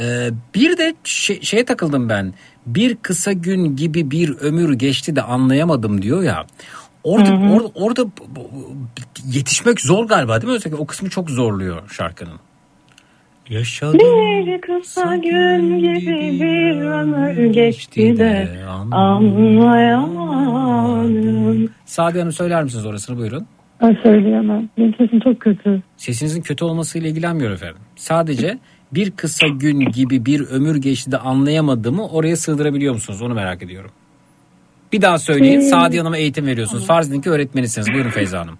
E, 0.00 0.30
bir 0.54 0.78
de 0.78 0.94
şey- 1.04 1.40
şeye 1.42 1.64
takıldım 1.64 2.08
ben. 2.08 2.34
Bir 2.66 2.96
kısa 2.96 3.32
gün 3.32 3.76
gibi 3.76 4.10
bir 4.10 4.30
ömür 4.36 4.74
geçti 4.74 5.16
de 5.16 5.22
anlayamadım 5.22 6.02
diyor 6.02 6.22
ya. 6.22 6.46
Orada 7.04 7.30
Hı 7.30 7.34
hı. 7.34 7.52
orada, 7.52 7.68
orada 7.74 8.04
yetişmek 9.32 9.80
zor 9.80 10.04
galiba 10.04 10.40
değil 10.40 10.50
mi? 10.52 10.56
Özellikle 10.56 10.82
o 10.82 10.86
kısmı 10.86 11.10
çok 11.10 11.30
zorluyor 11.30 11.90
şarkının. 11.90 12.38
Yaşadım. 13.48 13.98
Bir 14.00 14.60
kısa 14.60 15.16
gün 15.16 15.78
gibi 15.78 16.40
bir 16.40 16.80
ömür 16.80 17.52
geçti 17.52 18.16
de 18.18 18.48
anlayamadım. 18.68 21.68
Sadi 21.84 22.18
Hanım 22.18 22.32
söyler 22.32 22.64
misiniz 22.64 22.86
orasını 22.86 23.18
buyurun. 23.18 23.46
Ben 23.80 23.96
söyleyemem. 24.02 24.68
Benim 24.78 24.94
sesim 24.94 25.20
çok 25.20 25.40
kötü. 25.40 25.82
Sesinizin 25.96 26.42
kötü 26.42 26.64
olmasıyla 26.64 27.08
ilgilenmiyor 27.08 27.50
efendim. 27.50 27.76
Sadece 27.96 28.58
bir 28.92 29.10
kısa 29.10 29.48
gün 29.48 29.80
gibi 29.80 30.26
bir 30.26 30.40
ömür 30.40 30.76
geçti 30.76 31.12
de 31.12 31.18
anlayamadığımı 31.18 32.08
oraya 32.08 32.36
sığdırabiliyor 32.36 32.94
musunuz? 32.94 33.22
Onu 33.22 33.34
merak 33.34 33.62
ediyorum. 33.62 33.90
Bir 34.92 35.02
daha 35.02 35.18
söyleyin. 35.18 35.60
Hmm. 35.60 35.66
Sadi 35.66 35.98
Hanım'a 35.98 36.16
eğitim 36.16 36.46
veriyorsunuz. 36.46 36.86
Farz 36.86 37.10
edin 37.10 37.20
ki 37.20 37.30
öğretmenisiniz. 37.30 37.92
Buyurun 37.92 38.10
Feyza 38.10 38.40
Hanım. 38.40 38.58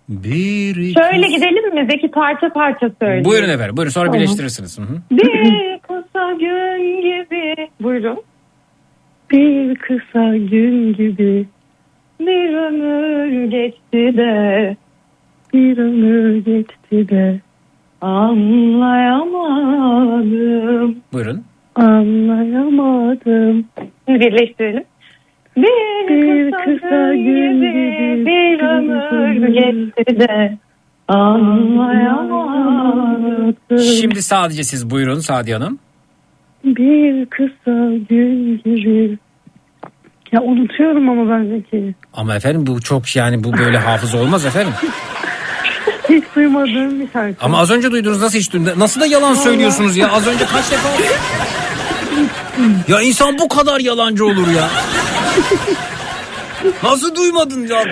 Bir 0.09 0.93
Şöyle 0.93 1.27
gidelim 1.27 1.75
mi? 1.75 1.87
Zeki 1.91 2.11
parça 2.11 2.49
parça 2.53 2.89
söyle. 3.01 3.25
Buyurun 3.25 3.49
efendim. 3.49 3.77
Buyurun 3.77 3.91
sonra 3.91 4.05
Tamam. 4.05 4.19
birleştirirsiniz. 4.19 4.77
Hı 4.79 4.81
hı. 4.81 5.01
Bir 5.11 5.79
kısa 5.79 6.31
gün 6.31 7.01
gibi. 7.01 7.67
Buyurun. 7.81 8.17
Bir 9.31 9.75
kısa 9.75 10.35
gün 10.37 10.93
gibi. 10.93 11.45
Bir 12.19 12.53
ömür 12.57 13.51
geçti 13.51 14.17
de 14.17 14.75
Bir 15.55 15.77
ömür 15.77 16.35
geçti 16.45 17.09
de. 17.09 17.39
anlayamadım. 18.01 20.95
Buyurun. 21.13 21.43
Anlayamadım. 21.75 23.65
Birleştirelim. 24.07 24.83
Bir, 25.57 26.07
Bir 26.09 26.51
kısa, 26.51 26.63
kısa 26.65 27.13
gün 27.13 27.61
gibi 27.61 28.25
bir 28.25 28.59
ömür 28.61 29.47
geçti 29.47 30.19
de 30.19 30.57
anlayamadım. 31.07 33.55
Şimdi 33.79 34.21
sadece 34.21 34.63
siz 34.63 34.89
buyurun 34.89 35.19
Sadi 35.19 35.53
Hanım. 35.53 35.79
Bir 36.63 37.25
kısa 37.25 37.91
gün 38.09 38.61
gibi. 38.65 39.17
Ya 40.31 40.41
unutuyorum 40.41 41.09
ama 41.09 41.29
ben 41.31 41.45
Zeki. 41.45 41.95
Ama 42.13 42.35
efendim 42.35 42.67
bu 42.67 42.81
çok 42.81 43.15
yani 43.15 43.43
bu 43.43 43.53
böyle 43.53 43.77
hafıza 43.77 44.17
olmaz 44.17 44.45
efendim. 44.45 44.73
Hiç 46.15 46.23
duymadığım 46.35 46.99
bir 46.99 47.07
şarkı. 47.13 47.45
Ama 47.45 47.57
az 47.59 47.71
önce 47.71 47.91
duydunuz 47.91 48.21
nasıl 48.21 48.37
hiç 48.39 48.53
duydunuz? 48.53 48.77
Nasıl 48.77 49.01
da 49.01 49.05
yalan 49.05 49.33
söylüyorsunuz 49.33 49.97
ya? 49.97 50.11
Az 50.11 50.27
önce 50.27 50.45
kaç 50.45 50.71
defa? 50.71 50.89
ya 52.87 53.01
insan 53.01 53.39
bu 53.39 53.47
kadar 53.47 53.79
yalancı 53.79 54.25
olur 54.25 54.47
ya. 54.47 54.69
Nasıl 56.83 57.15
duymadın 57.15 57.67
ya? 57.67 57.83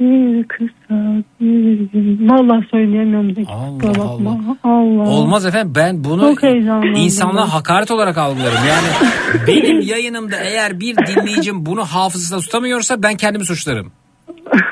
Bir 0.00 0.48
kısa. 0.48 0.70
Vallahi 0.90 2.66
söyleyemiyorum 2.70 3.34
Zeki. 3.34 3.50
Allah 3.52 3.78
Kusura 3.78 3.98
bakma. 3.98 4.56
Allah. 4.64 5.08
Olmaz 5.08 5.46
efendim 5.46 5.72
ben 5.76 6.04
bunu 6.04 6.20
Çok 6.20 6.42
heyecanlandım 6.42 6.94
insanlığa 6.94 7.44
ben. 7.44 7.48
hakaret 7.50 7.90
olarak 7.90 8.18
algılarım. 8.18 8.58
Yani 8.68 8.86
benim 9.46 9.80
yayınımda 9.80 10.36
eğer 10.36 10.80
bir 10.80 10.96
dinleyicim 10.96 11.66
bunu 11.66 11.84
hafızasında 11.84 12.40
tutamıyorsa 12.40 13.02
ben 13.02 13.16
kendimi 13.16 13.44
suçlarım. 13.46 13.92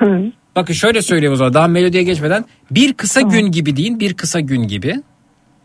Bakın 0.57 0.75
şöyle 0.75 1.03
söyleyeyim 1.03 1.33
o 1.33 1.37
zaman 1.37 1.55
daha 1.55 1.69
melodiye 1.69 2.03
geçmeden 2.03 2.45
bir 2.71 2.93
kısa 2.93 3.21
gün 3.21 3.51
gibi 3.51 3.77
deyin 3.77 4.01
bir 4.01 4.15
kısa 4.15 4.41
gün 4.41 4.63
gibi. 4.63 4.95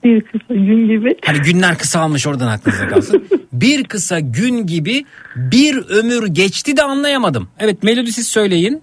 Bir 0.03 0.21
kısa 0.21 0.53
gün 0.53 0.87
gibi. 0.87 1.15
Hani 1.25 1.39
günler 1.39 1.77
kısalmış 1.77 2.27
oradan 2.27 2.47
aklınıza 2.47 2.87
kalsın. 2.87 3.23
bir 3.53 3.83
kısa 3.83 4.19
gün 4.19 4.67
gibi 4.67 5.05
bir 5.35 5.75
ömür 5.77 6.27
geçti 6.27 6.77
de 6.77 6.83
anlayamadım. 6.83 7.47
Evet 7.59 7.83
melodi 7.83 8.11
siz 8.11 8.27
söyleyin. 8.27 8.81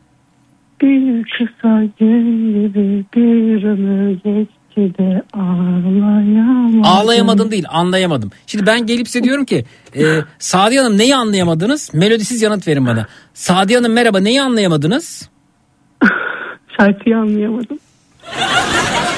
Bir 0.82 1.24
kısa 1.38 1.82
gün 1.98 2.52
gibi 2.52 3.04
bir 3.16 3.64
ömür 3.64 4.10
geçti 4.12 4.98
de 4.98 5.22
ağlayamadım. 5.32 6.84
Ağlayamadım 6.84 7.50
değil 7.50 7.64
anlayamadım. 7.68 8.30
Şimdi 8.46 8.66
ben 8.66 8.86
gelip 8.86 9.08
size 9.08 9.24
diyorum 9.24 9.44
ki 9.44 9.64
e, 9.96 10.02
Sadiye 10.38 10.80
Hanım 10.80 10.98
neyi 10.98 11.16
anlayamadınız? 11.16 11.94
Melodisiz 11.94 12.42
yanıt 12.42 12.68
verin 12.68 12.86
bana. 12.86 13.06
Sadiye 13.34 13.78
Hanım 13.78 13.92
merhaba 13.92 14.20
neyi 14.20 14.42
anlayamadınız? 14.42 15.28
Şarkıyı 16.78 17.16
anlayamadım. 17.16 17.78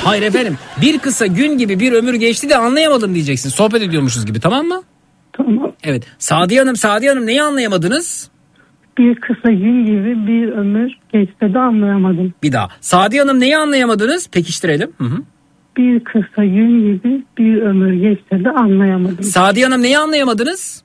Hayır 0.04 0.22
efendim 0.22 0.58
bir 0.82 0.98
kısa 0.98 1.26
gün 1.26 1.58
gibi 1.58 1.80
bir 1.80 1.92
ömür 1.92 2.14
geçti 2.14 2.48
de 2.48 2.56
anlayamadım 2.56 3.14
diyeceksin. 3.14 3.48
Sohbet 3.50 3.82
ediyormuşuz 3.82 4.26
gibi 4.26 4.40
tamam 4.40 4.66
mı? 4.66 4.82
Tamam. 5.32 5.72
Evet. 5.84 6.02
Sadiye 6.18 6.60
Hanım, 6.60 6.76
Sadiye 6.76 7.10
Hanım 7.10 7.26
neyi 7.26 7.42
anlayamadınız? 7.42 8.30
Bir 8.98 9.14
kısa 9.14 9.50
gün 9.52 9.86
gibi 9.86 10.26
bir 10.26 10.48
ömür 10.48 10.98
geçse 11.12 11.54
de 11.54 11.58
anlayamadım. 11.58 12.34
Bir 12.42 12.52
daha. 12.52 12.68
Sadiye 12.80 13.22
Hanım 13.22 13.40
neyi 13.40 13.56
anlayamadınız? 13.56 14.28
Pekiştirelim. 14.30 14.90
Hı 14.98 15.04
hı. 15.04 15.22
Bir 15.76 16.04
kısa 16.04 16.44
gün 16.44 16.80
gibi 16.80 17.22
bir 17.38 17.62
ömür 17.62 17.92
geçse 17.92 18.44
de 18.44 18.50
anlayamadım. 18.50 19.22
Sadiye 19.22 19.66
Hanım 19.66 19.82
neyi 19.82 19.98
anlayamadınız? 19.98 20.84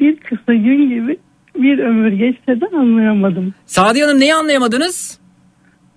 Bir 0.00 0.16
kısa 0.16 0.54
gün 0.54 0.88
gibi 0.88 1.16
bir 1.54 1.78
ömür 1.78 2.12
geçse 2.12 2.60
de 2.60 2.66
anlayamadım. 2.76 3.54
Sadiye 3.66 4.04
Hanım 4.04 4.20
neyi 4.20 4.34
anlayamadınız? 4.34 5.18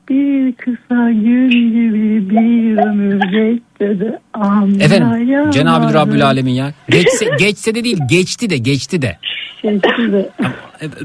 Bir 0.10 0.54
kısa 0.54 1.12
gün 1.12 1.50
gibi 1.50 2.30
bir 2.30 2.78
ömür 2.78 3.20
geçse 3.20 4.00
de 4.00 4.20
anlayamadım. 4.34 4.82
Efendim 4.82 5.52
Cenab-ı 5.52 5.94
Rabbül 5.94 6.26
Alemin 6.26 6.52
ya. 6.52 6.72
Geçse, 6.90 7.26
geçse 7.40 7.76
de 7.76 7.84
değil 7.84 7.98
geçti 8.10 8.50
de 8.50 8.58
geçti 8.58 9.02
de. 9.02 9.18
Geçti 9.64 10.12
de. 10.12 10.30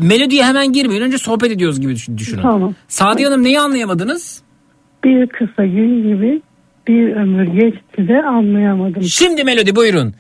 Melodiye 0.01 0.45
hemen 0.45 0.73
girmeyin. 0.73 1.03
Önce 1.03 1.19
sohbet 1.19 1.51
ediyoruz 1.53 1.81
gibi 1.81 1.95
düşün- 1.95 2.19
düşünün. 2.19 2.43
Tamam. 2.43 2.75
Sadiye 2.89 3.29
Hanım 3.29 3.43
neyi 3.45 3.61
anlayamadınız? 3.61 4.43
Bir 5.05 5.27
kısa 5.27 5.67
gün 5.67 6.03
gibi 6.03 6.43
bir 6.89 7.17
ömür 7.17 7.45
geçti 7.61 8.09
de 8.09 8.23
anlayamadım. 8.23 9.03
Şimdi 9.03 9.45
melodi 9.45 9.77
buyurun. 9.77 10.15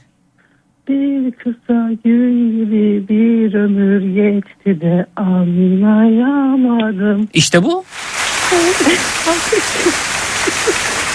Bir 0.89 1.31
kısa 1.33 1.91
gün 2.05 2.51
gibi 2.65 3.09
bir 3.09 3.55
ömür 3.55 4.01
geçti 4.15 4.81
de 4.81 5.07
anlayamadım. 5.17 7.29
İşte 7.35 7.63
bu. 7.65 7.85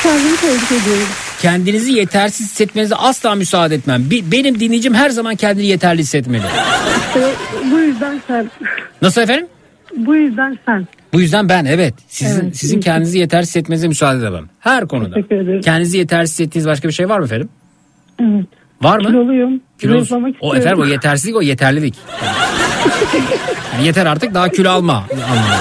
Kendimi 0.04 0.38
tebrik 0.38 0.72
ediyorum. 0.82 1.08
Kendinizi 1.42 1.92
yetersiz 1.94 2.48
hissetmenize 2.52 2.96
asla 2.96 3.36
müsaade 3.36 3.76
etmem. 3.76 4.10
Bi- 4.10 4.32
benim 4.32 4.60
dinleyicim 4.60 4.94
her 4.94 5.10
zaman 5.10 5.36
kendini 5.36 5.66
yeterli 5.66 6.00
hissetmeli. 6.02 6.44
İşte 7.08 7.30
bu 7.72 7.80
yüzden 7.80 8.22
sen. 8.28 8.52
Nasıl 9.02 9.22
efendim? 9.22 9.48
Bu 9.98 10.16
yüzden 10.16 10.58
sen. 10.66 10.88
Bu 11.14 11.22
yüzden 11.22 11.50
ben 11.50 11.66
evet 11.66 11.94
sizin 12.08 12.42
Evet, 12.44 12.58
sizin 12.58 12.78
iyi. 12.78 12.82
kendinizi 12.82 13.20
yetersiz 13.20 13.50
hissetmenize 13.50 13.88
müsaade 13.88 14.20
edemem. 14.20 14.50
Her 14.60 14.88
konuda. 14.88 15.16
Teşekkür 15.16 15.36
ederim. 15.36 15.62
Kendinizi 15.62 15.98
yetersiz 15.98 16.32
hissettiğiniz 16.40 16.68
başka 16.68 16.88
bir 16.88 16.94
şey 16.94 17.10
var 17.10 17.20
mı 17.20 17.26
efendim? 17.26 17.50
Evet. 18.22 18.46
Var 18.82 18.98
mı? 18.98 19.08
Kiloluyum. 19.08 19.62
Kilo- 19.82 19.92
Zayıflamak 19.92 20.30
O 20.30 20.34
istiyorum. 20.34 20.60
efendim 20.62 20.80
o 20.82 20.86
yetersizlik 20.86 21.36
o 21.36 21.42
yeterlilik. 21.42 21.96
Yani 23.74 23.86
yeter 23.88 24.06
artık 24.06 24.34
daha 24.34 24.50
kilo 24.50 24.70
alma. 24.70 24.94
anlamında. 24.94 25.58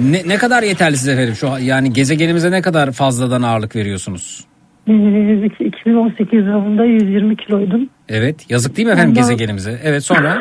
Ne, 0.00 0.22
ne 0.28 0.36
kadar 0.38 0.62
yeterlisiniz 0.62 1.08
efendim 1.14 1.34
şu 1.34 1.50
an- 1.50 1.58
yani 1.58 1.92
gezegenimize 1.92 2.50
ne 2.50 2.62
kadar 2.62 2.92
fazladan 2.92 3.42
ağırlık 3.42 3.76
veriyorsunuz? 3.76 4.44
Ee, 4.88 5.50
2018 5.64 6.32
yılında 6.46 6.84
120 6.84 7.36
kiloydum. 7.36 7.88
Evet 8.08 8.50
yazık 8.50 8.76
değil 8.76 8.86
mi 8.88 8.92
efendim 8.92 9.10
Ondan- 9.10 9.22
gezegenimize? 9.22 9.80
Evet 9.84 10.04
sonra 10.04 10.38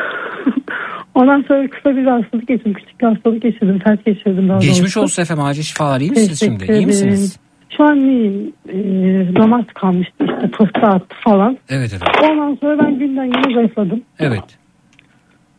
Ondan 1.16 1.46
sonra 1.48 1.70
kısa 1.70 1.96
bir 1.96 2.06
hastalık 2.06 2.48
geçirdim. 2.48 2.74
Küçük 2.74 3.02
bir 3.02 3.06
hastalık 3.08 3.42
geçirdim. 3.42 3.80
Ters 3.80 4.00
geçirdim 4.06 4.50
daha 4.50 4.58
geçmiş 4.58 4.80
doğrusu. 4.80 5.02
olsun 5.02 5.22
efendim 5.22 5.44
acil 5.44 5.64
şifalar 5.64 6.02
iyi 6.02 6.10
misiniz 6.10 6.40
Teşekkür 6.40 6.66
şimdi? 6.66 6.80
İyi 6.80 6.86
misiniz? 6.86 7.40
Şu 7.78 7.84
an 7.84 8.00
iyiyim. 8.00 8.54
Ee, 8.70 9.36
damar 9.36 9.68
kalmıştı 9.68 10.14
işte 10.20 10.52
pıhtı 10.52 10.80
attı 10.82 11.16
falan. 11.24 11.58
Evet 11.70 11.94
efendim. 11.94 12.22
Ondan 12.32 12.58
sonra 12.62 12.84
ben 12.84 13.00
günden 13.00 13.32
güne 13.32 13.56
zayıfladım. 13.56 14.02
Evet. 14.20 14.44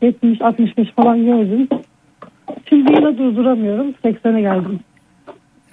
70-65 0.03 0.93
falan 0.97 1.25
gördüm. 1.25 1.69
Şimdi 2.69 2.93
yine 2.93 3.19
durduramıyorum. 3.19 3.95
80'e 4.05 4.41
geldim. 4.41 4.81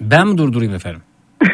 Ben 0.00 0.28
mi 0.28 0.38
durdurayım 0.38 0.74
efendim? 0.74 1.00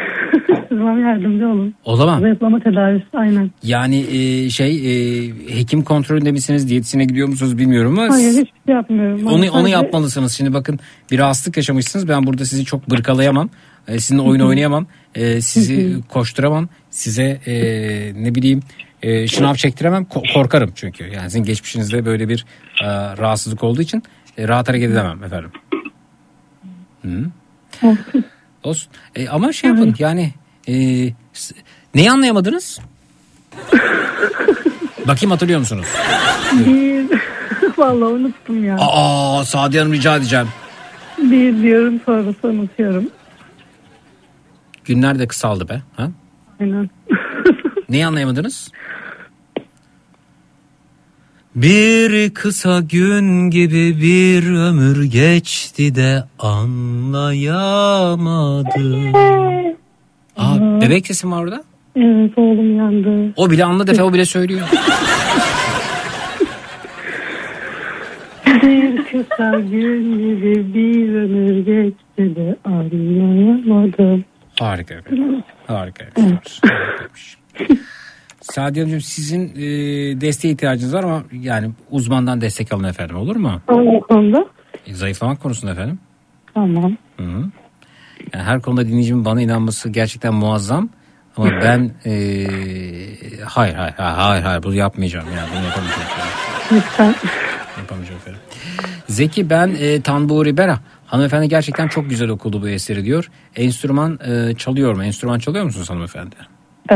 Bana 0.71 0.99
yardımcı 0.99 1.47
olun. 1.47 1.73
O 1.85 1.95
zaman 1.95 2.19
Zayıflama 2.19 2.59
tedavisi 2.59 3.05
aynen. 3.13 3.51
yani 3.63 3.99
e, 3.99 4.49
şey 4.49 4.71
e, 4.75 5.27
hekim 5.59 5.83
kontrolünde 5.83 6.31
misiniz 6.31 6.69
diyetisyene 6.69 7.05
gidiyor 7.05 7.27
musunuz 7.27 7.57
bilmiyorum 7.57 7.99
ama 7.99 8.13
Hayır 8.13 8.29
hiçbir 8.29 8.61
şey 8.65 8.75
yapmıyorum. 8.75 9.27
Onu 9.27 9.51
onu 9.51 9.69
yapmalısınız. 9.69 10.33
Şimdi 10.37 10.53
bakın 10.53 10.79
bir 11.11 11.19
rahatsızlık 11.19 11.57
yaşamışsınız. 11.57 12.07
Ben 12.07 12.27
burada 12.27 12.45
sizi 12.45 12.65
çok 12.65 12.89
bırkalayamam. 12.89 13.49
Ee, 13.87 13.99
sizinle 13.99 14.21
oyun 14.21 14.41
oynayamam. 14.41 14.87
Ee, 15.15 15.41
sizi 15.41 15.95
koşturamam. 16.09 16.69
Size 16.89 17.39
e, 17.47 17.53
ne 18.23 18.35
bileyim 18.35 18.59
e, 19.03 19.27
şınav 19.27 19.55
çektiremem. 19.55 20.03
Ko- 20.03 20.33
korkarım 20.33 20.71
çünkü. 20.75 21.03
Yani 21.03 21.25
sizin 21.29 21.43
geçmişinizde 21.43 22.05
böyle 22.05 22.29
bir 22.29 22.45
e, 22.83 22.87
rahatsızlık 23.17 23.63
olduğu 23.63 23.81
için 23.81 24.03
e, 24.37 24.47
rahat 24.47 24.69
hareket 24.69 24.91
edemem 24.91 25.23
efendim. 25.23 25.51
Hı. 27.01 27.25
Olsun. 28.63 28.91
E, 29.15 29.29
ama 29.29 29.51
şey 29.51 29.69
yapın 29.69 29.95
yani 29.99 30.33
e, 30.67 30.73
neyi 31.95 32.11
anlayamadınız? 32.11 32.79
Bakayım 35.07 35.31
hatırlıyor 35.31 35.59
musunuz? 35.59 35.87
Bir, 36.53 37.05
vallahi 37.77 38.13
unuttum 38.13 38.65
ya. 38.65 38.77
Aa 38.79 39.45
Sadiye 39.45 39.81
Hanım 39.81 39.93
rica 39.93 40.17
edeceğim. 40.17 40.47
Bir 41.17 41.61
diyorum 41.61 41.99
sonrası 42.05 42.47
unutuyorum. 42.47 43.09
Günler 44.85 45.19
de 45.19 45.27
kısaldı 45.27 45.69
be. 45.69 45.81
Ha? 45.95 46.09
Aynen. 46.61 46.89
Neyi 47.89 48.05
anlayamadınız? 48.05 48.71
Bir 51.55 52.33
kısa 52.33 52.79
gün 52.79 53.49
gibi 53.49 54.01
bir 54.01 54.53
ömür 54.53 55.03
geçti 55.03 55.95
de 55.95 56.23
anlayamadım. 56.39 57.55
Aa, 60.37 60.81
bebek 60.81 61.07
sesi 61.07 61.27
mi 61.27 61.33
var 61.33 61.43
orada? 61.43 61.63
Evet 61.95 62.37
oğlum 62.37 62.77
yandı. 62.77 63.33
O 63.35 63.51
bile 63.51 63.65
anladı 63.65 63.91
Efe 63.91 64.03
o 64.03 64.13
bile 64.13 64.25
söylüyor. 64.25 64.67
Bir 68.45 69.03
kısa 69.05 69.59
gün 69.59 70.17
gibi 70.17 70.73
bir 70.73 71.15
ömür 71.15 71.65
geçti 71.65 72.35
de 72.35 72.55
anlayamadım. 72.65 74.25
Harika 74.59 74.93
efendim. 74.93 75.43
Harika 75.67 76.03
efendim. 76.03 76.37
Sadiye 78.51 78.85
Hanımcığım 78.85 79.01
sizin 79.01 79.49
e, 79.49 79.61
desteğe 80.21 80.53
ihtiyacınız 80.53 80.93
var 80.93 81.03
ama 81.03 81.23
yani 81.31 81.71
uzmandan 81.91 82.41
destek 82.41 82.73
alın 82.73 82.83
efendim 82.83 83.15
olur 83.17 83.35
mu? 83.35 83.61
Hangi 83.67 83.99
konuda? 83.99 84.45
E, 84.87 84.93
zayıflamak 84.93 85.41
konusunda 85.41 85.71
efendim. 85.71 85.99
Tamam. 86.53 86.97
Hı 87.17 87.23
hı. 87.23 87.43
Yani 88.33 88.43
her 88.43 88.61
konuda 88.61 88.87
dinleyicimin 88.87 89.25
bana 89.25 89.41
inanması 89.41 89.89
gerçekten 89.89 90.33
muazzam. 90.33 90.89
Ama 91.37 91.49
ben 91.61 91.91
eee, 92.05 93.17
hayır 93.45 93.73
hayır 93.75 93.93
hayır 93.97 94.43
hayır 94.43 94.63
bunu 94.63 94.75
yapmayacağım 94.75 95.27
yani 95.37 95.49
bunu 95.55 95.65
yapamayacağım. 95.65 96.07
Lütfen. 96.71 97.15
Yapamayacağım 97.77 98.19
efendim. 98.21 98.41
Zeki 99.07 99.49
ben 99.49 99.75
e, 99.79 100.01
Tanbu 100.01 100.45
Ribera. 100.45 100.79
Hanımefendi 101.05 101.49
gerçekten 101.49 101.87
çok 101.87 102.09
güzel 102.09 102.29
okudu 102.29 102.61
bu 102.61 102.69
eseri 102.69 103.05
diyor. 103.05 103.29
Enstrüman 103.55 104.19
e, 104.27 104.55
çalıyor 104.55 104.95
mu? 104.95 105.03
Enstrüman 105.03 105.39
çalıyor 105.39 105.65
musunuz 105.65 105.89
hanımefendi? 105.89 106.35
Ee, 106.91 106.95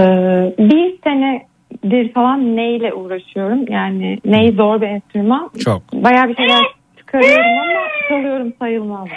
bir 0.59 0.99
senedir 1.03 2.13
falan 2.13 2.55
neyle 2.55 2.93
uğraşıyorum. 2.93 3.67
Yani 3.71 4.19
ney 4.25 4.51
zor 4.51 4.81
bir 4.81 4.87
enstrüman. 4.87 5.51
Çok. 5.63 5.93
Bayağı 5.93 6.27
bir 6.29 6.35
şeyler 6.35 6.59
çıkarıyorum 6.97 7.45
ama 7.45 7.87
çalıyorum 8.09 8.53
sayılmaz. 8.59 9.07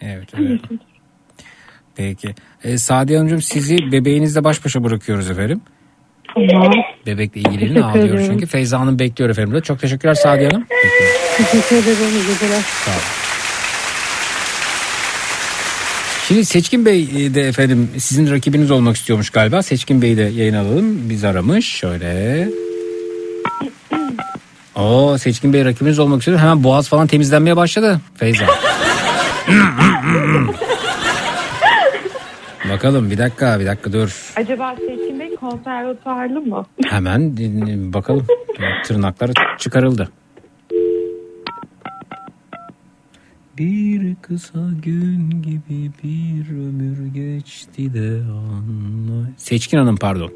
Evet 0.00 0.28
evet. 0.40 0.60
Peki. 1.96 2.28
E, 2.64 2.78
Sadiye 2.78 3.18
Hanımcığım 3.18 3.42
sizi 3.42 3.76
bebeğinizle 3.92 4.44
baş 4.44 4.64
başa 4.64 4.84
bırakıyoruz 4.84 5.30
efendim. 5.30 5.60
Tamam. 6.50 6.72
Bebekle 7.06 7.40
ilgilenin 7.40 7.58
Teşekkür 7.74 7.80
ağlıyor 7.82 8.04
ederim. 8.14 8.26
çünkü. 8.30 8.46
Feyza 8.46 8.80
Hanım 8.80 8.98
bekliyor 8.98 9.30
efendim. 9.30 9.60
Çok 9.60 9.78
teşekkürler 9.80 10.14
Sadiye 10.14 10.48
Hanım. 10.48 10.66
Teşekkür 11.36 11.76
ederim. 11.76 12.12
iyi 12.14 12.26
geceler. 12.26 12.60
Sağ 12.60 12.90
olun. 12.90 13.41
Şimdi 16.32 16.44
Seçkin 16.44 16.86
Bey 16.86 17.02
e, 17.02 17.34
de 17.34 17.48
efendim 17.48 17.90
sizin 17.98 18.30
rakibiniz 18.30 18.70
olmak 18.70 18.96
istiyormuş 18.96 19.30
galiba. 19.30 19.62
Seçkin 19.62 20.02
Bey'i 20.02 20.16
de 20.16 20.22
yayın 20.22 20.54
alalım. 20.54 21.10
Biz 21.10 21.24
aramış. 21.24 21.66
Şöyle. 21.66 22.48
Oo 24.74 25.18
Seçkin 25.18 25.52
Bey 25.52 25.64
rakibiniz 25.64 25.98
olmak 25.98 26.18
istiyor. 26.18 26.38
Hemen 26.38 26.64
boğaz 26.64 26.88
falan 26.88 27.06
temizlenmeye 27.06 27.56
başladı 27.56 28.00
Feyza. 28.14 28.46
Bakalım 32.70 33.10
bir 33.10 33.18
dakika 33.18 33.60
bir 33.60 33.66
dakika 33.66 33.92
dur. 33.92 34.32
Acaba 34.36 34.76
Seçkin 34.76 35.20
Bey 35.20 35.36
konservatuarlı 35.36 36.40
mı? 36.40 36.66
Hemen 36.86 37.20
e, 37.20 37.92
bakalım. 37.92 38.26
Tırnakları 38.84 39.32
çıkarıldı. 39.58 40.08
Bir 43.58 44.14
kısa 44.22 44.70
gün 44.82 45.42
gibi 45.42 45.90
bir 46.02 46.50
ömür 46.50 47.06
geçti 47.14 47.94
de 47.94 48.22
anla... 48.30 49.28
Seçkin 49.36 49.78
Hanım 49.78 49.96
pardon. 49.96 50.32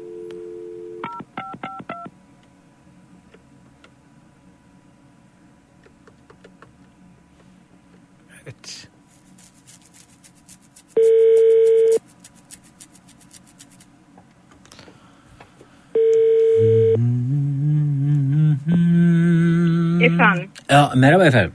Evet. 8.43 8.89
Efendim. 20.01 20.49
Aa, 20.69 20.89
merhaba 20.95 21.25
efendim. 21.25 21.51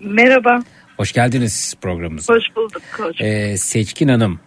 Merhaba. 0.00 0.60
Hoş 1.00 1.12
geldiniz 1.12 1.74
programımıza. 1.80 2.34
Hoş 2.34 2.42
bulduk. 2.56 2.82
Hoş. 2.98 3.20
Ee, 3.20 3.56
Seçkin 3.56 4.08
Hanım. 4.08 4.40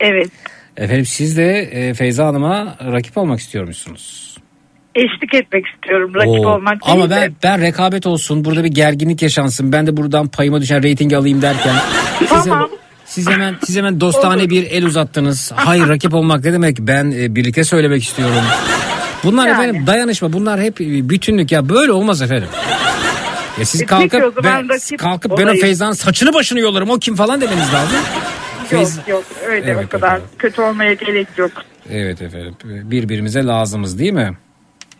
Evet. 0.00 0.30
Efendim 0.76 1.06
siz 1.06 1.36
de 1.36 1.58
e, 1.58 1.94
Feyza 1.94 2.26
Hanım'a 2.26 2.76
rakip 2.92 3.18
olmak 3.18 3.40
istiyormuşsunuz. 3.40 4.36
Eşlik 4.94 5.34
etmek 5.34 5.66
istiyorum. 5.66 6.14
Rakip 6.14 6.46
Oo, 6.46 6.54
olmak 6.54 6.86
değil 6.86 6.92
Ama 6.96 7.10
de. 7.10 7.14
ben 7.14 7.34
ben 7.42 7.60
rekabet 7.60 8.06
olsun. 8.06 8.44
Burada 8.44 8.64
bir 8.64 8.68
gerginlik 8.68 9.22
yaşansın. 9.22 9.72
Ben 9.72 9.86
de 9.86 9.96
buradan 9.96 10.28
payıma 10.28 10.60
düşen 10.60 10.82
reytingi 10.82 11.16
alayım 11.16 11.42
derken. 11.42 11.74
Siz, 12.18 12.28
Tamam. 12.28 12.70
siz 13.04 13.28
hemen 13.28 13.54
siz 13.64 13.76
hemen 13.76 14.00
dostane 14.00 14.50
bir 14.50 14.70
el 14.70 14.84
uzattınız. 14.84 15.52
Hayır 15.54 15.88
rakip 15.88 16.14
olmak 16.14 16.44
ne 16.44 16.52
demek? 16.52 16.76
Ben 16.80 17.10
e, 17.10 17.34
birlikte 17.34 17.64
söylemek 17.64 18.02
istiyorum. 18.02 18.44
Bunlar 19.24 19.48
Yani. 19.48 19.62
efendim 19.62 19.86
dayanışma. 19.86 20.32
Bunlar 20.32 20.60
hep 20.60 20.80
e, 20.80 21.08
bütünlük 21.08 21.52
ya. 21.52 21.68
Böyle 21.68 21.92
olmaz 21.92 22.22
efendim. 22.22 22.48
Ya 23.58 23.64
siz 23.64 23.82
E, 23.82 23.86
kalkıp 23.86 24.44
ben, 24.44 24.68
rakip 24.68 25.00
kalkıp 25.00 25.30
ben 25.32 25.42
o 25.42 25.44
olayım. 25.44 25.60
Feyza'nın 25.60 25.92
saçını 25.92 26.32
başını 26.34 26.60
yollarım. 26.60 26.90
O 26.90 26.98
kim 26.98 27.16
falan 27.16 27.40
demeniz 27.40 27.72
lazım. 27.74 27.98
Feyza- 28.70 28.98
Yok 28.98 29.08
yok 29.08 29.24
öyle 29.46 29.70
Evet, 29.70 29.84
o 29.86 29.88
kadar 29.88 30.20
kötü 30.38 30.62
olmaya 30.62 30.92
gerek 30.92 31.26
yok. 31.36 31.50
Evet 31.90 32.22
efendim. 32.22 32.54
Birbirimize 32.64 33.44
lazımız 33.44 33.98
değil 33.98 34.12
mi? 34.12 34.36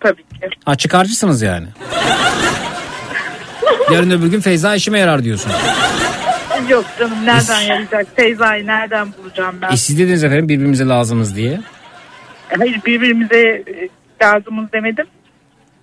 Tabii 0.00 0.22
ki. 0.22 0.48
Ha 0.64 0.74
çıkarcısınız 0.76 1.42
yani. 1.42 1.66
Yarın 3.92 4.10
öbür 4.10 4.26
gün 4.26 4.40
Feyza 4.40 4.74
işime 4.74 4.98
yarar 4.98 5.24
diyorsun. 5.24 5.52
Yok 6.68 6.84
canım 6.98 7.26
nereden 7.26 7.60
yarayacak? 7.60 8.06
Feyza'yı 8.16 8.66
nereden 8.66 9.08
bulacağım 9.18 9.58
ben? 9.62 9.72
E 9.72 9.76
siz 9.76 9.98
dediniz 9.98 10.24
efendim 10.24 10.48
birbirimize 10.48 10.84
lazımız 10.84 11.36
diye. 11.36 11.60
Hayır 12.58 12.80
birbirimize 12.86 13.38
e, 13.40 13.64
lazımız 14.22 14.72
demedim. 14.72 15.06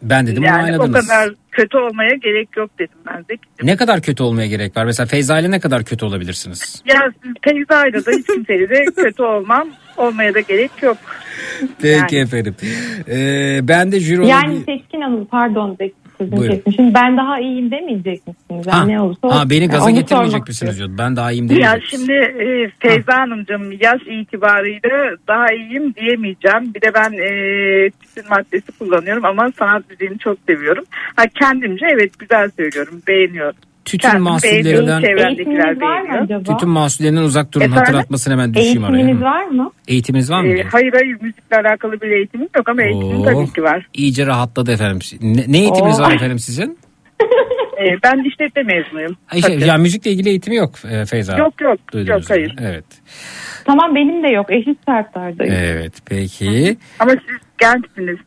Ben 0.03 0.27
dedim 0.27 0.43
yani 0.43 0.61
o 0.61 0.65
aynadınız. 0.65 1.07
kadar 1.07 1.29
kötü 1.51 1.77
olmaya 1.77 2.15
gerek 2.15 2.57
yok 2.57 2.69
dedim 2.79 2.97
ben 3.07 3.17
de. 3.17 3.37
Ne 3.63 3.77
kadar 3.77 4.01
kötü 4.01 4.23
olmaya 4.23 4.47
gerek 4.47 4.77
var? 4.77 4.85
Mesela 4.85 5.07
Feyza 5.07 5.39
ile 5.39 5.51
ne 5.51 5.59
kadar 5.59 5.83
kötü 5.83 6.05
olabilirsiniz? 6.05 6.83
Ya 6.85 7.11
siz 7.23 7.33
Feyza'yla 7.41 8.05
da 8.05 8.11
hiç 8.11 8.27
kimseyle 8.27 8.69
de 8.69 8.85
kötü 8.85 9.23
olmam. 9.23 9.67
Olmaya 9.97 10.33
da 10.33 10.39
gerek 10.39 10.71
yok. 10.81 10.97
Peki 11.81 12.17
efendim. 12.17 12.55
Ee, 13.07 13.59
ben 13.63 13.91
de 13.91 13.99
jüri 13.99 14.27
Yani 14.27 14.57
Seçkin 14.57 15.01
Hanım 15.01 15.25
pardon 15.25 15.75
Zeki 15.79 16.02
sözünü 16.23 16.37
Buyurun. 16.39 16.55
kesmişim. 16.55 16.93
Ben 16.93 17.17
daha 17.17 17.39
iyiyim 17.39 17.71
demeyecek 17.71 18.27
misiniz? 18.27 18.67
Yani 18.67 18.71
Ha, 18.71 18.85
ne 18.85 19.01
olursa 19.01 19.27
olsun. 19.27 19.37
ha, 19.37 19.49
beni 19.49 19.67
gaza 19.67 19.85
Onu 19.85 19.93
getirmeyecek 19.95 20.47
misiniz 20.47 20.71
istiyorum. 20.71 20.97
diyor. 20.97 21.07
Ben 21.07 21.15
daha 21.15 21.31
iyiyim 21.31 21.45
Ya 21.45 21.55
demeyecek. 21.55 21.83
şimdi 21.89 22.11
e, 22.13 22.71
Feyza 22.79 23.17
Hanımcığım 23.19 23.71
yaş 23.71 24.01
itibarıyla 24.07 25.15
daha 25.27 25.53
iyiyim 25.53 25.93
diyemeyeceğim. 25.95 26.73
Bir 26.75 26.81
de 26.81 26.93
ben 26.93 27.11
e, 27.13 27.89
tütün 27.89 28.29
maddesi 28.29 28.71
kullanıyorum 28.79 29.25
ama 29.25 29.51
sanat 29.59 29.89
müziğini 29.89 30.19
çok 30.19 30.37
seviyorum. 30.47 30.83
Ha 31.15 31.23
kendimce 31.39 31.85
evet 31.93 32.19
güzel 32.19 32.49
söylüyorum, 32.57 33.01
beğeniyorum. 33.07 33.55
Tütün 33.85 34.09
Kendim 34.09 34.23
mahsullerinden- 34.23 35.01
çevrendekiler 35.01 35.27
Eğitiminiz 35.27 35.81
var 35.81 36.01
mı 36.01 36.09
beğeniyor. 36.29 36.45
Tütün 36.45 36.69
mahsullerinden 36.69 37.21
uzak 37.21 37.53
durun. 37.53 37.63
Efendim? 37.65 37.79
Hatırlatmasını 37.79 38.33
hemen 38.33 38.53
düşeyim 38.53 38.83
araya. 38.83 38.97
Eğitiminiz 38.97 39.21
var 39.23 39.43
mı? 39.45 39.71
Eğitiminiz 39.87 40.31
var 40.31 40.41
mı? 40.41 40.47
E, 40.47 40.55
diyor? 40.55 40.69
hayır 40.71 40.93
hayır 40.93 41.17
müzikle 41.21 41.57
alakalı 41.57 42.01
bir 42.01 42.07
eğitimim 42.11 42.49
yok 42.57 42.69
ama 42.69 42.83
eğitimim 42.83 43.19
Oo, 43.19 43.23
tabii 43.23 43.53
ki 43.53 43.63
var. 43.63 43.87
İyice 43.93 44.25
rahatladı 44.25 44.71
efendim. 44.71 44.99
Ne, 45.21 45.43
ne 45.47 45.57
eğitiminiz 45.59 45.99
Oo. 45.99 46.03
var 46.03 46.11
efendim 46.15 46.39
sizin? 46.39 46.77
E, 47.73 47.85
ben 48.03 48.29
işletme 48.29 48.63
mezunuyum. 48.63 49.17
Ha, 49.25 49.37
işte, 49.37 49.53
ya 49.53 49.77
müzikle 49.77 50.11
ilgili 50.11 50.29
eğitimi 50.29 50.55
yok 50.55 50.71
e, 50.91 51.05
Feyza. 51.05 51.37
Yok 51.37 51.61
yok 51.61 51.79
Duydunuz 51.93 52.09
yok 52.21 52.29
hayır. 52.29 52.53
yani. 52.57 52.69
Evet. 52.69 52.85
Tamam 53.65 53.95
benim 53.95 54.23
de 54.23 54.27
yok. 54.27 54.51
Eşit 54.51 54.77
şartlardayım. 54.85 55.53
Evet 55.57 55.93
peki. 56.05 56.77
Ama 56.99 57.11
siz 57.11 57.37
gençsiniz. 57.57 58.17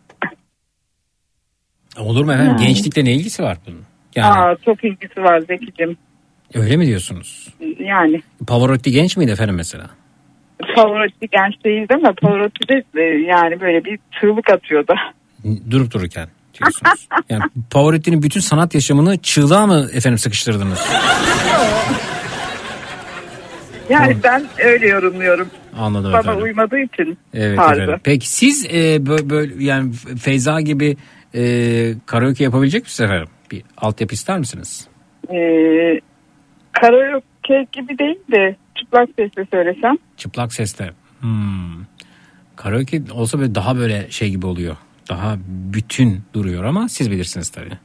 Olur 1.99 2.25
mu 2.25 2.33
efendim? 2.33 2.52
Yani. 2.59 2.67
Gençlikle 2.67 3.05
ne 3.05 3.12
ilgisi 3.12 3.43
var 3.43 3.59
bunun? 3.67 3.83
Yani 4.16 4.38
Aa, 4.38 4.56
çok 4.64 4.84
ilgisi 4.84 5.22
var 5.22 5.40
Zeki'cim. 5.40 5.96
öyle 6.54 6.76
mi 6.76 6.86
diyorsunuz? 6.86 7.48
Yani 7.78 8.22
Pavarotti 8.46 8.90
genç 8.92 9.16
miydi 9.16 9.30
efendim 9.30 9.54
mesela? 9.56 9.90
Pavarotti 10.74 11.28
genç 11.32 11.64
değildi 11.64 11.94
ama 11.94 12.12
Pavarotti 12.22 12.68
de 12.68 12.84
e, 13.00 13.02
yani 13.02 13.60
böyle 13.60 13.84
bir 13.84 13.98
çığlık 14.20 14.50
atıyordu. 14.50 14.94
Durup 15.70 15.92
dururken 15.92 16.28
diyorsunuz. 16.60 17.08
Yani 17.28 17.42
Pavarotti'nin 17.70 18.22
bütün 18.22 18.40
sanat 18.40 18.74
yaşamını 18.74 19.18
çığlığa 19.18 19.66
mı 19.66 19.88
efendim 19.92 20.18
sıkıştırdınız? 20.18 20.80
Yani 23.90 24.16
ben 24.24 24.44
öyle 24.64 24.88
yorumluyorum. 24.88 25.48
Anladım 25.78 26.12
Bana 26.12 26.20
efendim. 26.20 26.42
uymadığı 26.44 26.78
için 26.78 27.18
Evet 27.34 27.56
tarzı. 27.58 27.82
efendim. 27.82 28.00
Peki 28.04 28.28
siz 28.28 28.66
e, 28.66 29.06
böyle, 29.06 29.30
böyle 29.30 29.64
yani 29.64 29.92
Feyza 30.22 30.60
gibi 30.60 30.96
e, 31.34 31.42
karaoke 32.06 32.44
yapabilecek 32.44 32.82
misiniz 32.82 33.10
efendim? 33.10 33.28
Bir 33.50 33.62
altyapı 33.76 34.15
ister 34.15 34.39
misiniz? 34.39 34.89
Ee, 35.31 36.00
karaoke 36.73 37.66
gibi 37.73 37.99
değil 37.99 38.18
de 38.33 38.57
çıplak 38.75 39.08
sesle 39.18 39.47
söylesem. 39.50 39.97
Çıplak 40.16 40.52
sesle. 40.52 40.91
Hmm. 41.20 41.84
Karaoke 42.57 43.02
olsa 43.12 43.39
böyle 43.39 43.55
daha 43.55 43.76
böyle 43.76 44.10
şey 44.10 44.31
gibi 44.31 44.47
oluyor. 44.47 44.76
Daha 45.08 45.36
bütün 45.49 46.20
duruyor 46.34 46.65
ama 46.65 46.89
siz 46.89 47.10
bilirsiniz 47.10 47.50
tabii. 47.50 47.78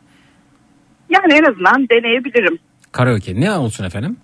Yani 1.09 1.33
en 1.33 1.43
azından 1.51 1.89
deneyebilirim. 1.89 2.59
Karaoke 2.91 3.39
ne 3.41 3.51
olsun 3.51 3.83
efendim? 3.85 4.17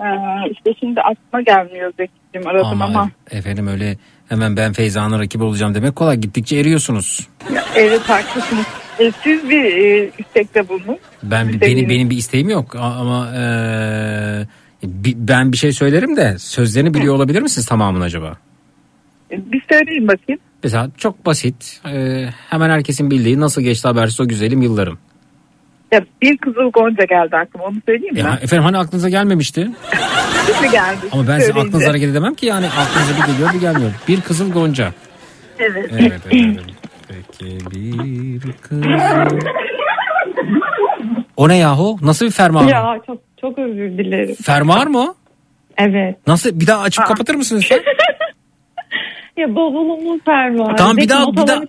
Ee, 0.00 0.04
işte 0.50 0.70
şimdi 0.80 1.00
aklıma 1.00 1.42
gelmiyor 1.42 1.92
Zeki'cim 1.96 2.46
aradım 2.46 2.82
ama. 2.82 3.10
efendim 3.30 3.66
öyle 3.66 3.96
hemen 4.28 4.56
ben 4.56 4.72
Feyza'nın 4.72 5.18
rakibi 5.20 5.44
olacağım 5.44 5.74
demek 5.74 5.96
kolay. 5.96 6.16
Gittikçe 6.16 6.56
eriyorsunuz. 6.56 7.28
Ya, 7.54 7.64
evet 7.74 8.00
haklısınız. 8.00 8.66
Ee, 9.00 9.12
siz 9.24 9.50
bir 9.50 9.64
e, 9.64 10.10
istekte 10.18 10.68
bulunun. 10.68 10.98
Ben 11.22 11.48
Bir 11.48 11.60
benim 11.60 11.88
benim 11.88 12.10
bir 12.10 12.16
isteğim 12.16 12.48
yok 12.48 12.76
ama 12.76 13.28
eee, 13.34 14.46
bi- 14.82 15.14
ben 15.16 15.52
bir 15.52 15.56
şey 15.56 15.72
söylerim 15.72 16.16
de 16.16 16.38
sözlerini 16.38 16.94
biliyor 16.94 17.14
olabilir 17.14 17.42
misiniz 17.42 17.66
tamamını 17.66 18.04
acaba? 18.04 18.36
Ee, 19.30 19.52
Bir 19.52 19.62
söyleyin 19.72 20.08
bakayım. 20.08 20.40
Mesela 20.64 20.90
çok 20.98 21.26
basit. 21.26 21.80
eee, 21.86 22.34
hemen 22.50 22.70
herkesin 22.70 23.10
bildiği 23.10 23.40
nasıl 23.40 23.62
geçti 23.62 23.88
habersiz 23.88 24.20
o 24.20 24.28
güzelim 24.28 24.62
yıllarım. 24.62 24.98
Ya 25.92 26.00
bir 26.22 26.36
kızıl 26.38 26.70
gonca 26.72 27.04
geldi 27.04 27.36
aklıma 27.36 27.64
onu 27.64 27.76
söyleyeyim 27.86 28.14
mi? 28.14 28.20
Ya, 28.20 28.38
efendim 28.42 28.64
hani 28.64 28.78
aklınıza 28.78 29.08
gelmemişti? 29.08 29.70
Şimdi 30.60 30.72
geldi. 30.72 30.96
Ama 31.12 31.28
ben 31.28 31.38
Söyleyince. 31.38 31.60
aklınıza 31.68 31.88
hareket 31.90 32.08
edemem 32.10 32.34
ki 32.34 32.46
yani 32.46 32.66
aklınıza 32.66 33.22
bir 33.26 33.32
geliyor 33.32 33.54
bir 33.54 33.60
gelmiyor. 33.60 33.90
Bir 34.08 34.20
kızıl 34.20 34.52
gonca. 34.52 34.92
Evet. 35.58 35.90
Evet 35.92 36.12
efendim. 36.26 36.56
Peki 37.12 37.58
bir 37.70 38.52
kızıl... 38.52 39.38
O 41.36 41.48
ne 41.48 41.56
yahu? 41.56 41.98
Nasıl 42.02 42.26
bir 42.26 42.30
fermuar? 42.30 42.64
Ya 42.68 43.00
çok 43.06 43.18
çok 43.40 43.58
özür 43.58 43.98
dilerim. 43.98 44.34
Fermuar 44.34 44.86
mı? 44.86 45.14
Evet. 45.78 46.16
Nasıl? 46.26 46.60
Bir 46.60 46.66
daha 46.66 46.82
açıp 46.82 47.06
kapatır 47.06 47.34
mısınız 47.34 47.62
lütfen? 47.62 47.80
Ya 49.36 49.54
bavulumun 49.56 50.20
fermuarı. 50.24 50.76
Tamam 50.76 50.96
bir 50.96 51.08
daha 51.08 51.32
bir 51.32 51.46
daha 51.46 51.62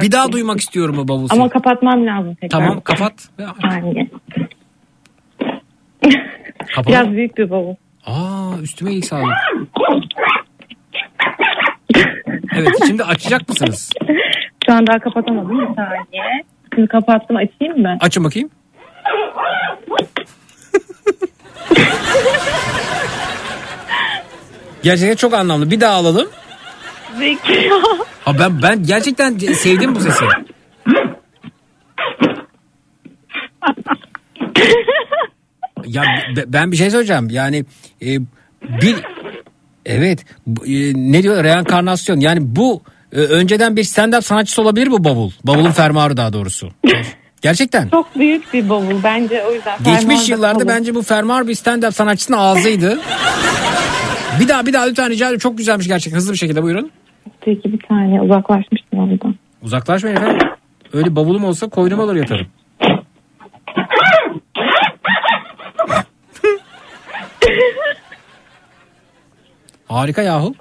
bir 0.00 0.12
daha 0.12 0.32
duymak 0.32 0.60
istiyorum 0.60 0.98
o 0.98 1.08
bavul 1.08 1.28
Ama 1.30 1.48
kapatmam 1.48 2.06
lazım 2.06 2.34
tekrar. 2.34 2.58
Tamam 2.58 2.80
kapat. 2.80 3.12
Saniye. 3.62 4.08
Kapalı. 6.74 6.92
Biraz 6.92 7.10
büyük 7.10 7.38
bir 7.38 7.50
bavul. 7.50 7.74
Aa 8.06 8.58
üstüme 8.62 8.90
iyilik 8.90 9.04
sağlık. 9.04 9.36
Evet 12.56 12.68
şimdi 12.86 13.04
açacak 13.04 13.48
mısınız? 13.48 13.92
Şu 14.70 14.74
an 14.74 14.86
daha 14.86 14.98
kapatamadım 14.98 15.60
bir 15.60 15.74
saniye. 15.74 16.44
Şimdi 16.74 16.88
kapattım 16.88 17.36
açayım 17.36 17.82
mı? 17.82 17.96
Açın 18.00 18.24
bakayım. 18.24 18.50
Gerçekten 24.82 25.16
çok 25.16 25.34
anlamlı. 25.34 25.70
Bir 25.70 25.80
daha 25.80 25.94
alalım. 25.94 26.28
Zeki. 27.18 27.70
Ha 28.24 28.38
ben 28.38 28.62
ben 28.62 28.82
gerçekten 28.82 29.38
sevdim 29.38 29.94
bu 29.94 30.00
sesi. 30.00 30.24
ya 35.86 36.02
be- 36.36 36.44
ben 36.46 36.72
bir 36.72 36.76
şey 36.76 36.90
söyleyeceğim. 36.90 37.28
Yani 37.30 37.64
e, 38.02 38.18
bir 38.82 38.96
evet 39.86 40.24
e, 40.66 40.92
ne 40.94 41.22
diyor 41.22 41.44
reenkarnasyon. 41.44 42.20
Yani 42.20 42.56
bu 42.56 42.82
e, 43.12 43.20
önceden 43.20 43.76
bir 43.76 43.84
stand-up 43.84 44.22
sanatçısı 44.22 44.62
olabilir 44.62 44.90
bu 44.90 45.04
bavul. 45.04 45.30
Bavulun 45.44 45.70
fermuarı 45.70 46.16
daha 46.16 46.32
doğrusu. 46.32 46.70
Gerçekten. 47.42 47.88
Çok 47.88 48.18
büyük 48.18 48.54
bir 48.54 48.68
bavul 48.68 49.02
bence 49.04 49.44
o 49.44 49.52
yüzden. 49.54 49.78
Geçmiş 49.84 50.28
yıllarda 50.28 50.58
kalın. 50.58 50.68
bence 50.68 50.94
bu 50.94 51.02
fermuar 51.02 51.48
bir 51.48 51.54
stand-up 51.54 51.92
sanatçısının 51.92 52.38
ağzıydı. 52.38 52.98
bir 54.40 54.48
daha 54.48 54.66
bir 54.66 54.72
daha 54.72 54.84
lütfen 54.84 55.10
rica 55.10 55.26
ediyorum. 55.26 55.38
Çok 55.38 55.58
güzelmiş 55.58 55.88
gerçekten. 55.88 56.16
Hızlı 56.18 56.32
bir 56.32 56.38
şekilde 56.38 56.62
buyurun. 56.62 56.90
Peki 57.40 57.72
bir 57.72 57.80
saniye 57.88 58.20
uzaklaşmıştım 58.20 58.98
ondan. 58.98 59.34
Uzaklaşmayın 59.62 60.16
efendim. 60.16 60.48
Öyle 60.92 61.16
bavulum 61.16 61.44
olsa 61.44 61.68
koynuma 61.68 62.02
alır 62.02 62.16
yatarım. 62.16 62.46
Harika 69.88 70.22
yahu. 70.22 70.54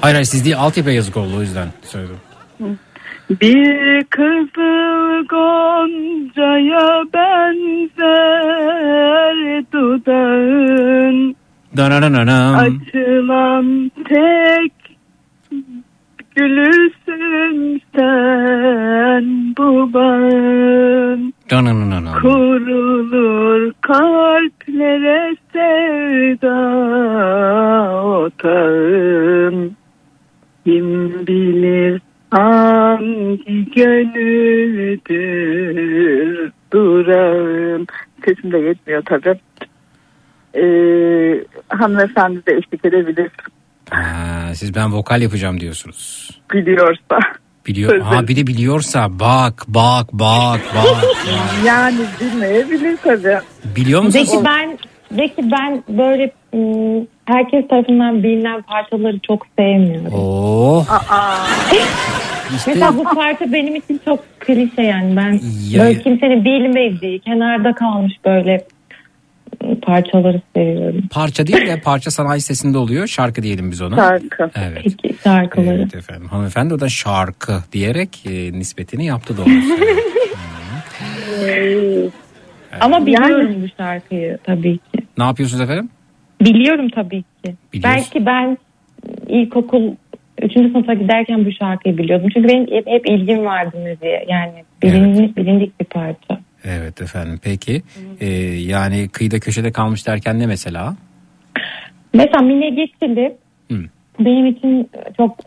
Hayır 0.00 0.14
hayır 0.14 0.26
siz 0.26 0.44
değil 0.44 0.58
altyapıya 0.58 0.96
yazık 0.96 1.16
oldu 1.16 1.36
o 1.36 1.40
yüzden 1.40 1.68
söyledim. 1.84 2.16
Bir 3.30 4.04
kızıl 4.04 5.26
goncaya 5.28 7.04
benzer 7.14 8.56
dudağın. 9.72 11.36
Açılan 12.58 13.90
tek 14.08 14.72
gülüsün 16.36 17.82
sen 17.96 19.54
bu 19.58 19.92
bağın. 19.92 21.34
Kurulur 22.22 23.72
kalplere 23.80 25.36
sevda 25.52 26.58
otağın 28.04 29.72
Kim 30.64 31.12
bilir 31.26 32.00
hangi 32.30 33.70
gönüldür 35.18 36.52
durağın 36.72 37.86
Sesim 38.24 38.52
de 38.52 38.58
yetmiyor 38.58 39.02
tabii. 39.06 39.38
Ee, 40.54 41.44
hanımefendi 41.68 42.46
de 42.46 42.52
eşlik 42.52 42.84
edebilir 42.84 43.30
Ha, 43.90 44.54
siz 44.54 44.74
ben 44.74 44.92
vokal 44.92 45.22
yapacağım 45.22 45.60
diyorsunuz. 45.60 46.30
biliyorsa. 46.52 47.18
Biliyor. 47.66 48.00
Ha 48.00 48.28
bir 48.28 48.36
de 48.36 48.46
biliyorsa 48.46 49.18
bak 49.20 49.64
bak 49.68 50.06
bak 50.12 50.60
bak. 50.74 51.04
Yani 51.66 51.98
bilmeyebilir 52.20 52.96
tabii. 53.02 53.38
Biliyor 53.76 54.02
musunuz? 54.02 54.28
Peki 54.32 54.44
ben 54.44 54.78
Peki 55.16 55.50
ben 55.52 55.82
böyle 55.88 56.30
ım, 56.54 57.06
herkes 57.24 57.68
tarafından 57.68 58.22
bilinen 58.22 58.62
parçaları 58.62 59.18
çok 59.18 59.46
sevmiyorum. 59.58 60.12
Oh. 60.14 60.86
Mesela 62.52 62.96
bu 62.96 63.04
parça 63.04 63.52
benim 63.52 63.76
için 63.76 64.00
çok 64.04 64.40
klişe 64.40 64.82
yani 64.82 65.16
ben 65.16 65.40
Ya- 65.70 65.84
böyle 65.84 66.02
kimsenin 66.02 66.44
bilmediği 66.44 67.20
kenarda 67.20 67.74
kalmış 67.74 68.12
böyle 68.24 68.66
ım, 69.64 69.80
parçaları 69.80 70.40
seviyorum. 70.56 71.02
Parça 71.10 71.46
değil 71.46 71.66
de 71.66 71.80
parça 71.80 72.10
sanayi 72.10 72.40
sesinde 72.40 72.78
oluyor. 72.78 73.06
Şarkı 73.06 73.42
diyelim 73.42 73.70
biz 73.70 73.82
ona. 73.82 73.96
Şarkı. 73.96 74.50
Evet. 74.56 74.82
Peki 75.02 75.14
şarkıları. 75.24 75.78
Evet 75.78 75.94
efendim. 75.94 76.28
Hanımefendi 76.28 76.74
o 76.74 76.80
da 76.80 76.88
şarkı 76.88 77.52
diyerek 77.72 78.24
e, 78.26 78.52
nispetini 78.52 79.06
yaptı 79.06 79.36
doğrusu. 79.36 79.52
Ama 82.80 83.06
biliyorum 83.06 83.54
bu 83.62 83.66
şarkıyı 83.82 84.38
tabii 84.44 84.78
ki. 84.78 84.97
Ne 85.18 85.24
yapıyorsunuz 85.24 85.62
efendim? 85.62 85.90
Biliyorum 86.40 86.88
tabii 86.88 87.22
ki. 87.22 87.54
Biliyorsun. 87.72 88.04
Belki 88.14 88.26
ben 88.26 88.58
ilkokul 89.28 89.94
3. 90.42 90.52
sınıfa 90.52 90.94
giderken 90.94 91.46
bu 91.46 91.52
şarkıyı 91.52 91.98
biliyordum. 91.98 92.28
Çünkü 92.34 92.48
benim 92.48 92.66
hep, 92.66 92.86
hep 92.86 93.08
ilgim 93.10 93.44
vardı 93.44 93.76
müziğe. 93.76 94.26
Yani 94.28 94.52
bilindik, 94.82 95.36
bilindik 95.36 95.80
bir 95.80 95.84
parça. 95.84 96.40
Evet 96.64 97.02
efendim. 97.02 97.40
Peki. 97.42 97.82
E, 98.20 98.26
yani 98.56 99.08
kıyıda 99.08 99.40
köşede 99.40 99.72
kalmış 99.72 100.06
derken 100.06 100.38
ne 100.38 100.46
mesela? 100.46 100.96
Mesela 102.14 102.42
Mine 102.42 102.70
Geçili 102.70 103.36
Hı. 103.72 103.78
benim 104.20 104.46
için 104.46 104.90
çok 105.16 105.38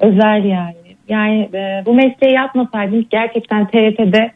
özel 0.00 0.44
yani. 0.44 0.76
Yani 1.08 1.48
e, 1.54 1.82
bu 1.86 1.94
mesleği 1.94 2.34
yapmasaydım 2.34 3.06
gerçekten 3.10 3.66
TRT'de 3.66 4.32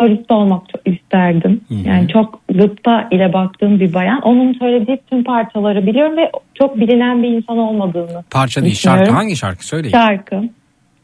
solist 0.00 0.30
olmak 0.30 0.62
isterdim. 0.84 1.60
Yani 1.70 2.08
çok 2.08 2.40
gıpta 2.48 3.08
ile 3.10 3.32
baktığım 3.32 3.80
bir 3.80 3.94
bayan. 3.94 4.20
Onun 4.20 4.52
söylediği 4.52 4.98
tüm 5.10 5.24
parçaları 5.24 5.86
biliyorum 5.86 6.16
ve 6.16 6.30
çok 6.54 6.80
bilinen 6.80 7.22
bir 7.22 7.28
insan 7.28 7.58
olmadığını 7.58 8.24
Parça 8.30 8.62
değil 8.62 8.74
şarkı. 8.74 9.12
Hangi 9.12 9.36
şarkı 9.36 9.66
söyleyin? 9.66 9.92
Şarkı. 9.92 10.42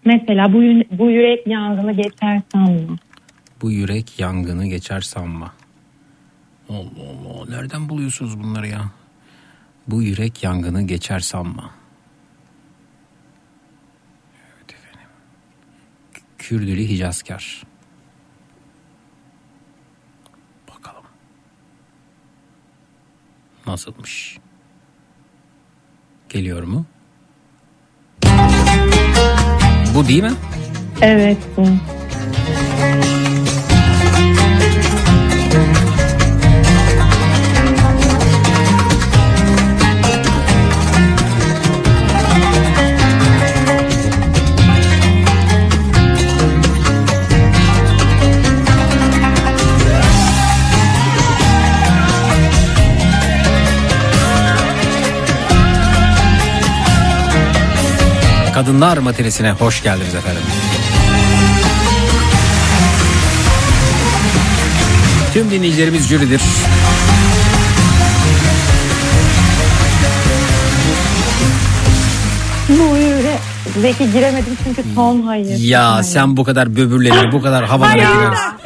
Mesela 0.05 0.53
bu, 0.53 0.59
bu 0.99 1.11
yürek 1.11 1.47
yangını 1.47 1.93
geçer 1.93 2.41
sanma. 2.53 2.97
Bu 3.63 3.71
yürek 3.71 4.21
yangını 4.21 4.67
geçer 4.67 5.01
sanma. 5.01 5.53
Allah 6.69 6.79
Allah. 6.79 7.57
Nereden 7.57 7.89
buluyorsunuz 7.89 8.43
bunları 8.43 8.67
ya? 8.67 8.81
Bu 9.89 10.03
yürek 10.03 10.45
yangını 10.45 10.83
geçer 10.83 11.19
sanma. 11.19 11.71
Evet 14.55 14.75
efendim. 14.75 15.09
Kürdülü 16.39 16.83
Hicazkar. 16.83 17.63
Bakalım. 20.69 21.05
Nasılmış? 23.67 24.39
Geliyor 26.29 26.63
mu? 26.63 26.85
Bu 29.95 30.09
değil 30.09 30.23
mi? 30.23 30.33
Evet 31.01 31.39
bu. 31.57 31.67
Kadınlar 58.63 58.99
matinesine 58.99 59.51
hoş 59.51 59.83
geldiniz 59.83 60.15
efendim. 60.15 60.43
Tüm 65.33 65.51
dinleyicilerimiz 65.51 66.09
jüridir. 66.09 66.41
Bu 72.69 72.97
yürek. 72.97 73.39
Zeki 73.81 74.13
giremedim 74.13 74.57
çünkü 74.65 74.95
ton 74.95 75.23
hayır. 75.23 75.59
Ya 75.59 76.03
sen 76.03 76.37
bu 76.37 76.45
kadar 76.45 76.77
böbürlenir, 76.77 77.33
bu 77.33 77.43
kadar 77.43 77.65
havalara 77.65 77.93
Hayır. 77.93 78.09
girersin. 78.09 78.63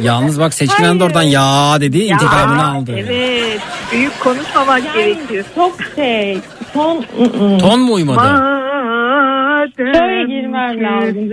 Yalnız 0.00 0.40
bak 0.40 0.54
Seçkin 0.54 0.84
Hanım 0.84 1.00
da 1.00 1.04
oradan 1.04 1.22
ya 1.22 1.76
dedi, 1.80 1.98
intikamını 1.98 2.70
aldı. 2.70 2.92
Evet. 2.96 3.60
Büyük 3.92 4.20
konuşmamak 4.20 4.94
gerekiyor. 4.94 5.44
Çok 5.54 5.76
şey. 5.96 6.40
Ton. 6.72 7.04
Ton 7.58 7.80
mu 7.80 7.92
uymadı? 7.92 8.16
Madem 8.16 9.94
Şöyle 9.94 10.24
girmem 10.24 10.82
lazım. 10.82 11.30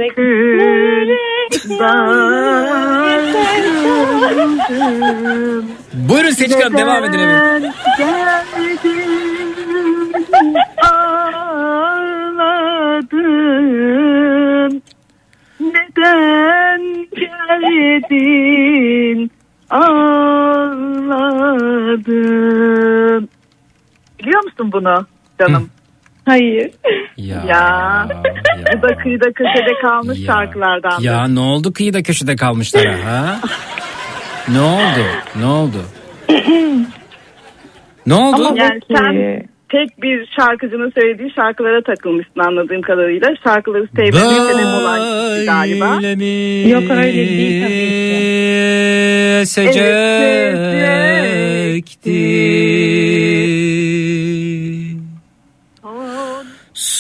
Buyurun 5.94 6.30
Seçkin 6.30 6.62
Hanım 6.62 6.78
devam 6.78 7.04
edin 7.04 7.20
evet. 7.20 7.64
neden 8.00 8.44
geldin 8.60 10.56
Ağladım 11.94 12.42
Neden 15.60 16.82
geldin 18.02 19.32
Ağladım 19.70 20.04
Biliyor 24.20 24.44
musun 24.44 24.72
bunu 24.72 25.06
canım? 25.48 25.70
Hayır. 26.26 26.72
Ya. 27.18 27.44
Ya. 27.48 28.08
Bu 28.78 28.90
da 28.90 28.98
kıyıda 28.98 29.26
köşede 29.32 29.74
kalmış 29.82 30.26
şarkılardan. 30.26 31.02
Ya 31.02 31.28
ne 31.28 31.40
oldu 31.40 31.74
kıyıda 31.74 32.04
köşede 32.04 32.36
kalmışlara 32.36 32.94
ha? 33.06 33.40
ne 34.48 34.62
oldu? 34.62 35.06
Ne 35.36 35.46
oldu? 35.46 35.78
Ne 38.06 38.14
oldu? 38.14 38.48
Ama 38.48 38.64
yani 38.64 38.80
sen 38.96 39.44
tek 39.70 40.02
bir 40.02 40.30
şarkıcının 40.40 40.92
söylediği 41.00 41.32
şarkılara 41.36 41.82
takılmışsın 41.82 42.40
anladığım 42.40 42.82
kadarıyla. 42.82 43.28
Şarkıları 43.44 43.88
sevmediğin 43.96 44.48
kişi 44.48 45.46
galiba. 45.46 45.86
Yok 46.70 46.92
öyle 46.92 47.14
değil 47.14 47.64
tabii 47.64 48.14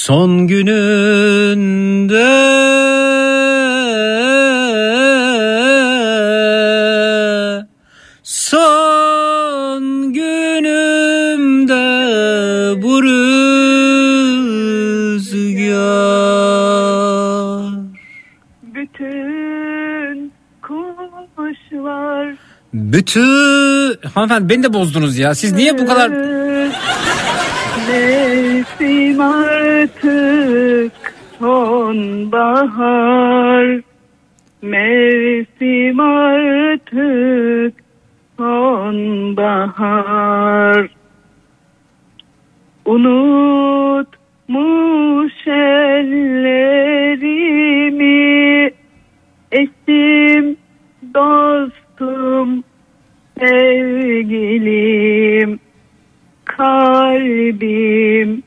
Son 0.03 0.47
gününde 0.47 0.83
Son 8.23 9.83
günümde 10.13 11.83
bu 12.81 13.03
rüzgar 13.03 13.23
Bütün 18.63 20.31
kuşlar 20.61 22.35
Bütün 22.73 23.97
hanımefendi 24.13 24.49
beni 24.49 24.63
de 24.63 24.73
bozdunuz 24.73 25.17
ya. 25.17 25.35
Siz 25.35 25.53
niye 25.53 25.79
bu 25.79 25.87
kadar 25.87 26.11
Mevsim 27.93 29.21
artık 29.21 30.93
sonbahar. 31.39 32.85
Mevsim 34.61 35.99
artık 35.99 37.73
sonbahar. 38.37 39.73
Unutmuş 42.85 44.17
ellerimi 45.47 46.93
Eşim, 49.51 50.57
dostum, 51.13 52.63
sevgilim 53.39 55.22
Kalbim 56.63 58.43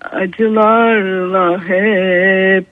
acılarla 0.00 1.46
hep 1.68 2.66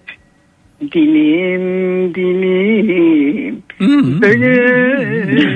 Dilim 0.93 2.15
dilim 2.15 3.63
bölünmüş. 4.21 5.53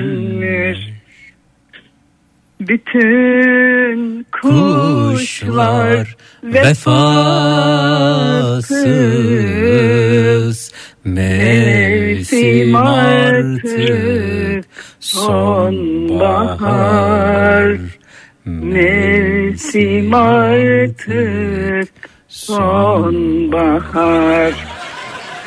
Bütün 2.59 4.25
kuşlar 4.31 6.15
vefasız. 6.43 6.83
Mevsim 11.05 12.75
artık 12.75 14.65
sonbahar 14.99 16.53
Mevsim 19.57 20.13
artık 20.13 21.89
sonbahar 22.27 23.73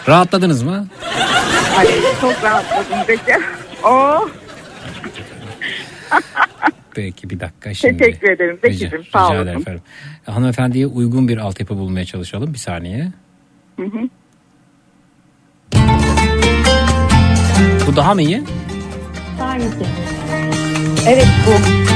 Rahatladınız 0.08 0.62
mı? 0.62 0.86
Ay 1.78 1.86
çok 2.20 2.44
rahatladım 2.44 2.98
peki. 3.06 3.32
Oh 3.84 4.28
Peki 6.94 7.30
bir 7.30 7.40
dakika 7.40 7.74
şimdi. 7.74 7.96
teşekkür 7.98 8.30
ederim 8.30 8.58
Bekir'cim 8.62 8.98
Rica, 8.98 9.10
sağ 9.12 9.24
rica 9.24 9.34
olun. 9.36 9.42
ederim 9.42 9.60
efendim. 9.60 9.82
Hanımefendiye 10.26 10.86
uygun 10.86 11.28
bir 11.28 11.38
altyapı 11.38 11.76
bulmaya 11.76 12.04
çalışalım. 12.04 12.52
Bir 12.54 12.58
saniye. 12.58 13.12
Hı 13.76 13.82
hı. 13.86 14.08
Bu 17.86 17.96
daha 17.96 18.14
mı 18.14 18.22
iyi? 18.22 18.42
Hangisi? 19.38 19.86
Evet 21.06 21.26
bu. 21.46 21.50
Bu 21.50 21.95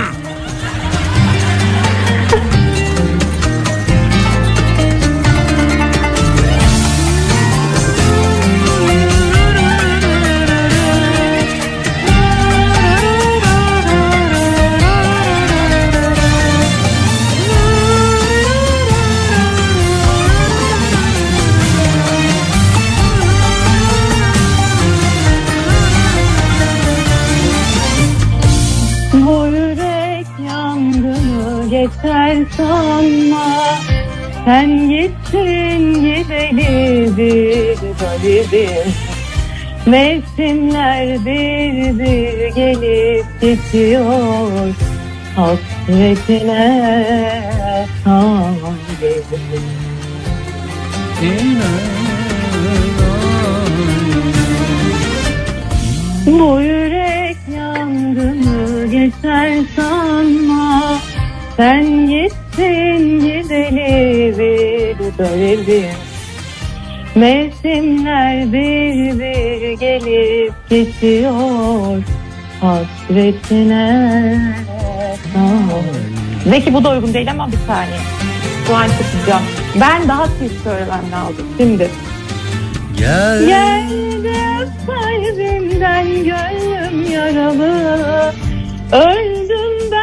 geçer 32.41 32.57
sanma 32.57 33.79
Sen 34.45 34.89
gittin 34.89 35.93
gideli 35.93 37.17
bir 37.17 37.77
garibim 37.99 38.93
Mevsimler 39.85 41.25
bir 41.25 41.99
bir 41.99 42.55
gelip 42.55 43.25
geçiyor 43.41 44.73
Hasretine 45.35 47.01
talibim 48.03 49.21
Bu 56.25 56.61
yürek 56.61 57.37
yangını 57.55 58.87
geçer 58.91 59.59
sanma 59.75 60.60
Sen 61.57 62.07
gittin 62.07 63.19
gideli 63.19 64.35
bir 64.39 65.17
garibim 65.17 66.11
Mevsimler 67.15 68.53
bir 68.53 69.19
bir 69.19 69.79
gelip 69.79 70.53
geçiyor. 70.69 72.03
Hasretine 72.61 74.55
Zeki 76.43 76.73
bu 76.73 76.83
da 76.83 76.89
uygun 76.89 77.13
değil 77.13 77.31
ama 77.31 77.51
bir 77.51 77.57
saniye. 77.67 77.97
Şu 78.67 78.75
an 78.75 78.87
çıkacağım. 78.87 79.43
Ben 79.81 80.07
daha 80.07 80.25
tiz 80.25 80.51
söylemem 80.63 81.11
lazım. 81.11 81.45
Şimdi. 81.57 81.89
Gel. 82.97 83.45
Geldim 83.45 84.69
kalbimden 84.87 86.07
gönlüm 86.07 87.11
yaralı. 87.11 88.33
Öldüm 88.91 89.91
ben 89.91 90.00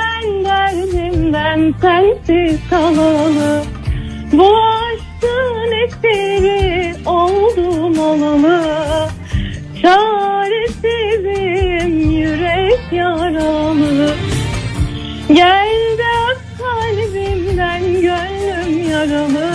derdimden 0.69 1.75
sensiz 1.81 2.61
kalalı. 2.71 3.65
Bu 4.33 4.57
aşkın 4.57 5.73
esiri 5.73 6.95
oldum 7.07 7.99
olalı. 7.99 9.09
Çaresizim 9.83 11.31
yürek 12.11 12.81
yaralı. 12.93 14.15
Gel 15.29 15.99
de 15.99 16.15
kalbimden 16.59 17.83
gönlüm 17.93 18.91
yaralı. 18.91 19.51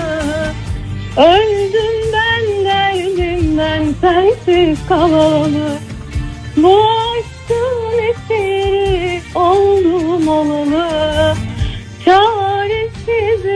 Öldüm 1.18 2.12
ben 2.14 2.66
derdimden 2.66 3.84
sensiz 4.02 4.88
kalalı. 4.88 5.78
Bu 6.58 7.03
oldum 9.36 10.28
olalı 10.28 11.36
Çaresizim 12.06 13.48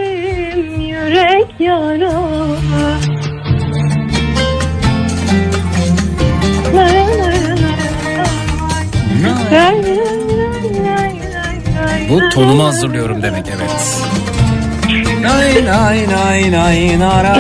yürek 0.82 1.60
yaralı 1.60 2.58
Bu 12.10 12.30
tonumu 12.30 12.66
hazırlıyorum 12.66 13.22
demek 13.24 13.46
evet. 13.48 14.02
Nay 15.22 15.66
nay 15.66 16.08
nay 16.10 16.52
nay 16.52 17.00
nara 17.00 17.38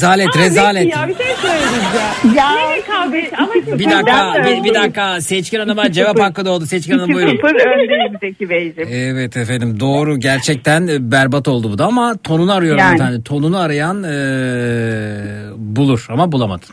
Rezalet 0.00 0.36
rezalet. 0.36 0.96
Ya 0.96 1.08
bir 1.08 1.14
şey 1.14 1.34
söyleyeceğim. 1.34 2.36
Ya. 2.36 2.50
Ne 2.54 3.36
ama 3.38 3.78
Bir 3.78 3.90
dakika 3.90 4.44
bir, 4.44 4.64
bir 4.64 4.74
dakika 4.74 5.20
Seçkin 5.20 5.58
Hanım'a 5.58 5.92
cevap 5.92 6.20
hakkı 6.20 6.44
doğdu. 6.46 6.66
Seçkin 6.66 6.98
Hanım 6.98 7.14
buyurun. 7.14 7.36
2-0 7.36 7.82
öndeyim 7.82 8.18
Zeki 8.20 8.50
Beyciğim. 8.50 8.88
Evet 8.92 9.36
efendim 9.36 9.80
doğru 9.80 10.18
gerçekten 10.18 10.86
e, 10.86 11.10
berbat 11.10 11.48
oldu 11.48 11.72
bu 11.72 11.78
da 11.78 11.86
ama 11.86 12.16
tonunu 12.16 12.52
arıyorum 12.52 12.78
Yani. 12.78 12.94
efendim. 12.94 13.22
Tonunu 13.22 13.58
arayan 13.58 14.02
e, 14.04 14.10
bulur 15.56 16.06
ama 16.10 16.32
bulamadı. 16.32 16.66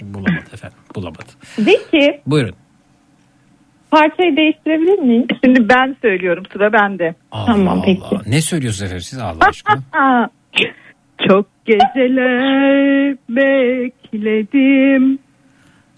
Bulamadı 0.00 0.44
efendim 0.54 0.78
bulamadı. 0.94 1.24
Zeki 1.58 2.20
Buyurun. 2.26 2.54
parçayı 3.90 4.36
değiştirebilir 4.36 4.98
miyim? 4.98 5.26
Şimdi 5.44 5.68
ben 5.68 5.96
söylüyorum 6.02 6.44
sıra 6.52 6.72
bende. 6.72 7.14
Allah 7.32 7.70
Allah. 7.70 8.22
Ne 8.26 8.40
söylüyorsunuz 8.42 8.82
efendim 8.82 9.02
siz 9.04 9.18
Allah 9.18 9.44
aşkına? 9.48 9.76
Aa, 9.92 10.28
Çok 11.28 11.46
geceler 11.64 13.16
bekledim. 13.28 15.18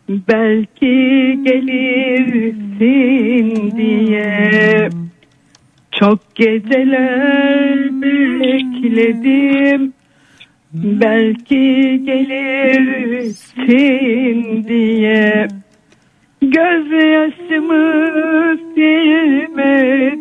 Belki 0.09 1.39
gelirsin 1.43 2.91
diye. 3.77 4.89
Çok 5.93 6.35
geceler 6.35 8.03
bekledim. 8.03 9.93
Belki 10.75 12.01
gelirsin 12.05 13.45
diye. 14.69 15.49
Gözyaşımı 16.43 17.85
silmedim. 18.75 20.21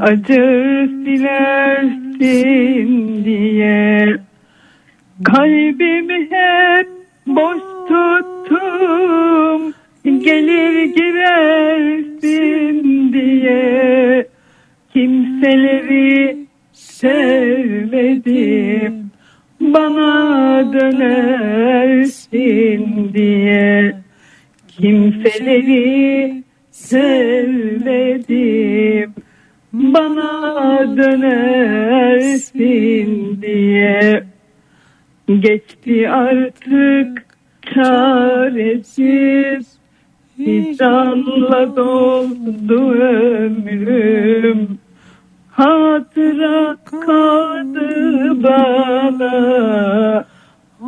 Acı 0.00 0.88
silersin 1.04 2.03
diye. 3.24 4.16
Kalbimi 5.24 6.28
hep 6.30 6.88
boş 7.26 7.58
tuttum 7.88 9.74
Gelir 10.04 10.84
girersin 10.94 12.32
diye. 13.12 14.26
Kimseleri 14.92 16.36
sevmedim 16.72 17.74
Bana 19.60 20.72
dönersin 20.72 22.24
diye. 23.14 23.96
Kimseleri 24.68 26.42
sevmedim 26.70 28.34
Bana 29.94 30.96
dönersin 30.96 32.58
diye. 33.42 34.24
Geçti 35.40 36.10
artık 36.10 37.26
çaresiz 37.74 39.66
Hicranla 40.38 41.76
doldu 41.76 42.90
ömrüm. 42.90 44.78
Hatıra 45.50 46.76
kaldı 46.84 48.42
bana 48.42 50.24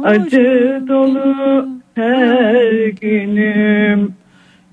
Acı 0.05 0.83
dolu 0.89 1.69
her 1.95 2.87
günüm. 2.87 4.15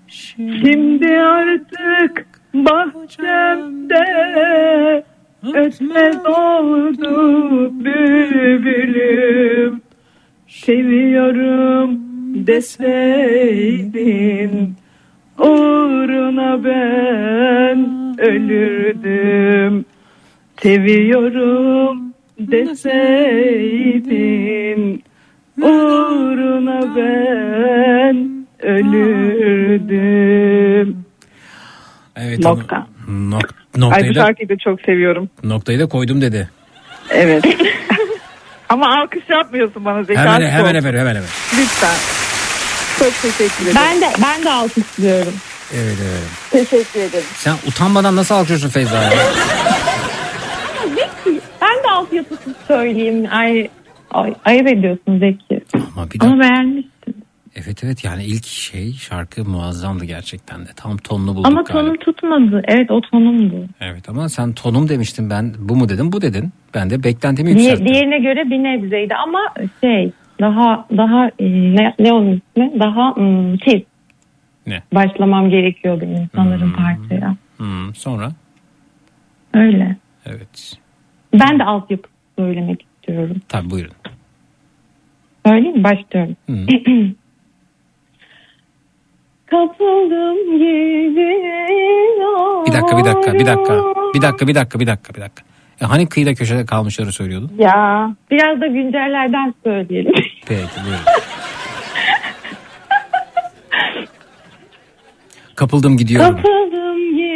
Şimdi 0.08 1.20
artık 1.20 2.33
bahçemde 2.54 4.04
Ötmez 5.54 6.26
oldu 6.26 7.72
bülbülüm. 7.86 9.82
Seviyorum 10.48 12.00
deseydin 12.48 13.94
Uğruna 15.40 16.64
ben 16.64 17.80
ölürdüm. 18.20 19.86
Seviyorum 20.62 22.14
deseydin 22.40 23.84
Uğruna 25.62 26.96
ben 26.96 28.46
ölürdüm 28.62 29.84
Evet. 32.24 32.40
Nokta. 32.40 32.88
Nok, 33.08 33.44
Ay 33.44 33.50
bu 33.76 33.82
noktayı, 33.82 34.16
da, 34.16 34.20
şarkıyı 34.20 34.50
da 34.50 34.58
çok 34.58 34.82
seviyorum. 34.82 35.30
noktayı 35.44 35.80
da 35.80 35.86
koydum 35.86 36.22
dedi. 36.22 36.50
Evet. 37.10 37.44
Ama 38.70 39.02
alkış 39.02 39.30
yapmıyorsun 39.30 39.86
bana 39.86 40.04
Zeki. 40.04 40.20
Hemen 40.20 40.42
hemen 40.42 40.76
efendim 40.76 41.00
hemen 41.00 41.16
hemen. 41.16 41.30
Lütfen. 41.60 41.96
Çok 43.00 43.22
teşekkür 43.22 43.64
ederim. 43.64 43.76
Ben 43.76 44.02
de 44.02 44.10
ben 44.24 44.44
de 44.46 44.50
alkışlıyorum. 44.52 45.34
Evet 45.76 45.98
evet. 46.02 46.24
Teşekkür 46.70 47.00
ederim. 47.00 47.26
Sen 47.36 47.56
utanmadan 47.68 48.16
nasıl 48.16 48.36
alkışlıyorsun 48.36 48.70
Feyza 48.70 48.96
ya? 49.04 49.10
Zeki 50.96 51.42
ben 51.62 51.84
de 51.84 51.90
altyapısız 51.92 52.54
söyleyeyim. 52.68 53.28
Ay, 53.32 53.70
ay 54.12 54.34
ayıp 54.46 54.68
ediyorsun 54.68 55.20
Zeki. 55.20 55.64
Ama 55.96 56.12
bir 56.12 56.22
Ama 56.22 56.40
beğenmiş. 56.40 56.86
Evet 57.56 57.84
evet 57.84 58.04
yani 58.04 58.24
ilk 58.24 58.46
şey 58.46 58.94
şarkı 58.94 59.46
muazzamdı 59.46 60.06
gerçekten 60.06 60.62
de. 60.62 60.70
Tam 60.76 60.98
tonunu 60.98 61.36
bulduk 61.36 61.46
Ama 61.48 61.62
galiba. 61.62 61.74
tonum 61.74 61.98
tutmadı. 61.98 62.62
Evet 62.68 62.92
o 62.92 63.02
tonumdu. 63.02 63.66
Evet 63.82 64.10
ama 64.10 64.30
sen 64.30 64.54
tonum 64.54 64.90
demiştin 64.90 65.30
ben 65.30 65.54
bu 65.60 65.76
mu 65.76 65.90
dedim 65.90 66.12
bu 66.12 66.22
dedin. 66.22 66.52
Ben 66.74 66.90
de 66.90 67.04
beklentimi 67.04 67.50
yükselttim. 67.50 67.88
diğerine 67.88 68.20
göre 68.20 68.50
bir 68.50 68.64
nebzeydi 68.64 69.16
ama 69.16 69.40
şey 69.82 70.12
daha 70.42 70.88
daha 70.98 71.28
e, 71.40 71.46
ne, 71.76 71.96
ne 72.00 72.14
onun 72.14 72.32
ismi? 72.32 72.80
Daha 72.80 73.16
hmm, 73.16 73.58
tiz. 73.58 73.82
Ne? 74.68 74.84
Başlamam 74.94 75.50
gerekiyor 75.50 76.02
benim 76.02 76.30
sanırım 76.36 76.74
parçaya. 76.74 77.36
Hmm, 77.58 77.96
sonra? 77.96 78.32
Öyle. 79.54 79.98
Evet. 80.26 80.78
Ben 81.34 81.60
de 81.60 81.64
altyapı 81.64 82.10
söylemek 82.40 82.82
istiyorum. 82.82 83.38
Tabii 83.50 83.70
buyurun. 83.70 83.94
Söyleyeyim 85.46 85.78
mi? 85.78 85.84
Başlıyorum. 85.84 86.36
Kapıldım 89.54 90.38
gidiyor. 90.58 92.66
Bir 92.66 92.74
dakika 92.74 92.98
bir 92.98 93.06
dakika 93.06 93.34
bir 93.34 93.46
dakika. 93.46 93.84
Bir 94.16 94.22
dakika 94.22 94.48
bir 94.48 94.56
dakika 94.56 94.80
bir 94.80 94.88
dakika 94.88 95.14
bir 95.14 95.22
dakika. 95.22 95.44
E 95.82 95.86
hani 95.86 96.10
kıyıda 96.10 96.34
köşede 96.34 96.66
kalmışları 96.66 97.12
söylüyordun? 97.12 97.52
Ya 97.58 98.12
biraz 98.32 98.62
da 98.62 98.68
güncellerden 98.68 99.54
söyleyelim. 99.64 100.14
Peki 100.48 100.62
buyurun. 100.86 101.00
kapıldım 105.56 105.98
gidiyorum. 105.98 106.36
Kapıldım 106.36 107.12
gidiyorum 107.12 107.34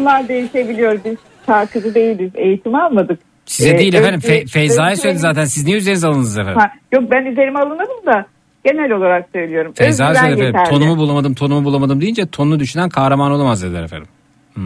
Tonlar 0.05 0.29
değişebiliyor. 0.29 0.99
Biz 1.05 1.17
şarkıcı 1.47 1.95
değiliz. 1.95 2.31
Eğitim 2.35 2.75
almadık. 2.75 3.19
Size 3.47 3.71
Ee, 3.71 3.79
değil 3.79 3.95
efendim 3.95 4.21
Fe- 4.21 4.47
Feyza'ya 4.47 4.97
söyledi 4.97 5.19
zaten 5.19 5.45
siz 5.45 5.65
niye 5.65 5.77
üzerinize 5.77 6.07
alındınız 6.07 6.39
efendim? 6.39 6.61
Ha, 6.61 6.71
yok 6.93 7.05
ben 7.11 7.25
üzerime 7.27 7.59
alınırım 7.61 8.07
da 8.07 8.27
genel 8.65 8.93
olarak 8.93 9.29
söylüyorum. 9.33 9.73
Feyza 9.77 10.15
söyledi 10.15 10.41
efendim 10.41 10.45
yeterli. 10.47 10.71
tonumu 10.71 10.97
bulamadım 10.97 11.35
tonumu 11.35 11.65
bulamadım 11.65 12.01
deyince 12.01 12.27
tonunu 12.27 12.61
düşünen 12.61 12.89
kahraman 12.89 13.33
olamaz 13.33 13.63
dediler 13.63 13.83
efendim. 13.83 14.07
Hı. 14.55 14.61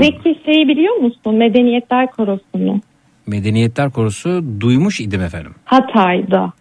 Zeki 0.00 0.40
şeyi 0.44 0.68
biliyor 0.68 0.94
musun? 0.96 1.34
Medeniyetler 1.34 2.10
Korosu'nu. 2.10 2.80
Medeniyetler 3.26 3.90
Korusu 3.90 4.44
duymuş 4.60 5.00
idim 5.00 5.22
efendim. 5.22 5.54
Hatay'da. 5.64 6.52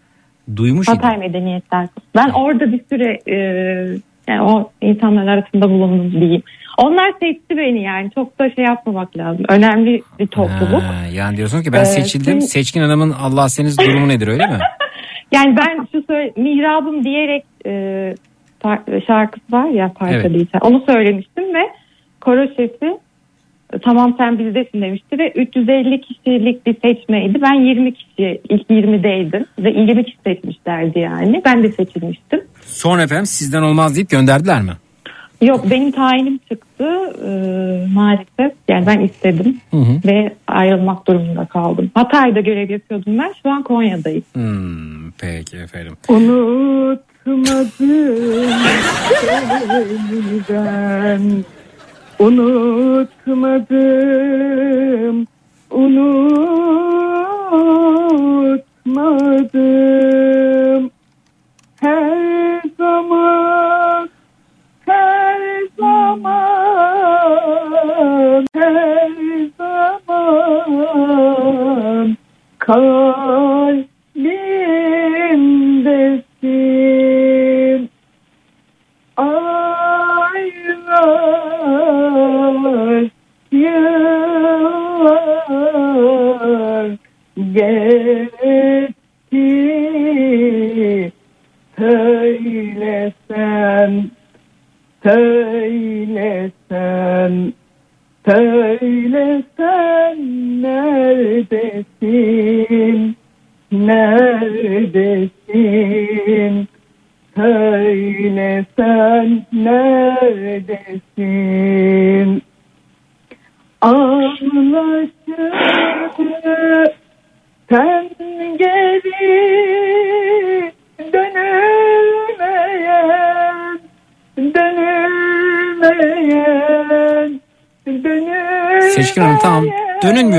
Duymuş 0.55 0.87
idim. 0.87 0.97
Hatay 0.97 1.17
Medeniyetler 1.17 1.87
Korosu. 1.87 2.07
Ben 2.15 2.29
orada 2.29 2.71
bir 2.71 2.81
süre 2.89 3.19
e, 3.29 3.35
yani 4.27 4.41
o 4.41 4.71
insanlar 4.81 5.27
arasında 5.27 5.69
bulundum 5.69 6.11
diyeyim. 6.11 6.43
Onlar 6.77 7.11
seçti 7.19 7.57
beni 7.57 7.83
yani. 7.83 8.11
Çok 8.15 8.39
da 8.39 8.49
şey 8.49 8.65
yapmamak 8.65 9.17
lazım. 9.17 9.45
Önemli 9.49 10.01
bir 10.19 10.27
topluluk. 10.27 10.81
Ha, 10.83 10.93
yani 11.13 11.37
diyorsunuz 11.37 11.63
ki 11.63 11.73
ben 11.73 11.81
Ee, 11.81 11.85
seçildim. 11.85 12.25
şimdi- 12.31 12.45
Seçkin 12.45 12.81
Hanım'ın 12.81 13.11
Allah 13.11 13.49
seniz 13.49 13.77
durumu 13.79 14.07
nedir 14.07 14.27
öyle 14.27 14.47
mi? 14.47 14.57
Yani 15.31 15.57
ben 15.57 15.87
şu 15.91 16.03
söyle, 16.07 16.31
mihrabım 16.37 17.03
diyerek 17.03 17.43
e, 17.65 17.71
şarkısı 19.07 19.51
var 19.51 19.65
ya 19.69 19.91
parça 19.95 20.15
Evet. 20.15 20.47
Onu 20.61 20.83
söylemiştim 20.89 21.43
ve 21.53 21.69
koro 22.21 22.47
şefi 22.47 22.97
tamam 23.81 24.15
sen 24.17 24.39
bizdesin 24.39 24.81
demişti 24.81 25.19
ve 25.19 25.31
350 25.31 26.01
kişilik 26.01 26.65
bir 26.65 26.75
seçmeydi. 26.81 27.41
Ben 27.41 27.53
20 27.53 27.93
kişi 27.93 28.41
ilk 28.49 28.69
20'deydim 28.69 29.45
ve 29.59 29.69
20 29.69 30.03
kişi 30.05 30.17
seçmişlerdi 30.25 30.99
yani. 30.99 31.41
Ben 31.45 31.63
de 31.63 31.71
seçilmiştim. 31.71 32.41
Sonra 32.61 33.03
efendim 33.03 33.25
sizden 33.25 33.61
olmaz 33.61 33.95
deyip 33.95 34.09
gönderdiler 34.09 34.61
mi? 34.61 34.71
Yok 35.41 35.69
benim 35.69 35.91
tayinim 35.91 36.39
çıktı 36.49 36.85
e, 37.25 37.31
maalesef. 37.93 38.57
Yani 38.67 38.85
ben 38.87 38.99
istedim 38.99 39.57
Hı 39.71 39.77
hı. 39.77 39.99
ve 40.05 40.33
ayrılmak 40.47 41.07
durumunda 41.07 41.45
kaldım. 41.45 41.91
Hatay'da 41.93 42.39
görev 42.39 42.69
yapıyordum 42.69 43.17
ben. 43.17 43.33
Şu 43.43 43.49
an 43.49 43.63
Konya'dayım. 43.63 44.23
Hmm, 44.33 45.11
peki 45.21 45.57
efendim. 45.57 45.93
Unutmadım 46.07 47.07
seni 47.77 48.03
ben 50.49 51.19
Unutmadım 51.19 51.45
Unutmadım 52.19 53.73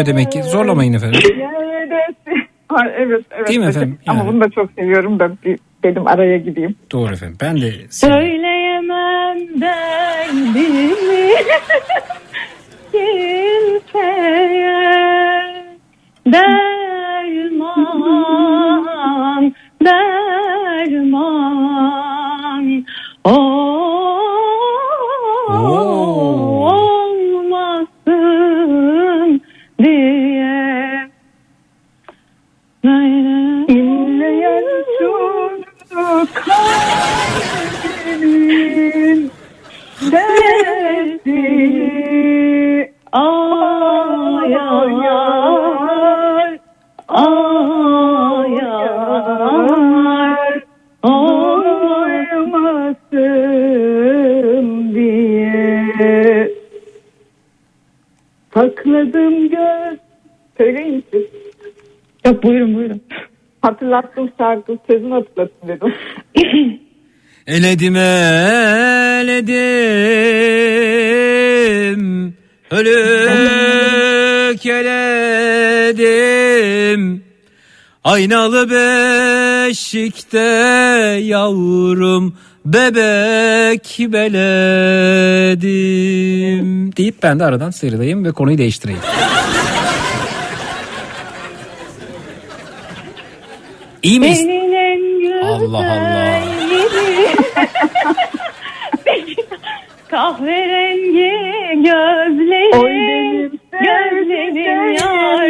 dönülmüyor 0.07 0.33
demek 0.33 0.33
ki 0.33 0.43
zorlamayın 0.43 0.93
efendim. 0.93 1.21
Evet 2.99 3.25
evet. 3.37 3.49
Değil 3.49 3.61
mi 3.61 3.67
efendim? 3.67 3.99
Ama 4.07 4.19
Yani. 4.21 4.29
bunu 4.33 4.41
da 4.41 4.51
çok 4.51 4.71
seviyorum 4.73 5.19
da 5.19 5.33
bir, 5.45 5.59
benim 5.85 6.07
araya 6.07 6.39
gideyim. 6.39 6.75
Doğru 6.93 7.13
efendim 7.13 7.37
ben 7.41 7.57
de 7.61 7.73
Söyleyemem 7.91 8.34
şarkı 64.55 64.79
sözünü 64.91 65.13
hatırlatın 65.15 65.69
dedim. 65.69 65.95
Eledim 67.47 67.97
eledim 67.97 68.45
Ölük 72.71 74.67
eledim 74.67 76.15
Aynalı 78.05 78.71
beşikte 78.71 80.39
yavrum 81.23 82.37
bebek 82.65 83.99
beledim 84.13 85.67
deyip 86.97 87.23
ben 87.23 87.41
de 87.41 87.45
aradan 87.45 87.71
sıyrılayım 87.71 88.25
ve 88.25 88.33
konuyu 88.33 88.59
değiştireyim. 88.59 89.01
İyi 94.05 94.21
miyiz? 94.21 94.47
Allah 95.45 95.79
Allah. 95.79 96.41
Kahverengi 100.11 101.33
gözlerin 101.83 103.61
Gözlerin 103.73 104.95
yar 104.95 105.45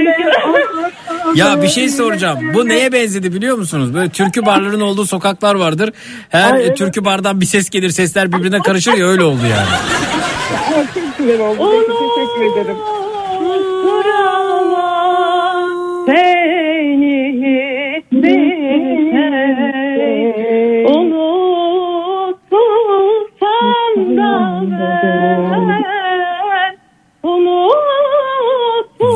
Ya 1.34 1.62
bir 1.62 1.68
şey 1.68 1.88
soracağım. 1.88 2.38
Bu 2.54 2.68
neye 2.68 2.92
benzedi 2.92 3.32
biliyor 3.34 3.56
musunuz? 3.58 3.94
Böyle 3.94 4.08
türkü 4.08 4.46
barların 4.46 4.80
olduğu 4.80 5.06
sokaklar 5.06 5.54
vardır. 5.54 5.92
Her 6.28 6.54
Ay, 6.54 6.64
evet. 6.66 6.76
türkü 6.76 7.04
bardan 7.04 7.40
bir 7.40 7.46
ses 7.46 7.70
gelir, 7.70 7.90
sesler 7.90 8.32
birbirine 8.32 8.58
karışır 8.58 8.92
ya 8.92 9.06
öyle 9.06 9.22
oldu 9.22 9.42
yani. 9.50 9.66
Çok 10.94 11.18
güzel 11.18 11.40
oldu. 11.40 11.70
Peki, 11.86 11.98
teşekkür 12.14 12.60
ederim. 12.60 12.76
Seni 16.06 16.43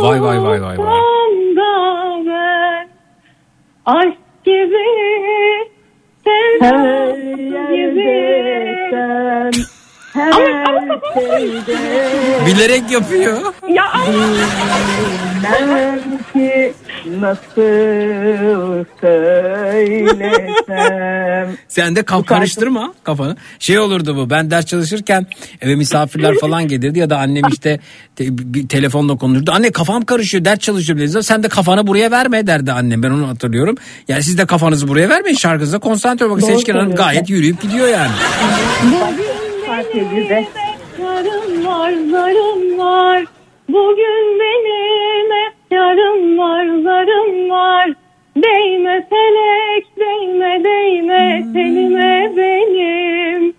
Vay 0.02 0.22
vay 0.22 0.38
vay 0.38 0.62
vay 0.62 0.78
vay. 0.78 1.00
da 1.56 2.24
ben 2.26 2.88
Aşk 3.86 4.18
gibi 4.44 4.84
Sevda 6.24 7.16
gibi 7.70 8.28
Ama, 10.14 10.64
ama, 10.67 10.67
Bilerek 12.46 12.90
yapıyor. 12.90 13.38
Ya 13.68 13.84
Bilmem 15.42 16.00
ki 16.32 16.72
nasıl 17.20 18.84
söylesem. 20.68 21.56
Sen 21.68 21.96
de 21.96 22.02
kaf 22.02 22.26
karıştırma 22.26 22.94
kafanı. 23.04 23.36
Şey 23.58 23.78
olurdu 23.78 24.16
bu 24.16 24.30
ben 24.30 24.50
ders 24.50 24.66
çalışırken 24.66 25.26
eve 25.60 25.74
misafirler 25.74 26.34
falan 26.40 26.68
gelirdi 26.68 26.98
ya 26.98 27.10
da 27.10 27.18
annem 27.18 27.42
işte 27.52 27.80
te- 28.16 28.24
bir 28.38 28.68
telefonla 28.68 29.16
konuşurdu. 29.16 29.52
Anne 29.54 29.70
kafam 29.70 30.04
karışıyor 30.04 30.44
ders 30.44 30.58
çalışıyorum 30.58 31.08
dedi. 31.08 31.22
Sen 31.22 31.42
de 31.42 31.48
kafanı 31.48 31.86
buraya 31.86 32.10
verme 32.10 32.46
derdi 32.46 32.72
annem 32.72 33.02
ben 33.02 33.10
onu 33.10 33.28
hatırlıyorum. 33.28 33.76
Yani 34.08 34.22
siz 34.22 34.38
de 34.38 34.46
kafanızı 34.46 34.88
buraya 34.88 35.08
vermeyin 35.08 35.36
şarkınıza 35.36 35.78
konsantre. 35.78 36.26
Doğru 36.28 36.40
Seçkin 36.40 36.72
Hanım 36.74 36.94
gayet 36.94 37.30
yürüyüp 37.30 37.62
gidiyor 37.62 37.88
yani. 37.88 38.10
Zarım 41.92 42.78
var. 42.78 43.24
Bugün 43.68 44.40
benim 44.40 44.98
yarım 45.70 46.38
var, 46.38 46.66
zarım 46.66 47.50
var. 47.50 47.92
Değme 48.36 49.06
felek, 49.10 49.86
değme, 49.96 50.64
değme 50.64 51.44
telime 51.52 52.32
benim. 52.36 53.54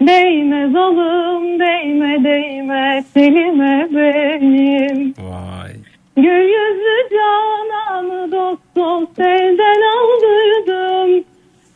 Değme 0.00 0.70
zalım, 0.72 1.60
değme, 1.60 2.24
değme 2.24 3.04
telime 3.14 3.88
benim. 3.90 5.14
Vay. 5.18 5.72
Gül 6.16 6.48
yüzlü 6.48 7.08
cananı 7.10 8.32
dost 8.32 8.62
dost 8.76 9.18
elden 9.20 9.80
aldırdım. 9.96 11.24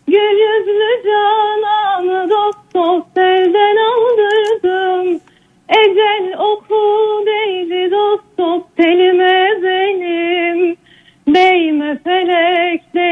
Gül 0.06 0.38
yüzlü 0.38 1.02
cananı 1.04 2.30
dost 2.30 2.74
dost 2.74 3.18
elden 3.18 3.57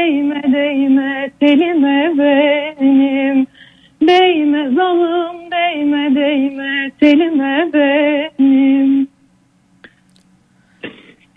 değme 0.07 0.41
değme 0.53 1.31
telime 1.39 2.11
benim. 2.17 3.47
Değme 4.01 4.69
zalım 4.75 5.51
değme 5.51 6.15
değme 6.15 6.91
telime 6.99 7.69
benim. 7.73 9.07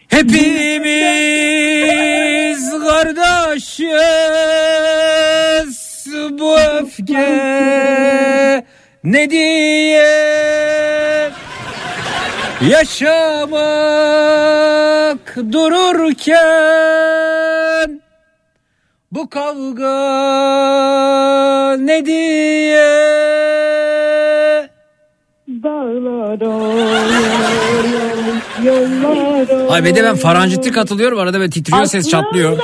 Hepimiz 0.08 1.00
kardeşiz 2.86 3.90
bu 6.38 6.56
öfke 6.58 7.28
ne 9.04 9.30
diye 9.30 10.30
yaşamak 12.70 13.70
dururken 15.52 16.80
bu 19.12 19.30
kavga 19.30 19.96
ne 21.76 22.06
diye? 22.06 22.90
Dağlar 25.48 26.40
yollar 28.64 29.70
Ay 29.72 29.84
bir 29.84 29.94
de 29.94 30.04
ben 30.04 30.16
farancıtlı 30.16 30.72
katılıyorum. 30.72 31.18
Arada 31.18 31.38
böyle 31.38 31.50
titriyor 31.50 31.84
ses 31.84 32.08
çatlıyor. 32.08 32.58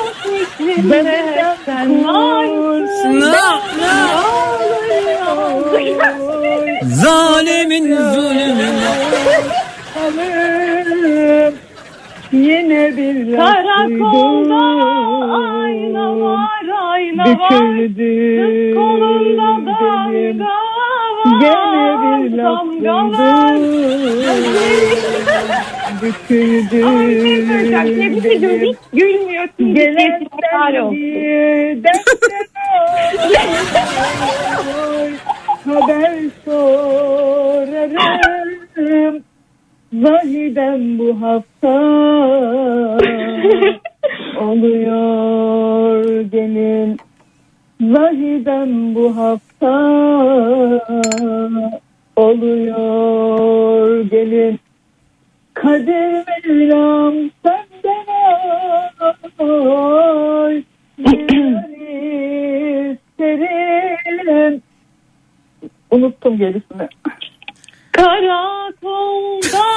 Zalimin 6.82 7.96
zulmü 7.96 8.72
Yine 12.32 12.96
bir 12.96 13.36
Karakolda 13.36 14.54
ayna 15.36 16.20
var 16.20 16.66
ayna 16.82 17.38
var 17.38 17.76
Kız 17.88 18.74
kolunda 18.74 19.48
damga 19.66 20.46
var 20.46 21.40
Gene 21.40 21.84
bir 22.02 22.38
var 22.38 23.56
Büküldü 26.02 26.84
Ama 26.84 27.00
bir 27.00 27.20
şey 27.22 27.36
söyleyeceğim 27.46 27.86
tebrik 28.00 28.26
ediyorum 28.36 28.60
hiç 28.60 28.76
gülmüyorsun. 28.92 29.74
Gelen 29.74 30.26
sevgiye 30.90 31.76
Haber 35.66 36.14
sorarım 36.44 37.96
Zahiden 40.02 40.98
bu 40.98 41.20
hafta 41.20 41.78
oluyor 44.40 46.20
gelin 46.20 46.96
Zahiden 47.80 48.94
bu 48.94 49.16
hafta 49.16 49.76
oluyor 52.16 54.00
gelin 54.10 54.60
Kader 55.54 56.24
Mevlam 56.44 57.14
senden 57.42 58.06
ay 59.38 60.62
isterim 62.92 64.62
Unuttum 65.90 66.38
gerisini. 66.38 66.88
Karakolda 67.96 69.68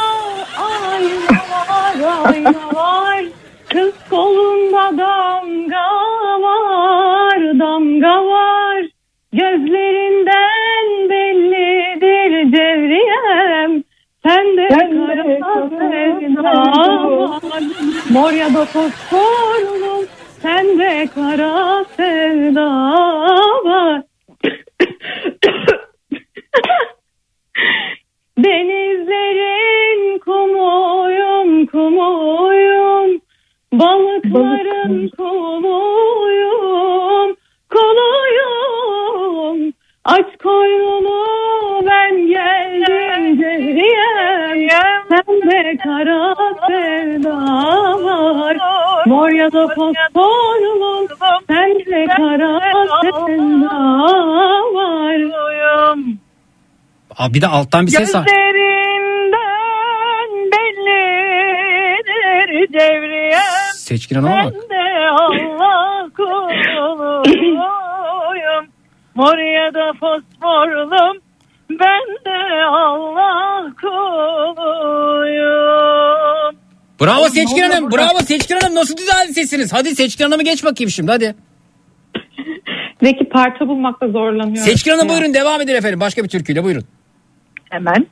ayna 0.67 1.37
var 1.69 1.97
ayna 2.25 2.53
var 2.75 3.23
Kız 3.69 3.93
kolunda 4.09 4.97
damga 4.97 5.87
var 6.41 7.59
damga 7.59 8.25
var 8.25 8.85
Gözlerinden 9.33 11.09
bellidir 11.09 12.51
cevriyem 12.51 13.83
Sen 14.23 14.57
de 14.57 14.67
kara 14.69 15.69
sevda 15.69 16.43
var 16.43 17.63
Mor 18.09 18.31
ya 18.31 18.53
da 18.53 18.65
fosforlu 18.65 20.05
Sen 20.41 20.79
de 20.79 21.07
kara 21.15 21.85
sevda 21.97 22.69
var 23.65 24.01
Denizlerin 28.43 30.19
kumuyum 30.19 31.65
kumuyum. 31.65 33.21
Balıkların 33.73 35.09
kuluyum 35.17 35.77
kuluyum 37.69 38.19
boynunu 40.49 41.85
ben 41.87 42.27
geldim 42.27 43.41
Cehriyem 43.41 45.03
Sende 45.09 45.77
kara 45.77 46.35
sevda 46.67 47.37
var 48.35 48.57
Mor 49.05 49.29
ya 49.29 49.51
da 49.51 49.67
fosforlu 49.67 50.88
bir 57.33 57.41
de 57.41 57.47
alttan 57.47 57.85
bir 57.87 57.91
ses 57.91 58.15
var. 58.15 58.25
Gözlerinden 58.25 58.51
bellidir 60.51 62.47
Cevriyem 62.79 63.41
Seçkin 63.75 64.15
Hanım'a 64.15 64.45
bak. 64.45 64.53
Ben 64.53 64.61
de 64.69 65.09
Allah 65.09 66.09
kuluyum. 66.17 67.59
Mor 69.15 69.37
ya 69.37 69.73
da 69.73 69.93
fosforlum. 69.99 71.17
Ben 71.69 72.07
de 72.25 72.63
Allah 72.65 73.71
kuluyum. 73.81 74.69
Bravo 77.01 77.19
Oğlum, 77.21 77.29
Seçkin 77.29 77.61
Hanım. 77.61 77.91
burada? 77.91 77.97
Bravo 77.97 78.19
Seçkin 78.19 78.59
Hanım. 78.59 78.75
Nasıl 78.75 78.97
düzeldi 78.97 79.33
sesiniz? 79.33 79.73
Hadi 79.73 79.95
Seçkin 79.95 80.23
Hanım'ı 80.23 80.43
geç 80.43 80.63
bakayım 80.63 80.89
şimdi 80.89 81.11
hadi. 81.11 81.35
Zeki 83.03 83.29
parça 83.29 83.67
bulmakta 83.67 84.07
zorlanıyorum. 84.07 84.55
Seçkin 84.55 84.91
Hanım 84.91 85.07
Ya. 85.07 85.13
buyurun 85.13 85.33
devam 85.33 85.61
edin 85.61 85.75
efendim. 85.75 85.99
Başka 85.99 86.23
bir 86.23 86.29
türküyle 86.29 86.63
buyurun. 86.63 86.83
Hemen. 87.69 88.07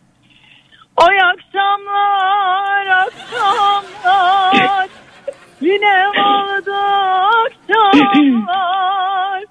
Oy 0.98 1.22
akşamlar 1.22 2.88
akşamlar. 2.88 4.88
Yine 5.62 6.08
vardı 6.08 6.76
akşamlar. 7.46 9.44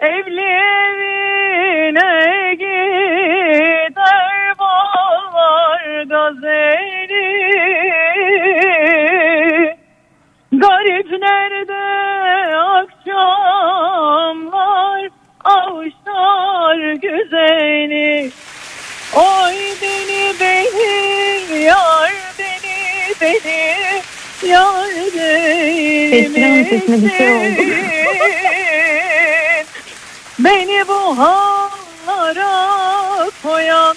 Evli 0.00 0.50
evine 0.90 2.54
gider 2.54 4.58
bağlar 4.58 6.02
gazeli. 6.02 7.28
Garip 10.52 11.10
nerede 11.10 11.84
akşamlar 12.56 13.88
Avuşlar 15.44 16.92
güzeli 16.92 18.30
Oy 19.18 19.56
beni 19.82 20.34
beni 20.40 21.62
yar 21.62 22.12
beni 22.38 23.14
beni 23.20 24.02
yar 24.50 24.88
Esra'nın 26.12 26.64
sesine 26.64 27.02
bir 27.02 27.10
şey 27.18 27.32
oldu. 27.36 27.62
Beni 30.38 30.88
bu 30.88 31.18
hallara 31.18 32.54
koyan 33.42 33.96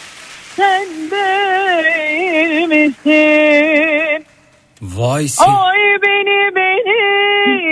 sen 0.56 0.88
değil 1.11 2.67
misin? 2.67 4.25
Vay 4.82 5.27
se 5.27 5.43
Oy 5.43 6.01
beni 6.01 6.56
beni 6.56 7.01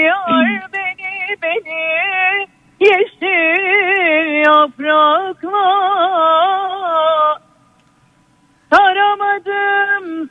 yar 0.03 0.69
beni 0.73 1.37
beni 1.41 2.47
yeşil 2.79 4.43
yaprakla 4.45 5.98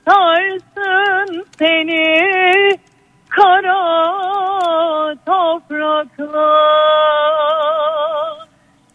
sarsın 0.09 1.45
seni 1.59 2.78
kara 3.28 5.15
toprakla. 5.27 6.49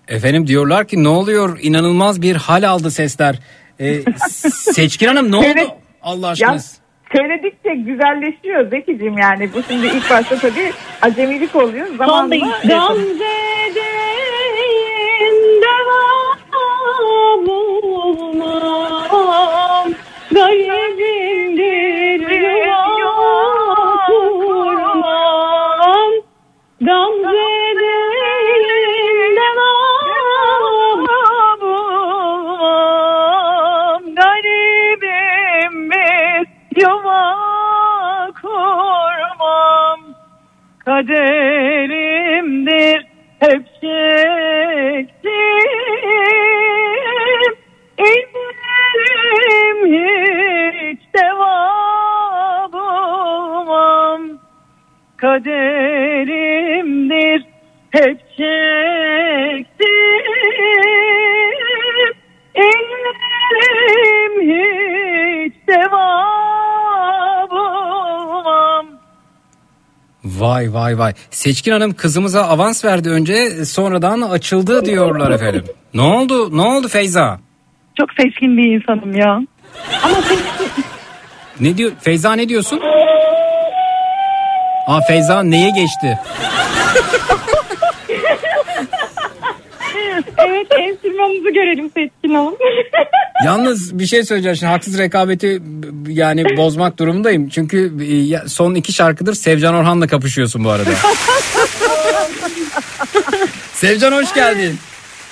Efendim 0.08 0.48
diyorlar 0.48 0.88
ki 0.88 1.04
ne 1.04 1.08
oluyor? 1.08 1.60
İnanılmaz 1.62 2.22
bir 2.22 2.36
hal 2.36 2.70
aldı 2.70 2.92
sesler. 2.92 3.40
Ee, 3.80 4.02
Seçkin 4.52 5.08
Hanım 5.08 5.32
ne 5.32 5.36
oldu? 5.36 5.46
Evet. 5.46 5.68
Allah 6.02 6.28
aşkına. 6.28 6.54
Ya, 6.54 6.60
söyledikçe 7.16 7.74
güzelleşiyor 7.76 8.70
Zekicim 8.70 9.18
yani. 9.18 9.54
Bu 9.54 9.64
şimdi 9.68 9.88
ilk 9.88 10.10
başta 10.10 10.36
tabii 10.38 10.74
acemilik 11.02 11.56
oluyor. 11.56 11.88
Zamanla 11.98 12.36
Gamze'deyim 12.36 13.22
devam 15.62 16.38
bulmam 17.46 18.74
Garibimdir 20.36 22.22
yuva 23.00 23.34
kurmam 24.08 26.12
Gamze'deyim 26.82 28.66
devam 29.38 31.00
bulmam 31.62 32.82
Garibim 34.16 35.76
bir 35.92 36.46
yuva 36.82 37.24
kurmam 38.42 40.00
kaderimdir 40.86 43.00
hep 43.40 43.64
çektim 43.82 44.33
kaderimdir 56.14 57.14
hep 57.92 58.20
çektim 58.38 59.88
İzlerim 62.56 64.34
hiç 64.42 65.54
deva 65.68 66.08
bulmam 67.52 68.86
Vay 70.26 70.74
vay 70.74 70.98
vay. 71.00 71.14
Seçkin 71.32 71.72
Hanım 71.72 71.94
kızımıza 71.94 72.42
avans 72.44 72.86
verdi 72.86 73.10
önce 73.10 73.66
sonradan 73.66 74.22
açıldı 74.22 74.86
diyorlar 74.86 75.32
efendim. 75.32 75.64
Ne 75.94 76.02
oldu? 76.02 76.58
Ne 76.58 76.62
oldu 76.62 76.88
Feyza? 76.88 77.40
Çok 78.00 78.10
seçkin 78.14 78.58
bir 78.58 78.72
insanım 78.76 79.16
ya. 79.16 79.42
Ama 80.04 80.16
seçkin. 80.22 80.84
Ne 81.60 81.78
diyor? 81.78 81.92
Feyza 82.02 82.34
ne 82.36 82.50
diyorsun? 82.50 82.80
Aa 84.88 85.02
Feyza 85.02 85.44
neye 85.44 85.70
geçti? 85.70 86.20
evet 90.38 90.68
enstrümanınızı 90.80 91.50
görelim 91.50 91.92
seçkin 91.94 92.36
hanım. 92.36 92.56
Yalnız 93.46 94.00
bir 94.00 94.06
şey 94.06 94.24
söyleyeceğim 94.24 94.56
şimdi 94.56 94.72
haksız 94.72 94.98
rekabeti 94.98 95.62
yani 96.08 96.58
bozmak 96.58 97.00
durumundayım. 97.00 97.50
Çünkü 97.50 97.94
e, 98.44 98.48
son 98.50 98.76
iki 98.76 98.94
şarkıdır 98.94 99.34
Sevcan 99.34 99.76
Orhan'la 99.76 100.08
kapışıyorsun 100.08 100.64
bu 100.64 100.70
arada. 100.70 100.90
Sevcan 103.74 104.12
hoş 104.12 104.34
geldin. 104.34 104.80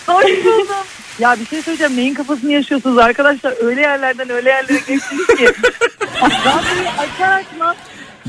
Hoş 0.08 0.26
buldum. 0.46 0.76
Ya 1.20 1.36
bir 1.40 1.46
şey 1.46 1.62
söyleyeceğim. 1.62 1.98
Neyin 1.98 2.14
kafasını 2.14 2.52
yaşıyorsunuz 2.52 2.98
arkadaşlar? 2.98 3.54
Öyle 3.66 3.82
yerlerden 3.82 4.30
öyle 4.30 4.50
yerlere 4.50 4.78
geçtiniz 4.78 5.28
ki. 5.28 5.46
Radyoyu 6.22 6.90
açar 6.98 7.32
açmaz. 7.40 7.76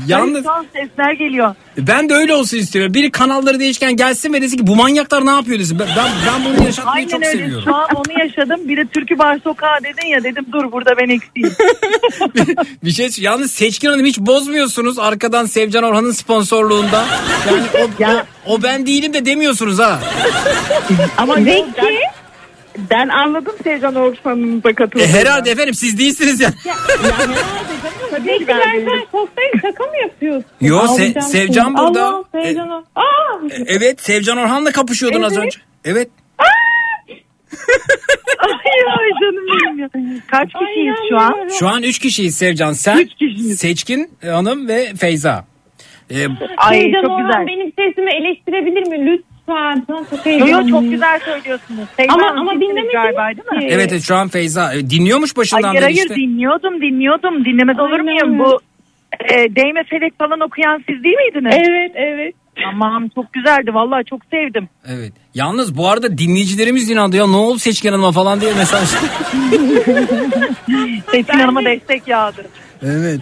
Yalnız- 0.07 0.43
tuhaf 0.43 0.65
sesler 0.73 1.11
geliyor. 1.13 1.55
Ben 1.77 2.09
de 2.09 2.13
öyle 2.13 2.33
olsun 2.35 2.57
istiyorum. 2.57 2.93
Biri 2.93 3.11
kanalları 3.11 3.59
değişken 3.59 3.95
gelsin 3.95 4.33
ve 4.33 4.41
desin 4.41 4.57
ki 4.57 4.67
bu 4.67 4.75
manyaklar 4.75 5.25
ne 5.25 5.29
yapıyor 5.31 5.59
desin. 5.59 5.79
Ben, 5.79 5.87
ben, 5.97 6.05
ben 6.27 6.45
bunu 6.45 6.65
yaşatmayı 6.65 6.95
Aynen 6.95 7.07
çok 7.09 7.25
öyle. 7.25 7.31
seviyorum. 7.31 7.63
Şu 7.65 7.75
an 7.75 7.87
onu 7.95 8.19
yaşadım. 8.19 8.69
Bir 8.69 8.77
de 8.77 8.85
Türkü 8.85 9.19
Bar 9.19 9.39
Sokağı 9.43 9.77
dedin 9.83 10.07
ya 10.07 10.23
dedim 10.23 10.45
dur 10.51 10.71
burada 10.71 10.91
ben 10.97 11.09
eksiğim. 11.09 11.51
Bir 12.83 12.91
şey 12.91 13.09
yalnız 13.17 13.51
Seçkin 13.51 13.87
Hanım 13.89 14.05
hiç 14.05 14.19
bozmuyorsunuz 14.19 14.99
arkadan 14.99 15.45
Sevcan 15.45 15.83
Orhan'ın 15.83 16.11
sponsorluğunda. 16.11 17.05
Yani 17.99 18.19
o, 18.45 18.51
o, 18.51 18.55
o 18.55 18.63
ben 18.63 18.85
değilim 18.85 19.13
de 19.13 19.25
demiyorsunuz 19.25 19.79
ha. 19.79 19.99
Ama 21.17 21.35
Zeki, 21.35 21.65
ben, 22.89 23.07
anladım 23.09 23.53
Sevcan 23.63 23.95
Orhan'ın 23.95 24.63
da 24.63 24.69
E, 24.69 24.73
katıldığını. 24.73 25.07
herhalde 25.07 25.51
efendim 25.51 25.73
siz 25.73 25.97
değilsiniz 25.99 26.39
yani. 26.39 26.53
Tabii 28.11 28.37
ki 28.39 28.47
ben 28.47 28.73
değilim. 28.77 28.91
Şaka 29.61 29.83
mı 29.83 29.91
yapıyorsun? 30.01 30.45
Yo, 30.61 30.77
Se- 30.79 31.21
Sevcan 31.21 31.65
şimdi. 31.65 31.77
burada. 31.77 32.07
Allah 32.07 32.23
Sevcan 32.31 32.67
Or- 32.69 32.83
Aa! 32.95 33.39
E, 33.51 33.63
Evet 33.67 34.01
Sevcan 34.01 34.37
Orhan'la 34.37 34.71
kapışıyordun 34.71 35.21
az 35.21 35.33
Evet. 35.33 35.45
önce. 35.45 35.59
Evet. 35.85 36.09
Ay 36.37 36.47
ay 38.99 39.09
canım 39.21 39.45
benim 39.47 39.79
ya. 39.79 39.89
Kaç 40.27 40.49
kişiyiz 40.53 40.95
şu 41.09 41.17
an? 41.19 41.47
Şu 41.59 41.67
an 41.67 41.83
3 41.83 41.99
kişiyiz 41.99 42.37
Sevcan. 42.37 42.73
Sen, 42.73 43.09
Seçkin 43.55 44.11
Hanım 44.25 44.67
ve 44.67 44.93
Feyza. 44.99 45.45
E, 46.09 46.15
Ay 46.57 46.81
Sevcan 46.81 47.01
çok 47.01 47.11
Orhan 47.11 47.27
güzel. 47.27 47.47
benim 47.47 47.73
sesimi 47.77 48.11
eleştirebilir 48.11 48.87
mi 48.87 49.05
lütfen? 49.11 49.32
Ben 49.47 49.85
çok 49.87 50.25
Yo 50.49 50.67
çok 50.69 50.89
güzel 50.89 51.19
söylüyorsunuz. 51.19 51.87
Sevda 51.97 52.13
Ama- 52.13 52.31
ama 52.41 52.51
dinlemediniz 52.53 52.91
galiba 52.93 53.27
değil 53.27 53.63
mi? 53.63 53.67
evet 53.73 53.91
evet, 53.91 54.03
şu 54.03 54.15
an 54.15 54.27
Feyza. 54.27 54.73
E, 54.73 54.89
dinliyormuş 54.89 55.37
başından 55.37 55.61
Hayır 55.63 55.75
beri 55.75 55.83
hayır 55.83 55.97
işte. 55.97 56.15
dinliyordum 56.15 56.81
dinliyordum 56.81 57.45
dinlemez 57.45 57.79
olur 57.79 57.91
Aynen. 57.99 58.05
muyum 58.05 58.39
bu 58.39 58.59
E, 59.29 59.55
değme 59.55 59.83
felek 59.83 60.19
falan 60.19 60.39
okuyan 60.39 60.83
siz 60.89 61.03
değil 61.03 61.15
miydiniz? 61.17 61.55
Evet 61.67 61.91
evet. 61.95 62.35
Tamam 62.63 63.09
çok 63.15 63.33
güzeldi 63.33 63.73
vallahi 63.73 64.05
çok 64.05 64.21
sevdim. 64.31 64.69
Evet. 64.87 65.13
Yalnız 65.33 65.77
bu 65.77 65.89
arada 65.89 66.17
dinleyicilerimiz 66.17 66.89
inandı 66.89 67.17
ya 67.17 67.27
ne 67.27 67.35
oldu 67.35 67.59
Seçkin 67.59 67.89
Hanım'a 67.91 68.11
falan 68.11 68.41
diye 68.41 68.53
mesaj. 68.53 68.89
Seçkin 71.11 71.39
Hanım'a 71.39 71.65
destek 71.65 72.07
yağdı. 72.07 72.45
Evet. 72.83 73.21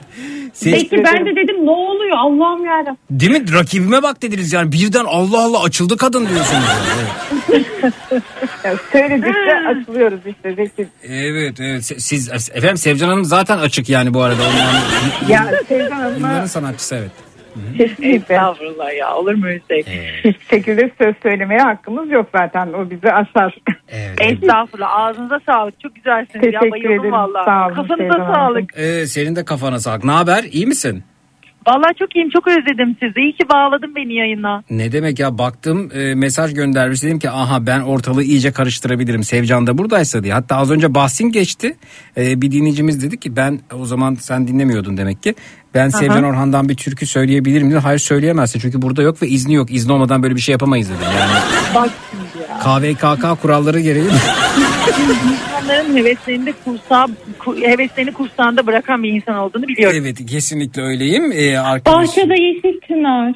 Peki 0.63 1.03
ben 1.03 1.25
de 1.25 1.35
dedim 1.35 1.65
ne 1.65 1.71
oluyor 1.71 2.17
Allah'ım 2.17 2.65
yarabbim. 2.65 2.97
Değil 3.11 3.31
mi? 3.31 3.53
Rakibime 3.53 4.03
bak 4.03 4.21
dediniz 4.21 4.53
yani 4.53 4.71
birden 4.71 5.05
Allah 5.05 5.43
Allah 5.43 5.63
açıldı 5.63 5.97
kadın 5.97 6.27
diyorsunuz. 6.29 6.63
Yani. 8.63 8.77
Söyledikçe 8.91 9.55
açılıyoruz 9.69 10.19
işte 10.25 10.55
Zeki. 10.55 10.87
Evet 11.03 11.59
evet 11.59 11.83
siz 11.97 12.29
efendim 12.53 12.77
Sevcan 12.77 13.07
Hanım 13.07 13.25
zaten 13.25 13.57
açık 13.57 13.89
yani 13.89 14.13
bu 14.13 14.21
arada. 14.21 14.41
Onun 14.41 14.57
yani, 14.57 15.31
Ya 15.31 15.53
Sevcan 15.67 15.95
Hanım'a 15.95 16.29
Bunların 16.29 16.45
sanatçısı 16.45 16.95
evet. 16.95 17.11
Estağfurullah 18.01 18.97
ya 18.99 19.15
olur 19.15 19.33
mu 19.33 19.45
şey? 19.67 19.83
hiçbir 20.23 20.45
şekilde 20.49 20.91
söz 21.01 21.15
söylemeye 21.23 21.59
hakkımız 21.59 22.11
yok 22.11 22.29
zaten. 22.35 22.73
O 22.73 22.89
bizi 22.89 23.11
aşar. 23.11 23.55
Estağfurullah 24.21 24.95
ağzınıza 24.99 25.39
sağlık 25.45 25.79
çok 25.79 25.95
güzelsiniz 25.95 26.53
ya 26.53 26.59
Teşekkür 26.59 26.71
bayıldım 26.71 26.91
ederim. 26.99 27.11
valla. 27.11 27.45
Sağ 27.45 27.65
olun 27.65 27.75
Kafanıza 27.75 27.95
Sevda 28.03 28.13
Hanım. 28.13 28.35
sağlık. 28.35 28.77
Ee, 28.77 29.05
senin 29.05 29.35
de 29.35 29.45
kafana 29.45 29.79
sağlık. 29.79 30.03
Ne 30.03 30.11
haber? 30.11 30.43
İyi 30.43 30.67
misin? 30.67 31.03
Valla 31.67 31.93
çok 31.99 32.15
iyiyim 32.15 32.29
çok 32.29 32.47
özledim 32.47 32.95
sizi. 32.99 33.19
İyi 33.19 33.33
ki 33.33 33.49
bağladın 33.49 33.95
beni 33.95 34.13
yayına. 34.13 34.63
Ne 34.69 34.91
demek 34.91 35.19
ya 35.19 35.37
baktım 35.37 35.89
e, 35.95 36.15
mesaj 36.15 36.53
göndermiş 36.53 37.03
dedim 37.03 37.19
ki 37.19 37.29
aha 37.29 37.65
ben 37.67 37.81
ortalığı 37.81 38.23
iyice 38.23 38.51
karıştırabilirim 38.51 39.23
Sevcan 39.23 39.67
da 39.67 39.77
buradaysa 39.77 40.23
diye. 40.23 40.33
Hatta 40.33 40.55
az 40.57 40.71
önce 40.71 40.95
bahsin 40.95 41.31
geçti 41.31 41.75
E, 42.17 42.41
bir 42.41 42.51
dinleyicimiz 42.51 43.03
dedi 43.03 43.19
ki 43.19 43.35
ben 43.35 43.59
o 43.79 43.85
zaman 43.85 44.13
sen 44.13 44.47
dinlemiyordun 44.47 44.97
demek 44.97 45.23
ki. 45.23 45.33
Ben 45.73 45.89
Sevcan 45.89 46.23
Orhan'dan 46.23 46.69
bir 46.69 46.75
türkü 46.75 47.05
söyleyebilirim 47.07 47.71
dedi. 47.71 47.79
Hayır 47.79 47.99
söyleyemezsin 47.99 48.59
çünkü 48.59 48.81
burada 48.81 49.01
yok 49.01 49.21
ve 49.21 49.27
izni 49.27 49.53
yok. 49.53 49.71
İzni 49.71 49.91
olmadan 49.93 50.23
böyle 50.23 50.35
bir 50.35 50.41
şey 50.41 50.51
yapamayız 50.53 50.89
dedim. 50.89 51.01
Yani 51.19 51.31
Bak 51.75 51.89
şimdi 52.11 52.51
ya. 52.51 52.59
KVKK 52.59 53.41
kuralları 53.41 53.79
gereği 53.79 54.03
İnsanların 55.31 55.97
heveslerini 55.97 56.45
de 56.45 56.53
kursağa, 56.65 57.07
ku- 57.39 57.67
heveslerini 57.67 58.13
kursağında 58.13 58.67
bırakan 58.67 59.03
bir 59.03 59.09
insan 59.09 59.35
olduğunu 59.35 59.67
biliyorum. 59.67 59.97
evet 60.01 60.25
kesinlikle 60.25 60.81
öyleyim. 60.81 61.31
E, 61.31 61.57
arkadaş, 61.59 61.97
Bahçede 62.07 62.41
yeşil 62.41 62.79
çınar. 62.87 63.33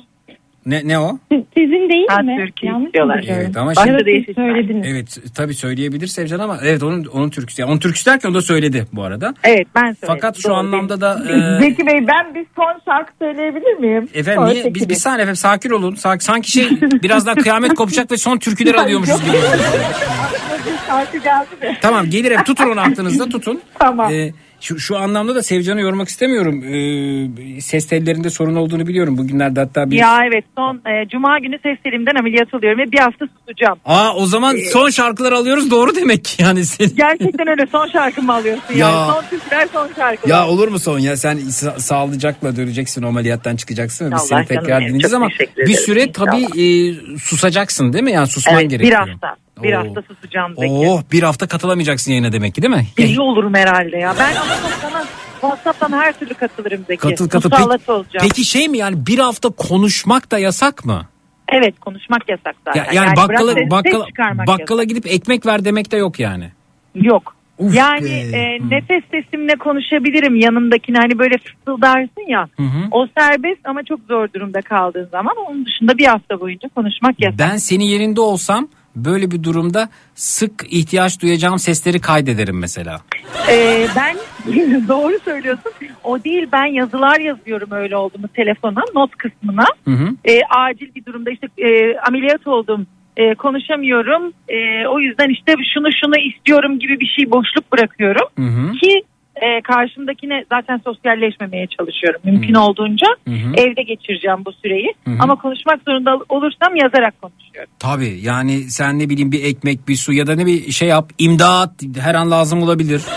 Ne, 0.65 0.81
ne 0.87 0.99
o? 0.99 1.17
Siz- 1.31 1.43
Sizin 1.57 1.89
değil 1.89 2.05
Ha, 2.09 2.21
mi? 2.21 2.37
türkü 2.39 2.65
Yanlış 2.65 2.85
istiyorlar. 2.85 3.25
Evet 3.27 3.57
ama 3.57 3.75
Bahçede 3.75 4.11
şimdi, 4.15 4.25
çınar. 4.33 4.47
söylediniz. 4.47 4.87
evet 4.89 5.17
tabii 5.35 5.53
söyleyebilir 5.53 6.07
Sevcan 6.07 6.39
ama 6.39 6.57
evet 6.63 6.83
onun 6.83 7.05
onun 7.05 7.29
türküsü. 7.29 7.61
Yani 7.61 7.71
onun 7.71 7.79
türküsü 7.79 8.05
derken 8.05 8.29
o 8.29 8.33
da 8.33 8.41
söyledi 8.41 8.85
bu 8.93 9.03
arada. 9.03 9.33
Evet 9.43 9.67
ben 9.75 9.81
söyledim. 9.81 10.07
Fakat 10.07 10.37
şu 10.37 10.43
Doğru, 10.49 10.53
anlamda 10.57 11.01
da 11.01 11.13
e, 11.29 11.61
Zeki 11.61 11.85
Bey 11.87 12.07
ben 12.07 12.35
bir 12.35 12.45
son 12.55 12.81
şarkı 12.85 13.11
söyleyebilir 13.21 13.73
miyim? 13.79 14.09
Efendim 14.13 14.45
niye? 14.45 14.73
Biz 14.75 14.89
bir 14.89 14.95
saniye 14.95 15.21
efendim 15.21 15.35
sakin 15.35 15.69
olun. 15.69 15.95
Sak- 15.95 16.23
Sanki 16.23 16.51
şey 16.51 16.69
birazdan 16.81 17.35
kıyamet 17.35 17.73
kopacak 17.75 18.11
ve 18.11 18.17
son 18.17 18.37
türküleri 18.37 18.79
alıyormuşuz 18.79 19.21
gibi. 19.25 19.37
Şarkı 20.87 21.17
geldi 21.17 21.47
de. 21.61 21.75
tamam 21.81 22.09
gelir 22.09 22.37
hep 22.37 22.45
tutun 22.45 22.69
onu 22.69 22.79
aklınızda 22.81 23.29
tutun. 23.29 23.61
Tamam. 23.79 24.13
Ee, 24.13 24.31
şu, 24.65 24.79
şu 24.79 24.97
anlamda 24.97 25.35
da 25.35 25.43
Sevcan'ı 25.43 25.81
yormak 25.81 26.07
istemiyorum. 26.07 26.63
Ee, 26.63 27.61
ses 27.61 27.87
tellerinde 27.87 28.29
sorun 28.29 28.55
olduğunu 28.55 28.87
biliyorum. 28.87 29.17
Bugünlerde 29.17 29.59
hatta 29.59 29.91
bir... 29.91 29.95
Ya 29.95 30.19
evet 30.27 30.43
son 30.57 30.75
e, 30.75 31.07
cuma 31.09 31.39
günü 31.39 31.59
ses 31.63 31.77
telimden 31.83 32.15
ameliyat 32.15 32.53
oluyorum 32.53 32.79
ve 32.79 32.91
bir 32.91 32.99
hafta 32.99 33.25
susacağım. 33.39 33.79
Aa 33.85 34.15
o 34.15 34.25
zaman 34.25 34.55
son 34.73 34.89
şarkıları 34.89 35.35
alıyoruz 35.35 35.71
doğru 35.71 35.95
demek 35.95 36.25
ki 36.25 36.43
yani 36.43 36.65
senin. 36.65 36.95
Gerçekten 36.95 37.47
öyle 37.47 37.65
son 37.71 37.87
şarkımı 37.87 38.33
alıyorsun 38.33 38.75
Ya. 38.75 38.89
yani. 38.89 39.11
Son 39.11 39.23
türküler 39.29 39.67
son 39.73 39.89
şarkılar. 39.95 40.29
Ya 40.35 40.47
olur 40.47 40.67
mu 40.67 40.79
son 40.79 40.99
ya 40.99 41.17
sen 41.17 41.37
sa- 41.37 41.79
sağlıcakla 41.79 42.55
döneceksin 42.55 43.03
o 43.03 43.07
ameliyattan 43.07 43.55
çıkacaksın. 43.55 44.11
Biz 44.15 44.21
seni 44.21 44.45
tekrar 44.45 44.81
dinleyeceğiz 44.81 45.13
ama 45.13 45.29
bir 45.57 45.73
süre 45.73 46.11
tabii 46.11 46.61
e, 46.61 46.93
susacaksın 47.17 47.93
değil 47.93 48.03
mi? 48.03 48.11
Yani 48.11 48.27
susman 48.27 48.55
evet, 48.55 48.63
bir 48.65 48.69
gerekiyor. 48.69 49.07
hafta. 49.07 49.44
Bir 49.63 49.73
Oo. 49.73 49.77
hafta 49.77 50.01
susacağım 50.01 50.55
Zeki. 50.55 50.73
Oh 50.73 51.01
bir 51.11 51.23
hafta 51.23 51.47
katılamayacaksın 51.47 52.11
yayına 52.11 52.31
demek 52.31 52.55
ki 52.55 52.61
değil 52.61 52.73
mi? 52.73 52.85
Deli 52.97 53.21
olurum 53.21 53.53
herhalde 53.53 53.97
ya. 53.97 54.15
Ben 54.19 54.35
ama 54.35 54.55
sana 54.81 55.03
WhatsApp'tan 55.41 55.91
her 55.91 56.19
türlü 56.19 56.33
katılırım 56.33 56.83
Zeki. 56.87 57.01
Katıl 57.01 57.29
katıl. 57.29 57.49
Musallat 57.49 57.79
Peki, 57.79 57.91
olacağım. 57.91 58.27
peki 58.29 58.43
şey 58.45 58.67
mi 58.67 58.77
yani 58.77 59.05
bir 59.07 59.19
hafta 59.19 59.49
konuşmak 59.49 60.31
da 60.31 60.39
yasak 60.39 60.85
mı? 60.85 61.01
Evet 61.49 61.79
konuşmak 61.79 62.29
yasak 62.29 62.55
zaten. 62.65 62.85
Ya, 62.85 62.91
yani, 62.93 63.15
bakkala 63.15 63.55
bırak 63.55 63.71
bakkala 63.71 64.07
bakkala 64.47 64.83
gidip 64.83 65.07
ekmek 65.07 65.45
ver 65.45 65.65
demek 65.65 65.91
de 65.91 65.97
yok 65.97 66.19
yani. 66.19 66.51
Yok. 66.95 67.35
Uf 67.57 67.75
yani 67.75 68.05
be. 68.05 68.37
e, 68.37 68.59
nefes 68.69 69.03
sesimle 69.11 69.55
konuşabilirim 69.55 70.35
yanımdakine 70.35 70.97
hani 70.97 71.19
böyle 71.19 71.35
fısıldarsın 71.37 72.29
ya. 72.29 72.47
Hı 72.57 72.63
hı. 72.63 72.87
O 72.91 73.07
serbest 73.17 73.59
ama 73.63 73.83
çok 73.83 73.99
zor 74.07 74.27
durumda 74.33 74.61
kaldığın 74.61 75.07
zaman 75.11 75.35
onun 75.47 75.65
dışında 75.65 75.97
bir 75.97 76.05
hafta 76.05 76.39
boyunca 76.39 76.69
konuşmak 76.75 77.15
yasak. 77.19 77.39
Ben 77.39 77.57
senin 77.57 77.83
yerinde 77.85 78.21
olsam 78.21 78.67
böyle 78.95 79.31
bir 79.31 79.43
durumda 79.43 79.89
sık 80.15 80.51
ihtiyaç 80.69 81.21
duyacağım 81.21 81.59
sesleri 81.59 81.99
kaydederim 82.01 82.59
mesela. 82.59 83.01
E, 83.49 83.87
ben 83.95 84.15
doğru 84.87 85.19
söylüyorsun. 85.25 85.71
O 86.03 86.23
değil 86.23 86.47
ben 86.51 86.65
yazılar 86.65 87.19
yazıyorum 87.19 87.71
öyle 87.71 87.97
oldu 87.97 88.19
mu 88.19 88.27
telefona 88.27 88.83
not 88.95 89.15
kısmına. 89.15 89.65
Hı 89.85 89.91
hı. 89.91 90.15
E, 90.25 90.39
acil 90.57 90.95
bir 90.95 91.05
durumda 91.05 91.31
işte 91.31 91.47
e, 91.57 91.97
ameliyat 92.07 92.47
oldum. 92.47 92.87
E, 93.17 93.35
konuşamıyorum. 93.35 94.33
E, 94.49 94.87
o 94.87 94.99
yüzden 94.99 95.29
işte 95.29 95.53
şunu 95.73 95.87
şunu 96.03 96.17
istiyorum 96.17 96.79
gibi 96.79 96.99
bir 96.99 97.13
şey 97.17 97.31
boşluk 97.31 97.71
bırakıyorum. 97.71 98.27
Hı 98.37 98.45
hı. 98.45 98.71
Ki 98.71 99.01
e, 99.35 99.61
karşımdakine 99.61 100.45
zaten 100.51 100.81
sosyalleşmemeye 100.85 101.67
çalışıyorum. 101.67 102.21
Mümkün 102.23 102.53
olduğunca 102.53 103.07
Hı 103.27 103.31
hı. 103.33 103.53
evde 103.57 103.81
geçireceğim 103.83 104.45
bu 104.45 104.51
süreyi. 104.53 104.93
Hı 105.05 105.11
hı. 105.11 105.15
Ama 105.19 105.35
konuşmak 105.35 105.79
zorunda 105.87 106.17
olursam 106.29 106.75
yazarak 106.75 107.21
konuşuyorum. 107.21 107.71
Tabii 107.79 108.19
yani 108.21 108.61
sen 108.61 108.99
ne 108.99 109.09
bileyim 109.09 109.31
bir 109.31 109.43
ekmek 109.43 109.87
bir 109.87 109.95
su 109.95 110.13
ya 110.13 110.27
da 110.27 110.35
ne 110.35 110.45
bir 110.45 110.71
şey 110.71 110.87
yap 110.87 111.09
imdat 111.17 111.71
her 111.99 112.15
an 112.15 112.31
lazım 112.31 112.63
olabilir. 112.63 113.01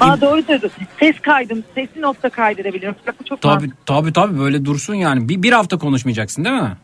Aa, 0.00 0.20
doğru 0.20 0.42
söylüyorsun. 0.42 0.82
Ses 1.00 1.20
kaydım, 1.20 1.64
sesi 1.74 2.00
nokta 2.00 2.28
kaydedebilirim. 2.28 2.94
Bak, 3.06 3.14
bu 3.20 3.24
çok 3.24 3.40
Tabii 3.42 3.52
mantıklı. 3.52 3.76
tabii 3.86 4.12
tabii 4.12 4.38
böyle 4.38 4.64
dursun 4.64 4.94
yani. 4.94 5.28
Bir, 5.28 5.42
bir 5.42 5.52
hafta 5.52 5.78
konuşmayacaksın 5.78 6.44
değil 6.44 6.56
mi? 6.56 6.76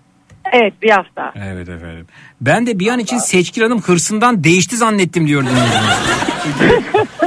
Evet 0.52 0.72
bir 0.82 0.90
hafta. 0.90 1.32
Evet 1.36 1.68
efendim. 1.68 2.06
Ben 2.40 2.66
de 2.66 2.78
bir 2.78 2.88
an 2.88 2.98
için 2.98 3.18
Seçkin 3.18 3.62
Hanım 3.62 3.80
hırsından 3.80 4.44
değişti 4.44 4.76
zannettim 4.76 5.26
diyordum. 5.26 5.48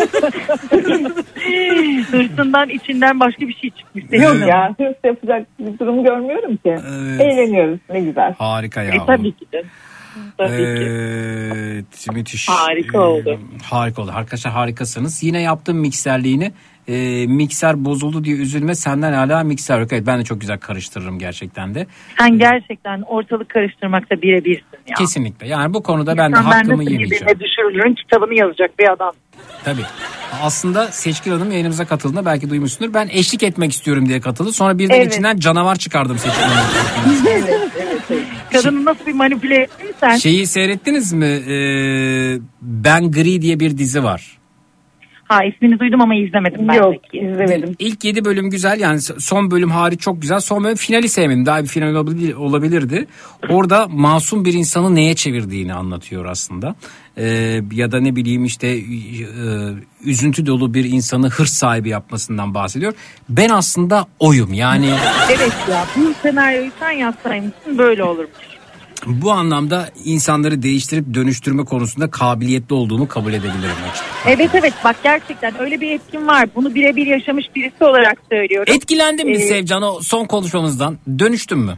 Hırsından 2.12 2.70
içinden 2.70 3.20
başka 3.20 3.48
bir 3.48 3.54
şey 3.54 3.70
çıkmış. 3.70 4.04
Yok 4.12 4.36
ya 4.48 4.76
hırs 4.80 4.96
yapacak 5.04 5.48
bir 5.60 5.80
durum 5.80 6.04
görmüyorum 6.04 6.56
ki. 6.58 6.76
Evet. 6.90 7.22
Eğleniyoruz 7.22 7.80
ne 7.90 8.00
güzel. 8.00 8.34
Harika 8.38 8.84
ya. 8.84 8.94
E, 8.94 8.98
tabii 9.08 9.32
ki 9.32 9.46
de. 9.54 9.64
Tabii 10.38 10.50
ki. 10.50 10.88
Evet 11.56 12.08
müthiş. 12.14 12.50
Harika 12.50 12.98
Ee, 12.98 13.02
oldu. 13.02 13.40
Harika 13.64 14.02
oldu. 14.02 14.12
Arkadaşlar 14.16 14.54
harikasınız. 14.54 15.24
Yine 15.24 15.42
yaptım 15.42 15.78
mikserliğini. 15.78 16.52
Ee, 16.88 17.28
mikser 17.28 17.86
bozuldu 17.86 18.24
diye 18.24 18.36
üzülme 18.36 18.76
senden 18.76 19.14
hala 19.14 19.44
mikser 19.44 19.80
yok. 19.80 19.94
Evet 19.94 20.08
ben 20.08 20.20
de 20.20 20.24
çok 20.24 20.42
güzel 20.42 20.58
karıştırırım 20.60 21.20
gerçekten 21.20 21.76
de. 21.76 21.88
Sen 22.20 22.38
gerçekten 22.40 23.02
ortalık 23.02 23.50
karıştırmakta 23.50 24.22
birebirsin 24.22 24.66
ya. 24.88 24.96
Kesinlikle. 24.98 25.48
Yani 25.48 25.74
bu 25.74 25.84
konuda 25.84 26.18
ben 26.18 26.32
de 26.34 26.38
İnsan 26.38 26.44
hakkımı 26.52 26.74
nasıl 26.78 26.92
yemeyeceğim. 26.92 27.12
birbirine 27.28 27.40
düşürülürün 27.40 27.96
kitabını 27.96 28.34
yazacak 28.40 28.80
bir 28.80 28.92
adam. 28.92 29.12
Tabii. 29.64 29.86
Aslında 30.42 30.88
Seçkin 30.92 31.32
Hanım 31.32 31.52
yayınımıza 31.52 31.86
katıldığında 31.86 32.26
belki 32.26 32.50
duymuşsundur. 32.50 32.94
Ben 32.94 33.08
eşlik 33.12 33.44
etmek 33.44 33.72
istiyorum 33.72 34.08
diye 34.10 34.22
katıldı. 34.22 34.54
Sonra 34.54 34.78
birden 34.78 34.96
Evet. 34.96 35.14
içinden 35.14 35.38
canavar 35.38 35.76
çıkardım 35.76 36.18
Seçkin 36.18 36.42
Hanım'ın. 36.42 37.26
evet, 37.30 37.70
evet. 38.10 38.24
Kadını 38.52 38.86
nasıl 38.86 39.06
bir 39.06 39.14
manipüle 39.14 39.56
ettin 39.56 39.96
sen? 40.00 40.16
Şeyi 40.18 40.48
seyrettiniz 40.48 41.14
mi? 41.14 41.26
Ee, 41.26 42.38
ben 42.62 43.12
Gri 43.12 43.42
diye 43.42 43.60
bir 43.60 43.78
dizi 43.78 44.04
var. 44.04 44.38
Ha 45.28 45.44
ismini 45.44 45.80
duydum 45.80 46.02
ama 46.02 46.16
izlemedim 46.16 46.68
ben 46.68 46.74
Yok 46.74 46.94
Zeki. 46.94 47.26
izlemedim. 47.26 47.76
İlk 47.80 48.04
7 48.06 48.26
bölüm 48.26 48.50
güzel 48.50 48.80
yani 48.80 49.02
son 49.02 49.52
bölüm 49.52 49.72
hariç 49.72 50.02
çok 50.02 50.22
güzel. 50.22 50.40
Son 50.40 50.64
bölüm 50.64 50.76
finali 50.76 51.10
sevmedim. 51.10 51.46
Daha 51.46 51.64
bir 51.64 51.68
final 51.68 51.96
olabilir, 51.96 52.34
olabilirdi. 52.34 53.08
Orada 53.50 53.88
masum 53.88 54.46
bir 54.46 54.54
insanı 54.54 54.96
neye 54.96 55.14
çevirdiğini 55.16 55.74
anlatıyor 55.74 56.26
aslında. 56.26 56.76
Ee, 57.18 57.62
ya 57.72 57.92
da 57.92 58.00
ne 58.00 58.16
bileyim 58.16 58.46
işte 58.46 58.68
e, 58.68 58.82
üzüntü 60.04 60.46
dolu 60.46 60.74
bir 60.74 60.86
insanı 60.86 61.30
hırs 61.30 61.52
sahibi 61.52 61.90
yapmasından 61.90 62.54
bahsediyor. 62.54 62.94
Ben 63.30 63.50
aslında 63.50 64.06
oyum 64.20 64.54
yani 64.54 64.90
Evet 65.38 65.54
ya 65.72 65.86
bu 65.98 66.14
senaryoyu 66.22 66.72
sen 66.80 66.92
yazsaymışsın 66.92 67.78
böyle 67.78 68.04
olurmuş. 68.04 68.55
Bu 69.08 69.32
anlamda 69.32 69.90
insanları 70.06 70.62
değiştirip 70.62 71.14
dönüştürme 71.14 71.66
konusunda 71.66 72.12
kabiliyetli 72.12 72.74
olduğumu 72.76 73.08
kabul 73.08 73.34
edebilirim 73.34 73.76
açıkçası. 73.92 74.04
Evet 74.26 74.50
evet 74.54 74.74
bak 74.84 74.96
gerçekten 75.04 75.62
öyle 75.62 75.82
bir 75.82 75.92
etkin 75.92 76.28
var. 76.28 76.46
Bunu 76.56 76.76
birebir 76.76 77.08
yaşamış 77.08 77.46
birisi 77.56 77.84
olarak 77.84 78.18
söylüyorum. 78.32 78.74
Etkilendin 78.76 79.28
mi 79.28 79.34
Ee, 79.36 79.40
Sevcan 79.40 79.82
o 79.84 80.00
son 80.02 80.26
konuşmamızdan? 80.26 80.98
Dönüştün 81.20 81.60
mü? 81.60 81.78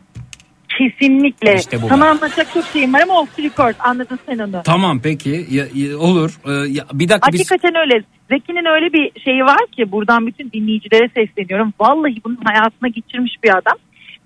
kesinlikle. 0.78 1.56
İşte 1.56 1.82
bu 1.82 1.86
var. 1.86 1.92
anlatacak 2.00 2.48
çok 2.54 2.66
şeyim 2.74 2.94
var 2.94 3.02
ama 3.02 3.20
off 3.22 3.36
the 3.36 3.44
record 3.44 3.76
anladın 3.80 4.20
sen 4.26 4.38
onu. 4.38 4.62
Tamam 4.66 5.00
peki 5.04 5.46
ya- 5.50 5.68
ya- 5.76 5.98
olur. 5.98 6.40
Ee, 6.46 6.52
ya, 6.52 6.86
bir 6.94 7.10
dakika 7.10 7.32
biz 7.34 7.40
Hakikaten 7.52 7.76
öyle. 7.76 8.04
Zeki'nin 8.32 8.66
öyle 8.76 8.94
bir 8.94 9.22
şeyi 9.22 9.42
var 9.42 9.60
ki 9.78 9.92
buradan 9.92 10.28
bütün 10.28 10.52
dinleyicilere 10.52 11.10
sesleniyorum. 11.16 11.74
Vallahi 11.80 12.16
bunun 12.26 12.40
hayatına 12.44 12.90
geçirmiş 12.90 13.34
bir 13.44 13.50
adam. 13.50 13.78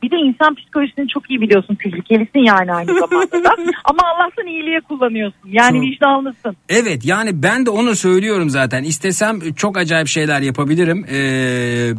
Bir 0.03 0.11
de 0.11 0.15
insan 0.15 0.55
psikolojisini 0.55 1.07
çok 1.07 1.29
iyi 1.29 1.41
biliyorsun. 1.41 1.75
Tehlikelisin 1.75 2.39
yani 2.39 2.73
aynı 2.73 2.93
zamanda 2.99 3.43
da. 3.43 3.55
Ama 3.85 3.99
Allah'tan 4.15 4.47
iyiliğe 4.47 4.79
kullanıyorsun. 4.81 5.39
Yani 5.51 5.77
Çok. 5.77 5.81
vicdanlısın. 5.81 6.57
Evet 6.69 7.05
yani 7.05 7.43
ben 7.43 7.65
de 7.65 7.69
onu 7.69 7.95
söylüyorum 7.95 8.49
zaten. 8.49 8.83
İstesem 8.83 9.53
çok 9.53 9.77
acayip 9.77 10.07
şeyler 10.07 10.41
yapabilirim. 10.41 11.05
Ee, 11.11 11.93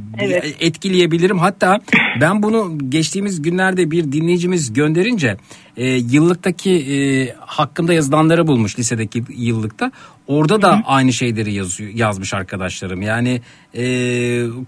Etkileyebilirim. 0.61 1.39
Hatta 1.39 1.81
ben 2.21 2.43
bunu 2.43 2.79
geçtiğimiz 2.89 3.43
günlerde 3.43 3.91
bir 3.91 4.13
dinleyicimiz 4.13 4.73
gönderince 4.73 5.37
e, 5.77 5.87
yıllıktaki 5.87 6.71
e, 6.71 6.97
hakkında 7.41 7.93
yazılanları 7.93 8.47
bulmuş 8.47 8.79
lisedeki 8.79 9.25
yıllıkta. 9.29 9.93
Orada 10.27 10.63
da 10.63 10.83
aynı 10.87 11.13
şeyleri 11.13 11.53
yazıyor, 11.53 11.91
yazmış 11.95 12.35
arkadaşlarım. 12.35 13.03
Yani 13.03 13.41
e, 13.75 13.85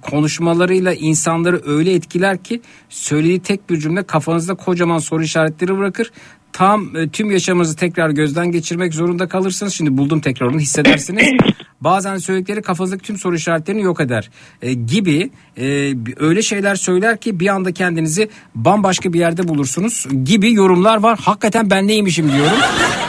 konuşmalarıyla 0.03 0.95
insanları 0.95 1.63
öyle 1.67 1.95
etkiler 1.95 2.43
ki 2.43 2.61
söylediği 2.89 3.41
tek 3.41 3.71
bir 3.71 3.81
cümle 3.81 4.03
kafanızda 4.03 4.55
kocaman 4.55 4.99
soru 4.99 5.23
işaretleri 5.23 5.79
bırakır. 5.79 6.11
Tam 6.55 6.97
e, 6.97 7.09
tüm 7.09 7.31
yaşamınızı 7.31 7.77
tekrar 7.77 8.11
gözden 8.11 8.53
geçirmek 8.53 8.95
zorunda 8.95 9.29
kalırsınız. 9.29 9.75
Şimdi 9.75 9.97
buldum 9.97 10.21
tekrar 10.21 10.47
onu 10.47 10.59
hissedersiniz. 10.59 11.25
Bazen 11.81 12.17
söyledikleri 12.17 12.63
kafanızdaki 12.63 13.03
tüm 13.03 13.19
soru 13.19 13.37
işaretlerini 13.37 13.83
yok 13.83 14.01
eder 14.01 14.31
e, 14.63 14.73
gibi 14.73 15.31
e, 15.59 15.95
öyle 16.17 16.43
şeyler 16.43 16.75
söyler 16.75 17.17
ki 17.17 17.41
bir 17.41 17.49
anda 17.49 17.73
kendinizi 17.73 18.31
bambaşka 18.55 19.13
bir 19.13 19.19
yerde 19.19 19.49
bulursunuz 19.49 20.07
gibi 20.25 20.53
yorumlar 20.53 20.97
var. 20.97 21.19
Hakikaten 21.23 21.71
ben 21.71 21.89
neymişim 21.89 22.33
diyorum. 22.33 22.59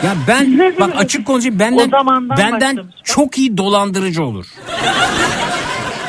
Ya 0.03 0.15
ben 0.27 0.73
bak 0.79 0.93
açık 0.97 1.25
konuşayım 1.25 1.59
benden 1.59 1.91
benden 2.37 2.77
başlamış. 2.77 2.95
çok 3.03 3.37
iyi 3.37 3.57
dolandırıcı 3.57 4.23
olur. 4.23 4.45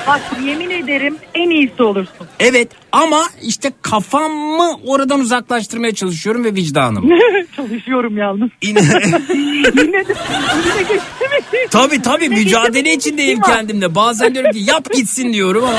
Bak 0.06 0.20
yemin 0.44 0.70
ederim 0.70 1.16
en 1.34 1.50
iyisi 1.50 1.82
olursun. 1.82 2.26
Evet 2.40 2.68
ama 2.92 3.22
işte 3.42 3.72
kafamı 3.82 4.76
oradan 4.86 5.20
uzaklaştırmaya 5.20 5.94
çalışıyorum 5.94 6.44
ve 6.44 6.54
vicdanım. 6.54 7.10
Çalışıyorum 7.56 8.16
yalnız. 8.16 8.50
Yine, 8.62 8.80
Yine 9.34 10.06
de 10.08 10.14
önüne 10.54 10.82
geçti 10.82 11.24
mi? 11.24 11.58
tabii 11.70 12.02
tabii 12.02 12.24
Önüne 12.26 12.38
mücadele 12.38 12.80
geçti 12.80 12.90
mi? 12.90 12.94
içindeyim 13.14 13.40
kendimle. 13.40 13.94
Bazen 13.94 14.34
diyorum 14.34 14.52
ki 14.52 14.58
yap 14.58 14.92
gitsin 14.94 15.32
diyorum 15.32 15.64
ama 15.64 15.78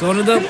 sonra 0.00 0.26
da 0.26 0.40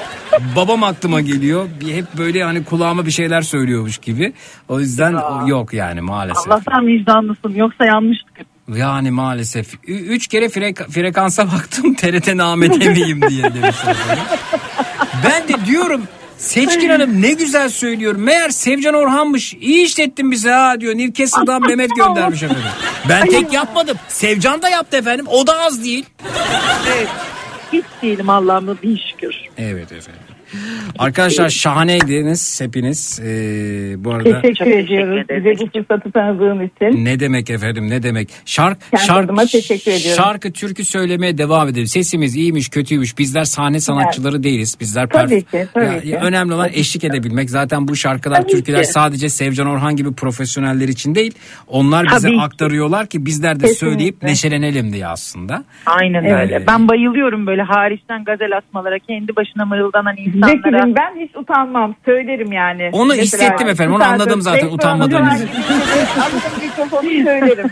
babam 0.56 0.84
aklıma 0.84 1.20
geliyor. 1.20 1.68
Bir 1.80 1.94
hep 1.94 2.05
böyle 2.18 2.44
hani 2.44 2.64
kulağıma 2.64 3.06
bir 3.06 3.10
şeyler 3.10 3.42
söylüyormuş 3.42 3.98
gibi. 3.98 4.32
O 4.68 4.80
yüzden 4.80 5.14
o 5.14 5.48
yok 5.48 5.72
yani 5.74 6.00
maalesef. 6.00 6.48
Allah'tan 6.52 6.86
vicdanlısın 6.86 7.55
yoksa 7.55 7.84
yanmıştık. 7.84 8.56
Yani 8.75 9.11
maalesef. 9.11 9.75
Ü- 9.75 9.93
Üç 9.93 10.27
kere 10.27 10.47
frek- 10.47 10.91
frekansa 10.91 11.47
baktım 11.53 11.95
TRT 11.95 12.35
namede 12.35 12.89
miyim 12.89 13.20
diye 13.28 13.43
bana. 13.45 13.73
ben 15.25 15.49
de 15.49 15.67
diyorum 15.67 16.03
Seçkin 16.39 16.89
Hanım 16.89 17.23
ne 17.23 17.33
güzel 17.33 17.69
söylüyor. 17.69 18.17
Meğer 18.17 18.51
Sevcan 18.51 18.95
Orhan'mış. 18.95 19.55
İyi 19.55 19.85
işlettin 19.86 20.31
bize 20.31 20.51
ha 20.51 20.81
diyor. 20.81 20.95
Newcastle'dan 20.99 21.62
Mehmet 21.62 21.97
göndermiş 21.97 22.43
efendim. 22.43 22.62
Ben 23.09 23.27
tek 23.28 23.53
yapmadım. 23.53 23.97
Sevcan 24.09 24.62
da 24.62 24.69
yaptı 24.69 24.97
efendim. 24.97 25.27
O 25.28 25.47
da 25.47 25.59
az 25.61 25.85
değil. 25.85 26.05
Evet. 26.97 27.09
Hiç 27.73 27.85
değilim 28.03 28.31
Allah'ıma 28.31 28.83
bin 28.83 28.99
şükür. 29.11 29.35
Evet 29.59 29.93
efendim. 29.93 30.23
Arkadaşlar 30.99 31.49
şahaneydiniz 31.49 32.60
hepiniz. 32.60 33.20
Ee, 33.20 33.25
bu 34.05 34.10
arada 34.12 34.41
Teşekkür 34.42 34.70
ediyoruz 34.70 35.26
bize 35.31 35.66
bu 35.66 35.70
fırsatı 35.78 36.12
tanıdığın 36.12 36.60
için. 36.66 37.05
ne 37.05 37.20
demek 37.20 37.50
efendim 37.50 37.91
ne 37.91 38.02
demek. 38.02 38.28
Şark, 38.44 38.78
Kendi 38.91 39.07
şark, 39.07 39.50
teşekkür 39.50 39.91
ediyorum. 39.92 40.23
Şarkı 40.25 40.52
türkü 40.52 40.84
söylemeye 40.84 41.39
devam 41.39 41.68
edelim. 41.68 41.86
Sesimiz 41.86 42.36
iyiymiş 42.36 42.68
kötüymüş. 42.68 43.18
Bizler 43.18 43.44
sahne 43.44 43.81
sanatçıları 43.81 44.42
değiliz. 44.42 44.76
Bizler 44.81 45.08
Tabii 45.08 45.34
perf- 45.34 45.50
ki, 45.65 45.68
tabii 45.75 45.84
Ya- 45.84 46.00
ki. 46.00 46.16
önemli 46.16 46.55
olan 46.55 46.68
eşlik 46.73 47.05
edebilmek. 47.05 47.50
Zaten 47.50 47.89
bu 47.89 47.97
şarkılar 47.97 48.36
Tabii 48.42 48.52
türküler 48.52 48.83
ki. 48.83 48.89
sadece 48.92 49.28
Sevcan 49.28 49.66
Orhan 49.66 49.97
gibi 49.97 50.12
profesyoneller 50.15 50.89
için 50.89 51.15
değil. 51.15 51.34
Onlar 51.68 52.07
bize 52.07 52.16
Tabii 52.28 52.36
ki. 52.36 52.41
aktarıyorlar 52.42 53.07
ki 53.07 53.26
bizler 53.26 53.60
de 53.60 53.66
Kesinlikle. 53.66 53.86
söyleyip 53.91 54.23
neşelenelim 54.23 54.92
diye 54.92 55.07
aslında. 55.07 55.65
Aynen 55.86 56.25
Evet. 56.25 56.33
öyle. 56.52 56.66
Ben 56.66 56.89
bayılıyorum 56.89 57.47
böyle 57.47 57.62
hariçten 57.62 58.25
gazel 58.25 58.57
asmalara, 58.57 58.99
kendi 58.99 59.36
başına 59.36 59.65
mırıldanan 59.65 60.16
insanlara. 60.36 60.82
Zekicim 60.82 60.94
ben 60.97 61.20
hiç 61.24 61.36
utanmam 61.36 61.94
söylerim 62.05 62.52
yani. 62.52 62.89
Onu 62.92 63.15
hissettim 63.15 63.68
efendim, 63.68 63.94
onu 63.94 64.05
anladım 64.05 64.42
zaten, 64.42 64.66
utanmadığınızı. 64.68 65.48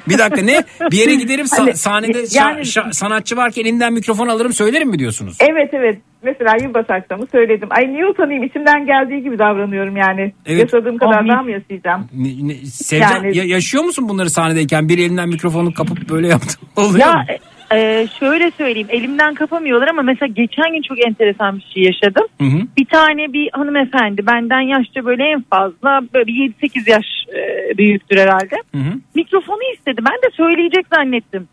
Bir 0.09 0.19
dakika 0.19 0.43
ne? 0.43 0.65
Bir 0.93 0.97
yere 0.97 1.15
giderim 1.15 1.47
sa- 1.47 1.59
Hani, 1.61 1.75
sahnede 1.77 2.19
yani- 2.33 2.61
şa- 2.61 2.93
sanatçı 2.93 3.37
varken 3.37 3.65
elinden 3.65 3.93
mikrofon 3.93 4.29
alırım 4.29 4.53
söylerim 4.53 4.89
mi 4.89 4.99
diyorsunuz? 4.99 5.37
Evet 5.41 5.71
evet. 5.73 5.99
Mesela 6.23 6.57
yılbaşı 6.63 6.93
akşamı 6.93 7.27
söyledim. 7.33 7.69
Ay 7.71 7.93
niye 7.93 8.07
utanayım? 8.07 8.43
İçimden 8.43 8.87
geldiği 8.87 9.23
gibi 9.23 9.39
davranıyorum 9.39 9.97
yani. 9.97 10.33
Evet. 10.47 10.61
Yaşadığım 10.61 10.99
kadar 10.99 11.29
daha 11.29 11.43
mı 11.43 11.51
yaşayacağım? 11.51 12.09
Ne- 12.15 12.49
ne- 12.49 12.55
Sevcan 12.67 13.11
Yani- 13.15 13.37
ya- 13.37 13.45
yaşıyor 13.45 13.85
musun 13.85 14.09
bunları 14.09 14.31
sahnedeyken? 14.31 14.89
Bir 14.89 14.99
elinden 14.99 15.29
mikrofonu 15.29 15.75
kapıp 15.75 16.11
böyle 16.11 16.29
yaptı. 16.29 16.59
Oluyor 16.77 17.07
Ya 17.07 17.13
mu? 17.13 17.23
E, 17.75 18.07
şöyle 18.19 18.51
söyleyeyim 18.51 18.89
elimden 18.91 19.35
kapamıyorlar 19.35 19.89
ama 19.89 20.03
mesela 20.03 20.33
geçen 20.37 20.73
gün 20.73 20.83
çok 20.83 21.07
enteresan 21.07 21.57
bir 21.57 21.73
şey 21.75 21.83
yaşadım. 21.83 22.27
Hı 22.41 22.45
hı. 22.45 22.61
Bir 22.77 22.85
tane 22.85 23.33
bir 23.33 23.51
hanımefendi 23.53 24.27
benden 24.27 24.61
yaşça 24.61 25.05
böyle 25.05 25.25
en 25.25 25.43
fazla 25.43 26.01
böyle 26.15 26.27
bir 26.27 26.53
7-8 26.63 26.91
yaş 26.91 27.07
e, 27.35 27.79
büyüktür 27.79 28.17
herhalde. 28.17 28.57
Hı 28.75 28.79
hı. 28.79 28.95
Mikrofonu 29.15 29.63
istedi 29.75 30.01
ben 30.11 30.31
de 30.31 30.35
söyleyecek 30.37 30.87
zannettim. 30.95 31.49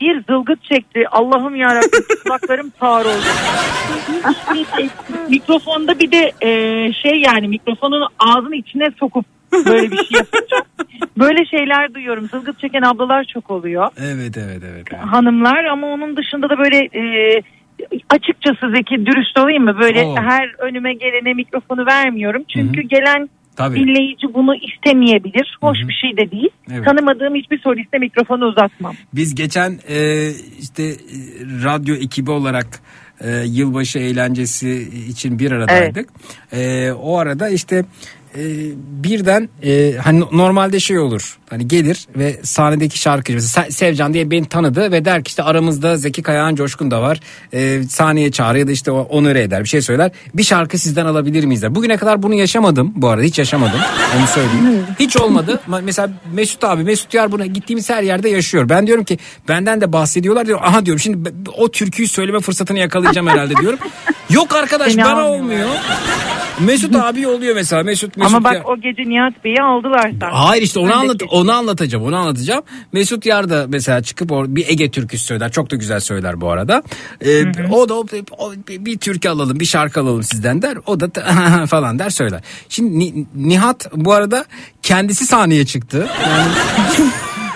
Bir 0.00 0.22
zılgıt 0.28 0.64
çekti. 0.64 1.08
Allah'ım 1.10 1.56
yarabbim 1.56 2.04
kulaklarım 2.24 2.72
sağır 2.80 3.04
oldu. 3.04 3.24
Mikrofonda 5.28 5.98
bir 5.98 6.12
de 6.12 6.32
e, 6.40 6.48
şey 6.92 7.20
yani 7.20 7.48
mikrofonun 7.48 8.08
ağzının 8.18 8.52
içine 8.52 8.84
sokup 8.98 9.26
böyle 9.66 9.90
bir 9.90 9.96
şey 9.96 10.18
yapınca 10.18 10.56
böyle 11.18 11.46
şeyler 11.46 11.94
duyuyorum. 11.94 12.28
Zılgıt 12.28 12.58
çeken 12.58 12.82
ablalar 12.82 13.24
çok 13.24 13.50
oluyor. 13.50 13.88
Evet 13.96 14.36
evet 14.36 14.62
evet. 14.64 14.86
evet. 14.90 15.02
Hanımlar 15.06 15.64
ama 15.64 15.86
onun 15.86 16.16
dışında 16.16 16.48
da 16.50 16.58
böyle 16.58 16.76
e, 16.76 17.02
açıkçası 18.10 18.72
Zeki 18.76 19.06
dürüst 19.06 19.38
olayım 19.38 19.64
mı? 19.64 19.76
Böyle 19.80 20.02
Oo. 20.02 20.16
her 20.16 20.54
önüme 20.58 20.94
gelene 20.94 21.34
mikrofonu 21.34 21.86
vermiyorum. 21.86 22.44
Çünkü 22.48 22.82
gelen 22.82 23.28
Tabii. 23.56 23.80
dinleyici 23.80 24.34
bunu 24.34 24.54
istemeyebilir. 24.54 25.58
Hoş 25.60 25.78
bir 25.88 25.92
şey 25.92 26.16
de 26.16 26.30
değil. 26.30 26.50
Evet. 26.72 26.84
Tanımadığım 26.84 27.34
hiçbir 27.34 27.60
soliste 27.60 27.98
mikrofonu 27.98 28.44
uzatmam. 28.44 28.94
Biz 29.14 29.34
geçen 29.34 29.70
e, 29.88 30.28
işte 30.60 30.82
e, 30.82 30.94
radyo 31.64 31.94
ekibi 31.94 32.30
olarak 32.30 32.66
e, 33.20 33.30
yılbaşı 33.46 33.98
eğlencesi 33.98 34.88
için 35.08 35.38
bir 35.38 35.52
aradaydık. 35.52 36.08
E, 36.52 36.92
o 36.92 37.18
arada 37.18 37.48
işte 37.48 37.84
e, 38.36 38.42
birden 39.04 39.48
e, 39.64 39.92
hani 40.04 40.20
normalde 40.32 40.80
şey 40.80 40.98
olur. 40.98 41.38
Hani 41.50 41.68
gelir 41.68 42.06
ve 42.16 42.40
sahnedeki 42.42 42.98
şarkıcı 42.98 43.34
mesela 43.34 43.66
Se- 43.66 43.70
Sevcan 43.70 44.14
diye 44.14 44.30
beni 44.30 44.44
tanıdı 44.48 44.92
ve 44.92 45.04
der 45.04 45.24
ki 45.24 45.28
işte 45.28 45.42
aramızda 45.42 45.96
Zeki 45.96 46.22
Kayağan 46.22 46.54
Coşkun 46.54 46.90
da 46.90 47.02
var. 47.02 47.20
E, 47.52 47.82
sahneye 47.82 48.32
çağır 48.32 48.54
ya 48.54 48.66
da 48.68 48.72
işte 48.72 48.90
o 48.90 49.00
onore 49.00 49.42
eder 49.42 49.64
bir 49.64 49.68
şey 49.68 49.82
söyler. 49.82 50.10
Bir 50.34 50.42
şarkı 50.42 50.78
sizden 50.78 51.06
alabilir 51.06 51.44
miyiz 51.44 51.62
der. 51.62 51.74
Bugüne 51.74 51.96
kadar 51.96 52.22
bunu 52.22 52.34
yaşamadım. 52.34 52.92
Bu 52.96 53.08
arada 53.08 53.22
hiç 53.22 53.38
yaşamadım. 53.38 53.80
Onu 54.18 54.26
söyleyeyim. 54.26 54.84
Hiç 55.00 55.16
olmadı. 55.16 55.60
Ma- 55.68 55.82
mesela 55.82 56.10
Mesut 56.34 56.64
abi 56.64 56.82
Mesut 56.84 57.14
Yar 57.14 57.32
buna 57.32 57.46
gittiğimiz 57.46 57.90
her 57.90 58.02
yerde 58.02 58.28
yaşıyor. 58.28 58.68
Ben 58.68 58.86
diyorum 58.86 59.04
ki 59.04 59.18
benden 59.48 59.80
de 59.80 59.92
bahsediyorlar 59.92 60.46
diyorum. 60.46 60.64
Aha 60.66 60.86
diyorum 60.86 61.00
şimdi 61.00 61.32
o 61.56 61.70
türküyü 61.70 62.08
söyleme 62.08 62.40
fırsatını 62.40 62.78
yakalayacağım 62.78 63.26
herhalde 63.26 63.54
diyorum 63.56 63.78
yok 64.30 64.54
arkadaş 64.54 64.92
Seni 64.92 65.04
bana 65.04 65.26
olmuyor 65.28 65.68
Mesut 66.60 66.96
abi 66.96 67.26
oluyor 67.28 67.54
mesela 67.54 67.82
Mesut 67.82 68.16
Mesut 68.16 68.34
Ama 68.34 68.44
bak 68.44 68.54
ya- 68.54 68.62
o 68.64 68.76
gece 68.80 69.02
Nihat 69.02 69.44
Bey'i 69.44 69.62
aldılar 69.62 70.10
zaten. 70.12 70.30
Hayır 70.32 70.62
işte 70.62 70.80
onu 70.80 70.94
anlat 70.96 71.22
onu 71.30 71.52
anlatacağım 71.52 72.04
onu 72.04 72.16
anlatacağım. 72.16 72.62
Mesut 72.92 73.26
Yar 73.26 73.50
da 73.50 73.64
mesela 73.68 74.02
çıkıp 74.02 74.30
or- 74.30 74.56
bir 74.56 74.68
Ege 74.68 74.90
türküsü 74.90 75.24
söyler. 75.24 75.52
Çok 75.52 75.70
da 75.70 75.76
güzel 75.76 76.00
söyler 76.00 76.40
bu 76.40 76.50
arada. 76.50 76.82
Ee, 77.26 77.44
o 77.72 77.88
da 77.88 77.94
o- 77.94 78.06
o- 78.38 78.52
bir, 78.68 78.98
türkü 78.98 79.28
alalım, 79.28 79.60
bir 79.60 79.64
şarkı 79.64 80.00
alalım 80.00 80.22
sizden 80.22 80.62
der. 80.62 80.78
O 80.86 81.00
da 81.00 81.08
falan 81.66 81.98
der 81.98 82.10
söyler. 82.10 82.40
Şimdi 82.68 82.98
Ni- 82.98 83.26
Nihat 83.34 83.86
bu 83.96 84.12
arada 84.12 84.44
kendisi 84.82 85.26
sahneye 85.26 85.66
çıktı. 85.66 86.08
Yani 86.28 86.48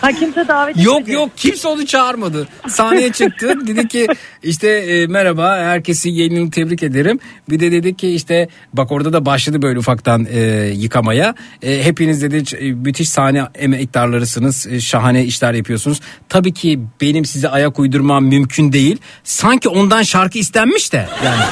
Ha 0.06 0.12
kimse 0.12 0.48
davet 0.48 0.84
Yok 0.84 1.00
etmedi. 1.00 1.12
yok 1.12 1.30
kimse 1.36 1.68
onu 1.68 1.86
çağırmadı. 1.86 2.48
Sahneye 2.68 3.12
çıktı. 3.12 3.54
dedi 3.66 3.88
ki 3.88 4.06
işte 4.42 4.68
e, 4.68 5.06
merhaba 5.06 5.56
herkesi 5.56 6.08
yeni 6.08 6.34
yıl 6.34 6.50
tebrik 6.50 6.82
ederim. 6.82 7.18
Bir 7.50 7.60
de 7.60 7.72
dedi 7.72 7.96
ki 7.96 8.08
işte 8.14 8.48
bak 8.72 8.92
orada 8.92 9.12
da 9.12 9.26
başladı 9.26 9.62
böyle 9.62 9.78
ufaktan 9.78 10.26
e, 10.30 10.40
yıkamaya. 10.74 11.34
E, 11.62 11.84
hepiniz 11.84 12.22
dedi 12.22 12.56
e, 12.58 12.72
müthiş 12.72 13.08
sahne 13.08 13.42
emektarlarısınız. 13.54 14.66
E, 14.66 14.80
şahane 14.80 15.24
işler 15.24 15.54
yapıyorsunuz. 15.54 16.00
Tabii 16.28 16.54
ki 16.54 16.80
benim 17.00 17.24
size 17.24 17.48
ayak 17.48 17.78
uydurmam 17.78 18.24
mümkün 18.24 18.72
değil. 18.72 18.98
Sanki 19.24 19.68
ondan 19.68 20.02
şarkı 20.02 20.38
istenmiş 20.38 20.92
de 20.92 21.08
yani. 21.24 21.42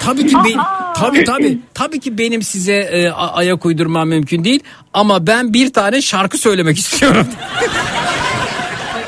Tabii 0.00 0.26
ki 0.26 0.36
ben, 0.44 0.83
Tabii 0.96 1.24
tabii. 1.24 1.58
Tabii 1.74 2.00
ki 2.00 2.18
benim 2.18 2.42
size 2.42 2.72
e, 2.72 3.10
ayak 3.10 3.66
uydurmam 3.66 4.08
mümkün 4.08 4.44
değil. 4.44 4.60
Ama 4.92 5.26
ben 5.26 5.52
bir 5.52 5.72
tane 5.72 6.02
şarkı 6.02 6.38
söylemek 6.38 6.78
istiyorum. 6.84 7.26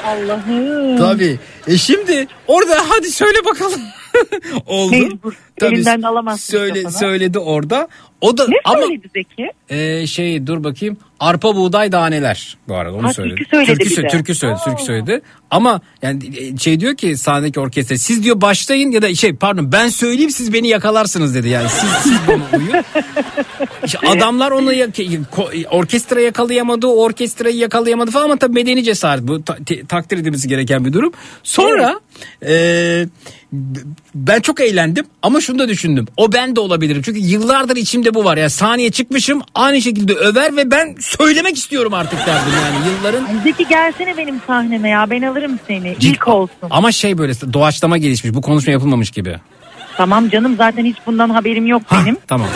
Allah'ım. 0.07 0.99
tabii. 0.99 1.39
E 1.67 1.79
şimdi 1.79 2.27
orada 2.47 2.85
hadi 2.89 3.11
söyle 3.11 3.39
bakalım. 3.45 3.81
Oldu. 4.67 4.91
Mecbur. 4.97 5.33
Elinden 5.63 6.03
de 6.03 6.07
alamazsın 6.07 6.59
Söyle, 6.59 6.91
söyledi 6.91 7.39
orada. 7.39 7.89
O 8.21 8.39
da 8.39 8.47
Ne 8.49 8.55
ama 8.65 8.83
söyledi 8.83 9.09
Zeki? 9.15 9.51
e, 9.69 10.07
şey 10.07 10.47
dur 10.47 10.65
bakayım. 10.65 10.97
Arpa 11.21 11.57
buğday 11.57 11.93
daneler 11.93 12.57
bu 12.69 12.75
arada 12.77 12.95
onu 12.97 13.07
Ha, 13.07 13.13
söyledi. 13.13 13.35
türkü 13.37 13.51
söyledi 13.67 13.85
türkü, 13.85 14.03
de. 14.03 14.09
türkü 14.09 14.35
söyledi, 14.35 14.59
türkü 14.65 14.83
söyledi. 14.83 15.21
Ama 15.51 15.81
yani 16.03 16.21
e, 16.39 16.57
şey 16.57 16.81
diyor 16.81 16.97
ki 16.97 17.17
sahnedeki 17.17 17.61
orkestra 17.61 17.99
siz 17.99 18.23
diyor 18.25 18.41
başlayın 18.41 18.91
ya 18.91 19.03
da 19.03 19.15
şey 19.15 19.35
pardon 19.37 19.73
ben 19.73 19.89
söyleyeyim 19.89 20.31
siz 20.31 20.53
beni 20.53 20.69
yakalarsınız 20.69 21.35
dedi. 21.35 21.49
Yani 21.49 21.69
siz 21.69 21.91
siz 22.03 22.19
bana 22.29 22.59
uyun. 22.59 22.73
İşte 23.85 23.99
adamlar 24.09 24.51
onu 24.51 24.73
orkestra 25.71 26.21
yakalayamadı, 26.21 26.87
orkestrayı 26.87 27.57
yakalayamadı 27.57 28.11
falan 28.11 28.25
ama 28.25 28.37
tabii 28.37 28.55
medeni 28.55 28.85
cesaret 28.85 29.23
bu 29.29 29.45
ta- 29.45 29.59
takdir 29.89 30.19
edilmesi 30.19 30.49
gereken 30.49 30.85
bir 30.85 30.93
durum. 30.93 31.13
Sonra 31.43 32.01
e, 32.47 32.49
b- 33.53 33.79
ben 34.15 34.41
çok 34.41 34.61
eğlendim 34.61 35.05
ama 35.23 35.41
şunu 35.47 35.59
da 35.59 35.69
düşündüm. 35.69 36.07
O 36.17 36.33
ben 36.33 36.57
de 36.57 36.61
olabilirim. 36.61 37.03
Çünkü 37.05 37.19
yıllardır 37.19 37.77
içimde 37.77 38.15
bu 38.15 38.25
var. 38.25 38.37
Yani 38.37 38.51
sahneye 38.51 38.91
çıkmışım 38.91 39.43
aynı 39.55 39.83
şekilde 39.83 40.15
över 40.15 40.57
ve 40.57 40.71
ben 40.71 40.97
söylemek 41.01 41.57
istiyorum 41.57 41.95
artık 41.95 42.19
derdim 42.27 42.53
yani 42.65 42.77
yılların. 42.89 43.27
Zeki 43.45 43.69
gelsene 43.69 44.17
benim 44.17 44.41
sahneme 44.47 44.89
ya 44.89 45.11
ben 45.11 45.23
alırım 45.23 45.59
seni. 45.67 45.97
İlk 46.01 46.29
olsun. 46.29 46.69
Ama 46.71 46.93
şey 46.93 47.19
böyle 47.19 47.33
doğaçlama 47.53 47.99
gelişmiş. 47.99 48.35
Bu 48.35 48.43
konuşma 48.43 48.73
yapılmamış 48.73 49.11
gibi. 49.11 49.37
Tamam 49.97 50.29
canım 50.29 50.55
zaten 50.57 50.85
hiç 50.85 50.97
bundan 51.07 51.31
haberim 51.31 51.67
yok 51.67 51.83
benim. 51.93 52.17
Tamam. 52.27 52.49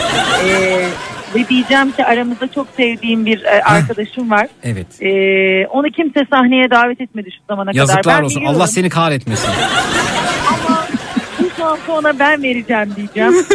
Ee, 0.45 0.87
ve 1.35 1.47
diyeceğim 1.49 1.91
ki 1.91 2.05
aramızda 2.05 2.47
çok 2.51 2.67
sevdiğim 2.77 3.25
bir 3.25 3.43
e, 3.43 3.63
arkadaşım 3.63 4.31
var. 4.31 4.47
Evet. 4.63 5.01
Ee, 5.01 5.67
onu 5.67 5.87
kimse 5.91 6.19
sahneye 6.29 6.71
davet 6.71 7.01
etmedi 7.01 7.29
şu 7.31 7.39
zamana 7.49 7.71
kadar. 7.71 7.79
Yazıklar 7.79 8.21
olsun. 8.21 8.37
biliyorum. 8.37 8.59
Allah 8.59 8.67
seni 8.67 8.89
kahretmesin. 8.89 9.49
Bu 10.69 10.73
şansı 11.61 11.93
ona 11.93 12.19
ben 12.19 12.43
vereceğim 12.43 12.93
diyeceğim. 12.95 13.33